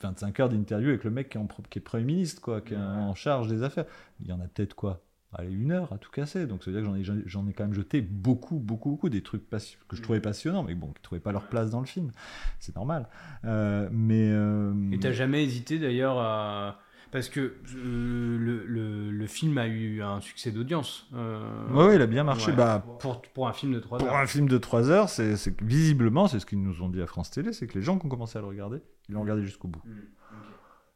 25 0.00 0.40
heures 0.40 0.48
d'interview 0.48 0.90
avec 0.90 1.04
le 1.04 1.10
mec 1.10 1.28
qui 1.28 1.38
est, 1.38 1.40
en, 1.40 1.48
qui 1.70 1.78
est 1.78 1.82
Premier 1.82 2.04
ministre, 2.04 2.42
quoi, 2.42 2.60
qui 2.60 2.74
est 2.74 2.76
en 2.76 3.14
charge 3.14 3.48
des 3.48 3.62
affaires. 3.62 3.86
Il 4.20 4.26
y 4.26 4.32
en 4.32 4.40
a 4.40 4.48
peut-être 4.48 4.74
quoi 4.74 5.00
allez, 5.32 5.52
une 5.52 5.72
heure 5.72 5.92
à 5.92 5.98
tout 5.98 6.10
casser. 6.10 6.46
Donc, 6.46 6.62
ça 6.62 6.70
veut 6.70 6.80
dire 6.80 6.88
que 6.88 7.04
j'en 7.04 7.14
ai, 7.14 7.22
j'en 7.26 7.46
ai 7.48 7.52
quand 7.52 7.64
même 7.64 7.74
jeté 7.74 8.00
beaucoup, 8.00 8.58
beaucoup, 8.58 8.90
beaucoup. 8.90 9.08
Des 9.08 9.22
trucs 9.22 9.48
que 9.48 9.96
je 9.96 10.02
trouvais 10.02 10.20
passionnants, 10.20 10.62
mais 10.62 10.74
bon, 10.74 10.88
qui 10.88 11.00
ne 11.00 11.02
trouvaient 11.02 11.20
pas 11.20 11.32
leur 11.32 11.48
place 11.48 11.70
dans 11.70 11.80
le 11.80 11.86
film. 11.86 12.10
C'est 12.58 12.76
normal. 12.76 13.08
Euh, 13.44 13.88
mais. 13.92 14.30
Euh... 14.30 14.72
Et 14.92 14.98
t'as 14.98 15.12
jamais 15.12 15.44
hésité 15.44 15.78
d'ailleurs 15.78 16.18
à. 16.18 16.80
Parce 17.10 17.30
que 17.30 17.40
euh, 17.40 18.38
le, 18.38 18.66
le, 18.66 19.10
le, 19.10 19.26
film 19.26 19.56
a 19.56 19.66
eu 19.66 20.02
un 20.02 20.20
succès 20.20 20.50
d'audience. 20.50 21.06
Euh, 21.14 21.40
oui, 21.70 21.94
il 21.94 22.02
a 22.02 22.06
bien 22.06 22.22
marché. 22.22 22.52
Bah, 22.52 22.84
pour, 22.98 23.22
pour 23.22 23.48
un 23.48 23.54
film 23.54 23.72
de 23.72 23.80
3 23.80 24.02
heures. 24.02 24.08
Pour 24.08 24.16
un 24.16 24.26
film 24.26 24.46
de 24.46 24.58
3 24.58 24.90
heures, 24.90 25.08
c'est, 25.08 25.34
visiblement, 25.62 26.28
c'est 26.28 26.38
ce 26.38 26.44
qu'ils 26.44 26.62
nous 26.62 26.82
ont 26.82 26.90
dit 26.90 27.00
à 27.00 27.06
France 27.06 27.30
Télé, 27.30 27.54
c'est 27.54 27.66
que 27.66 27.78
les 27.78 27.82
gens 27.82 27.98
qui 27.98 28.04
ont 28.04 28.10
commencé 28.10 28.36
à 28.36 28.42
le 28.42 28.46
regarder, 28.46 28.82
ils 29.08 29.14
l'ont 29.14 29.22
regardé 29.22 29.42
jusqu'au 29.42 29.68
bout. 29.68 29.80
Mm, 29.86 30.00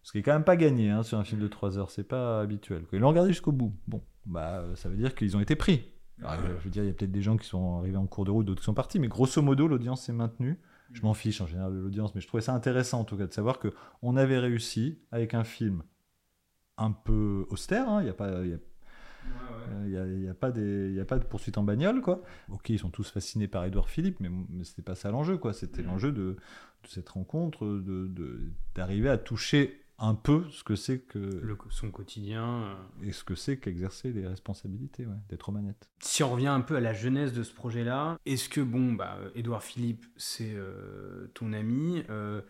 ce 0.02 0.12
qui 0.12 0.18
est 0.18 0.22
quand 0.22 0.34
même 0.34 0.44
pas 0.44 0.56
gagné 0.56 0.90
hein, 0.90 1.02
sur 1.02 1.18
un 1.18 1.24
film 1.24 1.40
de 1.40 1.48
3 1.48 1.78
heures, 1.78 1.90
c'est 1.90 2.06
pas 2.06 2.40
habituel. 2.40 2.84
Ils 2.92 2.98
l'ont 2.98 3.08
regardé 3.08 3.30
jusqu'au 3.30 3.52
bout. 3.52 3.74
Bon, 3.88 4.02
bah, 4.26 4.60
euh, 4.60 4.76
ça 4.76 4.88
veut 4.88 4.96
dire 4.96 5.14
qu'ils 5.14 5.36
ont 5.36 5.40
été 5.40 5.56
pris. 5.56 5.88
je 6.18 6.24
veux 6.64 6.70
dire, 6.70 6.84
il 6.84 6.86
y 6.86 6.90
a 6.90 6.92
peut-être 6.92 7.12
des 7.12 7.22
gens 7.22 7.36
qui 7.36 7.46
sont 7.46 7.78
arrivés 7.78 7.96
en 7.96 8.06
cours 8.06 8.24
de 8.24 8.30
route, 8.30 8.46
d'autres 8.46 8.60
qui 8.60 8.66
sont 8.66 8.74
partis, 8.74 8.98
mais 8.98 9.08
grosso 9.08 9.40
modo, 9.42 9.66
l'audience 9.66 10.02
s'est 10.02 10.12
maintenue. 10.12 10.58
Je 10.92 11.02
m'en 11.02 11.14
fiche 11.14 11.40
en 11.40 11.46
général 11.46 11.72
de 11.72 11.78
l'audience, 11.78 12.14
mais 12.14 12.20
je 12.20 12.26
trouvais 12.26 12.42
ça 12.42 12.52
intéressant 12.54 13.00
en 13.00 13.04
tout 13.04 13.16
cas 13.16 13.26
de 13.26 13.32
savoir 13.32 13.58
que 13.58 13.72
on 14.02 14.16
avait 14.16 14.38
réussi 14.38 14.98
avec 15.10 15.32
un 15.32 15.42
film 15.42 15.82
un 16.76 16.92
peu 16.92 17.46
austère. 17.48 17.88
Hein. 17.88 18.02
Il 18.02 18.04
n'y 18.04 18.10
a 18.10 18.14
pas, 18.14 18.44
il 18.44 18.50
y 19.90 20.28
a, 20.28 20.34
pas 20.34 20.50
des, 20.50 21.00
a 21.00 21.04
pas 21.06 21.18
de 21.18 21.24
poursuite 21.24 21.56
en 21.56 21.62
bagnole, 21.62 22.02
quoi. 22.02 22.22
Ok, 22.50 22.68
ils 22.68 22.78
sont 22.78 22.90
tous 22.90 23.10
fascinés 23.10 23.48
par 23.48 23.64
Edouard 23.64 23.88
Philippe, 23.88 24.20
mais, 24.20 24.28
mais 24.28 24.64
c'était 24.64 24.82
pas 24.82 24.94
ça 24.94 25.10
l'enjeu, 25.10 25.38
quoi. 25.38 25.54
C'était 25.54 25.82
l'enjeu 25.82 26.12
de, 26.12 26.36
de, 26.82 26.88
cette 26.88 27.08
rencontre, 27.08 27.64
de 27.66 28.52
d'arriver 28.74 29.08
à 29.08 29.16
toucher 29.16 29.81
un 29.98 30.14
peu 30.14 30.44
ce 30.50 30.64
que 30.64 30.74
c'est 30.74 30.98
que 30.98 31.18
le, 31.18 31.56
son 31.70 31.90
quotidien 31.90 32.44
euh. 32.44 32.74
et 33.04 33.12
ce 33.12 33.24
que 33.24 33.34
c'est 33.34 33.58
qu'exercer 33.58 34.12
les 34.12 34.26
responsabilités 34.26 35.06
ouais, 35.06 35.16
d'être 35.28 35.48
aux 35.48 35.52
manettes. 35.52 35.88
Si 36.00 36.22
on 36.22 36.32
revient 36.32 36.48
un 36.48 36.60
peu 36.60 36.76
à 36.76 36.80
la 36.80 36.92
jeunesse 36.92 37.32
de 37.32 37.42
ce 37.42 37.54
projet-là, 37.54 38.18
est-ce 38.26 38.48
que 38.48 38.60
bon 38.60 38.92
bah 38.92 39.18
Édouard 39.34 39.62
Philippe 39.62 40.04
c'est 40.16 40.54
euh, 40.54 41.28
ton 41.34 41.52
ami 41.52 42.02
euh, 42.10 42.42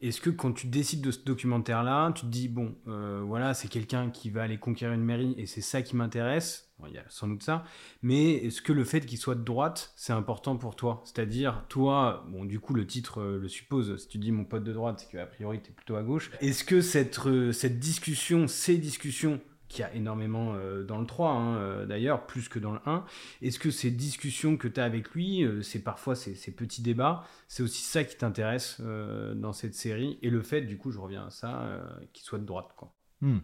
est-ce 0.00 0.20
que 0.20 0.30
quand 0.30 0.52
tu 0.52 0.66
décides 0.66 1.00
de 1.00 1.10
ce 1.10 1.24
documentaire-là, 1.24 2.12
tu 2.12 2.22
te 2.22 2.30
dis, 2.30 2.48
bon, 2.48 2.74
euh, 2.88 3.22
voilà, 3.24 3.54
c'est 3.54 3.68
quelqu'un 3.68 4.10
qui 4.10 4.30
va 4.30 4.42
aller 4.42 4.58
conquérir 4.58 4.94
une 4.94 5.04
mairie 5.04 5.34
et 5.38 5.46
c'est 5.46 5.60
ça 5.60 5.82
qui 5.82 5.96
m'intéresse? 5.96 6.70
Il 6.86 6.92
y 6.92 6.98
a 6.98 7.04
sans 7.08 7.28
doute 7.28 7.42
ça. 7.42 7.64
Mais 8.02 8.32
est-ce 8.34 8.60
que 8.60 8.72
le 8.72 8.84
fait 8.84 9.06
qu'il 9.06 9.16
soit 9.16 9.36
de 9.36 9.44
droite, 9.44 9.92
c'est 9.96 10.12
important 10.12 10.56
pour 10.56 10.76
toi? 10.76 11.02
C'est-à-dire, 11.04 11.64
toi, 11.68 12.26
du 12.44 12.60
coup, 12.60 12.74
le 12.74 12.86
titre 12.86 13.20
euh, 13.20 13.38
le 13.38 13.48
suppose, 13.48 13.96
si 13.96 14.08
tu 14.08 14.18
dis 14.18 14.32
mon 14.32 14.44
pote 14.44 14.64
de 14.64 14.72
droite, 14.72 14.98
c'est 15.00 15.16
qu'a 15.16 15.24
priori, 15.24 15.62
tu 15.62 15.70
es 15.70 15.72
plutôt 15.72 15.96
à 15.96 16.02
gauche. 16.02 16.30
Est-ce 16.40 16.64
que 16.64 16.80
cette, 16.80 17.18
euh, 17.26 17.52
cette 17.52 17.78
discussion, 17.78 18.46
ces 18.46 18.76
discussions, 18.76 19.40
qui 19.74 19.82
a 19.82 19.92
énormément 19.92 20.54
euh, 20.54 20.84
dans 20.84 20.98
le 20.98 21.06
3, 21.06 21.30
hein, 21.32 21.56
euh, 21.56 21.84
d'ailleurs, 21.84 22.26
plus 22.26 22.48
que 22.48 22.60
dans 22.60 22.72
le 22.72 22.78
1. 22.86 23.04
Est-ce 23.42 23.58
que 23.58 23.72
ces 23.72 23.90
discussions 23.90 24.56
que 24.56 24.68
tu 24.68 24.78
as 24.78 24.84
avec 24.84 25.10
lui, 25.10 25.42
euh, 25.42 25.62
c'est 25.62 25.80
parfois 25.80 26.14
ces, 26.14 26.36
ces, 26.36 26.52
petits 26.52 26.80
débats, 26.80 27.24
c'est 27.48 27.64
aussi 27.64 27.82
ça 27.82 28.04
qui 28.04 28.16
t'intéresse 28.16 28.80
dans 28.80 29.52
cette 29.52 29.74
série? 29.74 30.18
Et 30.22 30.30
le 30.30 30.42
fait, 30.42 30.60
du 30.62 30.78
coup, 30.78 30.92
je 30.92 30.98
reviens 30.98 31.26
à 31.26 31.30
ça, 31.30 31.82
qu'il 32.12 32.24
soit 32.24 32.38
de 32.38 32.44
droite. 32.44 32.68
Quoi. 32.76 32.94
Hmm. 33.20 33.38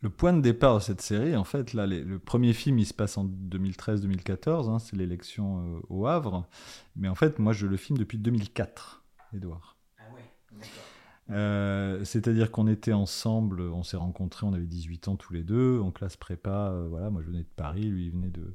Le 0.00 0.08
point 0.08 0.32
de 0.32 0.40
départ 0.40 0.78
de 0.78 0.82
cette 0.82 1.02
série, 1.02 1.36
en 1.36 1.44
fait, 1.44 1.74
là, 1.74 1.86
le 1.86 2.18
premier 2.18 2.54
film, 2.54 2.78
il 2.78 2.86
se 2.86 2.94
passe 2.94 3.18
en 3.18 3.26
2013-2014, 3.26 4.70
hein, 4.70 4.78
c'est 4.78 4.96
l'élection 4.96 5.82
au 5.90 6.06
Havre. 6.06 6.48
Mais 6.96 7.08
en 7.08 7.14
fait, 7.14 7.38
moi, 7.38 7.52
je 7.52 7.66
le 7.66 7.76
filme 7.76 7.98
depuis 7.98 8.18
2004, 8.18 9.04
Edouard. 9.34 9.76
Ah 9.98 10.14
ouais, 10.14 10.24
d'accord. 10.52 10.91
Euh, 11.30 12.04
c'est-à-dire 12.04 12.50
qu'on 12.50 12.66
était 12.66 12.92
ensemble, 12.92 13.60
on 13.62 13.82
s'est 13.84 13.96
rencontrés, 13.96 14.44
on 14.46 14.52
avait 14.52 14.66
18 14.66 15.08
ans 15.08 15.16
tous 15.16 15.32
les 15.32 15.42
deux, 15.44 15.78
en 15.80 15.90
classe 15.90 16.16
prépa. 16.16 16.70
euh, 16.72 16.86
voilà, 16.88 17.10
moi 17.10 17.22
je 17.22 17.28
venais 17.28 17.42
de 17.44 17.48
Paris, 17.56 17.84
lui 17.84 18.06
il 18.06 18.10
venait 18.12 18.30
de, 18.30 18.54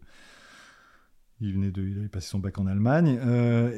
il 1.40 1.54
venait 1.54 1.72
de, 1.72 1.82
il 1.84 1.98
avait 2.00 2.10
passé 2.10 2.28
son 2.30 2.40
bac 2.40 2.58
en 2.60 2.66
Allemagne, 2.68 3.20
euh, 3.22 3.72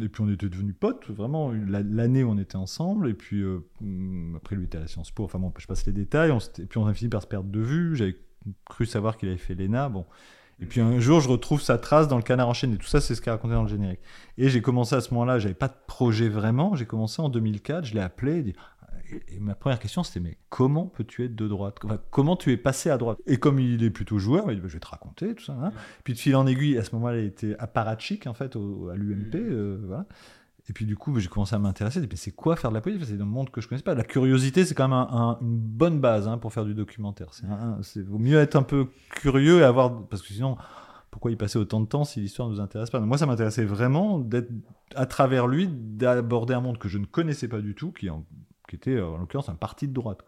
et, 0.00 0.04
et 0.04 0.08
puis 0.08 0.20
on 0.22 0.28
était 0.28 0.48
devenus 0.48 0.74
potes, 0.78 1.08
vraiment 1.10 1.52
la- 1.52 1.82
l'année 1.82 2.24
où 2.24 2.30
on 2.30 2.38
était 2.38 2.56
ensemble, 2.56 3.08
et 3.08 3.14
puis 3.14 3.42
après 4.36 4.56
lui 4.56 4.64
était 4.64 4.78
à 4.78 4.80
la 4.82 4.88
Sciences 4.88 5.10
Po, 5.12 5.24
enfin 5.24 5.38
bon, 5.38 5.52
je 5.56 5.66
passe 5.66 5.86
les 5.86 5.92
détails, 5.92 6.32
et 6.58 6.66
puis 6.66 6.78
on 6.78 6.86
a 6.86 6.94
fini 6.94 7.08
par 7.08 7.22
se 7.22 7.26
perdre 7.28 7.50
de 7.50 7.60
vue. 7.60 7.94
J'avais 7.96 8.16
cru 8.66 8.84
savoir 8.84 9.16
qu'il 9.16 9.28
avait 9.28 9.38
fait 9.38 9.54
l'ENA, 9.54 9.88
bon. 9.88 10.04
Et 10.60 10.66
puis 10.66 10.80
un 10.80 10.98
jour, 11.00 11.20
je 11.20 11.28
retrouve 11.28 11.60
sa 11.60 11.78
trace 11.78 12.08
dans 12.08 12.16
le 12.16 12.22
canard 12.22 12.48
enchaîné. 12.48 12.76
Tout 12.76 12.86
ça, 12.86 13.00
c'est 13.00 13.14
ce 13.14 13.20
qu'il 13.20 13.30
raconté 13.30 13.54
dans 13.54 13.62
le 13.62 13.68
générique. 13.68 14.00
Et 14.38 14.48
j'ai 14.48 14.62
commencé 14.62 14.94
à 14.94 15.00
ce 15.00 15.12
moment-là, 15.14 15.38
j'avais 15.38 15.54
pas 15.54 15.68
de 15.68 15.74
projet 15.86 16.28
vraiment. 16.28 16.74
J'ai 16.76 16.86
commencé 16.86 17.20
en 17.20 17.28
2004, 17.28 17.84
je 17.86 17.94
l'ai 17.94 18.00
appelé. 18.00 18.42
dit- 18.42 18.54
Et 19.28 19.40
ma 19.40 19.54
première 19.54 19.78
question, 19.78 20.02
c'était 20.02 20.20
mais 20.20 20.38
comment 20.48 20.86
peux-tu 20.86 21.24
être 21.24 21.34
de 21.34 21.46
droite? 21.48 21.76
Enfin, 21.84 21.98
Comment 22.10 22.36
tu 22.36 22.50
es 22.52 22.56
passé 22.56 22.88
à 22.88 22.96
droite? 22.98 23.18
Et 23.26 23.36
comme 23.36 23.58
il 23.58 23.82
est 23.84 23.90
plutôt 23.90 24.18
joueur, 24.18 24.50
il 24.50 24.54
dit 24.56 24.60
bah, 24.60 24.68
je 24.68 24.74
vais 24.74 24.80
te 24.80 24.86
raconter 24.86 25.34
tout 25.34 25.44
ça. 25.44 25.52
hein. 25.60 25.72
Puis 26.04 26.14
de 26.14 26.18
fil 26.18 26.34
en 26.36 26.46
aiguille, 26.46 26.78
à 26.78 26.84
ce 26.84 26.94
moment-là, 26.94 27.18
il 27.18 27.26
était 27.26 27.54
apparatchik 27.58 28.26
en 28.26 28.34
fait 28.34 28.56
au- 28.56 28.88
à 28.90 28.96
l'UMP. 28.96 29.34
euh, 29.36 29.78
voilà. 29.86 30.06
Et 30.68 30.72
puis 30.72 30.86
du 30.86 30.96
coup, 30.96 31.18
j'ai 31.20 31.28
commencé 31.28 31.54
à 31.54 31.58
m'intéresser. 31.58 32.00
Mais 32.00 32.16
c'est 32.16 32.30
quoi 32.30 32.56
faire 32.56 32.70
de 32.70 32.74
la 32.74 32.80
politique? 32.80 33.06
C'est 33.06 33.20
un 33.20 33.24
monde 33.24 33.50
que 33.50 33.60
je 33.60 33.68
connaissais 33.68 33.84
pas. 33.84 33.94
La 33.94 34.04
curiosité, 34.04 34.64
c'est 34.64 34.74
quand 34.74 34.88
même 34.88 34.96
un- 34.96 35.08
un- 35.10 35.38
une 35.40 35.58
bonne 35.58 36.00
base 36.00 36.26
hein, 36.26 36.38
pour 36.38 36.52
faire 36.52 36.64
du 36.64 36.74
documentaire. 36.74 37.28
C'est 37.82 38.02
vaut 38.02 38.18
mieux 38.18 38.38
être 38.38 38.56
un 38.56 38.62
peu 38.62 38.88
curieux 39.10 39.60
et 39.60 39.64
avoir 39.64 40.06
parce 40.06 40.22
que 40.22 40.28
sinon, 40.32 40.56
pourquoi 41.10 41.30
y 41.30 41.36
passer 41.36 41.58
autant 41.58 41.80
de 41.80 41.86
temps 41.86 42.04
si 42.04 42.20
l'histoire 42.20 42.48
ne 42.48 42.54
nous 42.54 42.60
intéresse 42.60 42.90
pas? 42.90 42.98
Moi, 43.00 43.18
ça 43.18 43.26
m'intéressait 43.26 43.64
vraiment 43.64 44.18
d'être 44.18 44.50
à 44.96 45.06
travers 45.06 45.46
lui 45.46 45.68
d'aborder 45.68 46.54
un 46.54 46.60
monde 46.60 46.78
que 46.78 46.88
je 46.88 46.98
ne 46.98 47.06
connaissais 47.06 47.48
pas 47.48 47.60
du 47.60 47.74
tout, 47.74 47.92
qui, 47.92 48.08
était 48.72 49.00
en 49.00 49.18
l'occurrence 49.18 49.48
un 49.48 49.54
parti 49.54 49.86
de 49.86 49.92
droite. 49.92 50.20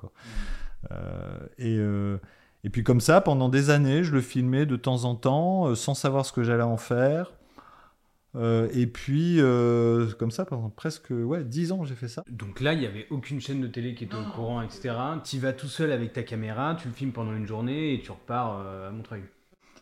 Euh, 0.93 1.39
et 1.59 1.79
euh, 1.79 2.19
et 2.63 2.71
puis 2.71 2.83
comme 2.83 3.01
ça, 3.01 3.21
pendant 3.21 3.49
des 3.49 3.71
années, 3.71 4.05
je 4.05 4.13
le 4.13 4.21
filmais 4.21 4.67
de 4.67 4.77
temps 4.77 5.05
en 5.05 5.15
temps, 5.15 5.69
euh, 5.69 5.75
sans 5.75 5.95
savoir 5.95 6.27
ce 6.27 6.33
que 6.33 6.43
j'allais 6.43 6.63
en 6.63 6.77
faire. 6.77 7.33
Euh, 8.37 8.69
et 8.73 8.87
puis, 8.87 9.41
euh, 9.41 10.11
comme 10.19 10.31
ça, 10.31 10.45
pendant 10.45 10.69
presque 10.69 11.11
ouais, 11.11 11.43
10 11.45 11.73
ans, 11.73 11.85
j'ai 11.85 11.95
fait 11.95 12.09
ça. 12.09 12.23
Donc 12.31 12.61
là, 12.61 12.75
il 12.75 12.81
n'y 12.81 12.87
avait 12.87 13.07
aucune 13.11 13.41
chaîne 13.41 13.61
de 13.61 13.67
télé 13.67 13.95
qui 13.95 14.05
était 14.05 14.17
au 14.17 14.31
courant, 14.35 14.61
etc. 14.63 14.95
Tu 15.25 15.39
vas 15.39 15.53
tout 15.53 15.69
seul 15.69 15.91
avec 15.91 16.13
ta 16.13 16.23
caméra, 16.23 16.77
tu 16.79 16.89
le 16.89 16.95
filmes 16.95 17.13
pendant 17.13 17.35
une 17.35 17.47
journée 17.47 17.95
et 17.95 18.01
tu 18.01 18.11
repars 18.11 18.61
euh, 18.61 18.89
à 18.89 18.91
Montreuil. 18.91 19.23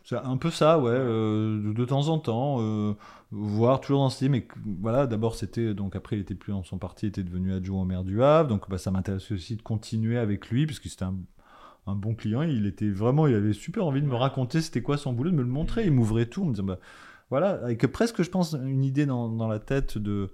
C'est 0.05 0.17
un 0.17 0.37
peu 0.37 0.51
ça, 0.51 0.77
ouais, 0.77 0.91
euh, 0.91 1.63
de, 1.63 1.73
de 1.73 1.85
temps 1.85 2.09
en 2.09 2.19
temps, 2.19 2.57
euh, 2.59 2.93
voir 3.31 3.81
toujours 3.81 4.01
dans 4.01 4.11
ce 4.11 4.17
style. 4.17 4.29
Mais 4.29 4.47
voilà, 4.63 5.07
d'abord, 5.07 5.33
c'était. 5.33 5.73
Donc 5.73 5.95
après, 5.95 6.15
il 6.15 6.19
était 6.19 6.35
plus 6.35 6.53
dans 6.53 6.63
son 6.63 6.77
parti, 6.77 7.07
il 7.07 7.09
était 7.09 7.23
devenu 7.23 7.53
adjoint 7.53 7.81
au 7.81 7.85
maire 7.85 8.03
du 8.03 8.21
Havre. 8.21 8.47
Donc 8.47 8.69
bah, 8.69 8.77
ça 8.77 8.91
m'intéressait 8.91 9.33
aussi 9.33 9.55
de 9.55 9.63
continuer 9.63 10.19
avec 10.19 10.49
lui, 10.49 10.67
parce 10.67 10.79
que 10.79 10.89
c'était 10.89 11.05
un, 11.05 11.15
un 11.87 11.95
bon 11.95 12.13
client. 12.13 12.43
Il 12.43 12.67
était 12.67 12.89
vraiment. 12.89 13.25
Il 13.25 13.33
avait 13.33 13.53
super 13.53 13.83
envie 13.83 14.03
de 14.03 14.07
me 14.07 14.13
raconter 14.13 14.61
c'était 14.61 14.83
quoi 14.83 14.97
son 14.97 15.11
boulot, 15.11 15.31
de 15.31 15.35
me 15.37 15.41
le 15.41 15.49
montrer. 15.49 15.85
Il 15.85 15.91
m'ouvrait 15.91 16.27
tout, 16.27 16.43
en 16.43 16.45
me 16.45 16.51
disant 16.51 16.65
bah, 16.65 16.79
voilà, 17.29 17.51
avec 17.63 17.85
presque, 17.87 18.21
je 18.21 18.29
pense, 18.29 18.53
une 18.53 18.83
idée 18.83 19.05
dans, 19.05 19.29
dans 19.29 19.47
la 19.47 19.59
tête 19.59 19.97
de. 19.97 20.29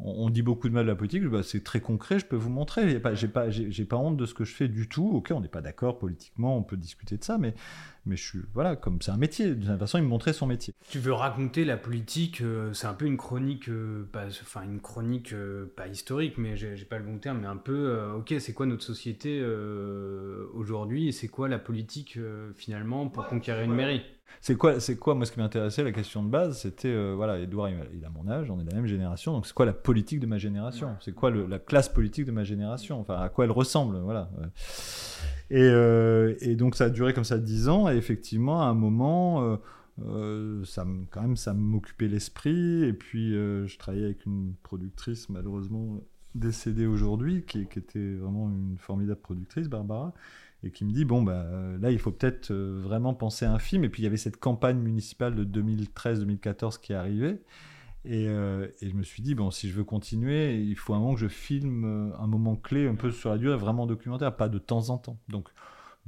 On, 0.00 0.26
on 0.26 0.30
dit 0.30 0.42
beaucoup 0.42 0.68
de 0.68 0.74
mal 0.74 0.84
de 0.84 0.90
la 0.90 0.94
politique, 0.94 1.24
bah, 1.24 1.42
c'est 1.42 1.64
très 1.64 1.80
concret, 1.80 2.20
je 2.20 2.24
peux 2.24 2.36
vous 2.36 2.50
montrer. 2.50 2.88
J'ai 2.88 3.00
pas, 3.00 3.14
j'ai 3.14 3.26
pas, 3.26 3.50
j'ai, 3.50 3.72
j'ai 3.72 3.84
pas 3.84 3.96
honte 3.96 4.16
de 4.16 4.26
ce 4.26 4.34
que 4.34 4.44
je 4.44 4.54
fais 4.54 4.68
du 4.68 4.88
tout. 4.88 5.10
Ok, 5.12 5.32
on 5.34 5.40
n'est 5.40 5.48
pas 5.48 5.60
d'accord 5.60 5.98
politiquement, 5.98 6.56
on 6.56 6.62
peut 6.62 6.76
discuter 6.76 7.16
de 7.16 7.24
ça, 7.24 7.36
mais, 7.36 7.52
mais 8.06 8.14
je 8.14 8.24
suis, 8.24 8.38
voilà, 8.54 8.76
comme 8.76 9.02
c'est 9.02 9.10
un 9.10 9.16
métier. 9.16 9.46
D'une 9.56 9.62
certaine 9.62 9.80
façon, 9.80 9.98
il 9.98 10.04
me 10.04 10.08
montrait 10.08 10.32
son 10.32 10.46
métier. 10.46 10.72
Tu 10.88 11.00
veux 11.00 11.12
raconter 11.12 11.64
la 11.64 11.76
politique, 11.76 12.42
euh, 12.42 12.72
c'est 12.74 12.86
un 12.86 12.94
peu 12.94 13.06
une 13.06 13.16
chronique, 13.16 13.68
euh, 13.68 14.08
pas, 14.12 14.26
enfin 14.26 14.62
une 14.62 14.80
chronique 14.80 15.32
euh, 15.32 15.66
pas 15.76 15.88
historique, 15.88 16.38
mais 16.38 16.56
j'ai 16.56 16.76
j'ai 16.76 16.84
pas 16.84 16.98
le 16.98 17.04
bon 17.04 17.18
terme, 17.18 17.40
mais 17.40 17.48
un 17.48 17.56
peu, 17.56 17.88
euh, 17.88 18.18
ok, 18.18 18.34
c'est 18.38 18.52
quoi 18.52 18.66
notre 18.66 18.84
société 18.84 19.40
euh, 19.42 20.46
aujourd'hui 20.54 21.08
et 21.08 21.12
c'est 21.12 21.26
quoi 21.26 21.48
la 21.48 21.58
politique 21.58 22.18
euh, 22.18 22.52
finalement 22.54 23.08
pour 23.08 23.26
conquérir 23.26 23.64
une 23.64 23.74
mairie? 23.74 24.02
C'est 24.40 24.56
quoi, 24.56 24.78
c'est 24.80 24.96
quoi, 24.96 25.14
moi, 25.14 25.26
ce 25.26 25.32
qui 25.32 25.38
m'intéressait, 25.40 25.82
la 25.82 25.92
question 25.92 26.22
de 26.22 26.28
base, 26.28 26.58
c'était, 26.60 26.88
euh, 26.88 27.14
voilà, 27.16 27.38
Edouard, 27.40 27.70
il 27.70 28.04
a, 28.04 28.10
mon 28.10 28.28
âge, 28.28 28.50
on 28.50 28.60
est 28.60 28.64
de 28.64 28.70
la 28.70 28.76
même 28.76 28.86
génération, 28.86 29.32
donc 29.32 29.46
c'est 29.46 29.52
quoi 29.54 29.66
la 29.66 29.72
politique 29.72 30.20
de 30.20 30.26
ma 30.26 30.38
génération? 30.38 30.96
C'est 31.00 31.12
quoi 31.14 31.30
le- 31.30 31.46
la 31.46 31.58
classe 31.58 31.88
politique 31.88 32.24
de 32.24 32.30
ma 32.30 32.44
génération? 32.44 33.00
Enfin, 33.00 33.16
à 33.20 33.28
quoi 33.28 33.46
elle 33.46 33.50
ressemble, 33.50 33.98
voilà. 33.98 34.30
Et, 35.50 35.60
euh, 35.62 36.34
et 36.40 36.54
donc, 36.56 36.74
ça 36.76 36.84
a 36.84 36.90
duré 36.90 37.12
comme 37.14 37.24
ça 37.24 37.38
10 37.38 37.68
ans, 37.68 37.90
et 37.90 37.96
effectivement, 37.96 38.62
à 38.62 38.66
un 38.66 38.74
moment, 38.74 39.58
euh, 40.04 40.64
ça 40.64 40.86
quand 41.10 41.22
même, 41.22 41.36
ça 41.36 41.52
m'occupait 41.54 42.08
l'esprit, 42.08 42.84
et 42.84 42.92
puis 42.92 43.32
je 43.32 43.78
travaillais 43.78 44.04
avec 44.04 44.24
une 44.26 44.54
productrice, 44.62 45.28
malheureusement 45.28 46.00
décédée 46.34 46.86
aujourd'hui, 46.86 47.42
qui, 47.44 47.66
qui 47.66 47.78
était 47.78 48.14
vraiment 48.14 48.48
une 48.50 48.76
formidable 48.78 49.20
productrice, 49.20 49.68
Barbara, 49.68 50.12
et 50.64 50.70
qui 50.70 50.84
me 50.84 50.92
dit 50.92 51.04
bon 51.04 51.22
bah 51.22 51.44
euh, 51.46 51.78
là 51.78 51.90
il 51.90 51.98
faut 51.98 52.10
peut-être 52.10 52.50
euh, 52.50 52.80
vraiment 52.82 53.14
penser 53.14 53.44
à 53.44 53.52
un 53.52 53.58
film. 53.58 53.84
Et 53.84 53.88
puis 53.88 54.02
il 54.02 54.04
y 54.04 54.08
avait 54.08 54.16
cette 54.16 54.38
campagne 54.38 54.78
municipale 54.78 55.34
de 55.34 55.44
2013-2014 55.44 56.80
qui 56.80 56.94
arrivait 56.94 57.40
et, 58.04 58.28
euh, 58.28 58.68
et 58.80 58.88
je 58.88 58.94
me 58.94 59.02
suis 59.02 59.22
dit 59.22 59.34
bon 59.34 59.50
si 59.50 59.68
je 59.68 59.74
veux 59.74 59.84
continuer 59.84 60.56
il 60.56 60.76
faut 60.76 60.94
un 60.94 60.98
moment 60.98 61.14
que 61.14 61.20
je 61.20 61.28
filme 61.28 62.12
un 62.18 62.26
moment 62.26 62.56
clé 62.56 62.86
un 62.86 62.94
peu 62.94 63.10
sur 63.10 63.30
la 63.30 63.38
durée 63.38 63.56
vraiment 63.56 63.86
documentaire 63.86 64.34
pas 64.36 64.48
de 64.48 64.58
temps 64.58 64.90
en 64.90 64.98
temps. 64.98 65.18
Donc 65.28 65.48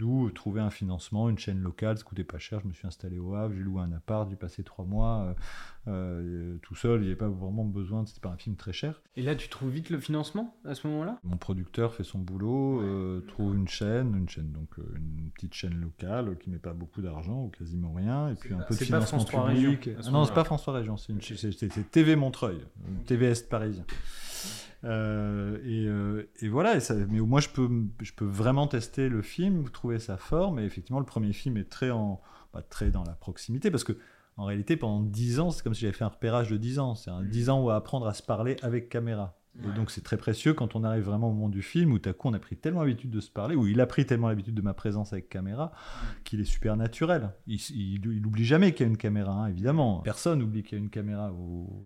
d'où 0.01 0.27
euh, 0.27 0.33
trouver 0.33 0.61
un 0.61 0.71
financement 0.71 1.29
une 1.29 1.39
chaîne 1.39 1.61
locale 1.61 1.99
ça 1.99 2.05
coûtait 2.05 2.25
pas 2.25 2.39
cher 2.39 2.61
je 2.61 2.69
me 2.69 2.73
suis 2.73 2.87
installé 2.87 3.19
au 3.19 3.35
Havre 3.35 3.55
j'ai 3.55 3.63
loué 3.63 3.83
un 3.83 3.93
appart 3.93 4.29
j'ai 4.29 4.37
passé 4.37 4.65
trois 4.65 4.85
mois 4.85 5.21
euh, 5.21 5.35
euh, 5.89 6.59
tout 6.63 6.75
seul 6.75 7.01
il 7.01 7.03
n'y 7.03 7.07
avait 7.09 7.17
pas 7.17 7.29
vraiment 7.29 7.65
besoin 7.65 8.05
c'était 8.07 8.21
pas 8.21 8.31
un 8.31 8.37
film 8.37 8.57
très 8.57 8.73
cher. 8.73 9.01
Et 9.17 9.23
là, 9.23 9.35
tu 9.35 9.49
trouves 9.49 9.71
vite 9.71 9.91
le 9.91 9.99
financement 9.99 10.57
à 10.65 10.75
ce 10.75 10.87
moment-là? 10.89 11.19
Mon 11.25 11.37
producteur 11.37 11.95
fait 11.95 12.05
son 12.05 12.19
boulot, 12.19 12.81
euh, 12.81 13.21
trouve 13.29 13.57
une 13.57 13.69
chaîne, 13.69 14.15
une 14.17 14.29
chaîne 14.29 14.53
donc 14.53 14.69
euh, 14.79 14.83
une 14.97 15.31
petite 15.31 15.55
chaîne 15.55 15.81
locale 15.81 16.37
qui 16.39 16.51
met 16.51 16.59
pas 16.59 16.73
beaucoup 16.73 17.03
d'argent 17.03 17.45
ou 17.45 17.49
quasiment 17.49 17.93
rien, 17.93 18.29
et 18.29 18.35
puis 18.35 18.55
un 18.55 18.59
peu 18.59 18.75
de 18.75 18.79
c'est 18.79 18.91
pas 18.91 19.01
financement 19.01 19.19
France 19.19 19.27
3 19.27 19.49
public. 19.49 19.85
Région, 19.85 20.03
ce 20.03 20.09
Ah 20.09 20.13
non, 20.13 20.25
c'est 20.25 20.35
pas 20.35 20.45
France 20.45 20.63
3 20.63 20.75
Région, 20.75 20.97
c'est 20.97 21.13
une 21.13 21.85
TV 21.91 22.17
Montreuil, 22.17 22.59
euh, 22.59 23.05
TV 23.07 23.27
Est 23.27 23.49
parisien. 23.49 23.85
Euh, 24.85 25.59
et, 25.64 25.87
euh, 25.87 26.31
et 26.41 26.49
voilà, 26.49 26.76
et 26.76 26.81
ça, 26.81 26.95
mais 26.95 27.20
moi 27.20 27.41
je 27.41 27.49
peux, 27.49 27.68
je 28.01 28.12
peux 28.12 28.24
vraiment 28.24 28.66
tester 28.66 29.09
le 29.09 29.22
film, 29.22 29.68
trouver 29.70 29.99
sa 29.99 30.16
forme, 30.16 30.59
et 30.59 30.64
effectivement 30.64 31.01
le 31.01 31.07
premier 31.07 31.33
film 31.33 31.57
est 31.57 31.68
très, 31.68 31.91
en, 31.91 32.20
bah, 32.55 32.62
très 32.62 32.91
dans 32.91 33.05
la 33.05 33.12
proximité, 33.12 33.70
parce 33.70 33.85
que 33.85 33.93
en 34.37 34.45
réalité 34.45 34.76
pendant 34.76 35.03
10 35.03 35.41
ans, 35.41 35.51
c'est 35.51 35.62
comme 35.62 35.74
si 35.74 35.83
j'avais 35.83 35.93
fait 35.93 36.05
un 36.05 36.09
repérage 36.09 36.51
de 36.51 36.57
10 36.57 36.78
ans, 36.78 36.95
c'est 36.95 37.11
un 37.11 37.22
10 37.22 37.51
ans 37.51 37.62
où 37.62 37.70
apprendre 37.70 38.07
à 38.07 38.14
se 38.14 38.22
parler 38.22 38.57
avec 38.62 38.89
caméra. 38.89 39.39
Et 39.59 39.77
donc 39.77 39.91
c'est 39.91 40.01
très 40.01 40.17
précieux 40.17 40.55
quand 40.55 40.75
on 40.77 40.85
arrive 40.85 41.03
vraiment 41.05 41.29
au 41.29 41.33
moment 41.35 41.49
du 41.49 41.61
film 41.61 41.93
où 41.93 41.99
tout 41.99 42.09
à 42.09 42.13
coup 42.13 42.29
on 42.29 42.33
a 42.33 42.39
pris 42.39 42.57
tellement 42.57 42.81
l'habitude 42.81 43.11
de 43.11 43.21
se 43.21 43.31
parler, 43.31 43.57
où 43.57 43.67
il 43.67 43.81
a 43.81 43.87
pris 43.87 44.07
tellement 44.07 44.29
l'habitude 44.29 44.55
de 44.55 44.63
ma 44.63 44.75
présence 44.75 45.13
avec 45.13 45.29
caméra, 45.29 45.73
qu'il 46.25 46.41
est 46.41 46.45
super 46.45 46.77
naturel. 46.77 47.31
Il, 47.47 47.57
il, 47.75 48.01
il 48.07 48.25
oublie 48.27 48.45
jamais 48.45 48.73
qu'il 48.73 48.87
y 48.87 48.89
a 48.89 48.91
une 48.91 48.97
caméra, 48.97 49.33
hein, 49.33 49.49
évidemment. 49.49 50.01
Personne 50.01 50.39
n'oublie 50.39 50.63
qu'il 50.63 50.79
y 50.79 50.81
a 50.81 50.85
une 50.85 50.89
caméra. 50.91 51.33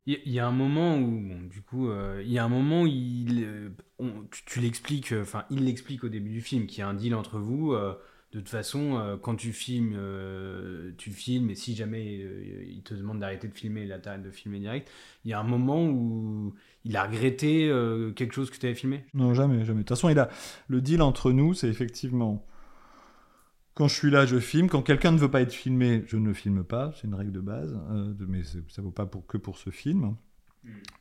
Il 0.07 0.21
y, 0.27 0.39
a 0.39 0.47
un 0.47 0.53
moment 0.53 0.99
où, 0.99 1.21
bon, 1.21 1.41
du 1.51 1.63
coup, 1.63 1.89
euh, 1.89 2.23
il 2.25 2.31
y 2.31 2.39
a 2.39 2.45
un 2.45 2.49
moment 2.49 2.83
où 2.83 2.87
il, 2.87 3.43
euh, 3.45 3.71
on- 3.99 4.25
tu, 4.31 4.45
tu 4.45 4.61
l'expliques, 4.61 5.13
enfin, 5.19 5.45
il 5.51 5.65
l'explique 5.65 6.05
au 6.05 6.09
début 6.09 6.31
du 6.31 6.43
film, 6.43 6.67
qu'il 6.67 6.81
y 6.81 6.83
a 6.83 6.89
un 6.89 6.95
deal 6.95 7.15
entre 7.15 7.39
vous. 7.39 7.73
euh, 7.73 7.95
de 8.35 8.41
toute 8.41 8.49
façon, 8.49 8.99
euh, 8.99 9.17
quand 9.17 9.37
tu 9.37 9.53
filmes, 9.53 9.95
euh, 9.97 10.91
tu 10.99 11.13
filmes, 11.13 11.51
et 11.51 11.55
si 11.55 11.77
jamais 11.77 12.21
euh, 12.21 12.65
il 12.67 12.83
te 12.83 12.93
demande 12.93 13.21
d'arrêter 13.21 13.47
de 13.47 13.55
filmer, 13.55 13.87
là, 13.87 14.01
t'arrêtes 14.01 14.25
de 14.25 14.31
filmer 14.31 14.59
direct. 14.59 14.91
Il 15.25 15.31
y 15.31 15.35
a 15.35 15.39
un 15.39 15.45
moment 15.45 15.87
où 15.87 16.53
il 16.85 16.97
a 16.97 17.05
regretté 17.05 17.71
quelque 18.17 18.35
chose 18.35 18.51
que 18.51 18.59
tu 18.59 18.67
avais 18.67 18.75
filmé? 18.75 19.05
Non, 19.15 19.33
jamais, 19.33 19.65
jamais. 19.65 19.79
De 19.79 19.85
toute 19.85 19.91
façon, 19.91 20.09
il 20.09 20.19
a... 20.19 20.29
le 20.69 20.81
deal 20.81 21.01
entre 21.01 21.33
nous, 21.33 21.55
c'est 21.55 21.69
effectivement 21.69 22.45
quand 23.75 23.89
je 23.89 23.95
suis 23.95 24.11
là, 24.11 24.27
je 24.27 24.39
filme. 24.39 24.69
Quand 24.69 24.83
quelqu'un 24.83 25.13
ne 25.13 25.19
veut 25.19 25.31
pas 25.31 25.41
être 25.41 25.53
filmé, 25.53 26.05
je 26.07 26.17
ne 26.17 26.33
filme 26.33 26.63
pas. 26.63 26.93
C'est 26.95 27.07
une 27.07 27.15
règle 27.15 27.33
de 27.33 27.41
base, 27.41 27.77
mais 28.21 28.45
ça 28.45 28.59
ne 28.79 28.83
vaut 28.83 28.93
pas 28.93 29.07
pour, 29.07 29.27
que 29.27 29.39
pour 29.39 29.59
ce 29.59 29.71
film. 29.71 30.17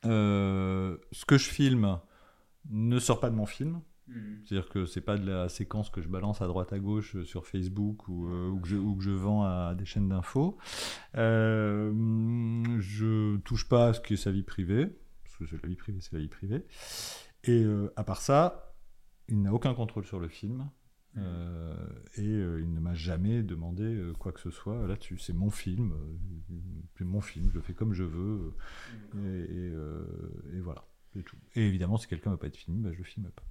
Euh, 0.06 0.98
ce 1.12 1.26
que 1.26 1.38
je 1.38 1.50
filme 1.50 2.00
ne 2.70 3.00
sort 3.00 3.20
pas 3.20 3.30
de 3.30 3.36
mon 3.36 3.46
film. 3.46 3.82
C'est-à-dire 4.44 4.68
que 4.68 4.86
c'est 4.86 5.02
pas 5.02 5.18
de 5.18 5.26
la 5.26 5.48
séquence 5.48 5.90
que 5.90 6.02
je 6.02 6.10
balance 6.10 6.42
à 6.42 6.48
droite 6.48 6.74
à 6.74 6.80
gauche 6.80 7.16
euh, 7.16 7.24
sur 7.24 7.48
Facebook 7.48 8.10
ou, 8.10 8.28
euh, 8.28 8.50
ou 8.50 8.60
que, 8.60 8.68
je, 8.68 8.76
ou 8.76 8.96
que 8.98 9.04
je 9.04 9.12
vends 9.12 9.44
à 9.44 9.76
des 9.76 9.86
chaînes 9.86 10.10
d'infos. 10.10 10.58
Euh, 11.16 11.92
je 12.80 13.38
touche 13.38 13.68
pas 13.70 13.88
à 13.88 13.94
ce 13.94 14.02
qui 14.02 14.16
est 14.16 14.18
sa 14.18 14.32
vie 14.32 14.44
privée, 14.44 14.88
parce 15.24 15.38
que 15.38 15.46
c'est 15.46 15.64
la 15.64 15.70
vie 15.70 15.78
privée, 15.78 16.00
c'est 16.02 16.12
la 16.14 16.20
vie 16.20 16.28
privée. 16.28 16.66
Et 17.46 17.64
euh, 17.64 17.94
à 17.96 18.04
part 18.04 18.22
ça, 18.22 18.76
il 19.30 19.42
n'a 19.42 19.54
aucun 19.54 19.74
contrôle 19.74 20.06
sur 20.06 20.20
le 20.20 20.28
film. 20.28 20.70
euh, 21.18 21.76
et 22.16 22.28
euh, 22.28 22.62
il 22.62 22.74
ne 22.74 22.80
m'a 22.80 22.96
jamais 22.96 23.44
demandé 23.44 23.84
euh, 23.84 24.14
quoi 24.14 24.32
que 24.32 24.40
ce 24.40 24.50
soit 24.50 24.88
là-dessus. 24.88 25.18
C'est 25.18 25.34
mon 25.34 25.50
film, 25.50 25.94
c'est 26.98 27.06
mon 27.06 27.22
film, 27.22 27.50
je 27.50 27.56
le 27.56 27.62
fais 27.62 27.74
comme 27.74 27.94
je 27.94 28.04
veux, 28.04 28.54
euh, 29.16 29.46
et, 30.52 30.56
et, 30.56 30.58
et 30.58 30.62
voilà, 30.62 30.86
c'est 31.14 31.24
tout. 31.24 31.38
Et 31.56 31.68
évidemment, 31.68 31.98
si 31.98 32.08
quelqu'un 32.08 32.32
ne 32.32 32.36
veut 32.36 32.40
pas 32.40 32.48
être 32.48 32.58
filmé, 32.58 32.82
bah, 32.82 32.92
je 32.92 32.98
le 32.98 33.04
filme 33.04 33.30
pas. 33.30 33.44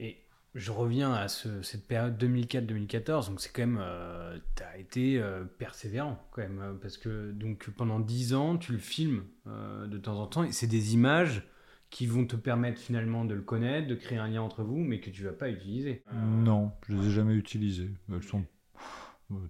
Et 0.00 0.16
je 0.56 0.72
reviens 0.72 1.12
à 1.12 1.28
ce- 1.28 1.62
cette 1.62 1.86
période 1.86 2.16
2004-2014, 2.18 3.28
donc 3.28 3.40
c'est 3.40 3.52
quand 3.52 3.62
même, 3.62 3.78
euh, 3.80 4.36
t'as 4.56 4.76
été 4.78 5.20
euh, 5.20 5.44
persévérant 5.44 6.18
quand 6.32 6.42
même, 6.42 6.60
euh, 6.60 6.72
parce 6.74 6.98
que 6.98 7.30
donc 7.30 7.70
pendant 7.76 8.00
10 8.00 8.34
ans, 8.34 8.56
tu 8.56 8.72
le 8.72 8.78
filmes 8.78 9.22
euh, 9.46 9.86
de 9.86 9.98
temps 9.98 10.18
en 10.18 10.26
temps, 10.26 10.42
et 10.42 10.50
c'est 10.52 10.66
des 10.66 10.94
images 10.94 11.46
qui 11.90 12.06
vont 12.06 12.24
te 12.24 12.34
permettre 12.36 12.80
finalement 12.80 13.24
de 13.24 13.34
le 13.34 13.42
connaître, 13.42 13.86
de 13.88 13.94
créer 13.94 14.18
un 14.18 14.28
lien 14.28 14.42
entre 14.42 14.62
vous, 14.62 14.78
mais 14.78 15.00
que 15.00 15.10
tu 15.10 15.22
vas 15.24 15.32
pas 15.32 15.50
utiliser. 15.50 16.02
Non, 16.14 16.72
je 16.88 16.94
les 16.96 17.06
ai 17.08 17.10
jamais 17.10 17.34
utilisées. 17.34 17.90
Elles 18.12 18.22
sont 18.22 18.44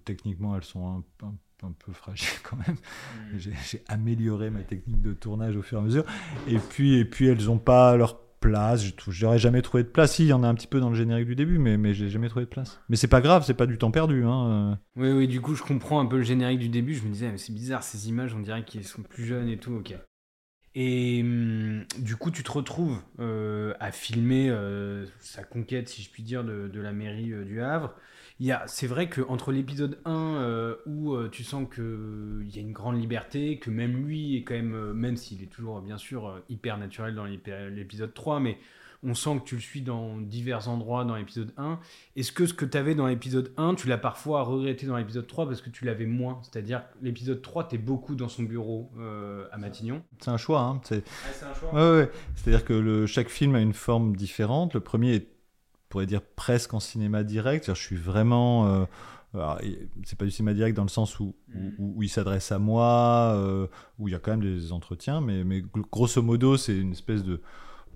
techniquement, 0.05 0.55
elles 0.55 0.63
sont 0.63 1.03
un, 1.23 1.33
un 1.63 1.71
peu 1.71 1.91
fragiles 1.93 2.39
quand 2.43 2.57
même. 2.57 2.77
Mm. 3.33 3.37
J'ai 3.37 3.83
amélioré 3.87 4.49
ma 4.49 4.61
technique 4.61 5.01
de 5.01 5.13
tournage 5.13 5.55
au 5.55 5.61
fur 5.61 5.77
et 5.79 5.81
à 5.81 5.83
mesure. 5.83 6.05
Et 6.47 6.57
puis, 6.57 6.95
et 6.95 7.05
puis 7.05 7.27
elles 7.27 7.45
n'ont 7.45 7.59
pas 7.59 7.95
leur 7.95 8.19
place. 8.41 8.83
Je 9.07 9.25
n'aurais 9.25 9.39
jamais 9.39 9.61
trouvé 9.61 9.83
de 9.83 9.87
place. 9.87 10.15
Si, 10.15 10.23
il 10.23 10.27
y 10.27 10.33
en 10.33 10.43
a 10.43 10.47
un 10.47 10.55
petit 10.55 10.67
peu 10.67 10.81
dans 10.81 10.89
le 10.89 10.95
générique 10.95 11.27
du 11.27 11.35
début, 11.35 11.57
mais, 11.57 11.77
mais 11.77 11.93
j'ai 11.93 12.09
jamais 12.09 12.27
trouvé 12.27 12.43
de 12.43 12.49
place. 12.49 12.81
Mais 12.89 12.97
c'est 12.97 13.07
pas 13.07 13.21
grave, 13.21 13.45
c'est 13.47 13.53
pas 13.53 13.67
du 13.67 13.77
temps 13.77 13.91
perdu. 13.91 14.25
Hein. 14.25 14.77
Oui, 14.97 15.11
oui, 15.11 15.27
du 15.29 15.39
coup, 15.39 15.55
je 15.55 15.63
comprends 15.63 16.01
un 16.01 16.05
peu 16.05 16.17
le 16.17 16.23
générique 16.23 16.59
du 16.59 16.69
début. 16.69 16.93
Je 16.93 17.03
me 17.03 17.13
disais, 17.13 17.31
mais 17.31 17.37
c'est 17.37 17.53
bizarre, 17.53 17.83
ces 17.83 18.09
images, 18.09 18.35
on 18.35 18.39
dirait 18.41 18.65
qu'ils 18.65 18.83
sont 18.83 19.03
plus 19.03 19.23
jeunes 19.23 19.47
et 19.47 19.57
tout, 19.57 19.73
ok. 19.73 19.95
Et 20.73 21.21
hum, 21.21 21.85
du 21.99 22.15
coup, 22.15 22.31
tu 22.31 22.43
te 22.43 22.51
retrouves 22.51 23.01
euh, 23.19 23.73
à 23.79 23.91
filmer 23.91 24.49
euh, 24.49 25.05
sa 25.19 25.43
conquête, 25.43 25.89
si 25.89 26.01
je 26.01 26.09
puis 26.09 26.23
dire, 26.23 26.43
de, 26.43 26.79
la 26.79 26.93
mairie 26.93 27.33
euh, 27.33 27.43
du 27.43 27.61
Havre. 27.61 27.93
Il 28.41 28.47
y 28.47 28.51
a- 28.51 28.63
C'est 28.65 28.87
vrai 28.87 29.07
qu'entre 29.07 29.51
l'épisode 29.51 29.99
1, 30.03 30.11
euh, 30.37 30.75
où 30.87 31.13
euh, 31.13 31.29
tu 31.31 31.43
sens 31.43 31.67
qu'il 31.73 32.49
y 32.51 32.57
a 32.57 32.61
une 32.61 32.71
grande 32.73 32.99
liberté, 32.99 33.59
que 33.59 33.69
même 33.69 34.03
lui 34.05 34.35
est 34.35 34.43
quand 34.43 34.55
même, 34.55 34.73
euh, 34.73 34.93
même 34.93 35.15
s'il 35.15 35.43
est 35.43 35.47
toujours 35.47 35.79
bien 35.81 35.99
sûr 35.99 36.27
euh, 36.27 36.39
hyper 36.49 36.79
naturel 36.79 37.13
dans 37.13 37.25
l'épisode 37.25 38.15
3, 38.15 38.39
mais 38.39 38.57
on 39.03 39.13
sent 39.13 39.39
que 39.39 39.43
tu 39.45 39.55
le 39.55 39.61
suis 39.61 39.81
dans 39.81 40.17
divers 40.17 40.69
endroits 40.69 41.05
dans 41.05 41.15
l'épisode 41.15 41.53
1. 41.57 41.79
Est-ce 42.15 42.31
que 42.31 42.47
ce 42.47 42.53
que 42.55 42.65
tu 42.65 42.75
avais 42.79 42.95
dans 42.95 43.05
l'épisode 43.05 43.51
1, 43.57 43.75
tu 43.75 43.87
l'as 43.87 43.97
parfois 43.99 44.41
regretté 44.41 44.87
dans 44.87 44.97
l'épisode 44.97 45.27
3 45.27 45.45
parce 45.47 45.61
que 45.61 45.69
tu 45.69 45.85
l'avais 45.85 46.07
moins? 46.07 46.39
C'est-à-dire, 46.41 46.81
l'épisode 47.03 47.43
3, 47.43 47.67
tu 47.67 47.75
es 47.75 47.77
beaucoup 47.77 48.15
dans 48.15 48.27
son 48.29 48.41
bureau 48.43 48.91
euh, 48.99 49.45
à 49.51 49.57
Matignon. 49.59 50.01
C'est 50.19 50.31
un 50.31 50.37
choix. 50.37 50.61
Hein. 50.61 50.81
C'est 50.83 51.03
c'est 51.33 51.45
un 51.45 51.53
choix. 51.53 51.73
Ouais, 51.73 51.81
ouais, 51.81 51.97
ouais. 52.05 52.11
C'est-à-dire 52.35 52.65
que 52.65 52.73
le, 52.73 53.05
chaque 53.05 53.29
film 53.29 53.53
a 53.55 53.59
une 53.59 53.73
forme 53.73 54.15
différente. 54.15 54.73
Le 54.75 54.79
premier 54.81 55.13
est, 55.15 55.27
on 55.91 55.95
pourrait 55.99 56.05
dire, 56.05 56.21
presque 56.21 56.73
en 56.73 56.79
cinéma 56.79 57.23
direct. 57.25 57.67
Je 57.67 57.79
suis 57.81 57.97
vraiment. 57.97 58.65
euh, 59.35 59.55
c'est 60.05 60.17
pas 60.17 60.25
du 60.25 60.31
cinéma 60.31 60.53
direct 60.53 60.75
dans 60.75 60.83
le 60.83 60.89
sens 60.89 61.19
où, 61.19 61.35
Mhm. 61.53 61.73
où, 61.79 61.93
où 61.97 62.03
il 62.03 62.09
s'adresse 62.09 62.51
à 62.53 62.59
moi, 62.59 63.33
euh, 63.35 63.67
où 63.99 64.07
il 64.07 64.11
y 64.11 64.15
a 64.15 64.19
quand 64.19 64.31
même 64.31 64.41
des 64.41 64.71
entretiens, 64.71 65.19
mais, 65.21 65.43
mais 65.43 65.59
gr- 65.61 65.83
grosso 65.91 66.21
modo, 66.21 66.55
c'est 66.57 66.77
une 66.77 66.91
espèce 66.93 67.23
de. 67.23 67.41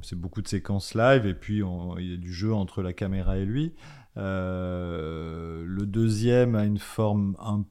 C'est 0.01 0.19
beaucoup 0.19 0.41
de 0.41 0.47
séquences 0.47 0.93
live, 0.93 1.25
et 1.25 1.33
puis 1.33 1.63
on- 1.63 1.97
il 1.97 2.11
y 2.11 2.13
a 2.13 2.17
du 2.17 2.31
jeu 2.33 2.53
entre 2.53 2.81
la 2.81 2.91
caméra 2.93 3.37
et 3.37 3.45
lui. 3.45 3.73
Euh, 4.17 5.63
le 5.65 5.85
deuxième 5.85 6.55
a 6.55 6.65
une 6.65 6.77
forme 6.79 7.35
un 7.39 7.63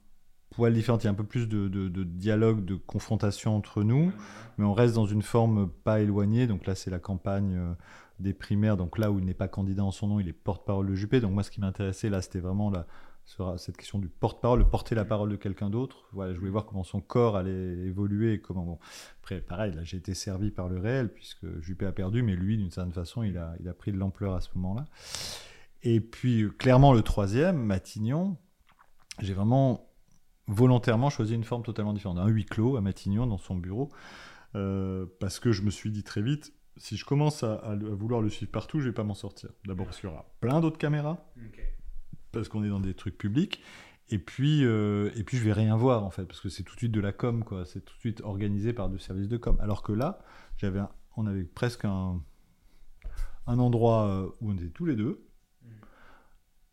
poil 0.51 0.73
différente. 0.75 1.03
Il 1.05 1.07
y 1.07 1.09
a 1.09 1.13
un 1.13 1.15
peu 1.15 1.25
plus 1.25 1.49
de, 1.49 1.69
de- 1.69 1.89
de 1.89 2.05
dialogue, 2.05 2.65
de 2.65 2.75
confrontation 2.77 3.57
entre 3.57 3.83
nous 3.83 4.13
mais 4.57 4.65
on 4.65 4.73
reste 4.73 4.95
dans 4.95 5.07
une 5.07 5.23
forme 5.23 5.69
pas 5.69 6.01
éloignée. 6.01 6.47
Donc 6.47 6.67
là, 6.67 6.75
c'est 6.77 6.91
la 6.91 7.01
campagne 7.01 7.57
euh, 7.57 7.73
des 8.21 8.35
primaires. 8.35 8.77
Donc 8.77 8.99
là 8.99 9.11
où 9.11 9.19
il 9.19 9.25
n'est 9.25 9.35
pas 9.35 9.49
candidat 9.49 9.85
en 9.85 9.91
son 9.91 10.09
nom, 10.09 10.21
il 10.21 10.29
est 10.29 10.33
porte-parole 10.33 10.87
de 10.87 10.95
Juppé. 10.95 11.21
Donc 11.21 11.33
moi, 11.33 11.43
ce 11.43 11.51
qui 11.51 11.61
m'intéressait 11.61 12.11
là, 12.11 12.23
c'était 12.23 12.41
vraiment 12.41 12.71
la, 12.71 12.87
cette 13.57 13.77
question 13.77 13.99
du 13.99 14.09
porte-parole, 14.09 14.61
de 14.61 14.69
porter 14.69 14.95
la 14.95 15.05
parole 15.05 15.31
de 15.31 15.37
quelqu'un 15.37 15.71
d'autre. 15.71 16.09
Voilà, 16.13 16.35
je 16.35 16.39
voulais 16.39 16.51
voir 16.51 16.67
comment 16.67 16.85
son 16.85 17.01
corps 17.01 17.37
allait 17.37 17.79
évoluer 17.87 18.35
et 18.35 18.41
comment. 18.41 18.65
Bon. 18.65 18.79
Après, 19.21 19.41
pareil, 19.41 19.73
là, 19.73 19.83
j'ai 19.83 19.97
été 19.97 20.15
servi 20.15 20.51
par 20.51 20.69
le 20.69 20.79
réel 20.79 21.13
puisque 21.13 21.47
Juppé 21.61 21.87
a 21.87 21.93
perdu, 21.93 22.23
mais 22.23 22.37
lui, 22.37 22.57
d'une 22.57 22.71
certaine 22.71 22.93
façon, 22.93 23.23
il 23.23 23.39
a, 23.39 23.55
il 23.61 23.69
a 23.69 23.75
pris 23.75 23.93
de 23.93 23.99
l'ampleur 23.99 24.35
à 24.35 24.41
ce 24.41 24.51
moment-là. 24.57 24.85
Et 25.83 26.01
puis, 26.01 26.43
euh, 26.43 26.51
clairement, 26.51 26.93
le 26.93 27.03
troisième, 27.03 27.57
Matignon, 27.57 28.37
j'ai 29.21 29.35
vraiment 29.35 29.91
volontairement 30.47 31.11
choisi 31.11 31.35
une 31.35 31.45
forme 31.45 31.63
totalement 31.63 31.93
différente. 31.93 32.19
Un 32.19 32.29
huis 32.29 32.45
clos 32.45 32.77
à 32.77 32.81
Matignon, 32.81 33.27
dans 33.27 33.39
son 33.39 33.57
bureau. 33.57 33.91
Euh, 34.55 35.07
parce 35.19 35.41
que 35.41 35.51
je 35.51 35.63
me 35.63 35.71
suis 35.71 35.91
dit 35.91 36.05
très 36.05 36.23
vite, 36.23 36.53
si 36.77 36.97
je 36.97 37.05
commence 37.05 37.43
à, 37.43 37.77
vouloir 37.77 38.21
le 38.21 38.29
suivre 38.29 38.51
partout, 38.51 38.81
je 38.81 38.89
vais 38.89 38.95
pas 38.95 39.05
m'en 39.05 39.15
sortir. 39.15 39.51
D'abord 39.67 39.87
parce 39.87 40.01
qu'il 40.01 40.09
y 40.09 40.13
aura 40.13 40.27
plein 40.41 40.61
d'autres 40.61 40.79
caméras, 40.79 41.25
parce 42.33 42.49
qu'on 42.49 42.65
est 42.65 42.69
dans 42.69 42.81
des 42.81 42.95
trucs 42.95 43.17
publics, 43.17 43.63
et 44.11 44.19
puis, 44.19 44.65
euh, 44.65 45.11
et 45.17 45.25
puis 45.25 45.39
je 45.39 45.45
vais 45.45 45.53
rien 45.53 45.77
voir 45.77 46.05
en 46.05 46.11
fait, 46.11 46.25
parce 46.25 46.41
que 46.41 46.49
c'est 46.49 46.63
tout 46.63 46.75
de 46.75 46.81
suite 46.81 46.93
de 46.93 47.01
la 47.01 47.13
com, 47.13 47.45
quoi. 47.45 47.65
C'est 47.65 47.85
tout 47.85 47.95
de 47.95 48.01
suite 48.01 48.21
organisé 48.23 48.73
par 48.73 48.89
deux 48.89 48.99
services 48.99 49.29
de 49.29 49.37
com. 49.37 49.57
Alors 49.61 49.83
que 49.83 49.93
là, 49.93 50.21
j'avais, 50.57 50.81
on 51.17 51.27
avait 51.27 51.45
presque 51.45 51.85
un, 51.85 52.21
un 53.47 53.59
endroit 53.59 54.07
euh, 54.07 54.29
où 54.41 54.51
on 54.51 54.55
était 54.55 54.69
tous 54.69 54.85
les 54.85 54.97
deux. 54.97 55.24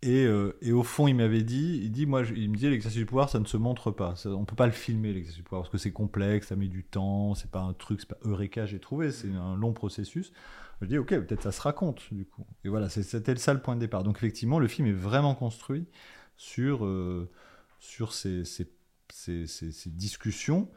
Et, 0.03 0.25
euh, 0.25 0.57
et 0.61 0.71
au 0.71 0.81
fond, 0.81 1.07
il 1.07 1.13
m'avait 1.15 1.43
dit, 1.43 1.79
il 1.83 1.91
dit, 1.91 2.07
moi, 2.07 2.23
il 2.35 2.49
me 2.49 2.55
disait, 2.55 2.71
l'exercice 2.71 2.97
du 2.97 3.05
pouvoir, 3.05 3.29
ça 3.29 3.39
ne 3.39 3.45
se 3.45 3.55
montre 3.57 3.91
pas. 3.91 4.15
Ça- 4.15 4.29
on 4.31 4.45
peut 4.45 4.55
pas 4.55 4.65
le 4.65 4.71
filmer, 4.71 5.13
l'exercice 5.13 5.37
du 5.37 5.43
pouvoir, 5.43 5.61
parce 5.61 5.71
que 5.71 5.77
c'est 5.77 5.91
complexe, 5.91 6.47
ça 6.47 6.55
met 6.55 6.67
du 6.67 6.83
temps, 6.83 7.35
c'est 7.35 7.51
pas 7.51 7.59
un 7.61 7.73
truc, 7.73 7.99
c'est 8.01 8.09
pas 8.09 8.17
Eureka, 8.23 8.65
j'ai 8.65 8.79
trouvé, 8.79 9.11
c'est 9.11 9.31
un 9.31 9.55
long 9.55 9.73
processus. 9.73 10.33
Je 10.81 10.87
dis, 10.87 10.97
ok, 10.97 11.09
peut-être 11.09 11.43
ça 11.43 11.51
se 11.51 11.61
raconte, 11.61 12.01
du 12.11 12.25
coup. 12.25 12.47
Et 12.63 12.69
voilà, 12.69 12.89
c'était 12.89 13.35
ça 13.35 13.53
le 13.53 13.61
point 13.61 13.75
de 13.75 13.79
départ. 13.79 14.03
Donc, 14.03 14.17
effectivement, 14.17 14.57
le 14.57 14.67
film 14.67 14.87
est 14.87 14.91
vraiment 14.91 15.35
construit 15.35 15.85
sur, 16.35 16.83
euh, 16.85 17.29
sur 17.79 18.13
ces, 18.13 18.43
ces, 18.45 18.71
ces- 19.13 19.45
ces- 19.45 19.89
discussions 19.91 20.67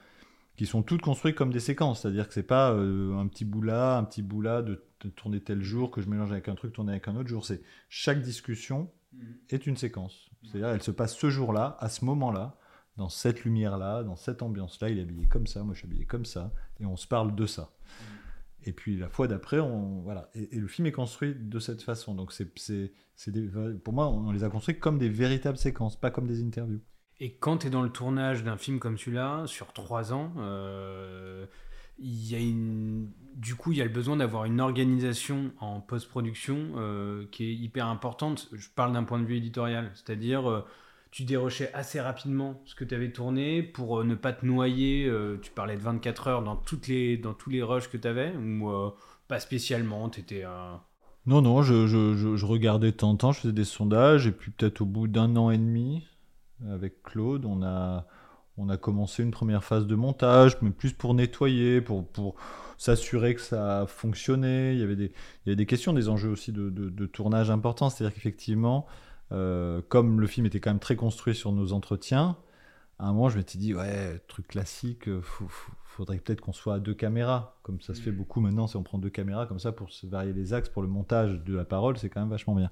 qui 0.57 0.66
sont 0.66 0.83
toutes 0.83 1.03
construites 1.03 1.37
comme 1.37 1.53
des 1.53 1.61
séquences. 1.61 2.03
C'est-à-dire 2.03 2.29
que 2.29 2.35
c'est 2.35 2.43
pas 2.43 2.72
euh, 2.72 3.16
un 3.18 3.27
petit 3.27 3.45
bout 3.45 3.62
là, 3.62 3.97
un 3.99 4.05
petit 4.05 4.22
bout 4.22 4.43
là, 4.43 4.62
de 4.62 4.83
tourner 5.16 5.41
tel 5.41 5.62
jour, 5.62 5.91
que 5.91 6.01
je 6.01 6.09
mélange 6.09 6.33
avec 6.33 6.49
un 6.49 6.55
truc, 6.55 6.72
tourner 6.72 6.93
avec 6.93 7.09
un 7.09 7.16
autre 7.16 7.29
jour. 7.29 7.45
C'est 7.45 7.62
chaque 7.89 8.22
discussion 8.22 8.91
est 9.51 9.67
une 9.67 9.77
séquence. 9.77 10.31
C'est-à-dire, 10.43 10.69
elle 10.69 10.83
se 10.83 10.91
passe 10.91 11.17
ce 11.17 11.31
jour-là, 11.31 11.77
à 11.81 11.89
ce 11.89 12.05
moment-là, 12.05 12.57
dans 12.97 13.09
cette 13.09 13.45
lumière-là, 13.45 14.03
dans 14.05 14.17
cette 14.17 14.43
ambiance-là. 14.43 14.91
Il 14.91 14.99
est 14.99 15.03
habillé 15.03 15.27
comme 15.27 15.47
ça, 15.47 15.62
moi 15.62 15.75
je 15.75 15.81
suis 15.81 15.89
habillé 15.89 16.05
comme 16.05 16.25
ça, 16.25 16.53
et 16.81 16.87
on 16.87 16.97
se 16.97 17.07
parle 17.07 17.35
de 17.35 17.47
ça. 17.47 17.71
Et 18.67 18.73
puis 18.73 18.97
la 18.97 19.09
fois 19.09 19.29
d'après, 19.29 19.61
on 19.61 20.01
voilà. 20.03 20.31
Et, 20.35 20.57
et 20.57 20.59
le 20.59 20.67
film 20.69 20.87
est 20.87 20.93
construit 20.93 21.35
de 21.35 21.59
cette 21.59 21.83
façon. 21.83 22.15
Donc 22.15 22.33
c'est, 22.33 22.51
c'est, 22.59 22.93
c'est 23.17 23.31
des- 23.31 23.49
pour 23.83 23.93
moi, 23.93 24.09
on 24.09 24.31
les 24.33 24.45
a 24.45 24.49
construits 24.49 24.79
comme 24.79 24.99
des 24.99 25.09
véritables 25.11 25.59
séquences, 25.59 26.01
pas 26.01 26.11
comme 26.11 26.27
des 26.27 26.43
interviews. 26.43 26.81
Et 27.21 27.37
quand 27.37 27.59
tu 27.59 27.67
es 27.67 27.71
dans 27.71 27.83
le 27.83 27.91
tournage 27.91 28.43
d'un 28.43 28.57
film 28.57 28.79
comme 28.81 28.97
celui-là, 28.99 29.47
sur 29.47 29.73
trois 29.73 30.12
ans, 30.12 30.33
euh, 30.39 31.47
il 31.99 32.30
y 32.30 32.34
a 32.34 32.38
une... 32.38 33.11
du 33.36 33.55
coup, 33.55 33.72
il 33.72 33.78
y 33.78 33.80
a 33.80 33.84
le 33.84 33.90
besoin 33.90 34.16
d'avoir 34.16 34.45
une 34.45 34.61
organisation 34.61 35.53
en 35.61 35.80
post-production 35.80 36.72
euh, 36.76 37.26
qui 37.30 37.45
est 37.45 37.55
hyper 37.55 37.86
importante. 37.86 38.49
Je 38.53 38.68
parle 38.74 38.92
d'un 38.92 39.05
point 39.05 39.18
de 39.18 39.24
vue 39.24 39.36
éditorial, 39.36 39.90
c'est-à-dire 39.95 40.51
euh, 40.51 40.64
tu 41.11 41.24
dérochais 41.24 41.72
assez 41.72 42.01
rapidement 42.01 42.61
ce 42.64 42.74
que 42.74 42.84
tu 42.84 42.95
avais 42.95 43.12
tourné 43.12 43.62
pour 43.62 44.01
euh, 44.01 44.05
ne 44.05 44.14
pas 44.14 44.32
te 44.32 44.45
noyer. 44.45 45.11
tu 45.42 45.51
parlais 45.53 45.76
de 45.76 45.82
24 45.82 46.28
heures 46.28 46.42
dans, 46.42 46.57
toutes 46.57 46.88
les, 46.88 47.16
dans 47.16 47.34
tous 47.34 47.51
les 47.51 47.62
rushs 47.62 47.88
que 47.88 47.97
tu 47.97 48.09
avais, 48.09 48.34
ou 48.36 48.70
pas 49.28 49.40
spécialement, 49.40 50.09
tu 50.09 50.20
étais... 50.20 50.45
Non, 51.26 51.40
non, 51.40 51.62
je, 51.62 51.86
je, 51.86 52.36
je, 52.36 52.45
regardais 52.45 52.92
de 52.92 53.03
en 53.03 53.16
temps, 53.16 53.32
je 53.32 53.40
faisais 53.40 53.55
des 53.55 53.64
sondages, 53.64 54.26
et 54.26 54.32
puis 54.32 54.51
peut-être 54.51 54.82
au 54.82 54.84
bout 54.84 55.09
d'un 55.09 55.36
an 55.36 55.51
et 55.51 55.57
demi, 55.57 56.07
avec 56.68 57.03
Claude, 57.03 57.47
on 57.47 57.62
a, 57.62 58.07
on 58.57 58.69
a 58.69 58.77
commencé 58.77 59.23
une 59.23 59.31
première 59.31 59.65
phase 59.65 59.87
de 59.87 59.95
montage, 59.95 60.57
mais 60.63 60.71
plus 60.71 60.93
pour 60.93 61.15
nettoyer, 61.15 61.81
pour, 61.81 62.07
pour 62.07 62.37
s'assurer 62.79 63.35
que 63.35 63.41
ça 63.41 63.85
fonctionnait. 63.89 64.75
Il 64.75 64.81
y 64.81 64.83
avait 64.83 64.97
des, 64.97 65.07
il 65.07 65.47
y 65.47 65.51
avait 65.51 65.57
des 65.57 65.67
questions, 65.67 65.93
des 65.93 66.09
enjeux 66.09 66.31
aussi 66.31 66.53
de, 66.53 66.71
de, 66.71 66.89
de 66.89 67.07
tournage 67.07 67.51
importants. 67.51 67.91
C'est-à-dire 67.91 68.15
qu'effectivement, 68.15 68.87
euh, 69.33 69.81
comme 69.89 70.21
le 70.21 70.27
film 70.27 70.47
était 70.47 70.61
quand 70.61 70.71
même 70.71 70.79
très 70.79 70.97
construit 70.97 71.35
sur 71.35 71.51
nos 71.53 71.73
entretiens, 71.73 72.37
à 73.01 73.09
un 73.09 73.13
moment, 73.13 73.29
je 73.29 73.39
m'étais 73.39 73.59
dit, 73.59 73.75
ouais, 73.75 74.21
truc 74.29 74.47
classique, 74.49 75.09
faut- 75.21 75.49
faut- 75.49 75.73
faudrait 75.85 76.19
peut-être 76.19 76.41
qu'on 76.41 76.53
soit 76.53 76.75
à 76.75 76.79
deux 76.79 76.95
caméras, 76.95 77.57
comme 77.63 77.81
ça 77.81 77.95
se 77.95 78.01
fait 78.01 78.11
Mm. 78.13 78.17
beaucoup 78.17 78.41
maintenant, 78.41 78.67
si 78.69 78.77
on 78.77 78.83
prend 78.85 78.99
deux 78.99 79.11
caméras 79.11 79.47
comme 79.47 79.59
ça 79.61 79.73
pour 79.73 79.91
se 79.93 80.07
varier 80.07 80.33
les 80.33 80.53
axes, 80.53 80.69
pour 80.69 80.83
le 80.83 80.89
montage 80.89 81.43
de 81.45 81.55
la 81.57 81.65
parole, 81.65 81.97
c'est 81.99 82.09
quand 82.09 82.21
même 82.21 82.31
vachement 82.31 82.55
bien. 82.55 82.71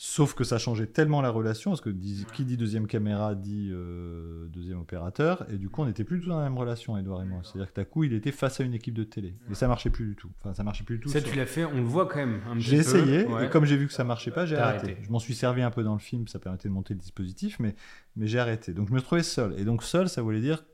Sauf 0.00 0.34
que 0.34 0.44
ça 0.44 0.58
changeait 0.58 0.86
tellement 0.86 1.20
la 1.22 1.30
relation, 1.30 1.72
parce 1.72 1.80
que 1.80 1.90
dis- 1.90 2.24
qui 2.32 2.44
dit 2.44 2.56
deuxième 2.56 2.86
caméra 2.86 3.34
dit 3.34 3.70
euh, 3.72 4.46
deuxième 4.46 4.78
opérateur, 4.78 5.44
et 5.52 5.58
du 5.58 5.68
coup 5.68 5.82
on 5.82 5.86
n'était 5.86 6.04
plus 6.04 6.18
du 6.18 6.22
tout 6.22 6.28
dans 6.30 6.38
la 6.38 6.44
même 6.44 6.56
relation, 6.56 6.96
Edouard 6.96 7.20
et 7.22 7.24
moi. 7.24 7.40
C'est-à-dire 7.42 7.72
que 7.72 7.80
d'un 7.80 7.84
coup 7.84 8.04
il 8.04 8.12
était 8.12 8.30
face 8.30 8.60
à 8.60 8.64
une 8.64 8.74
équipe 8.74 8.94
de 8.94 9.02
télé, 9.02 9.34
et 9.50 9.54
ça 9.56 9.66
marchait 9.66 9.90
plus 9.90 10.06
du 10.06 10.14
tout. 10.14 10.30
Enfin 10.38 10.54
ça 10.54 10.62
marchait 10.62 10.84
plus 10.84 10.98
du 10.98 11.02
tout. 11.02 11.08
Ça, 11.08 11.20
tu 11.20 11.34
l'as 11.36 11.46
fait, 11.46 11.64
on 11.64 11.74
le 11.78 11.82
voit 11.82 12.06
quand 12.06 12.18
même 12.18 12.40
un 12.48 12.54
petit 12.54 12.60
j'ai 12.66 12.76
essayé, 12.76 13.26
Ouais. 13.26 13.46
et 13.46 13.50
comme 13.50 13.64
j'ai 13.64 13.76
vu 13.76 13.88
que 13.88 13.92
ça 13.92 14.04
marchait 14.04 14.30
pas, 14.30 14.46
j'ai 14.46 14.54
arrêté. 14.56 14.84
arrêté. 14.86 15.02
Je 15.02 15.10
m'en 15.10 15.18
suis 15.18 15.34
servi 15.34 15.62
un 15.62 15.72
peu 15.72 15.82
dans 15.82 15.94
le 15.94 15.98
film, 15.98 16.28
ça 16.28 16.38
permettait 16.38 16.68
de 16.68 16.74
monter 16.74 16.94
le 16.94 17.00
dispositif, 17.00 17.58
mais, 17.58 17.74
mais 18.14 18.28
j'ai 18.28 18.38
arrêté. 18.38 18.74
Donc 18.74 18.88
je 18.90 18.94
me 18.94 19.00
trouvais 19.00 19.24
seul. 19.24 19.58
Et 19.58 19.64
donc 19.64 19.82
seul, 19.82 20.08
ça 20.08 20.22
voulait 20.22 20.40
dire, 20.40 20.64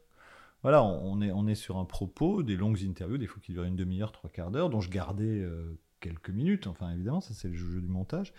voilà, 0.63 0.83
on 0.85 1.13
on 1.15 1.23
est, 1.23 1.33
on 1.33 1.47
est 1.47 1.55
sur 1.55 1.79
un 1.79 1.87
propos, 1.87 2.43
des 2.43 2.57
longues 2.57 2.83
interviews, 2.87 3.17
des 3.17 3.27
fois 3.27 3.41
qui 3.43 3.53
durent 3.53 3.65
une 3.65 3.77
demi-heure, 3.77 4.13
trois 4.13 4.29
quarts 4.29 4.51
d'heure, 4.51 4.69
dont 4.69 4.81
je 4.83 4.91
gardais 4.91 5.41
euh, 5.41 5.79
quelques 6.01 6.29
minutes, 6.29 6.67
enfin 6.67 6.91
évidemment, 6.93 7.23
ça 7.23 7.33
c'est 7.33 7.49
le 7.49 7.55
jeu 7.57 7.81
du 7.81 7.89
montage. 7.89 8.35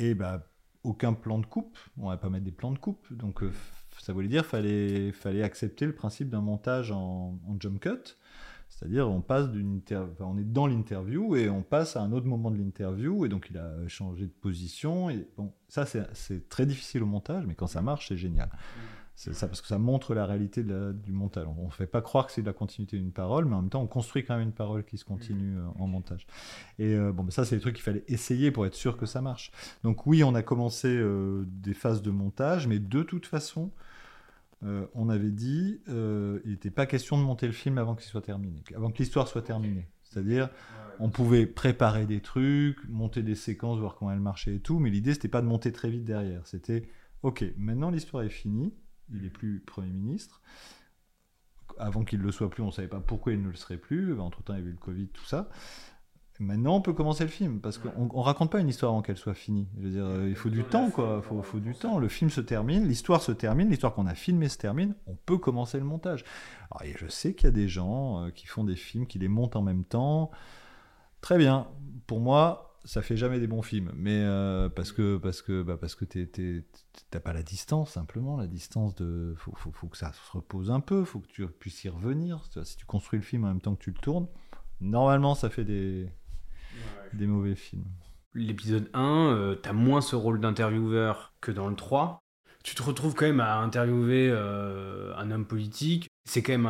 Et 0.00 0.14
bah, 0.14 0.46
aucun 0.82 1.12
plan 1.12 1.38
de 1.38 1.46
coupe, 1.46 1.78
on 1.98 2.08
va 2.08 2.16
pas 2.16 2.30
mettre 2.30 2.44
des 2.44 2.52
plans 2.52 2.72
de 2.72 2.78
coupe, 2.78 3.12
donc 3.12 3.42
euh, 3.42 3.52
ça 3.98 4.12
voulait 4.12 4.28
dire 4.28 4.46
fallait 4.46 5.12
fallait 5.12 5.42
accepter 5.42 5.84
le 5.84 5.94
principe 5.94 6.30
d'un 6.30 6.40
montage 6.40 6.90
en, 6.90 7.38
jump 7.60 7.80
cut, 7.80 8.16
c'est-à-dire 8.70 9.10
on 9.10 9.20
passe 9.20 9.50
d'une 9.50 9.82
enfin, 9.92 10.24
on 10.24 10.38
est 10.38 10.44
dans 10.44 10.66
l'interview 10.66 11.36
et 11.36 11.50
on 11.50 11.62
passe 11.62 11.96
à 11.96 12.00
un 12.02 12.12
autre 12.12 12.26
moment 12.26 12.50
de 12.50 12.56
l'interview. 12.56 13.26
Et 13.26 13.28
donc 13.28 13.48
il 13.50 13.58
a 13.58 13.72
changé 13.88 14.24
de 14.24 14.32
position. 14.32 15.10
Et 15.10 15.28
bon 15.36 15.52
ça 15.68 15.84
c'est- 15.84 16.08
c'est 16.14 16.48
très 16.48 16.64
difficile 16.64 17.02
au 17.02 17.06
montage 17.06 17.44
mais 17.46 17.54
quand 17.54 17.66
ça 17.66 17.82
marche 17.82 18.08
c'est 18.08 18.16
génial. 18.16 18.48
C'est 19.20 19.34
ça, 19.34 19.48
parce 19.48 19.60
que 19.60 19.66
ça 19.66 19.76
montre 19.76 20.14
la 20.14 20.24
réalité 20.24 20.64
du 20.64 21.12
montage. 21.12 21.46
On 21.46 21.66
ne 21.66 21.70
fait 21.70 21.86
pas 21.86 22.00
croire 22.00 22.24
que 22.24 22.32
c'est 22.32 22.40
de 22.40 22.46
la 22.46 22.54
continuité 22.54 22.96
d'une 22.96 23.12
parole, 23.12 23.44
mais 23.44 23.54
en 23.54 23.60
même 23.60 23.68
temps, 23.68 23.82
on 23.82 23.86
construit 23.86 24.24
quand 24.24 24.34
même 24.34 24.48
une 24.48 24.54
parole 24.54 24.82
qui 24.82 24.96
se 24.96 25.04
continue 25.04 25.58
euh, 25.58 25.66
en 25.78 25.86
montage. 25.86 26.26
Et 26.78 26.94
euh, 26.94 27.12
bon, 27.12 27.28
ça, 27.28 27.44
c'est 27.44 27.56
des 27.56 27.60
trucs 27.60 27.74
qu'il 27.74 27.84
fallait 27.84 28.02
essayer 28.08 28.50
pour 28.50 28.64
être 28.64 28.74
sûr 28.74 28.96
que 28.96 29.04
ça 29.04 29.20
marche. 29.20 29.52
Donc 29.84 30.06
oui, 30.06 30.24
on 30.24 30.34
a 30.34 30.42
commencé 30.42 30.88
euh, 30.88 31.44
des 31.46 31.74
phases 31.74 32.00
de 32.00 32.10
montage, 32.10 32.66
mais 32.66 32.78
de 32.78 33.02
toute 33.02 33.26
façon, 33.26 33.70
on 34.94 35.10
avait 35.10 35.32
dit, 35.32 35.82
il 35.86 36.40
n'était 36.50 36.70
pas 36.70 36.86
question 36.86 37.18
de 37.18 37.22
monter 37.22 37.46
le 37.46 37.52
film 37.52 37.76
avant 37.76 37.94
qu'il 37.94 38.06
soit 38.06 38.22
terminé, 38.22 38.62
avant 38.74 38.90
que 38.90 38.98
l'histoire 38.98 39.28
soit 39.28 39.42
terminée. 39.42 39.86
C'est-à-dire, 40.02 40.48
on 40.98 41.10
pouvait 41.10 41.44
préparer 41.44 42.06
des 42.06 42.20
trucs, 42.20 42.78
monter 42.88 43.22
des 43.22 43.34
séquences, 43.34 43.78
voir 43.78 43.96
comment 43.96 44.12
elles 44.12 44.18
marchaient 44.18 44.54
et 44.54 44.60
tout, 44.60 44.78
mais 44.78 44.88
l'idée, 44.88 45.12
c'était 45.12 45.28
pas 45.28 45.42
de 45.42 45.46
monter 45.46 45.72
très 45.72 45.90
vite 45.90 46.04
derrière. 46.04 46.46
C'était, 46.46 46.88
ok, 47.22 47.44
maintenant 47.58 47.90
l'histoire 47.90 48.22
est 48.22 48.30
finie 48.30 48.72
il 49.14 49.24
est 49.24 49.30
plus 49.30 49.60
Premier 49.60 49.92
ministre. 49.92 50.40
Avant 51.78 52.04
qu'il 52.04 52.18
ne 52.18 52.24
le 52.24 52.32
soit 52.32 52.50
plus, 52.50 52.62
on 52.62 52.66
ne 52.66 52.72
savait 52.72 52.88
pas 52.88 53.00
pourquoi 53.00 53.32
il 53.32 53.42
ne 53.42 53.48
le 53.48 53.56
serait 53.56 53.78
plus. 53.78 54.18
Entre-temps, 54.20 54.54
il 54.54 54.58
y 54.58 54.60
avait 54.60 54.70
eu 54.70 54.72
le 54.72 54.78
Covid, 54.78 55.08
tout 55.08 55.24
ça. 55.24 55.48
Maintenant, 56.40 56.76
on 56.76 56.80
peut 56.80 56.94
commencer 56.94 57.22
le 57.22 57.28
film 57.28 57.60
parce 57.60 57.76
qu'on 57.76 58.06
ne 58.06 58.22
raconte 58.22 58.50
pas 58.50 58.60
une 58.60 58.68
histoire 58.68 58.92
avant 58.92 59.02
qu'elle 59.02 59.18
soit 59.18 59.34
finie. 59.34 59.68
Je 59.76 59.82
veux 59.82 59.90
dire, 59.90 60.06
euh, 60.06 60.26
il 60.26 60.34
faut 60.34 60.48
du 60.48 60.64
temps, 60.64 60.88
quoi. 60.90 61.22
Il 61.22 61.42
faut, 61.42 61.60
du 61.60 61.74
temps. 61.74 61.98
Le 61.98 62.08
film 62.08 62.30
se 62.30 62.40
termine, 62.40 62.88
l'histoire 62.88 63.20
se 63.20 63.30
termine, 63.30 63.68
l'histoire 63.68 63.92
qu'on 63.92 64.06
a 64.06 64.14
filmée 64.14 64.48
se 64.48 64.56
termine. 64.56 64.94
On 65.06 65.14
peut 65.14 65.36
commencer 65.36 65.78
le 65.78 65.84
montage. 65.84 66.24
Alors, 66.70 66.90
je 66.96 67.06
sais 67.08 67.34
qu'il 67.34 67.44
y 67.44 67.48
a 67.48 67.52
des 67.52 67.68
gens 67.68 68.24
euh, 68.24 68.30
qui 68.30 68.46
font 68.46 68.64
des 68.64 68.74
films, 68.74 69.06
qui 69.06 69.18
les 69.18 69.28
montent 69.28 69.54
en 69.54 69.60
même 69.60 69.84
temps. 69.84 70.30
Très 71.20 71.36
bien. 71.36 71.68
Pour 72.06 72.20
moi, 72.20 72.69
ça 72.84 73.02
fait 73.02 73.16
jamais 73.16 73.40
des 73.40 73.46
bons 73.46 73.62
films, 73.62 73.92
mais 73.94 74.22
euh, 74.24 74.68
parce 74.68 74.92
que 74.92 75.18
parce 75.18 75.42
que 75.42 75.62
bah 75.62 75.76
parce 75.78 75.94
que 75.94 76.04
t'as 76.04 77.20
pas 77.20 77.32
la 77.32 77.42
distance 77.42 77.92
simplement, 77.92 78.36
la 78.36 78.46
distance 78.46 78.94
de 78.94 79.34
faut, 79.36 79.54
faut, 79.54 79.72
faut, 79.72 79.88
que 79.88 79.98
ça 79.98 80.12
se 80.12 80.32
repose 80.32 80.70
un 80.70 80.80
peu, 80.80 81.04
faut 81.04 81.20
que 81.20 81.28
tu 81.28 81.46
puisses 81.46 81.84
y 81.84 81.88
revenir. 81.88 82.42
Si 82.64 82.76
tu 82.76 82.86
construis 82.86 83.18
le 83.18 83.24
film 83.24 83.44
en 83.44 83.48
même 83.48 83.60
temps 83.60 83.74
que 83.74 83.82
tu 83.82 83.90
le 83.90 83.98
tournes, 83.98 84.28
normalement 84.80 85.34
ça 85.34 85.50
fait 85.50 85.64
des 85.64 86.08
des 87.12 87.26
mauvais 87.26 87.54
films. 87.54 87.84
L'épisode 88.34 88.88
1, 88.94 89.00
tu 89.00 89.02
euh, 89.02 89.54
t'as 89.56 89.72
moins 89.72 90.00
ce 90.00 90.16
rôle 90.16 90.40
d'intervieweur 90.40 91.34
que 91.40 91.50
dans 91.50 91.68
le 91.68 91.76
3. 91.76 92.18
Tu 92.62 92.74
te 92.74 92.82
retrouves 92.82 93.14
quand 93.14 93.26
même 93.26 93.40
à 93.40 93.56
interviewer 93.56 94.28
euh, 94.30 95.14
un 95.16 95.30
homme 95.30 95.46
politique. 95.46 96.08
C'est 96.28 96.42
quand 96.42 96.52
même 96.52 96.66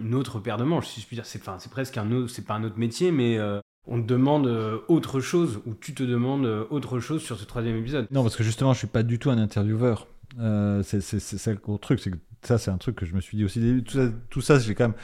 une 0.00 0.14
autre 0.14 0.40
paire 0.40 0.58
de 0.58 0.64
manches, 0.64 0.88
si 0.88 1.00
je 1.00 1.06
puis 1.06 1.16
dire. 1.16 1.24
C'est, 1.24 1.42
c'est 1.58 1.70
presque 1.70 1.96
un 1.96 2.10
autre, 2.12 2.28
c'est 2.30 2.44
pas 2.44 2.54
un 2.54 2.64
autre 2.64 2.78
métier, 2.78 3.12
mais 3.12 3.38
on 3.86 4.00
te 4.00 4.06
demande 4.06 4.46
euh, 4.46 4.78
autre 4.88 5.20
chose, 5.20 5.60
ou 5.66 5.74
tu 5.74 5.94
te 5.94 6.02
demandes 6.02 6.46
euh, 6.46 6.64
autre 6.70 7.00
chose 7.00 7.22
sur 7.22 7.38
ce 7.38 7.44
troisième 7.44 7.76
épisode. 7.76 8.06
Non, 8.10 8.22
parce 8.22 8.36
que 8.36 8.42
justement, 8.42 8.72
je 8.72 8.78
suis 8.78 8.86
pas 8.86 9.02
du 9.02 9.18
tout 9.18 9.30
un 9.30 9.38
intervieweur. 9.38 10.06
Euh, 10.40 10.82
c'est 10.82 11.00
ça 11.00 11.52
le 11.52 11.78
truc, 11.78 12.00
c'est 12.00 12.10
ça, 12.42 12.58
c'est 12.58 12.70
un 12.70 12.78
truc 12.78 12.96
que 12.96 13.06
je 13.06 13.14
me 13.14 13.20
suis 13.20 13.36
dit 13.36 13.44
aussi. 13.44 13.84
Tout 14.30 14.40
ça 14.40 14.58
j'ai 14.58 14.74
quand 14.74 14.88
même 14.88 14.96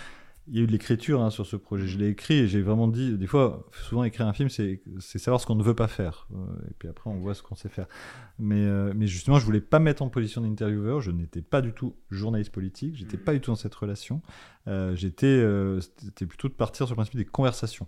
il 0.51 0.57
y 0.57 0.61
a 0.61 0.65
eu 0.65 0.67
de 0.67 0.73
l'écriture 0.73 1.23
hein, 1.23 1.31
sur 1.31 1.47
ce 1.47 1.55
projet. 1.55 1.87
Je 1.87 1.97
l'ai 1.97 2.09
écrit 2.09 2.35
et 2.35 2.49
j'ai 2.49 2.61
vraiment 2.61 2.89
dit, 2.89 3.17
des 3.17 3.29
fois, 3.29 3.69
souvent 3.85 4.03
écrire 4.03 4.27
un 4.27 4.33
film, 4.33 4.49
c'est 4.49 4.81
savoir 5.19 5.41
ce 5.41 5.47
qu'on 5.47 5.55
ne 5.55 5.63
veut 5.63 5.77
pas 5.77 5.87
faire. 5.87 6.27
Euh, 6.35 6.69
et 6.69 6.75
puis 6.77 6.89
après, 6.89 7.09
on 7.09 7.21
voit 7.21 7.35
ce 7.35 7.43
qu'on 7.43 7.55
sait 7.55 7.69
faire. 7.69 7.87
Mais, 8.41 8.65
euh, 8.65 8.93
mais 8.97 9.07
justement, 9.07 9.39
je 9.39 9.45
voulais 9.45 9.61
pas 9.61 9.79
mettre 9.79 10.03
en 10.03 10.09
position 10.09 10.41
d'intervieweur. 10.41 11.01
Je 11.01 11.13
n'étais 11.13 11.41
pas 11.41 11.63
du 11.63 11.73
tout 11.73 11.95
journaliste 12.11 12.51
politique. 12.51 12.97
J'étais 12.97 13.17
pas 13.17 13.33
du 13.33 13.41
tout 13.41 13.53
dans 13.53 13.57
cette 13.57 13.75
relation. 13.77 14.23
Euh, 14.67 14.97
j'étais, 14.97 15.41
c'était 15.99 16.27
plutôt 16.27 16.49
de 16.49 16.55
partir 16.55 16.87
sur 16.87 16.95
le 16.95 16.97
principe 16.97 17.17
des 17.17 17.25
conversations. 17.25 17.87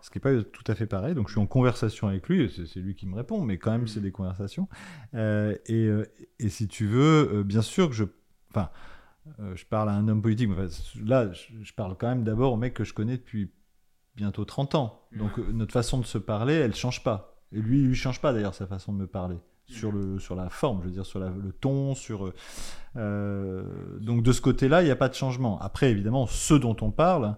Ce 0.00 0.08
qui 0.08 0.16
n'est 0.16 0.22
pas 0.22 0.42
tout 0.42 0.64
à 0.66 0.74
fait 0.74 0.86
pareil. 0.86 1.14
Donc, 1.14 1.28
je 1.28 1.32
suis 1.32 1.40
en 1.40 1.46
conversation 1.46 2.08
avec 2.08 2.26
lui. 2.30 2.50
C'est 2.72 2.80
lui 2.80 2.94
qui 2.94 3.06
me 3.06 3.16
répond, 3.16 3.42
mais 3.42 3.58
quand 3.58 3.70
même, 3.70 3.86
c'est 3.86 4.00
mmh. 4.00 4.04
des 4.04 4.12
conversations. 4.12 4.66
et, 5.14 5.90
et, 6.38 6.48
si 6.48 6.68
tu 6.68 6.86
veux, 6.86 7.42
bien 7.42 7.62
sûr 7.62 7.90
que 7.90 7.94
je, 7.94 8.04
enfin 8.50 8.70
euh, 9.40 9.54
je 9.54 9.64
parle 9.64 9.88
à 9.88 9.92
un 9.92 10.08
homme 10.08 10.22
politique. 10.22 10.50
là, 11.04 11.30
je, 11.32 11.72
parle 11.72 11.96
quand 11.96 12.08
même 12.08 12.24
d'abord 12.24 12.52
au 12.52 12.56
mec 12.56 12.74
que 12.74 12.84
je 12.84 12.94
connais 12.94 13.16
depuis 13.16 13.50
bientôt 14.16 14.44
30 14.44 14.74
ans. 14.74 15.06
Donc 15.16 15.38
euh, 15.38 15.52
notre 15.52 15.72
façon 15.72 15.98
de 15.98 16.06
se 16.06 16.18
parler, 16.18 16.54
elle 16.54 16.74
change 16.74 17.02
pas. 17.02 17.36
Et 17.52 17.60
lui, 17.60 17.78
il 17.78 17.86
lui 17.88 17.94
change 17.94 18.20
pas 18.20 18.32
d'ailleurs 18.32 18.54
sa 18.54 18.66
façon 18.66 18.92
de 18.92 18.98
me 18.98 19.06
parler. 19.06 19.36
Sur, 19.70 19.92
le, 19.92 20.18
sur 20.18 20.34
la 20.34 20.48
forme, 20.48 20.80
je 20.80 20.86
veux 20.86 20.92
dire, 20.92 21.04
sur 21.04 21.20
le 21.20 21.52
ton, 21.52 21.94
sur... 21.94 22.32
Euh, 22.96 23.98
donc 24.00 24.22
de 24.22 24.32
ce 24.32 24.40
côté-là, 24.40 24.80
il 24.80 24.86
n'y 24.86 24.90
a 24.90 24.96
pas 24.96 25.10
de 25.10 25.14
changement. 25.14 25.60
Après, 25.60 25.90
évidemment, 25.90 26.26
ce 26.26 26.54
dont 26.54 26.76
on 26.80 26.90
parle, 26.90 27.36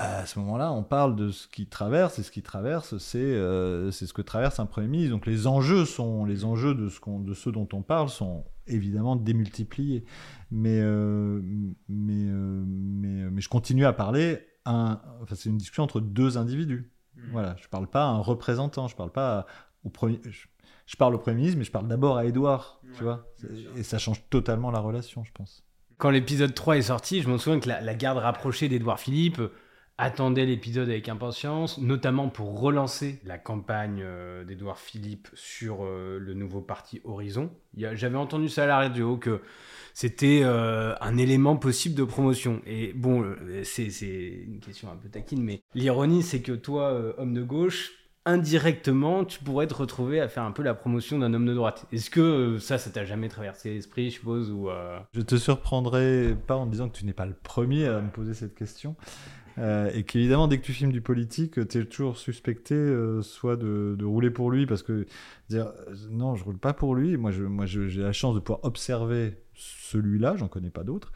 à 0.00 0.24
ce 0.24 0.38
moment-là, 0.38 0.72
on 0.72 0.82
parle 0.82 1.14
de 1.14 1.30
ce 1.30 1.46
qui 1.46 1.66
traverse, 1.66 2.18
et 2.18 2.22
ce 2.22 2.30
qui 2.30 2.42
traverse, 2.42 2.96
c'est 2.98 3.18
euh, 3.18 3.90
ce 3.90 4.12
que 4.12 4.22
traverse 4.22 4.58
un 4.58 4.66
Premier 4.66 4.88
ministre. 4.88 5.12
Donc 5.12 5.26
les 5.26 5.46
enjeux, 5.46 5.84
sont, 5.84 6.24
les 6.24 6.44
enjeux 6.44 6.74
de, 6.74 6.88
ce 6.88 7.00
de 7.22 7.34
ceux 7.34 7.52
dont 7.52 7.68
on 7.72 7.82
parle 7.82 8.08
sont 8.08 8.44
évidemment 8.70 9.16
démultipliés. 9.16 10.04
Mais, 10.50 10.80
euh, 10.80 11.40
mais, 11.88 12.26
euh, 12.28 12.64
mais, 12.66 13.30
mais, 13.30 13.40
je 13.40 13.48
continue 13.48 13.84
à 13.84 13.92
parler, 13.92 14.40
un, 14.64 15.00
enfin, 15.22 15.34
c'est 15.34 15.48
une 15.48 15.58
discussion 15.58 15.84
entre 15.84 16.00
deux 16.00 16.38
individus. 16.38 16.90
Mmh. 17.16 17.20
Voilà, 17.32 17.56
je 17.58 17.64
ne 17.64 17.68
parle 17.68 17.88
pas 17.88 18.04
à 18.04 18.08
un 18.08 18.18
représentant, 18.18 18.88
je 18.88 18.96
parle 18.96 19.12
pas 19.12 19.46
au 19.84 19.90
premier... 19.90 20.20
Je, 20.86 20.96
parle 20.96 21.14
au 21.14 21.18
Premier 21.18 21.36
ministre, 21.36 21.56
mais 21.56 21.64
je 21.64 21.70
parle 21.70 21.86
d'abord 21.86 22.16
à 22.16 22.24
Édouard, 22.24 22.80
tu 22.96 23.04
vois. 23.04 23.24
Et 23.76 23.84
ça 23.84 23.98
change 23.98 24.28
totalement 24.28 24.72
la 24.72 24.80
relation, 24.80 25.22
je 25.22 25.30
pense. 25.30 25.64
Quand 25.98 26.10
l'épisode 26.10 26.52
3 26.52 26.78
est 26.78 26.82
sorti, 26.82 27.22
je 27.22 27.28
me 27.28 27.38
souviens 27.38 27.60
que 27.60 27.68
la, 27.68 27.80
la 27.80 27.94
garde 27.94 28.18
rapprochée 28.18 28.68
d'Édouard 28.68 28.98
Philippe 28.98 29.40
attendait 30.00 30.46
l'épisode 30.46 30.88
avec 30.88 31.08
impatience, 31.10 31.78
notamment 31.78 32.30
pour 32.30 32.58
relancer 32.58 33.20
la 33.24 33.36
campagne 33.36 34.00
euh, 34.02 34.44
d'Edouard 34.44 34.78
Philippe 34.78 35.28
sur 35.34 35.84
euh, 35.84 36.18
le 36.18 36.32
nouveau 36.32 36.62
parti 36.62 37.02
Horizon. 37.04 37.50
J'avais 37.76 38.16
entendu 38.16 38.48
ça 38.48 38.64
à 38.64 38.66
la 38.66 38.76
radio, 38.76 39.18
que 39.18 39.42
c'était 39.92 40.40
euh, 40.42 40.94
un 41.02 41.18
élément 41.18 41.56
possible 41.56 41.94
de 41.94 42.04
promotion. 42.04 42.62
Et 42.66 42.94
bon, 42.94 43.26
c'est 43.62 43.88
une 44.46 44.60
question 44.60 44.90
un 44.90 44.96
peu 44.96 45.10
taquine, 45.10 45.42
mais 45.42 45.60
l'ironie, 45.74 46.22
c'est 46.22 46.40
que 46.40 46.52
toi, 46.52 47.14
homme 47.18 47.34
de 47.34 47.42
gauche, 47.42 47.92
indirectement, 48.24 49.24
tu 49.24 49.38
pourrais 49.40 49.66
te 49.66 49.74
retrouver 49.74 50.20
à 50.20 50.28
faire 50.28 50.44
un 50.44 50.52
peu 50.52 50.62
la 50.62 50.74
promotion 50.74 51.18
d'un 51.18 51.34
homme 51.34 51.46
de 51.46 51.54
droite. 51.54 51.86
Est-ce 51.92 52.08
que 52.08 52.58
ça, 52.58 52.78
ça 52.78 52.90
t'a 52.90 53.04
jamais 53.04 53.28
traversé 53.28 53.74
l'esprit, 53.74 54.10
je 54.10 54.14
suppose 54.14 54.50
ou 54.50 54.68
Je 55.12 55.20
te 55.20 55.36
surprendrai 55.36 56.34
pas 56.46 56.56
en 56.56 56.66
disant 56.66 56.88
que 56.88 56.96
tu 56.96 57.04
n'es 57.04 57.12
pas 57.12 57.26
le 57.26 57.34
premier 57.34 57.86
à 57.86 58.00
me 58.00 58.10
poser 58.10 58.32
cette 58.32 58.54
question. 58.54 58.96
Euh, 59.58 59.90
et 59.94 60.04
qu'évidemment, 60.04 60.48
dès 60.48 60.58
que 60.58 60.64
tu 60.64 60.72
filmes 60.72 60.92
du 60.92 61.00
politique, 61.00 61.66
tu 61.68 61.78
es 61.78 61.84
toujours 61.84 62.16
suspecté 62.16 62.74
euh, 62.74 63.22
soit 63.22 63.56
de, 63.56 64.04
rouler 64.04 64.30
pour 64.30 64.50
lui, 64.50 64.66
parce 64.66 64.82
que 64.82 65.06
dire 65.48 65.72
euh, 65.88 65.94
non, 66.10 66.34
je 66.34 66.44
roule 66.44 66.58
pas 66.58 66.72
pour 66.72 66.94
lui. 66.94 67.16
Moi, 67.16 67.30
j'ai 67.30 68.00
la 68.00 68.12
chance 68.12 68.34
de 68.34 68.40
pouvoir 68.40 68.64
observer 68.64 69.38
celui-là, 69.54 70.36
j'en 70.36 70.48
connais 70.48 70.70
pas 70.70 70.84
d'autres. 70.84 71.12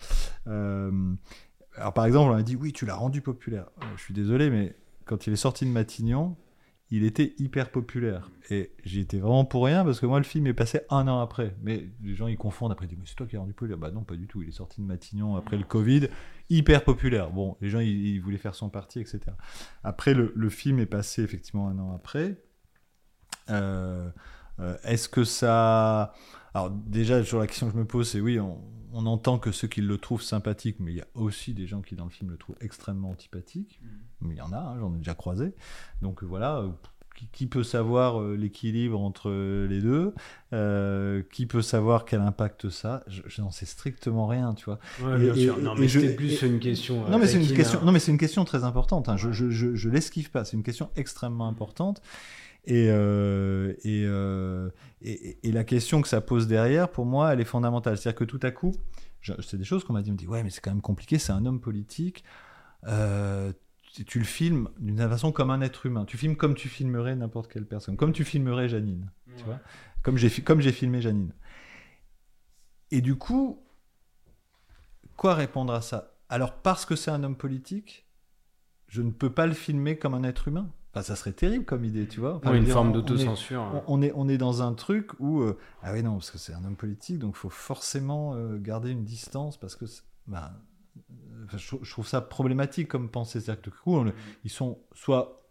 alors, 0.46 1.92
par 1.94 2.06
exemple, 2.06 2.30
on 2.30 2.34
m'a 2.34 2.42
dit 2.42 2.56
oui, 2.56 2.72
tu 2.72 2.86
l'as 2.86 2.96
rendu 2.96 3.20
populaire. 3.20 3.66
je 3.96 4.02
suis 4.02 4.14
désolé, 4.14 4.50
mais 4.50 4.76
quand 5.04 5.26
il 5.26 5.32
est 5.32 5.36
sorti 5.36 5.64
de 5.64 5.70
Matignon, 5.70 6.36
il 6.90 7.04
était 7.04 7.34
hyper 7.38 7.70
populaire. 7.70 8.30
Et 8.50 8.72
j'y 8.84 9.00
étais 9.00 9.18
vraiment 9.18 9.44
pour 9.44 9.64
rien 9.64 9.84
parce 9.84 10.00
que 10.00 10.06
moi, 10.06 10.18
le 10.18 10.24
film 10.24 10.46
est 10.46 10.54
passé 10.54 10.80
un 10.90 11.08
an 11.08 11.20
après. 11.20 11.56
Mais 11.62 11.88
les 12.02 12.14
gens, 12.14 12.26
ils 12.26 12.36
confondent. 12.36 12.72
Après, 12.72 12.86
ils 12.86 12.88
disent, 12.88 12.98
mais 12.98 13.06
c'est 13.06 13.16
toi 13.16 13.26
qui 13.26 13.36
as 13.36 13.40
rendu 13.40 13.52
populaire. 13.52 13.78
Bah 13.78 13.90
non, 13.90 14.02
pas 14.02 14.16
du 14.16 14.26
tout. 14.26 14.42
Il 14.42 14.48
est 14.48 14.52
sorti 14.52 14.80
de 14.80 14.86
Matignon 14.86 15.36
après 15.36 15.56
le 15.56 15.64
Covid, 15.64 16.08
hyper 16.50 16.84
populaire. 16.84 17.30
Bon, 17.30 17.56
les 17.60 17.68
gens, 17.68 17.80
ils, 17.80 18.18
voulaient 18.20 18.38
faire 18.38 18.54
son 18.54 18.68
parti, 18.68 19.00
etc. 19.00 19.20
Après, 19.82 20.14
le, 20.14 20.50
film 20.50 20.78
est 20.78 20.86
passé 20.86 21.22
effectivement 21.22 21.68
un 21.68 21.78
an 21.78 21.94
après. 21.94 22.36
Euh, 23.50 24.08
euh, 24.60 24.76
est-ce 24.84 25.08
que 25.08 25.24
ça. 25.24 26.14
Alors, 26.54 26.70
déjà, 26.70 27.24
sur 27.24 27.38
la 27.38 27.46
question 27.46 27.66
que 27.66 27.72
je 27.72 27.78
me 27.78 27.86
pose, 27.86 28.08
c'est 28.08 28.20
oui, 28.20 28.38
on, 28.38 28.62
on 28.92 29.06
entend 29.06 29.38
que 29.38 29.50
ceux 29.50 29.66
qui 29.66 29.80
le 29.80 29.98
trouvent 29.98 30.22
sympathique, 30.22 30.76
mais 30.78 30.92
il 30.92 30.98
y 30.98 31.00
a 31.00 31.06
aussi 31.14 31.52
des 31.52 31.66
gens 31.66 31.82
qui 31.82 31.96
dans 31.96 32.04
le 32.04 32.10
film 32.10 32.30
le 32.30 32.36
trouvent 32.36 32.56
extrêmement 32.60 33.10
antipathique. 33.10 33.80
Mm. 33.82 33.88
Mais 34.20 34.34
il 34.36 34.38
y 34.38 34.42
en 34.42 34.52
a, 34.52 34.58
hein, 34.58 34.78
j'en 34.78 34.94
ai 34.94 34.98
déjà 34.98 35.14
croisé. 35.14 35.52
Donc 36.00 36.22
voilà, 36.22 36.58
euh, 36.58 36.70
qui, 37.32 37.46
peut 37.46 37.62
savoir 37.62 38.20
euh, 38.20 38.36
l'équilibre 38.36 39.00
entre 39.00 39.30
les 39.68 39.80
deux 39.80 40.12
euh, 40.52 41.22
Qui 41.32 41.46
peut 41.46 41.62
savoir 41.62 42.04
quel 42.04 42.20
impact 42.20 42.68
ça 42.68 43.02
Je, 43.06 43.40
n'en 43.40 43.50
sais 43.50 43.66
strictement 43.66 44.26
rien, 44.26 44.54
tu 44.54 44.64
vois. 44.64 44.78
bien 45.16 45.34
sûr. 45.34 45.58
Non, 45.58 45.74
mais 45.74 45.88
c'est 45.88 46.16
plus 46.16 46.42
une 46.42 46.58
question. 46.58 47.08
non, 47.08 47.18
mais 47.18 47.26
c'est 47.26 47.42
une 47.42 47.56
question. 47.56 47.82
Non, 47.84 47.92
mais 47.92 47.98
c'est 47.98 48.12
une 48.12 48.18
question 48.18 48.44
très 48.44 48.64
importante. 48.64 49.08
Hein. 49.08 49.16
Je, 49.16 49.32
je, 49.32 49.48
je 49.50 49.88
l'esquive 49.88 50.30
pas. 50.30 50.44
C'est 50.44 50.56
une 50.56 50.62
question 50.62 50.90
extrêmement 50.96 51.48
importante. 51.48 52.02
Et, 52.66 52.88
euh, 52.88 53.74
euh, 53.84 54.70
et, 55.02 55.36
et, 55.42 55.52
la 55.52 55.64
question 55.64 56.00
que 56.00 56.08
ça 56.08 56.20
pose 56.20 56.46
derrière, 56.46 56.88
pour 56.88 57.04
moi, 57.04 57.32
elle 57.32 57.40
est 57.40 57.44
fondamentale. 57.44 57.98
C'est-à-dire 57.98 58.18
que 58.18 58.24
tout 58.24 58.40
à 58.42 58.50
coup, 58.50 58.72
c'est 59.40 59.56
des 59.56 59.64
choses 59.64 59.84
qu'on 59.84 59.92
m'a 59.92 60.02
dit, 60.02 60.10
on 60.10 60.14
me 60.14 60.18
dit, 60.18 60.26
ouais, 60.26 60.42
mais 60.42 60.50
c'est 60.50 60.60
quand 60.60 60.70
même 60.70 60.80
compliqué, 60.80 61.18
c'est 61.18 61.32
un 61.32 61.44
homme 61.44 61.60
politique. 61.60 62.24
Euh, 62.86 63.52
tu, 64.02 64.18
le 64.18 64.24
filmes 64.24 64.68
d'une 64.80 64.98
façon 64.98 65.30
comme 65.30 65.50
un 65.50 65.60
être 65.60 65.86
humain. 65.86 66.04
Tu 66.04 66.16
filmes 66.16 66.36
comme 66.36 66.54
tu 66.54 66.68
filmerais 66.68 67.14
n'importe 67.14 67.50
quelle 67.52 67.66
personne, 67.66 67.96
comme 67.96 68.12
tu 68.12 68.24
filmerais 68.24 68.68
Janine, 68.68 69.10
tu 69.36 69.44
vois, 69.44 69.60
comme 70.02 70.16
j'ai 70.16 70.30
comme 70.42 70.60
j'ai 70.60 70.72
filmé 70.72 71.00
Janine. 71.00 71.32
Et 72.90 73.00
du 73.00 73.14
coup, 73.16 73.62
quoi 75.16 75.34
répondre 75.34 75.72
à 75.72 75.80
ça? 75.80 76.12
Alors 76.28 76.54
parce 76.54 76.84
que 76.86 76.96
c'est 76.96 77.10
un 77.10 77.22
homme 77.22 77.36
politique, 77.36 78.06
je 78.88 79.02
ne 79.02 79.10
peux 79.10 79.30
pas 79.30 79.46
le 79.46 79.54
filmer 79.54 79.96
comme 79.98 80.14
un 80.14 80.24
être 80.24 80.48
humain 80.48 80.70
Enfin, 80.92 81.02
ça 81.02 81.16
serait 81.16 81.32
terrible 81.32 81.64
comme 81.64 81.84
idée, 81.84 82.06
tu 82.06 82.20
vois. 82.20 82.36
Enfin, 82.36 82.54
une 82.54 82.62
dire, 82.62 82.74
forme 82.74 82.88
on- 82.88 82.90
on 82.92 82.94
est- 82.94 83.00
d'autocensure. 83.00 83.62
on, 83.88 83.98
on 83.98 84.02
est, 84.02 84.12
on 84.14 84.28
est 84.28 84.38
dans 84.38 84.62
un 84.62 84.74
truc 84.74 85.10
où 85.18 85.40
euh, 85.40 85.58
ah 85.82 85.92
oui 85.92 86.04
non 86.04 86.12
parce 86.14 86.30
que 86.30 86.38
c'est 86.38 86.52
un 86.54 86.64
homme 86.64 86.76
politique 86.76 87.18
donc 87.18 87.34
il 87.36 87.38
faut 87.38 87.48
forcément 87.50 88.36
euh, 88.36 88.58
garder 88.58 88.90
une 88.90 89.04
distance 89.04 89.56
parce 89.56 89.74
que 89.74 89.86
c'est- 89.86 90.02
ben, 90.28 90.52
je, 91.56 91.66
trou- 91.66 91.80
je 91.82 91.90
trouve 91.90 92.06
ça 92.06 92.20
problématique 92.20 92.88
comme 92.88 93.10
pensée 93.10 93.40
c'est-à-dire 93.40 93.62
que 93.62 93.70
du 93.70 93.76
coup 93.76 94.04
ils 94.44 94.50
sont 94.50 94.78
soit 94.92 95.46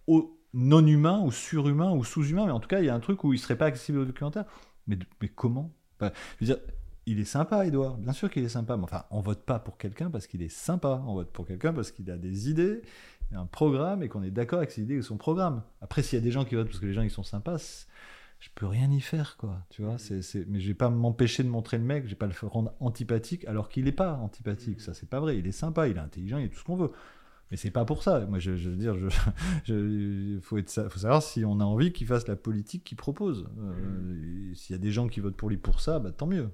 non 0.54 0.86
humains 0.86 1.22
ou 1.22 1.32
surhumains 1.32 1.92
ou 1.92 2.04
sous-humains 2.04 2.46
mais 2.46 2.52
en 2.52 2.60
tout 2.60 2.70
cas 2.70 2.80
il 2.80 2.86
y 2.86 2.90
a 2.90 2.96
un 2.96 3.00
truc 3.00 3.24
où 3.24 3.34
ils 3.34 3.40
seraient 3.40 3.58
pas 3.58 3.66
accessibles 3.66 4.00
au 4.00 4.06
documentaire 4.06 4.46
mais, 4.88 4.98
comment? 5.36 5.72
Je 6.02 6.08
veux 6.42 6.46
dire 6.48 6.58
il 7.06 7.20
est 7.20 7.26
sympa, 7.26 7.66
Edouard. 7.66 7.98
Bien 7.98 8.14
sûr 8.14 8.30
qu'il 8.30 8.44
est 8.44 8.50
sympa. 8.50 8.78
Mais 8.78 8.84
enfin, 8.84 9.04
on 9.12 9.20
vote 9.20 9.44
pas 9.46 9.60
pour 9.60 9.78
quelqu'un 9.78 10.10
parce 10.10 10.28
qu'il 10.28 10.42
est 10.42 10.50
sympa. 10.50 11.04
On 11.06 11.16
vote 11.16 11.32
pour 11.32 11.46
quelqu'un 11.46 11.74
parce 11.74 11.92
qu'il 11.92 12.10
a 12.10 12.18
des 12.18 12.50
idées, 12.50 12.82
un 13.34 13.46
programme 13.46 14.04
et 14.04 14.10
qu'on 14.10 14.24
est 14.24 14.32
d'accord 14.32 14.60
avec 14.60 14.72
ses 14.72 14.84
idées 14.84 14.96
et 14.96 15.02
son 15.02 15.18
programme. 15.18 15.64
Après, 15.82 16.02
s'il 16.02 16.18
y 16.18 16.22
a 16.22 16.24
des 16.24 16.32
gens 16.32 16.46
qui 16.46 16.56
votent 16.56 16.68
parce 16.68 16.80
que 16.80 16.86
les 16.86 16.94
gens 16.94 17.02
ils 17.02 17.12
sont 17.12 17.24
sympas, 17.24 17.58
je 18.44 18.50
peux 18.56 18.68
rien 18.68 18.92
y 18.92 19.00
faire, 19.00 19.38
quoi. 19.38 19.66
Tu 19.70 19.84
vois, 19.84 19.98
c'est, 19.98 20.22
c'est... 20.22 20.46
mais 20.50 20.60
je 20.60 20.68
vais 20.68 20.74
pas 20.74 20.90
m'empêcher 20.90 21.44
de 21.44 21.48
montrer 21.48 21.78
le 21.78 21.86
mec, 21.86 22.04
je 22.04 22.10
vais 22.10 22.16
pas 22.16 22.28
le 22.28 22.34
rendre 22.46 22.74
antipathique 22.82 23.46
alors 23.46 23.70
qu'il 23.70 23.88
est 23.88 23.94
pas 23.94 24.16
antipathique. 24.16 24.82
Ça, 24.82 24.94
c'est 24.94 25.08
pas 25.08 25.22
vrai. 25.22 25.38
Il 25.38 25.48
est 25.48 25.54
sympa, 25.54 25.88
il 25.88 25.96
est 25.96 26.02
intelligent, 26.02 26.40
il 26.40 26.46
est 26.46 26.50
tout 26.50 26.60
ce 26.60 26.66
qu'on 26.66 26.76
veut. 26.76 26.92
Mais 27.52 27.56
c'est 27.56 27.72
pas 27.72 27.86
pour 27.86 28.04
ça. 28.04 28.20
Moi, 28.26 28.40
je, 28.40 28.52
veux 28.52 28.76
dire, 28.76 28.98
je, 28.98 30.40
faut, 30.42 30.58
savoir 30.66 31.24
si 31.24 31.46
on 31.46 31.62
a 31.62 31.64
envie 31.64 31.94
qu'il 31.94 32.06
fasse 32.06 32.28
la 32.28 32.36
politique 32.36 32.84
qu'il 32.84 32.98
propose. 32.98 33.48
Euh, 33.60 34.54
S'il 34.56 34.76
y 34.76 34.80
a 34.80 34.82
des 34.82 34.92
gens 34.92 35.08
qui 35.08 35.22
votent 35.22 35.38
pour 35.38 35.50
lui 35.50 35.58
pour 35.58 35.80
ça, 35.80 36.00
bah, 36.00 36.12
tant 36.12 36.28
mieux. 36.28 36.50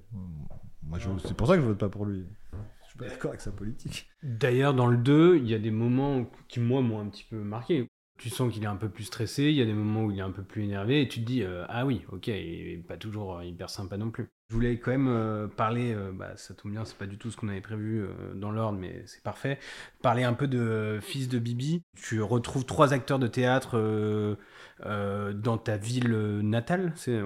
Moi, 0.84 1.00
je- 1.00 1.08
c'est 1.26 1.36
pour 1.36 1.48
ça 1.48 1.56
que 1.56 1.62
je 1.62 1.66
vote 1.66 1.78
pas 1.78 1.88
pour 1.88 2.06
lui. 2.06 2.24
Je 2.52 2.88
suis 2.88 2.98
pas 2.98 3.08
d'accord 3.08 3.30
avec 3.30 3.40
sa 3.40 3.50
politique. 3.50 4.08
D'ailleurs, 4.22 4.74
dans 4.74 4.86
le 4.86 4.96
2, 4.96 5.38
il 5.38 5.48
y 5.48 5.54
a 5.54 5.58
des 5.58 5.72
moments 5.72 6.24
qui, 6.46 6.60
moi, 6.60 6.82
m'ont 6.82 7.00
un 7.00 7.08
petit 7.08 7.26
peu 7.28 7.42
marqué. 7.42 7.89
Tu 8.20 8.28
sens 8.28 8.52
qu'il 8.52 8.62
est 8.64 8.66
un 8.66 8.76
peu 8.76 8.90
plus 8.90 9.04
stressé, 9.04 9.44
il 9.44 9.54
y 9.54 9.62
a 9.62 9.64
des 9.64 9.72
moments 9.72 10.04
où 10.04 10.10
il 10.10 10.18
est 10.18 10.22
un 10.22 10.30
peu 10.30 10.42
plus 10.42 10.62
énervé, 10.62 11.00
et 11.00 11.08
tu 11.08 11.20
te 11.20 11.24
dis, 11.24 11.42
euh, 11.42 11.64
ah 11.70 11.86
oui, 11.86 12.04
ok, 12.12 12.26
il 12.26 12.82
pas 12.86 12.98
toujours 12.98 13.38
euh, 13.38 13.44
hyper 13.46 13.70
sympa 13.70 13.96
non 13.96 14.10
plus. 14.10 14.28
Je 14.50 14.54
voulais 14.56 14.78
quand 14.78 14.90
même 14.90 15.08
euh, 15.08 15.46
parler, 15.46 15.96
bah, 16.12 16.36
ça 16.36 16.52
tombe 16.52 16.72
bien, 16.72 16.84
c'est 16.84 16.98
pas 16.98 17.06
du 17.06 17.16
tout 17.16 17.30
ce 17.30 17.38
qu'on 17.38 17.48
avait 17.48 17.62
prévu 17.62 18.06
dans 18.34 18.50
l'ordre, 18.50 18.78
mais 18.78 19.04
c'est 19.06 19.22
parfait. 19.22 19.58
Parler 20.02 20.24
un 20.24 20.34
peu 20.34 20.48
de 20.48 20.98
Fils 21.00 21.30
de 21.30 21.38
Bibi. 21.38 21.82
Tu 21.96 22.20
retrouves 22.20 22.66
trois 22.66 22.92
acteurs 22.92 23.18
de 23.18 23.26
théâtre 23.26 24.36
dans 24.84 25.58
ta 25.58 25.78
ville 25.78 26.40
natale, 26.42 26.92
c'est 26.96 27.22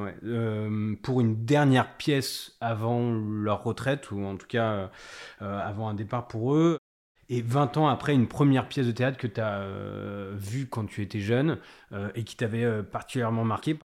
pour 1.02 1.20
une 1.20 1.44
dernière 1.44 1.96
pièce 1.96 2.56
avant 2.60 3.10
leur 3.12 3.64
retraite, 3.64 4.12
ou 4.12 4.22
en 4.22 4.36
tout 4.36 4.46
cas 4.46 4.90
avant 5.40 5.88
un 5.88 5.94
départ 5.94 6.28
pour 6.28 6.54
eux. 6.54 6.78
Et 7.28 7.42
20 7.42 7.76
ans 7.76 7.88
après, 7.88 8.14
une 8.14 8.28
première 8.28 8.68
pièce 8.68 8.86
de 8.86 8.92
théâtre 8.92 9.16
que 9.18 9.26
tu 9.26 9.40
as 9.40 9.66
vue 10.36 10.66
quand 10.68 10.86
tu 10.86 11.02
étais 11.02 11.20
jeune 11.20 11.58
euh, 11.92 12.08
et 12.14 12.24
qui 12.24 12.36
t'avait 12.36 12.64
euh, 12.64 12.82
particulièrement 12.82 13.44
marqué. 13.44 13.78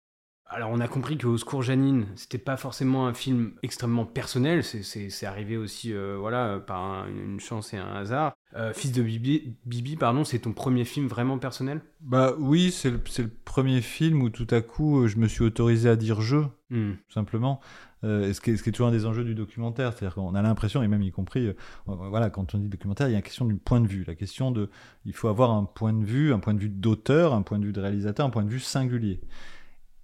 Alors, 0.48 0.70
on 0.70 0.78
a 0.78 0.86
compris 0.86 1.18
que 1.18 1.26
Au 1.26 1.36
secours 1.38 1.62
Janine, 1.62 2.06
c'était 2.14 2.38
pas 2.38 2.56
forcément 2.56 3.08
un 3.08 3.14
film 3.14 3.54
extrêmement 3.64 4.04
personnel, 4.06 4.62
c'est- 4.62 4.84
c'est 4.84 5.10
c'est 5.10 5.26
arrivé 5.26 5.56
aussi 5.56 5.92
euh, 5.92 6.16
voilà, 6.20 6.60
par 6.60 6.82
un- 6.84 7.08
une 7.08 7.40
chance 7.40 7.74
et 7.74 7.78
un 7.78 7.94
hasard. 7.96 8.32
Euh, 8.54 8.72
Fils 8.72 8.92
de 8.92 9.02
Bibi, 9.02 9.56
Bibi 9.66 9.96
pardon, 9.96 10.22
c'est 10.22 10.38
ton 10.38 10.52
premier 10.52 10.84
film 10.84 11.08
vraiment 11.08 11.38
personnel? 11.38 11.80
Bah 12.00 12.32
oui, 12.38 12.70
c'est 12.70 12.90
le, 12.92 13.00
le 13.18 13.28
premier 13.44 13.80
film 13.80 14.22
où 14.22 14.30
tout 14.30 14.46
à 14.52 14.60
coup 14.60 15.00
euh, 15.02 15.08
je 15.08 15.16
me 15.16 15.26
suis 15.26 15.42
autorisé 15.42 15.88
à 15.88 15.96
dire 15.96 16.20
je, 16.20 16.38
Hmm. 16.70 16.92
tout 16.94 17.12
simplement. 17.12 17.60
Euh, 18.06 18.32
ce, 18.32 18.40
qui 18.40 18.50
est, 18.50 18.72
toujours 18.72 18.86
un 18.86 18.92
des 18.92 19.04
enjeux 19.04 19.24
du 19.24 19.34
documentaire, 19.34 19.92
c'est-à-dire 19.92 20.14
qu'on 20.14 20.34
a 20.34 20.42
l'impression, 20.42 20.82
et 20.82 20.88
même 20.88 21.02
y 21.02 21.10
compris, 21.10 21.48
euh, 21.48 21.54
voilà, 21.86 22.30
quand 22.30 22.54
on 22.54 22.58
dit 22.58 22.68
documentaire, 22.68 23.08
il 23.08 23.12
y 23.12 23.14
a 23.14 23.18
la 23.18 23.22
question 23.22 23.44
du 23.44 23.56
point 23.56 23.80
de 23.80 23.88
vue, 23.88 24.04
la 24.06 24.14
question 24.14 24.52
de, 24.52 24.70
il 25.04 25.12
faut 25.12 25.28
avoir 25.28 25.50
un 25.50 25.64
point 25.64 25.92
de 25.92 26.04
vue, 26.04 26.32
un 26.32 26.38
point 26.38 26.54
de 26.54 26.60
vue 26.60 26.68
d'auteur, 26.68 27.34
un 27.34 27.42
point 27.42 27.58
de 27.58 27.64
vue 27.64 27.72
de 27.72 27.80
réalisateur, 27.80 28.24
un 28.24 28.30
point 28.30 28.44
de 28.44 28.50
vue 28.50 28.60
singulier. 28.60 29.20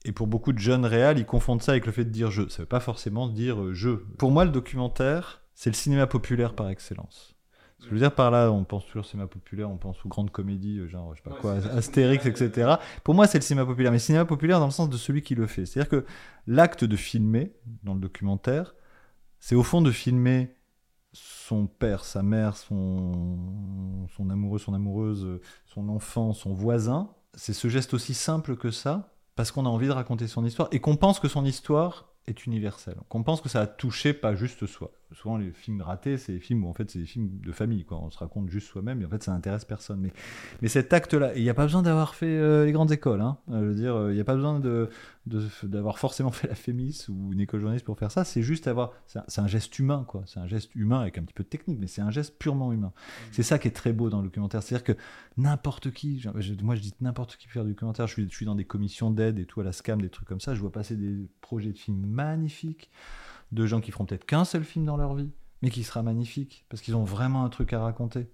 Et 0.04 0.12
pour 0.12 0.26
beaucoup 0.26 0.52
de 0.52 0.58
jeunes 0.58 0.84
réals, 0.84 1.18
ils 1.18 1.26
confondent 1.26 1.62
ça 1.62 1.72
avec 1.72 1.86
le 1.86 1.92
fait 1.92 2.04
de 2.04 2.10
dire 2.10 2.30
je. 2.30 2.48
Ça 2.48 2.62
veut 2.62 2.66
pas 2.66 2.80
forcément 2.80 3.28
dire 3.28 3.62
euh, 3.62 3.72
je. 3.72 3.90
Pour 3.90 4.32
moi, 4.32 4.44
le 4.44 4.50
documentaire, 4.50 5.42
c'est 5.54 5.70
le 5.70 5.76
cinéma 5.76 6.08
populaire 6.08 6.54
par 6.54 6.68
excellence. 6.68 7.31
Ce 7.82 7.88
que 7.88 7.90
je 7.90 7.94
veux 7.96 8.00
dire 8.00 8.14
par 8.14 8.30
là, 8.30 8.52
on 8.52 8.62
pense 8.62 8.86
toujours 8.86 9.04
cinéma 9.04 9.26
populaire, 9.26 9.68
on 9.68 9.76
pense 9.76 10.06
aux 10.06 10.08
grandes 10.08 10.30
comédies, 10.30 10.78
euh, 10.78 10.86
genre, 10.86 11.16
je 11.16 11.20
sais 11.20 11.28
pas 11.28 11.34
Ouais, 11.34 11.40
quoi, 11.40 11.54
Astérix, 11.76 12.24
etc. 12.26 12.76
Pour 13.02 13.14
moi, 13.14 13.26
c'est 13.26 13.38
le 13.38 13.42
cinéma 13.42 13.66
populaire. 13.66 13.90
Mais 13.90 13.98
cinéma 13.98 14.24
populaire 14.24 14.60
dans 14.60 14.66
le 14.66 14.70
sens 14.72 14.88
de 14.88 14.96
celui 14.96 15.22
qui 15.22 15.34
le 15.34 15.48
fait. 15.48 15.66
C'est-à-dire 15.66 15.90
que 15.90 16.06
l'acte 16.46 16.84
de 16.84 16.94
filmer, 16.94 17.52
dans 17.82 17.94
le 17.94 18.00
documentaire, 18.00 18.76
c'est 19.40 19.56
au 19.56 19.64
fond 19.64 19.82
de 19.82 19.90
filmer 19.90 20.54
son 21.12 21.66
père, 21.66 22.04
sa 22.04 22.22
mère, 22.22 22.56
son, 22.56 24.06
son 24.16 24.30
amoureux, 24.30 24.60
son 24.60 24.74
amoureuse, 24.74 25.40
son 25.66 25.88
enfant, 25.88 26.32
son 26.34 26.54
voisin. 26.54 27.10
C'est 27.34 27.52
ce 27.52 27.66
geste 27.66 27.94
aussi 27.94 28.14
simple 28.14 28.56
que 28.56 28.70
ça, 28.70 29.12
parce 29.34 29.50
qu'on 29.50 29.66
a 29.66 29.68
envie 29.68 29.88
de 29.88 29.92
raconter 29.92 30.28
son 30.28 30.44
histoire 30.44 30.68
et 30.70 30.78
qu'on 30.78 30.94
pense 30.94 31.18
que 31.18 31.26
son 31.26 31.44
histoire 31.44 32.12
est 32.28 32.46
universelle. 32.46 33.00
Qu'on 33.08 33.24
pense 33.24 33.40
que 33.40 33.48
ça 33.48 33.62
a 33.62 33.66
touché 33.66 34.12
pas 34.12 34.36
juste 34.36 34.66
soi. 34.66 34.92
Souvent, 35.14 35.36
les 35.36 35.50
films 35.50 35.82
ratés, 35.82 36.16
c'est 36.16 36.32
des 36.32 36.40
films 36.40 36.64
où 36.64 36.68
en 36.68 36.72
fait, 36.72 36.90
c'est 36.90 36.98
des 37.00 37.06
films 37.06 37.28
de 37.40 37.52
famille. 37.52 37.84
Quoi. 37.84 37.98
On 37.98 38.10
se 38.10 38.18
raconte 38.18 38.48
juste 38.50 38.68
soi-même 38.68 39.00
et 39.02 39.04
en 39.04 39.08
fait, 39.08 39.22
ça 39.22 39.32
n'intéresse 39.32 39.64
personne. 39.64 40.00
Mais, 40.00 40.12
mais 40.60 40.68
cet 40.68 40.92
acte-là, 40.92 41.34
il 41.36 41.42
n'y 41.42 41.50
a 41.50 41.54
pas 41.54 41.64
besoin 41.64 41.82
d'avoir 41.82 42.14
fait 42.14 42.26
euh, 42.26 42.64
les 42.64 42.72
grandes 42.72 42.92
écoles. 42.92 43.20
Hein. 43.20 43.38
Euh, 43.50 43.60
je 43.60 43.66
veux 43.66 43.74
dire, 43.74 43.94
euh, 43.94 44.12
il 44.12 44.14
n'y 44.14 44.20
a 44.20 44.24
pas 44.24 44.34
besoin 44.34 44.60
de, 44.60 44.88
d'avoir 45.62 45.98
forcément 45.98 46.30
fait 46.32 46.48
la 46.48 46.54
FEMIS 46.54 47.06
ou 47.08 47.32
une 47.32 47.40
école 47.40 47.60
journaliste 47.60 47.84
pour 47.84 47.98
faire 47.98 48.10
ça. 48.10 48.24
C'est 48.24 48.42
juste 48.42 48.66
avoir. 48.66 48.92
C'est 49.06 49.40
un, 49.40 49.46
geste 49.46 49.78
humain, 49.78 50.04
quoi. 50.06 50.22
C'est 50.26 50.40
un 50.40 50.46
geste 50.46 50.74
humain 50.74 51.00
avec 51.00 51.18
un 51.18 51.22
petit 51.22 51.34
peu 51.34 51.44
de 51.44 51.48
technique, 51.48 51.78
mais 51.80 51.86
c'est 51.86 52.02
un 52.02 52.10
geste 52.10 52.38
purement 52.38 52.72
humain. 52.72 52.92
C'est 53.30 53.42
ça 53.42 53.58
qui 53.58 53.68
est 53.68 53.72
très 53.72 53.92
beau 53.92 54.10
dans 54.10 54.18
le 54.18 54.24
documentaire. 54.24 54.62
C'est-à-dire 54.62 54.84
que 54.84 55.00
n'importe 55.36 55.90
qui, 55.90 56.20
je- 56.20 56.30
moi 56.62 56.74
je 56.74 56.80
dis 56.80 56.94
n'importe 57.00 57.36
qui 57.36 57.46
peut 57.46 57.52
faire 57.52 57.64
du 57.64 57.70
documentaire. 57.70 58.06
Je 58.06 58.12
suis, 58.12 58.28
je 58.28 58.34
suis 58.34 58.46
dans 58.46 58.54
des 58.54 58.64
commissions 58.64 59.10
d'aide 59.10 59.38
et 59.38 59.46
tout 59.46 59.60
à 59.60 59.64
la 59.64 59.72
SCAM, 59.72 60.00
des 60.00 60.10
trucs 60.10 60.28
comme 60.28 60.40
ça. 60.40 60.54
Je 60.54 60.60
vois 60.60 60.72
passer 60.72 60.96
des 60.96 61.28
projets 61.40 61.72
de 61.72 61.78
films 61.78 62.06
magnifiques 62.06 62.90
de 63.52 63.66
gens 63.66 63.80
qui 63.80 63.90
feront 63.90 64.04
peut-être 64.04 64.24
qu'un 64.24 64.44
seul 64.44 64.64
film 64.64 64.84
dans 64.84 64.96
leur 64.96 65.14
vie, 65.14 65.30
mais 65.62 65.70
qui 65.70 65.84
sera 65.84 66.02
magnifique 66.02 66.64
parce 66.68 66.82
qu'ils 66.82 66.96
ont 66.96 67.04
vraiment 67.04 67.44
un 67.44 67.48
truc 67.48 67.72
à 67.72 67.80
raconter. 67.80 68.30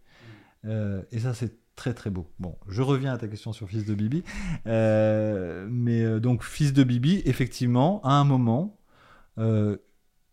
Euh, 0.64 1.02
et 1.12 1.20
ça, 1.20 1.34
c'est 1.34 1.58
très 1.78 1.94
très 1.94 2.10
beau. 2.10 2.28
Bon, 2.38 2.56
je 2.66 2.82
reviens 2.82 3.12
à 3.12 3.18
ta 3.18 3.28
question 3.28 3.52
sur 3.52 3.68
Fils 3.68 3.84
de 3.84 3.94
Bibi. 3.94 4.24
Euh, 4.66 5.66
mais 5.70 6.02
euh, 6.02 6.20
donc, 6.20 6.42
Fils 6.42 6.72
de 6.72 6.82
Bibi, 6.82 7.22
effectivement, 7.24 8.00
à 8.04 8.12
un 8.12 8.24
moment, 8.24 8.78
euh, 9.38 9.76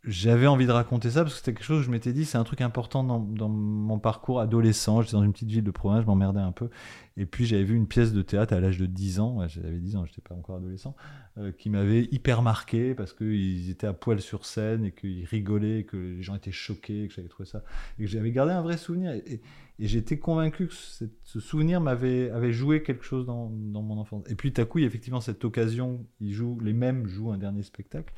j'avais 0.08 0.46
envie 0.46 0.68
de 0.68 0.72
raconter 0.72 1.10
ça 1.10 1.22
parce 1.24 1.34
que 1.34 1.40
c'était 1.40 1.54
quelque 1.54 1.66
chose 1.66 1.80
que 1.80 1.86
je 1.86 1.92
m'étais 1.92 2.14
dit, 2.14 2.26
c'est 2.26 2.38
un 2.38 2.44
truc 2.44 2.62
important 2.62 3.04
dans, 3.04 3.50
mon 3.50 3.98
parcours 3.98 4.40
adolescent. 4.40 5.02
J'étais 5.02 5.14
dans 5.14 5.24
une 5.24 5.34
petite 5.34 5.50
ville 5.50 5.64
de 5.64 5.72
province, 5.72 6.02
je 6.02 6.08
m'emmerdais 6.08 6.40
un 6.40 6.52
peu. 6.52 6.70
Et 7.18 7.26
puis 7.26 7.46
j'avais 7.46 7.64
vu 7.64 7.76
une 7.76 7.88
pièce 7.88 8.14
de 8.14 8.22
théâtre 8.22 8.54
à 8.54 8.60
l'âge 8.60 8.78
de 8.78 8.86
10 8.86 9.20
ans, 9.20 9.48
j'avais 9.48 9.80
10 9.80 9.96
ans, 9.96 10.06
j'étais 10.06 10.22
pas 10.22 10.36
encore 10.36 10.58
adolescent, 10.58 10.96
euh, 11.38 11.52
qui 11.52 11.70
m'avait 11.70 12.04
hyper 12.12 12.42
marqué 12.42 12.94
parce 12.94 13.14
qu'ils 13.14 13.70
étaient 13.70 13.88
à 13.88 13.94
poil 13.94 14.22
sur 14.22 14.46
scène 14.46 14.86
et 14.86 14.92
qu'ils 14.92 15.26
rigolaient, 15.26 15.86
que 15.86 15.98
les 15.98 16.22
gens 16.22 16.36
étaient 16.36 16.52
choqués, 16.52 17.08
que 17.08 17.14
j'avais 17.14 17.30
trouvé 17.30 17.48
ça. 17.48 17.64
Et 17.98 18.04
que 18.04 18.10
j'avais 18.10 18.32
gardé 18.32 18.52
un 18.52 18.62
vrai 18.62 18.78
souvenir. 18.78 19.12
Et, 19.12 19.42
j'étais 19.78 20.20
convaincu 20.20 20.68
que 20.68 20.74
ce 20.74 21.40
souvenir 21.42 21.82
m'avait 21.82 22.30
avait 22.30 22.54
joué 22.54 22.82
quelque 22.82 23.04
chose 23.04 23.26
dans, 23.26 23.50
dans 23.50 23.82
mon 23.82 23.98
enfance. 23.98 24.24
Et 24.30 24.36
puis 24.36 24.54
tout 24.54 24.62
à 24.62 24.66
coup, 24.66 24.78
il 24.78 24.84
y 24.84 24.86
a 24.86 24.88
effectivement 24.88 25.20
cette 25.20 25.44
occasion, 25.44 26.06
ils 26.22 26.32
jouent, 26.32 26.58
les 26.62 26.72
mêmes 26.72 27.08
jouent 27.08 27.32
un 27.32 27.38
dernier 27.38 27.64
spectacle. 27.64 28.14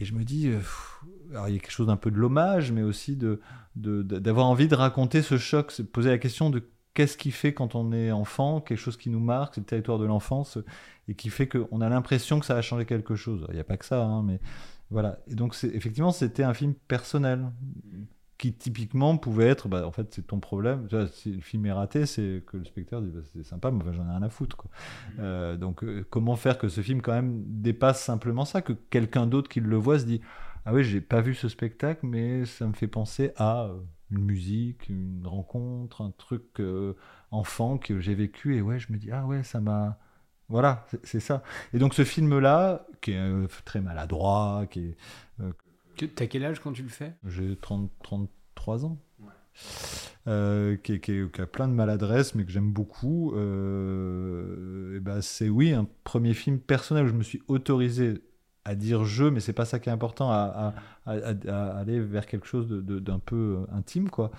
Et 0.00 0.04
je 0.04 0.14
me 0.14 0.24
dis, 0.24 0.48
euh, 0.48 0.60
il 1.48 1.54
y 1.54 1.56
a 1.56 1.58
quelque 1.58 1.70
chose 1.70 1.88
d'un 1.88 1.96
peu 1.96 2.10
de 2.10 2.16
l'hommage, 2.16 2.72
mais 2.72 2.82
aussi 2.82 3.18
d'avoir 3.74 4.46
envie 4.46 4.68
de 4.68 4.74
raconter 4.74 5.22
ce 5.22 5.38
choc, 5.38 5.70
se 5.70 5.82
poser 5.82 6.10
la 6.10 6.18
question 6.18 6.50
de 6.50 6.62
qu'est-ce 6.94 7.16
qui 7.16 7.30
fait 7.30 7.54
quand 7.54 7.74
on 7.74 7.92
est 7.92 8.10
enfant, 8.10 8.60
quelque 8.60 8.78
chose 8.78 8.96
qui 8.96 9.10
nous 9.10 9.20
marque, 9.20 9.54
c'est 9.54 9.60
le 9.60 9.66
territoire 9.66 9.98
de 9.98 10.06
l'enfance, 10.06 10.58
et 11.08 11.14
qui 11.14 11.30
fait 11.30 11.48
qu'on 11.48 11.80
a 11.80 11.88
l'impression 11.88 12.40
que 12.40 12.46
ça 12.46 12.56
a 12.56 12.62
changé 12.62 12.86
quelque 12.86 13.14
chose. 13.14 13.46
Il 13.48 13.54
n'y 13.54 13.60
a 13.60 13.64
pas 13.64 13.76
que 13.76 13.84
ça, 13.84 14.04
hein, 14.04 14.22
mais 14.22 14.40
voilà. 14.90 15.18
Et 15.28 15.34
donc 15.34 15.56
effectivement, 15.62 16.12
c'était 16.12 16.42
un 16.42 16.54
film 16.54 16.74
personnel 16.74 17.50
qui 18.38 18.52
typiquement 18.54 19.16
pouvait 19.18 19.48
être, 19.48 19.68
bah, 19.68 19.86
en 19.86 19.90
fait, 19.90 20.14
c'est 20.14 20.26
ton 20.26 20.38
problème. 20.40 20.86
Tu 20.88 20.96
vois, 20.96 21.08
si 21.08 21.32
le 21.32 21.40
film 21.40 21.66
est 21.66 21.72
raté, 21.72 22.06
c'est 22.06 22.44
que 22.46 22.56
le 22.56 22.64
spectateur 22.64 23.02
dit, 23.02 23.10
bah, 23.10 23.20
c'est 23.32 23.42
sympa, 23.44 23.70
mais 23.72 23.82
enfin, 23.82 23.92
j'en 23.92 24.06
ai 24.06 24.10
rien 24.10 24.22
à 24.22 24.28
foutre. 24.30 24.56
Quoi. 24.56 24.70
Euh, 25.18 25.56
donc, 25.56 25.82
euh, 25.82 26.06
comment 26.08 26.36
faire 26.36 26.56
que 26.58 26.68
ce 26.68 26.80
film, 26.80 27.02
quand 27.02 27.12
même, 27.12 27.42
dépasse 27.46 28.02
simplement 28.02 28.44
ça, 28.44 28.62
que 28.62 28.72
quelqu'un 28.72 29.26
d'autre 29.26 29.48
qui 29.48 29.60
le 29.60 29.76
voit 29.76 29.98
se 29.98 30.04
dit, 30.04 30.20
ah 30.64 30.72
oui, 30.72 30.84
j'ai 30.84 31.00
pas 31.00 31.20
vu 31.20 31.34
ce 31.34 31.48
spectacle, 31.48 32.06
mais 32.06 32.44
ça 32.44 32.66
me 32.66 32.74
fait 32.74 32.86
penser 32.86 33.32
à 33.36 33.64
euh, 33.64 33.78
une 34.12 34.24
musique, 34.24 34.88
une 34.88 35.26
rencontre, 35.26 36.00
un 36.02 36.12
truc 36.16 36.44
euh, 36.60 36.94
enfant 37.32 37.76
que 37.76 37.98
j'ai 38.00 38.14
vécu, 38.14 38.56
et 38.56 38.62
ouais, 38.62 38.78
je 38.78 38.92
me 38.92 38.98
dis, 38.98 39.10
ah 39.10 39.26
ouais, 39.26 39.42
ça 39.42 39.60
m'a. 39.60 39.98
Voilà, 40.48 40.86
c'est- 41.02 41.20
ça. 41.20 41.42
Et 41.74 41.78
donc, 41.78 41.92
ce 41.92 42.04
film-là, 42.04 42.86
qui 43.02 43.12
est 43.12 43.16
euh, 43.18 43.46
très 43.64 43.80
maladroit, 43.80 44.64
qui 44.70 44.80
est. 44.80 44.96
T'as 46.06 46.26
quel 46.26 46.44
âge 46.44 46.60
quand 46.60 46.72
tu 46.72 46.82
le 46.82 46.88
fais? 46.88 47.14
J'ai 47.26 47.56
30, 47.56 47.90
33 48.02 48.84
ans. 48.84 48.98
Euh, 50.26 50.76
qui, 50.76 50.92
a 51.38 51.46
plein 51.46 51.68
de 51.68 51.72
maladresses, 51.72 52.34
mais 52.34 52.44
que 52.44 52.50
j'aime 52.50 52.70
beaucoup. 52.72 53.32
Euh, 53.34 55.00
ben, 55.00 55.20
c'est 55.20 55.48
oui, 55.48 55.72
un 55.72 55.86
premier 56.04 56.34
film 56.34 56.58
personnel 56.58 57.06
où 57.06 57.08
je 57.08 57.14
me 57.14 57.22
suis 57.22 57.42
autorisé 57.48 58.22
à 58.64 58.74
dire 58.74 59.04
je, 59.04 59.24
mais 59.24 59.40
c'est 59.40 59.54
pas 59.54 59.64
ça 59.64 59.78
qui 59.78 59.88
est 59.88 59.92
important, 59.92 60.30
à, 60.30 60.74
à- 61.06 61.12
à- 61.12 61.34
à 61.48 61.78
aller 61.78 62.00
vers 62.00 62.26
quelque 62.26 62.46
chose 62.46 62.68
de- 62.68 62.80
de- 62.82 62.98
d'un 62.98 63.18
peu 63.18 63.60
intime, 63.72 64.10
quoi. 64.10 64.30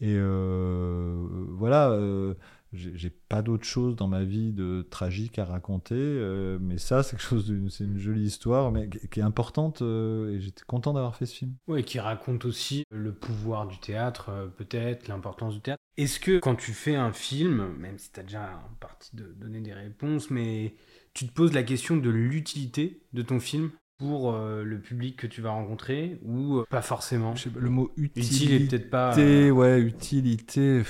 Et 0.00 0.14
euh, 0.16 1.26
voilà, 1.50 1.88
euh, 1.90 2.34
j'ai 2.74 3.10
pas 3.10 3.42
d'autre 3.42 3.64
chose 3.64 3.96
dans 3.96 4.08
ma 4.08 4.24
vie 4.24 4.52
de 4.52 4.86
tragique 4.90 5.38
à 5.38 5.44
raconter, 5.44 5.94
euh, 5.94 6.58
mais 6.60 6.78
ça, 6.78 7.02
c'est 7.02 7.16
quelque 7.16 7.26
chose, 7.26 7.52
c'est 7.70 7.84
une 7.84 7.98
jolie 7.98 8.24
histoire, 8.24 8.72
mais 8.72 8.88
qui 8.88 9.20
est 9.20 9.22
importante, 9.22 9.82
euh, 9.82 10.34
et 10.34 10.40
j'étais 10.40 10.64
content 10.66 10.92
d'avoir 10.92 11.16
fait 11.16 11.26
ce 11.26 11.34
film. 11.34 11.54
Oui, 11.66 11.84
qui 11.84 11.98
raconte 12.00 12.44
aussi 12.44 12.84
le 12.90 13.12
pouvoir 13.12 13.66
du 13.66 13.78
théâtre, 13.78 14.30
euh, 14.30 14.46
peut-être, 14.46 15.08
l'importance 15.08 15.54
du 15.54 15.60
théâtre. 15.60 15.80
Est-ce 15.96 16.18
que 16.20 16.38
quand 16.38 16.56
tu 16.56 16.72
fais 16.72 16.96
un 16.96 17.12
film, 17.12 17.74
même 17.78 17.98
si 17.98 18.10
tu 18.12 18.20
as 18.20 18.24
déjà 18.24 18.60
en 18.70 18.74
partie 18.80 19.14
de 19.14 19.34
donner 19.38 19.60
des 19.60 19.72
réponses, 19.72 20.30
mais 20.30 20.74
tu 21.12 21.26
te 21.26 21.32
poses 21.32 21.52
la 21.52 21.62
question 21.62 21.96
de 21.96 22.10
l'utilité 22.10 23.02
de 23.12 23.22
ton 23.22 23.38
film 23.38 23.70
pour 23.98 24.32
le 24.36 24.80
public 24.80 25.16
que 25.16 25.28
tu 25.28 25.40
vas 25.40 25.50
rencontrer 25.50 26.18
ou 26.24 26.64
pas 26.68 26.82
forcément? 26.82 27.34
Le 27.54 27.70
mot 27.70 27.92
utilité, 27.96 28.20
utile 28.20 28.52
est 28.52 28.66
peut-être 28.66 28.90
pas. 28.90 29.16
Ouais, 29.16 29.80
utilité 29.80 30.82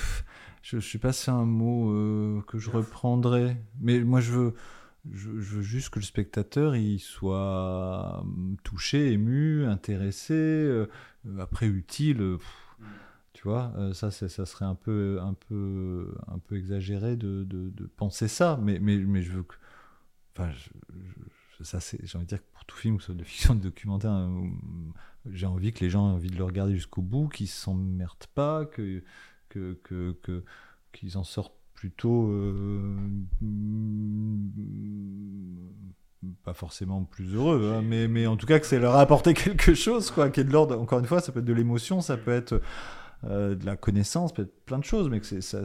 je 0.64 0.76
ne 0.76 0.80
sais 0.80 0.98
pas 0.98 1.12
si 1.12 1.24
c'est 1.24 1.30
un 1.30 1.44
mot 1.44 1.90
euh, 1.92 2.42
que 2.46 2.56
je 2.56 2.70
reprendrais, 2.70 3.62
mais 3.80 4.00
moi 4.00 4.20
je 4.20 4.32
veux, 4.32 4.54
je, 5.12 5.28
veux 5.28 5.62
juste 5.62 5.90
que 5.90 5.98
le 5.98 6.04
spectateur 6.04 6.74
il 6.74 6.98
soit 7.00 8.20
hum, 8.22 8.56
touché, 8.64 9.12
ému, 9.12 9.66
intéressé, 9.66 10.32
euh, 10.32 10.88
après 11.38 11.66
utile. 11.66 12.18
Mm. 12.22 12.84
tu 13.34 13.42
vois, 13.46 13.74
euh, 13.76 13.92
ça, 13.92 14.10
ça 14.10 14.46
serait 14.46 14.64
un 14.64 14.74
peu, 14.74 15.18
un 15.20 15.34
peu, 15.34 16.14
un 16.28 16.38
peu 16.38 16.56
exagéré 16.56 17.16
de, 17.16 17.44
de, 17.44 17.68
de 17.68 17.84
penser 17.84 18.26
ça, 18.26 18.58
mais, 18.62 18.78
mais, 18.78 18.96
mais 18.96 19.22
je 19.22 19.32
veux 19.32 19.42
que, 19.42 19.56
enfin, 20.34 20.50
ça 21.60 21.78
c'est, 21.78 21.98
j'ai 22.06 22.16
envie 22.16 22.24
de 22.24 22.30
dire 22.30 22.40
que 22.40 22.52
pour 22.54 22.64
tout 22.64 22.76
film, 22.76 22.96
que 22.96 23.02
ce 23.02 23.06
soit 23.08 23.14
de 23.14 23.24
fiction, 23.24 23.54
de 23.54 23.60
documentaire, 23.60 24.30
j'ai 25.30 25.46
envie 25.46 25.74
que 25.74 25.84
les 25.84 25.90
gens 25.90 26.08
aient 26.08 26.14
envie 26.14 26.30
de 26.30 26.36
le 26.36 26.44
regarder 26.44 26.74
jusqu'au 26.74 27.02
bout, 27.02 27.28
qu'ils 27.28 27.48
s'emmerdent 27.48 28.28
pas, 28.34 28.64
que 28.64 29.02
que, 29.82 30.16
que, 30.22 30.44
qu'ils 30.92 31.16
en 31.16 31.24
sortent 31.24 31.54
plutôt 31.74 32.30
euh, 32.30 32.96
pas 36.44 36.54
forcément 36.54 37.04
plus 37.04 37.34
heureux, 37.34 37.74
hein, 37.74 37.82
mais, 37.82 38.08
mais 38.08 38.26
en 38.26 38.36
tout 38.36 38.46
cas 38.46 38.58
que 38.58 38.66
ça 38.66 38.78
leur 38.78 38.94
a 38.94 39.00
apporté 39.00 39.34
quelque 39.34 39.74
chose, 39.74 40.10
quoi, 40.10 40.30
qui 40.30 40.40
est 40.40 40.44
de 40.44 40.52
l'ordre, 40.52 40.78
encore 40.80 40.98
une 40.98 41.06
fois, 41.06 41.20
ça 41.20 41.32
peut 41.32 41.40
être 41.40 41.44
de 41.44 41.52
l'émotion, 41.52 42.00
ça 42.00 42.16
peut 42.16 42.32
être 42.32 42.60
euh, 43.24 43.54
de 43.54 43.66
la 43.66 43.76
connaissance, 43.76 44.32
peut 44.32 44.42
être 44.42 44.64
plein 44.64 44.78
de 44.78 44.84
choses, 44.84 45.08
mais 45.08 45.20
que 45.20 45.26
c'est, 45.26 45.40
ça, 45.40 45.62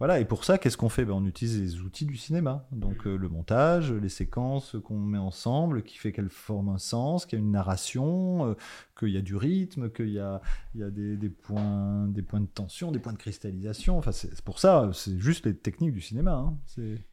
voilà, 0.00 0.18
et 0.18 0.24
pour 0.24 0.44
ça, 0.44 0.56
qu'est-ce 0.56 0.78
qu'on 0.78 0.88
fait? 0.88 1.04
Ben, 1.04 1.12
On 1.12 1.26
utilise 1.26 1.60
les 1.60 1.80
outils 1.82 2.06
du 2.06 2.16
cinéma. 2.16 2.66
Donc 2.72 3.06
euh, 3.06 3.18
le 3.18 3.28
montage, 3.28 3.92
les 3.92 4.08
séquences 4.08 4.74
qu'on 4.82 4.98
met 4.98 5.18
ensemble, 5.18 5.82
qui 5.82 5.98
fait 5.98 6.10
qu'elles 6.10 6.30
forment 6.30 6.70
un 6.70 6.78
sens, 6.78 7.26
qu'il 7.26 7.38
y 7.38 7.42
a 7.42 7.44
une 7.44 7.50
narration, 7.50 8.48
euh, 8.48 8.54
qu'il 8.98 9.10
y 9.10 9.18
a 9.18 9.20
du 9.20 9.36
rythme, 9.36 9.90
qu'il 9.90 10.08
y 10.08 10.18
a, 10.18 10.40
il 10.74 10.80
y 10.80 10.84
a 10.84 10.88
des, 10.88 11.28
points, 11.28 12.06
des 12.08 12.22
points 12.22 12.40
de 12.40 12.46
tension, 12.46 12.92
des 12.92 12.98
points 12.98 13.12
de 13.12 13.18
cristallisation. 13.18 13.98
Enfin, 13.98 14.12
c'est 14.12 14.40
pour 14.40 14.58
ça, 14.58 14.88
c'est 14.94 15.18
juste 15.18 15.44
les 15.44 15.54
techniques 15.54 15.92
du 15.92 16.00
cinéma. 16.00 16.32
Hein. 16.32 16.56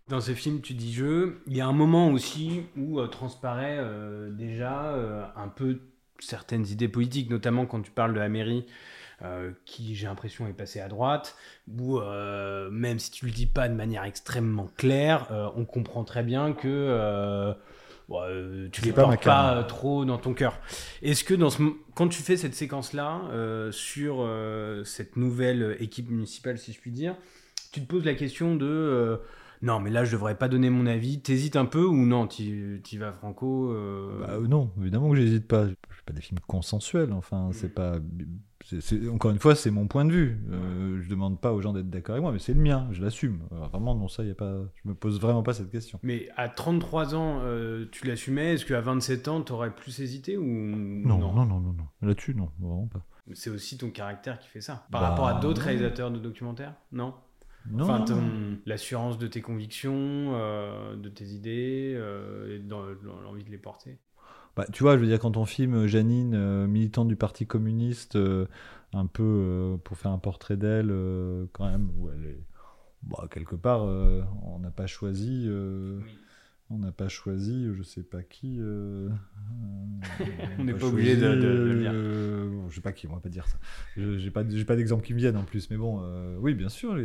Dans 0.08 0.22
ces 0.22 0.34
films, 0.34 0.62
tu 0.62 0.74
dis 0.74 0.94
jeu, 0.94 1.42
il 1.48 1.58
y 1.58 1.62
a 1.62 1.68
un 1.68 1.74
moment 1.74 2.10
aussi 2.10 2.62
où 2.78 3.02
euh, 3.02 3.08
transparaît 3.08 3.84
déjà 4.32 5.34
un 5.36 5.50
peu 5.50 5.82
certaines 6.20 6.66
idées 6.68 6.88
politiques, 6.88 7.30
notamment 7.30 7.66
quand 7.66 7.82
tu 7.82 7.92
parles 7.92 8.14
de 8.14 8.20
la 8.20 8.30
mairie. 8.30 8.66
Euh, 9.24 9.52
qui 9.66 9.96
j'ai 9.96 10.06
l'impression 10.06 10.46
est 10.46 10.54
passé 10.54 10.80
à 10.80 10.88
droite, 10.88 11.36
ou 11.68 11.98
euh, 11.98 12.70
même 12.70 13.00
si 13.00 13.10
tu 13.10 13.26
le 13.26 13.32
dis 13.32 13.48
pas 13.48 13.68
de 13.68 13.74
manière 13.74 14.04
extrêmement 14.04 14.70
claire, 14.78 15.28
euh, 15.32 15.50
on 15.56 15.66
comprend 15.66 16.04
très 16.04 16.22
bien 16.22 16.54
que 16.54 17.56
tu 18.72 18.82
les 18.84 18.94
portes 18.94 19.24
pas, 19.24 19.64
trop 19.64 20.06
dans 20.06 20.20
ton 20.20 20.36
cœur. 20.36 20.60
Est-ce 21.02 21.24
que 21.24 21.34
dans 21.34 21.50
ce, 21.50 21.64
quand 21.96 22.10
tu 22.10 22.22
fais 22.22 22.38
cette 22.38 22.54
séquence-là 22.54 23.22
sur 23.72 24.24
cette 24.86 25.16
nouvelle 25.16 25.78
équipe 25.80 26.12
municipale, 26.12 26.60
si 26.60 26.72
je 26.72 26.80
puis 26.80 26.92
dire, 26.92 27.16
tu 27.72 27.82
te 27.82 27.88
poses 27.88 28.06
la 28.06 28.14
question 28.14 28.56
de 28.56 29.20
non, 29.64 29.80
mais 29.80 29.90
là, 29.90 30.06
je 30.06 30.12
devrais 30.12 30.38
pas 30.38 30.50
donner 30.50 30.70
mon 30.70 30.86
avis. 30.86 31.20
T'hésites 31.20 31.56
un 31.56 31.66
peu 31.66 31.84
ou 31.84 32.06
non? 32.06 32.28
Tu 32.28 32.84
vas 33.00 33.12
franco 33.14 33.74
bah, 34.20 34.38
Non, 34.48 34.72
évidemment 34.80 35.10
que 35.10 35.16
j'hésite 35.16 35.48
pas. 35.48 35.66
Je 35.66 35.74
fais 35.90 36.04
pas 36.06 36.14
des 36.14 36.22
films 36.22 36.40
consensuels. 36.46 37.12
Enfin, 37.14 37.50
c'est 37.52 37.74
pas 37.74 37.98
encore 39.14 39.32
une 39.32 39.40
fois, 39.40 39.56
c'est 39.56 39.72
mon 39.72 39.88
point 39.88 40.06
de 40.06 40.12
vue. 40.12 40.40
Euh, 40.52 41.02
je 41.02 41.10
demande 41.10 41.40
pas 41.40 41.54
aux 41.54 41.62
gens 41.62 41.74
d'être 41.74 41.90
d'accord 41.90 42.14
avec 42.14 42.24
moi, 42.24 42.32
mais 42.32 42.40
c'est 42.40 42.54
le 42.54 42.60
mien, 42.60 42.88
je 42.92 43.02
l'assume. 43.02 43.42
Euh, 43.52 43.60
vraiment, 43.68 43.96
non, 43.96 44.08
ça, 44.08 44.24
y 44.24 44.32
a 44.32 44.36
pas, 44.36 44.56
je 44.76 44.90
me 44.90 44.94
pose 44.94 45.20
vraiment 45.20 45.44
pas 45.44 45.54
cette 45.54 45.72
question. 45.72 46.00
Mais 46.04 46.30
à 46.36 46.50
33 46.50 47.16
ans, 47.16 47.40
euh, 47.44 47.86
tu 47.92 48.06
l'assumais 48.08 48.54
Est-ce 48.54 48.66
qu'à 48.66 48.82
27 48.82 49.28
ans, 49.28 49.42
tu 49.42 49.54
aurais 49.54 49.74
plus 49.74 50.00
hésité 50.00 50.38
ou 50.38 50.46
non, 50.46 51.18
non, 51.18 51.34
non, 51.34 51.46
non, 51.46 51.60
non, 51.60 51.88
Là-dessus, 52.02 52.36
non, 52.36 52.52
vraiment 52.60 52.88
pas. 52.88 53.06
C'est 53.34 53.50
aussi 53.50 53.78
ton 53.78 53.90
caractère 53.90 54.40
qui 54.40 54.48
fait 54.48 54.62
ça. 54.62 54.86
Par 54.92 55.02
rapport 55.02 55.28
à 55.28 55.36
bah, 55.36 55.40
d'autres 55.40 55.62
réalisateurs 55.62 56.12
de 56.12 56.20
documentaires 56.20 56.76
Non? 56.92 57.14
Non, 57.70 57.84
enfin, 57.84 58.06
l'assurance 58.66 59.18
de 59.18 59.28
tes 59.28 59.42
convictions, 59.42 60.32
de 60.96 61.10
tes 61.10 61.26
idées, 61.26 62.00
et 62.50 62.60
dans 62.60 62.86
l'envie 63.24 63.44
de 63.44 63.50
les 63.50 63.58
porter. 63.58 64.00
Bah, 64.58 64.66
tu 64.74 64.82
vois, 64.82 64.96
je 64.96 65.02
veux 65.02 65.08
dire, 65.08 65.20
quand 65.20 65.38
on 65.38 65.46
filme 65.46 65.86
Janine, 65.86 66.34
euh, 66.34 66.66
militante 66.66 67.08
du 67.08 67.16
Parti 67.16 67.46
communiste, 67.46 68.16
euh, 68.16 68.48
un 68.92 69.06
peu 69.06 69.24
euh, 69.24 69.78
pour 69.78 69.98
faire 69.98 70.10
un 70.10 70.18
portrait 70.18 70.58
d'elle, 70.58 70.92
quand 71.54 71.70
même, 71.70 71.92
où 71.96 72.10
elle 72.10 72.26
est. 72.26 72.44
Bah, 73.04 73.28
quelque 73.30 73.56
part, 73.56 73.84
on 73.84 74.58
n'a 74.60 74.72
pas 74.72 74.88
choisi. 74.88 75.48
On 76.70 76.80
n'a 76.80 76.92
pas 76.92 77.08
choisi, 77.08 77.68
je 77.74 77.84
sais 77.84 78.02
pas 78.02 78.24
qui. 78.24 78.60
on 80.60 80.64
n'est 80.64 80.74
pas, 80.74 80.88
obligé 80.88 81.16
de, 81.16 81.28
le 81.28 81.80
dire. 81.80 81.94
je 82.70 82.76
sais 82.76 82.82
pas 82.82 82.92
qui, 82.92 83.08
on 83.08 83.14
va 83.14 83.22
pas 83.22 83.30
dire 83.30 83.48
ça. 83.48 83.60
Je 83.96 84.26
n'ai 84.26 84.32
pas, 84.32 84.44
pas 84.44 84.76
d'exemple 84.76 85.06
qui 85.06 85.14
me 85.14 85.20
viennent 85.20 85.38
en 85.38 85.44
plus, 85.44 85.70
mais 85.70 85.78
bon, 85.78 86.02
oui, 86.40 86.56
bien 86.56 86.70
sûr, 86.70 86.98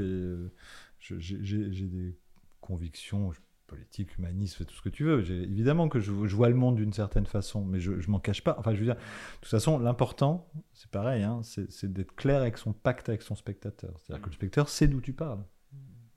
j'ai 0.98 1.86
des 1.86 2.16
convictions 2.62 3.30
politique, 3.72 4.18
humaniste, 4.18 4.66
tout 4.66 4.74
ce 4.74 4.82
que 4.82 4.90
tu 4.90 5.04
veux. 5.04 5.20
Évidemment 5.30 5.88
que 5.88 5.98
je, 5.98 6.12
vois 6.12 6.50
le 6.50 6.54
monde 6.54 6.76
d'une 6.76 6.92
certaine 6.92 7.24
façon, 7.24 7.64
mais 7.64 7.80
je, 7.80 7.98
je 8.00 8.10
m'en 8.10 8.20
cache 8.20 8.44
pas. 8.44 8.54
Enfin, 8.58 8.74
je 8.74 8.78
veux 8.78 8.84
dire, 8.84 8.96
de 8.96 9.40
toute 9.40 9.50
façon, 9.50 9.78
l'important, 9.78 10.46
c'est 10.74 10.90
pareil, 10.90 11.22
hein, 11.22 11.40
c'est 11.42 11.90
d'être 11.90 12.14
clair 12.14 12.42
avec 12.42 12.58
son 12.58 12.74
pacte 12.74 13.08
avec 13.08 13.22
son 13.22 13.34
spectateur. 13.34 13.92
C'est-à-dire 13.96 14.22
que 14.22 14.28
le 14.28 14.34
spectateur 14.34 14.68
sait 14.68 14.88
d'où 14.88 15.00
tu 15.00 15.14
parles. 15.14 15.42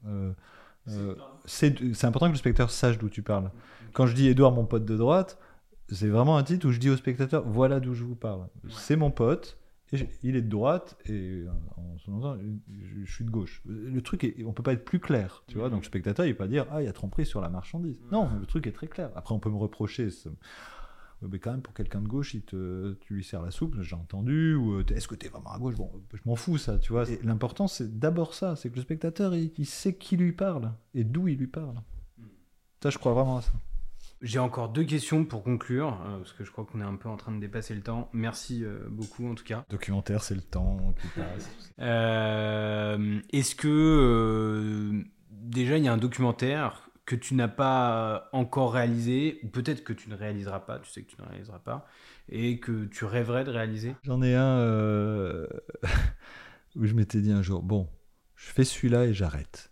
Euh, 0.06 0.34
euh, 0.89 1.16
c'est 1.45 2.03
important 2.03 2.28
que 2.28 2.34
le 2.34 2.38
spectateur 2.38 2.70
sache 2.70 2.97
d'où 2.97 3.10
tu 3.10 3.22
parles. 3.22 3.51
Quand 3.93 4.06
je 4.06 4.14
dis 4.14 4.28
Edouard, 4.28 4.51
mon 4.51 4.66
pote 4.66 4.86
de 4.86 4.97
droite, 4.97 5.39
c'est 5.89 6.10
vraiment 6.10 6.38
un 6.38 6.43
titre 6.43 6.68
où 6.68 6.72
je 6.72 6.80
dis 6.80 6.89
au 6.89 6.97
spectateur, 6.97 7.47
voilà 7.47 7.80
d'où 7.80 7.93
je 7.93 8.03
vous 8.03 8.16
parle. 8.16 8.47
C'est 8.68 8.97
mon 8.97 9.12
pote, 9.12 9.58
il 10.23 10.35
est 10.35 10.41
de 10.41 10.49
droite 10.49 10.97
et 11.05 11.43
en 11.77 11.97
ce 11.97 12.09
moment, 12.09 12.37
je, 13.05 13.11
suis 13.11 13.25
de 13.25 13.29
gauche. 13.29 13.61
Le 13.65 14.01
truc, 14.01 14.23
est, 14.23 14.43
on 14.45 14.53
peut 14.53 14.63
pas 14.63 14.73
être 14.73 14.85
plus 14.85 14.99
clair, 14.99 15.43
tu 15.47 15.57
vois. 15.57 15.69
Donc 15.69 15.81
le 15.81 15.85
spectateur, 15.85 16.25
il 16.25 16.33
peut 16.33 16.45
pas 16.45 16.47
dire 16.47 16.65
ah 16.71 16.81
il 16.81 16.85
y 16.85 16.87
a 16.87 16.93
tromperie 16.93 17.25
sur 17.25 17.41
la 17.41 17.49
marchandise. 17.49 18.01
Non, 18.11 18.29
le 18.39 18.45
truc 18.45 18.67
est 18.67 18.71
très 18.71 18.87
clair. 18.87 19.11
Après, 19.15 19.33
on 19.33 19.39
peut 19.39 19.49
me 19.49 19.57
reprocher. 19.57 20.09
Mais 21.21 21.39
quand 21.39 21.51
même, 21.51 21.61
pour 21.61 21.73
quelqu'un 21.73 22.01
de 22.01 22.07
gauche, 22.07 22.33
il 22.33 22.41
te, 22.41 22.93
tu 23.01 23.15
lui 23.15 23.23
sers 23.23 23.41
la 23.41 23.49
soupe, 23.49 23.81
j'ai 23.81 23.95
entendu, 23.95 24.53
ou 24.53 24.73
euh, 24.73 24.85
est-ce 24.93 25.07
que 25.07 25.15
tu 25.15 25.25
es 25.25 25.29
vraiment 25.29 25.53
à 25.53 25.57
gauche? 25.57 25.75
Bon, 25.75 25.89
je 26.13 26.21
m'en 26.25 26.35
fous, 26.35 26.57
ça, 26.57 26.77
tu 26.77 26.91
vois. 26.91 27.05
L'important, 27.23 27.67
c'est 27.67 27.97
d'abord 27.99 28.33
ça, 28.33 28.55
c'est 28.55 28.69
que 28.69 28.75
le 28.75 28.81
spectateur, 28.81 29.33
il, 29.33 29.51
il, 29.57 29.65
sait 29.65 29.95
qui 29.95 30.17
lui 30.17 30.33
parle 30.33 30.73
et 30.93 31.03
d'où 31.03 31.27
il 31.27 31.37
lui 31.37 31.47
parle. 31.47 31.75
Ça, 32.83 32.89
je 32.89 32.97
crois 32.97 33.13
vraiment 33.13 33.37
à 33.37 33.41
ça. 33.41 33.53
J'ai 34.22 34.39
encore 34.39 34.70
deux 34.70 34.86
questions 34.86 35.26
pour 35.26 35.43
conclure, 35.43 36.01
euh, 36.05 36.18
parce 36.18 36.34
que 36.34 36.43
je 36.43 36.51
crois 36.51 36.66
qu'on 36.66 36.80
est 36.82 36.86
un 36.86 36.95
peu 36.95 37.09
en 37.09 37.18
train 37.18 37.34
de 37.34 37.39
dépasser 37.39 37.76
le 37.76 37.82
temps. 37.82 38.09
Merci 38.13 38.63
euh, 38.63 38.80
beaucoup 38.89 39.30
en 39.30 39.36
tout 39.36 39.43
cas. 39.43 39.66
Documentaire, 39.70 40.24
c'est 40.24 40.36
le 40.36 40.41
temps 40.41 40.93
qui 41.01 41.07
passe. 41.09 41.72
Euh, 41.80 43.20
est-ce 43.32 43.55
que 43.55 45.03
déjà 45.30 45.78
il 45.78 45.84
y 45.84 45.88
a 45.88 45.93
un 45.93 45.97
documentaire 45.97 46.89
que 47.05 47.16
tu 47.16 47.36
n'as 47.36 47.49
pas 47.49 48.30
encore 48.32 48.74
réalisé, 48.74 49.39
ou 49.43 49.47
peut-être 49.47 49.84
que 49.84 49.93
tu 49.93 50.09
ne 50.09 50.16
réaliseras 50.16 50.61
pas, 50.61 50.80
tu 50.80 50.89
sais 50.89 51.03
que 51.03 51.11
tu 51.11 51.22
ne 51.22 51.28
réaliseras 51.28 51.59
pas, 51.59 51.86
et 52.30 52.59
que 52.59 52.86
tu 52.86 53.05
rêverais 53.05 53.43
de 53.43 53.51
réaliser? 53.51 53.95
J'en 54.03 54.24
ai 54.24 54.34
un 54.34 55.45
où 56.76 56.86
je 56.86 56.93
m'étais 56.93 57.22
dit 57.22 57.32
un 57.32 57.43
jour, 57.43 57.61
bon, 57.61 57.88
je 58.36 58.47
fais 58.47 58.63
celui-là 58.63 59.05
et 59.05 59.13
j'arrête. 59.13 59.72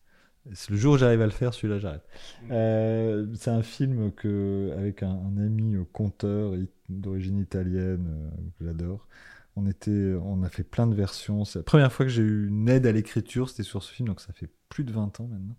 Le 0.70 0.76
jour 0.76 0.96
où 0.96 0.98
j'arrive 0.98 1.22
à 1.22 1.26
le 1.26 1.32
faire, 1.32 1.54
celui-là, 1.54 1.80
j'arrête. 1.80 2.06
Euh, 2.52 3.28
c'est 3.36 3.52
un 3.52 3.64
film 3.64 4.12
que, 4.12 4.74
avec 4.78 5.02
un, 5.04 5.38
ami 5.38 5.78
conteur 5.94 6.54
d'origine 6.90 7.40
italienne 7.40 8.08
euh, 8.10 8.30
que 8.60 8.66
j'adore. 8.66 9.08
On, 9.56 9.68
était, 9.68 10.14
on 10.22 10.44
a 10.44 10.50
fait 10.50 10.64
plein 10.64 10.88
de 10.88 10.96
versions. 10.96 11.46
C'est 11.46 11.60
la 11.60 11.64
première 11.64 11.94
fois 11.94 12.06
que 12.06 12.12
j'ai 12.12 12.24
eu 12.24 12.48
une 12.48 12.68
aide 12.68 12.86
à 12.86 12.92
l'écriture, 12.92 13.50
c'était 13.50 13.64
sur 13.64 13.84
ce 13.84 13.94
film, 13.94 14.10
donc 14.10 14.20
ça 14.20 14.34
fait 14.34 14.50
plus 14.68 14.84
de 14.84 14.92
20 14.92 15.20
ans 15.22 15.28
maintenant. 15.28 15.56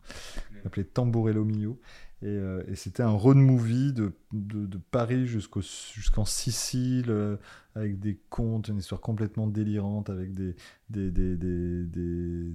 Il 0.53 0.62
s'appelait 0.62 0.85
Tamburello 0.85 1.45
Mio. 1.45 1.80
Euh, 2.25 2.62
et, 2.68 2.75
c'était 2.75 3.03
un 3.03 3.11
road 3.11 3.37
movie 3.37 3.93
de, 3.93 4.12
Paris 4.91 5.27
jusqu'en 5.27 6.25
Sicile, 6.25 7.07
euh, 7.09 7.37
avec 7.75 7.99
des 7.99 8.18
contes, 8.31 8.68
une 8.68 8.79
histoire 8.79 9.01
complètement 9.01 9.47
délirante, 9.47 10.11
avec 10.11 10.33
des, 10.33 10.57
des, 10.89 11.11
des, 11.11 11.37
des, 11.37 12.53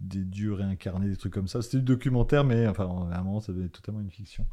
des 0.00 0.24
dieux 0.24 0.52
réincarnés, 0.52 1.08
des 1.08 1.16
trucs 1.16 1.32
comme 1.32 1.48
ça. 1.48 1.62
C'était 1.62 1.78
du 1.78 1.84
documentaire, 1.84 2.44
mais 2.44 2.66
enfin, 2.68 2.84
à 3.10 3.18
un 3.18 3.22
moment, 3.22 3.40
ça 3.40 3.52
devenait 3.52 3.68
totalement 3.68 4.00
une 4.00 4.10
fiction. 4.10 4.46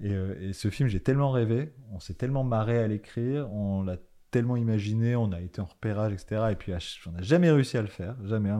Et, 0.00 0.12
euh, 0.12 0.34
et 0.40 0.52
ce 0.52 0.70
film, 0.70 0.88
j'ai 0.88 1.00
tellement 1.00 1.30
rêvé, 1.30 1.72
on 1.92 2.00
s'est 2.00 2.14
tellement 2.14 2.44
marré 2.44 2.78
à 2.78 2.86
l'écrire, 2.86 3.52
on 3.52 3.82
l'a 3.82 3.96
tellement 4.30 4.56
imaginé, 4.56 5.14
on 5.14 5.30
a 5.30 5.40
été 5.40 5.60
en 5.60 5.64
repérage, 5.64 6.12
etc. 6.12 6.46
Et 6.50 6.56
puis 6.56 6.72
on 7.06 7.12
n'a 7.12 7.22
jamais 7.22 7.50
réussi 7.52 7.78
à 7.78 7.82
le 7.82 7.88
faire, 7.88 8.16
jamais. 8.24 8.50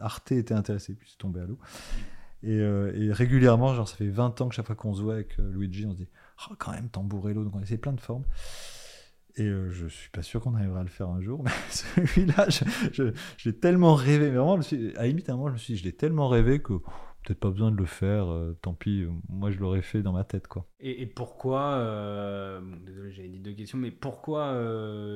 Arte 0.00 0.32
était 0.32 0.54
intéressé, 0.54 0.94
puis 0.94 1.08
c'est 1.10 1.18
tombé 1.18 1.40
à 1.40 1.44
l'eau. 1.44 1.58
Et, 2.42 2.58
euh, 2.58 2.92
et 2.94 3.12
régulièrement, 3.12 3.74
genre, 3.74 3.88
ça 3.88 3.96
fait 3.96 4.08
20 4.08 4.40
ans 4.40 4.48
que 4.48 4.54
chaque 4.54 4.66
fois 4.66 4.74
qu'on 4.76 4.94
se 4.94 5.02
voit 5.02 5.14
avec 5.14 5.38
euh, 5.38 5.50
Luigi, 5.52 5.86
on 5.86 5.92
se 5.92 5.96
dit, 5.98 6.08
oh, 6.50 6.54
quand 6.58 6.72
même, 6.72 6.88
Tamburello. 6.90 7.44
Donc 7.44 7.54
on 7.54 7.60
essaie 7.60 7.78
plein 7.78 7.92
de 7.92 8.00
formes. 8.00 8.24
Et 9.36 9.46
euh, 9.46 9.70
je 9.70 9.86
suis 9.86 10.10
pas 10.10 10.20
sûr 10.22 10.42
qu'on 10.42 10.54
arrivera 10.54 10.80
à 10.80 10.82
le 10.82 10.90
faire 10.90 11.08
un 11.08 11.20
jour, 11.22 11.42
mais 11.44 11.50
celui-là, 11.70 12.48
je, 12.50 12.64
je- 12.92 13.12
je 13.38 13.48
l'ai 13.48 13.56
tellement 13.58 13.94
rêvé. 13.94 14.30
Mais 14.30 14.36
vraiment, 14.36 14.58
à 14.96 15.06
limite, 15.06 15.28
à 15.30 15.32
un 15.32 15.36
moment, 15.36 15.48
je 15.48 15.54
me 15.54 15.58
suis 15.58 15.74
dit, 15.74 15.80
je 15.80 15.84
l'ai 15.84 15.92
tellement 15.94 16.28
rêvé 16.28 16.60
que 16.60 16.74
peut-être 17.24 17.40
pas 17.40 17.50
besoin 17.50 17.70
de 17.70 17.76
le 17.76 17.86
faire. 17.86 18.30
euh, 18.30 18.58
tant 18.60 18.74
pis, 18.74 19.06
moi, 19.30 19.50
je 19.50 19.58
l'aurais 19.58 19.80
fait 19.80 20.02
dans 20.02 20.12
ma 20.12 20.24
tête, 20.24 20.48
quoi. 20.48 20.66
Et, 20.80 21.06
pourquoi, 21.06 21.76
euh, 21.76 22.60
désolé, 22.84 23.12
j'avais 23.12 23.28
dit 23.28 23.40
deux 23.40 23.54
questions, 23.54 23.78
mais 23.78 23.90
pourquoi 23.90 24.52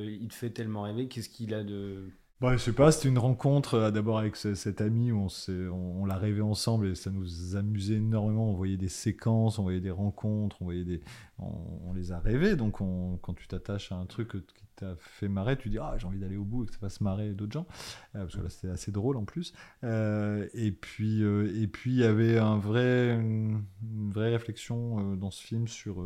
il 0.05 0.29
te 0.29 0.35
fait 0.35 0.51
tellement 0.51 0.83
rêver? 0.83 1.09
Qu'est-ce 1.09 1.29
qu'il 1.29 1.53
a 1.53 1.63
de. 1.63 2.09
Bah, 2.39 2.53
je 2.55 2.59
sais 2.63 2.73
pas, 2.75 2.93
c'était 2.93 3.09
une 3.09 3.17
rencontre 3.19 3.75
euh, 3.75 3.91
d'abord 3.91 4.19
avec 4.19 4.37
ce- 4.37 4.55
cet 4.55 4.83
ami 4.83 5.11
où 5.11 5.27
on, 5.27 5.73
on, 5.73 6.05
l'a 6.05 6.19
rêvé 6.19 6.43
ensemble 6.43 6.89
et 6.89 6.95
ça 6.95 7.11
nous 7.11 7.57
amusait 7.57 7.95
énormément. 7.95 8.51
On 8.51 8.53
voyait 8.55 8.77
des 8.77 8.91
séquences, 8.91 9.59
on 9.59 9.63
voyait 9.63 9.81
des 9.81 9.91
rencontres, 9.91 10.61
on 10.61 10.67
voyait 10.67 10.85
des, 10.85 11.01
on, 11.39 11.95
les 11.95 12.13
a 12.13 12.19
rêvés. 12.21 12.55
Donc 12.55 12.83
on- 12.83 13.17
quand 13.23 13.33
tu 13.33 13.49
t'attaches 13.49 13.91
à 13.91 13.97
un 13.97 14.05
truc 14.05 14.33
qui 14.33 14.65
t'a 14.77 14.97
fait 14.99 15.29
marrer, 15.29 15.57
tu 15.57 15.71
dis 15.71 15.79
ah 15.79 15.95
j'ai 15.97 16.07
envie 16.07 16.19
d'aller 16.19 16.37
au 16.37 16.45
bout 16.45 16.65
et 16.65 16.67
que 16.67 16.73
ça 16.75 16.79
fasse 16.79 17.01
marrer 17.01 17.33
d'autres 17.33 17.53
gens 17.55 17.67
Euh, 18.15 18.21
parce 18.21 18.37
que 18.37 18.43
là 18.43 18.51
c'était 18.51 18.69
assez 18.69 18.93
drôle 18.93 19.17
en 19.17 19.25
plus. 19.25 19.55
Euh, 19.83 20.47
et 20.53 20.73
puis 20.73 21.23
il 21.23 21.95
y 21.97 22.05
avait 22.05 22.37
un 22.37 22.59
vrai 22.59 23.15
une, 23.15 23.65
vraie 24.11 24.31
réflexion 24.33 25.17
dans 25.17 25.31
ce 25.31 25.43
film 25.43 25.69
sur 25.69 26.05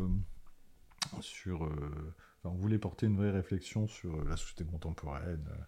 sur 1.19 1.69
enfin, 2.43 2.53
on 2.55 2.57
voulait 2.57 2.77
porter 2.79 3.05
une 3.07 3.17
vraie 3.17 3.31
réflexion 3.31 3.87
sur 3.87 4.15
euh, 4.15 4.25
la 4.29 4.37
société 4.37 4.63
contemporaine. 4.65 5.45
euh, 5.49 5.63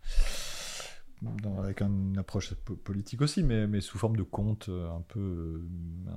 dans- 1.41 1.61
avec 1.63 1.81
une 1.81 2.17
approche 2.17 2.53
po- 2.53 2.75
politique 2.75 3.21
aussi, 3.21 3.43
mais, 3.43 3.65
mais 3.65 3.79
sous 3.79 3.97
forme 3.97 4.17
de 4.17 4.23
conte 4.23 4.67
euh, 4.67 4.89
un 4.91 4.99
peu 5.07 5.65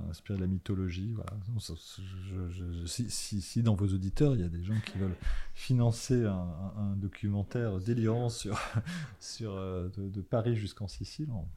inspiré 0.09 0.35
de 0.37 0.41
la 0.41 0.47
mythologie. 0.47 1.13
Voilà. 1.13 1.31
Je- 1.55 2.49
je- 2.49 2.85
si, 2.85 3.09
si- 3.09 3.41
si 3.41 3.63
dans 3.63 3.75
vos 3.75 3.87
auditeurs, 3.87 4.35
il 4.35 4.41
y 4.41 4.43
a 4.43 4.49
des 4.49 4.63
gens 4.65 4.77
qui 4.85 4.97
veulent 4.97 5.15
financer 5.53 6.25
un, 6.25 6.93
documentaire 6.97 7.79
délirant 7.79 8.27
sur, 8.27 8.59
sur, 9.21 9.55
de, 9.55 10.09
de 10.09 10.21
Paris 10.21 10.57
jusqu'en 10.57 10.89
Sicile, 10.89 11.29
on- 11.31 11.47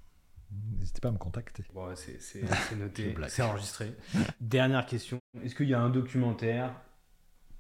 n'hésitez 0.78 1.01
pas 1.01 1.09
à 1.09 1.12
me 1.12 1.18
contacter. 1.18 1.64
Bon, 1.74 1.88
c'est 1.96 2.76
noté, 2.76 3.16
c'est 3.30 3.42
enregistré. 3.42 3.96
Dernière 4.40 4.86
question. 4.86 5.18
Est-ce 5.42 5.57
qu'il 5.57 5.68
y 5.68 5.74
a 5.74 5.80
un 5.80 5.90
documentaire, 5.90 6.72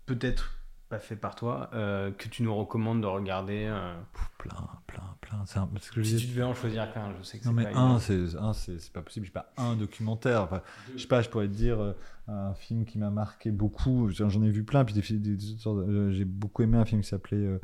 peut-être 0.06 0.59
pas 0.90 0.98
fait 0.98 1.16
par 1.16 1.34
toi, 1.36 1.70
euh, 1.72 2.10
que 2.10 2.28
tu 2.28 2.42
nous 2.42 2.54
recommandes 2.54 3.00
de 3.00 3.06
regarder 3.06 3.64
euh, 3.68 3.94
Plein, 4.38 4.68
plein, 4.86 5.02
plein. 5.20 5.42
C'est 5.46 5.58
un- 5.58 5.66
parce 5.68 5.88
que 5.90 5.96
je 5.96 6.02
Si 6.02 6.14
disais- 6.16 6.26
tu 6.26 6.32
devais 6.32 6.42
en 6.42 6.52
choisir 6.54 6.92
qu'un, 6.92 7.14
je 7.18 7.22
sais 7.22 7.38
que 7.38 7.44
Non 7.46 7.52
c'est 7.56 7.64
mais 7.64 7.70
pas 7.72 7.78
un, 7.78 7.98
c'est 8.00 8.36
un, 8.36 8.52
c'est 8.52 8.78
c'est 8.80 8.92
pas 8.92 9.00
possible. 9.02 9.24
J'ai 9.26 9.32
pas 9.32 9.52
un 9.56 9.76
documentaire. 9.76 10.42
Enfin, 10.42 10.62
je 10.94 11.00
sais 11.02 11.08
pas, 11.08 11.22
je 11.22 11.28
pourrais 11.30 11.46
te 11.48 11.54
dire 11.54 11.80
euh, 11.80 11.92
un 12.28 12.52
film 12.54 12.84
qui 12.84 12.98
m'a 12.98 13.10
marqué 13.10 13.50
beaucoup. 13.50 14.08
J'en 14.10 14.28
ai 14.42 14.50
vu 14.50 14.64
plein. 14.64 14.84
Puis 14.84 14.94
des, 14.94 15.02
films- 15.02 15.20
des- 15.22 16.12
j'ai 16.12 16.24
beaucoup 16.24 16.62
aimé 16.62 16.76
un 16.78 16.84
film 16.84 17.02
qui 17.02 17.08
s'appelait 17.08 17.36
euh, 17.36 17.58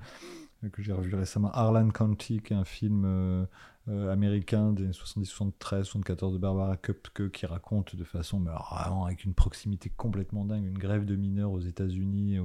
que 0.72 0.80
j'ai 0.82 0.92
revu 0.92 1.14
récemment, 1.14 1.50
Harlan 1.52 1.90
County, 1.90 2.40
qui 2.40 2.52
est 2.52 2.56
un 2.56 2.64
film 2.64 3.04
euh, 3.06 3.44
euh, 3.88 4.12
américain 4.12 4.72
des 4.72 4.84
années 4.84 4.92
70, 4.92 5.26
73, 5.26 5.84
74 5.86 6.32
de 6.34 6.38
Barbara 6.38 6.76
Kupke 6.76 7.30
qui 7.30 7.46
raconte 7.46 7.94
de 7.96 8.02
façon 8.04 8.40
mais 8.40 8.50
alors, 8.50 8.74
vraiment 8.78 9.04
avec 9.06 9.24
une 9.24 9.32
proximité 9.34 9.90
complètement 9.96 10.44
dingue 10.44 10.64
une 10.66 10.78
grève 10.78 11.04
de 11.04 11.14
mineurs 11.14 11.52
aux 11.52 11.60
États-Unis 11.60 12.38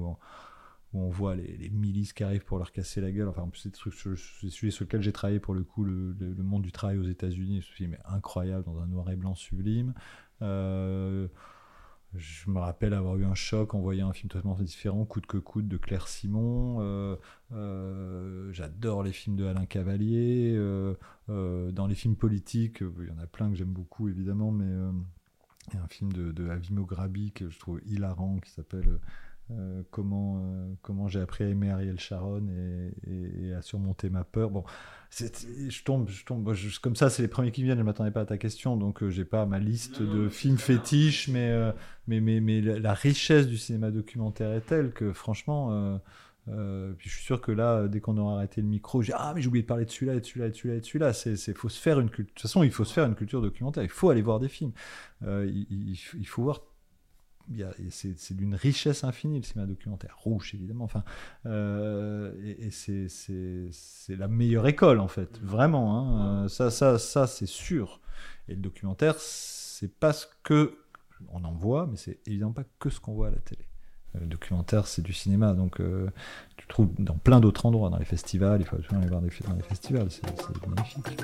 où 0.93 1.01
on 1.01 1.09
voit 1.09 1.35
les, 1.35 1.69
milices 1.69 2.13
qui 2.13 2.23
arrivent 2.23 2.43
pour 2.45 2.57
leur 2.57 2.71
casser 2.71 3.01
la 3.01 3.11
gueule. 3.11 3.27
Enfin, 3.29 3.43
en 3.43 3.49
plus, 3.49 3.61
c'est 3.61 3.69
des 3.69 3.77
trucs, 3.77 3.93
sur- 3.93 4.15
lesquels 4.81 5.01
j'ai 5.01 5.11
travaillé 5.13 5.39
pour 5.39 5.53
le 5.53 5.63
coup, 5.63 5.83
le, 5.83 6.15
le- 6.19 6.33
le 6.33 6.43
monde 6.43 6.63
du 6.63 6.71
travail 6.71 6.97
aux 6.97 7.07
États-Unis. 7.07 7.61
Ce 7.61 7.71
film 7.71 7.93
est 7.93 8.01
incroyable 8.05 8.65
dans 8.65 8.79
un 8.79 8.87
noir 8.87 9.09
et 9.09 9.15
blanc 9.15 9.35
sublime. 9.35 9.93
Euh, 10.41 11.27
je 12.13 12.49
me 12.49 12.59
rappelle 12.59 12.93
avoir 12.93 13.15
eu 13.15 13.23
un 13.23 13.35
choc 13.35 13.73
en 13.73 13.79
voyant 13.79 14.09
un 14.09 14.13
film 14.13 14.29
totalement 14.29 14.55
différent, 14.55 15.05
Coûte 15.05 15.27
que 15.27 15.37
coûte, 15.37 15.69
de 15.69 15.77
Claire 15.77 16.09
Simon. 16.09 16.79
Euh, 16.81 17.15
euh, 17.53 18.51
J'adore 18.51 19.03
les 19.03 19.13
films 19.13 19.37
de 19.37 19.45
Alain 19.45 19.65
Cavalier. 19.65 20.57
Dans 21.29 21.87
les 21.87 21.95
films 21.95 22.17
politiques, 22.17 22.81
il 22.81 23.07
y 23.07 23.11
en 23.11 23.17
a 23.17 23.27
plein 23.27 23.49
que 23.49 23.55
j'aime 23.55 23.71
beaucoup, 23.71 24.09
évidemment, 24.09 24.51
mais 24.51 24.65
il 25.71 25.75
y 25.75 25.77
a 25.77 25.83
un 25.83 25.87
film 25.87 26.11
de, 26.11 26.33
de 26.33 26.49
Avimo 26.49 26.85
Grabi 26.85 27.31
que 27.31 27.49
je 27.49 27.57
trouve 27.59 27.79
hilarant 27.85 28.39
qui 28.39 28.49
s'appelle 28.51 28.99
euh, 29.51 29.81
Comment, 29.91 30.41
euh, 30.43 30.73
comment 30.81 31.07
j'ai 31.07 31.19
appris 31.21 31.43
à 31.43 31.47
aimer 31.47 31.69
Ariel 31.71 31.99
Sharon 31.99 32.43
et, 32.49 32.93
et- 33.11 33.47
et 33.47 33.53
à 33.53 33.61
surmonter 33.61 34.09
ma 34.09 34.23
peur. 34.23 34.49
Bon, 34.49 34.63
je 35.11 35.83
tombe, 35.83 36.07
je 36.09 36.23
tombe 36.25 36.53
je- 36.53 36.79
comme 36.79 36.95
ça, 36.95 37.09
c'est 37.09 37.21
les 37.21 37.27
premiers 37.27 37.51
qui 37.51 37.63
viennent. 37.63 37.77
Je 37.77 37.81
ne 37.81 37.85
m'attendais 37.85 38.11
pas 38.11 38.21
à 38.21 38.25
ta 38.25 38.37
question, 38.37 38.77
donc 38.77 39.03
euh, 39.03 39.09
j'ai 39.09 39.25
pas 39.25 39.45
ma 39.45 39.59
liste 39.59 40.01
de 40.01 40.29
films 40.29 40.57
fétiches, 40.57 41.27
mais, 41.27 41.49
euh, 41.51 41.71
mais, 42.07 42.21
mais, 42.21 42.39
mais 42.39 42.61
la, 42.61 42.79
la 42.79 42.93
richesse 42.93 43.47
du 43.47 43.57
cinéma 43.57 43.91
documentaire 43.91 44.51
est 44.53 44.65
telle 44.65 44.91
que 44.91 45.11
franchement. 45.13 45.99
puis 46.97 47.09
je 47.09 47.15
suis 47.15 47.23
sûr 47.23 47.39
que 47.41 47.51
là, 47.51 47.87
dès 47.87 47.99
qu'on 48.01 48.17
aura 48.17 48.35
arrêté 48.37 48.61
le 48.61 48.67
micro, 48.67 49.01
j'ai 49.01 49.13
ah 49.15 49.31
mais 49.35 49.41
j'ai 49.41 49.47
oublié 49.47 49.63
de 49.63 49.67
parler 49.67 49.85
de 49.85 49.91
celui-là 49.91 50.15
et 50.15 50.19
de 50.21 50.25
celui-là 50.25 50.47
et 50.47 50.49
de 50.51 50.55
celui-là 50.55 50.75
et 50.75 50.79
de 50.79 50.85
celui-là. 50.85 51.13
C'est, 51.13 51.35
c'est 51.35 51.53
faut 51.57 51.69
se 51.69 51.79
faire 51.79 51.99
une 51.99 52.09
culture. 52.09 52.25
De 52.33 52.33
toute 52.33 52.41
façon, 52.41 52.63
il 52.63 52.71
faut 52.71 52.83
se 52.83 52.93
faire 52.93 53.05
une 53.05 53.15
culture 53.15 53.41
documentaire. 53.41 53.83
Il 53.83 53.89
faut 53.89 54.09
aller 54.09 54.21
voir 54.21 54.39
des 54.39 54.49
films. 54.49 54.71
Il, 55.23 55.65
il- 55.69 55.99
il 56.19 56.27
faut 56.27 56.43
voir. 56.43 56.61
C'est, 57.89 58.33
d'une 58.35 58.55
richesse 58.55 59.03
infinie 59.03 59.37
le 59.39 59.43
cinéma 59.45 59.67
documentaire, 59.67 60.15
rouge 60.17 60.53
évidemment. 60.53 60.85
Enfin, 60.85 61.03
euh, 61.45 62.33
et, 62.43 62.67
et 62.67 62.71
c'est, 62.71 63.07
la 64.09 64.27
meilleure 64.27 64.67
école 64.67 64.99
en 64.99 65.07
fait, 65.07 65.39
vraiment. 65.41 65.97
hein. 65.97 66.43
Euh, 66.45 66.47
ça, 66.47 66.71
ça, 66.71 66.97
ça, 66.99 67.27
c'est 67.27 67.45
sûr. 67.45 67.99
Et 68.47 68.55
le 68.55 68.61
documentaire, 68.61 69.15
c'est 69.19 69.93
pas 69.99 70.13
ce 70.13 70.25
que 70.43 70.77
on 71.29 71.43
en 71.43 71.53
voit, 71.53 71.87
mais 71.87 71.97
c'est 71.97 72.19
évidemment 72.25 72.53
pas 72.53 72.65
que 72.79 72.89
ce 72.89 72.99
qu'on 72.99 73.13
voit 73.13 73.27
à 73.27 73.31
la 73.31 73.37
télé. 73.37 73.63
Euh, 74.15 74.21
Le 74.21 74.25
documentaire, 74.27 74.87
c'est 74.87 75.01
du 75.03 75.13
cinéma, 75.13 75.53
donc 75.53 75.79
euh, 75.79 76.09
tu 76.57 76.67
trouves 76.67 76.89
dans 76.99 77.17
plein 77.17 77.39
d'autres 77.39 77.65
endroits, 77.65 77.89
dans 77.89 77.97
les 77.99 78.05
festivals, 78.05 78.59
il 78.61 78.65
faut 78.65 78.75
absolument 78.75 79.01
aller 79.01 79.09
voir 79.09 79.21
des 79.21 79.29
films 79.29 79.49
dans 79.49 79.55
les 79.55 79.63
festivals, 79.63 80.09
c'est 80.09 80.23
magnifique. 80.67 81.21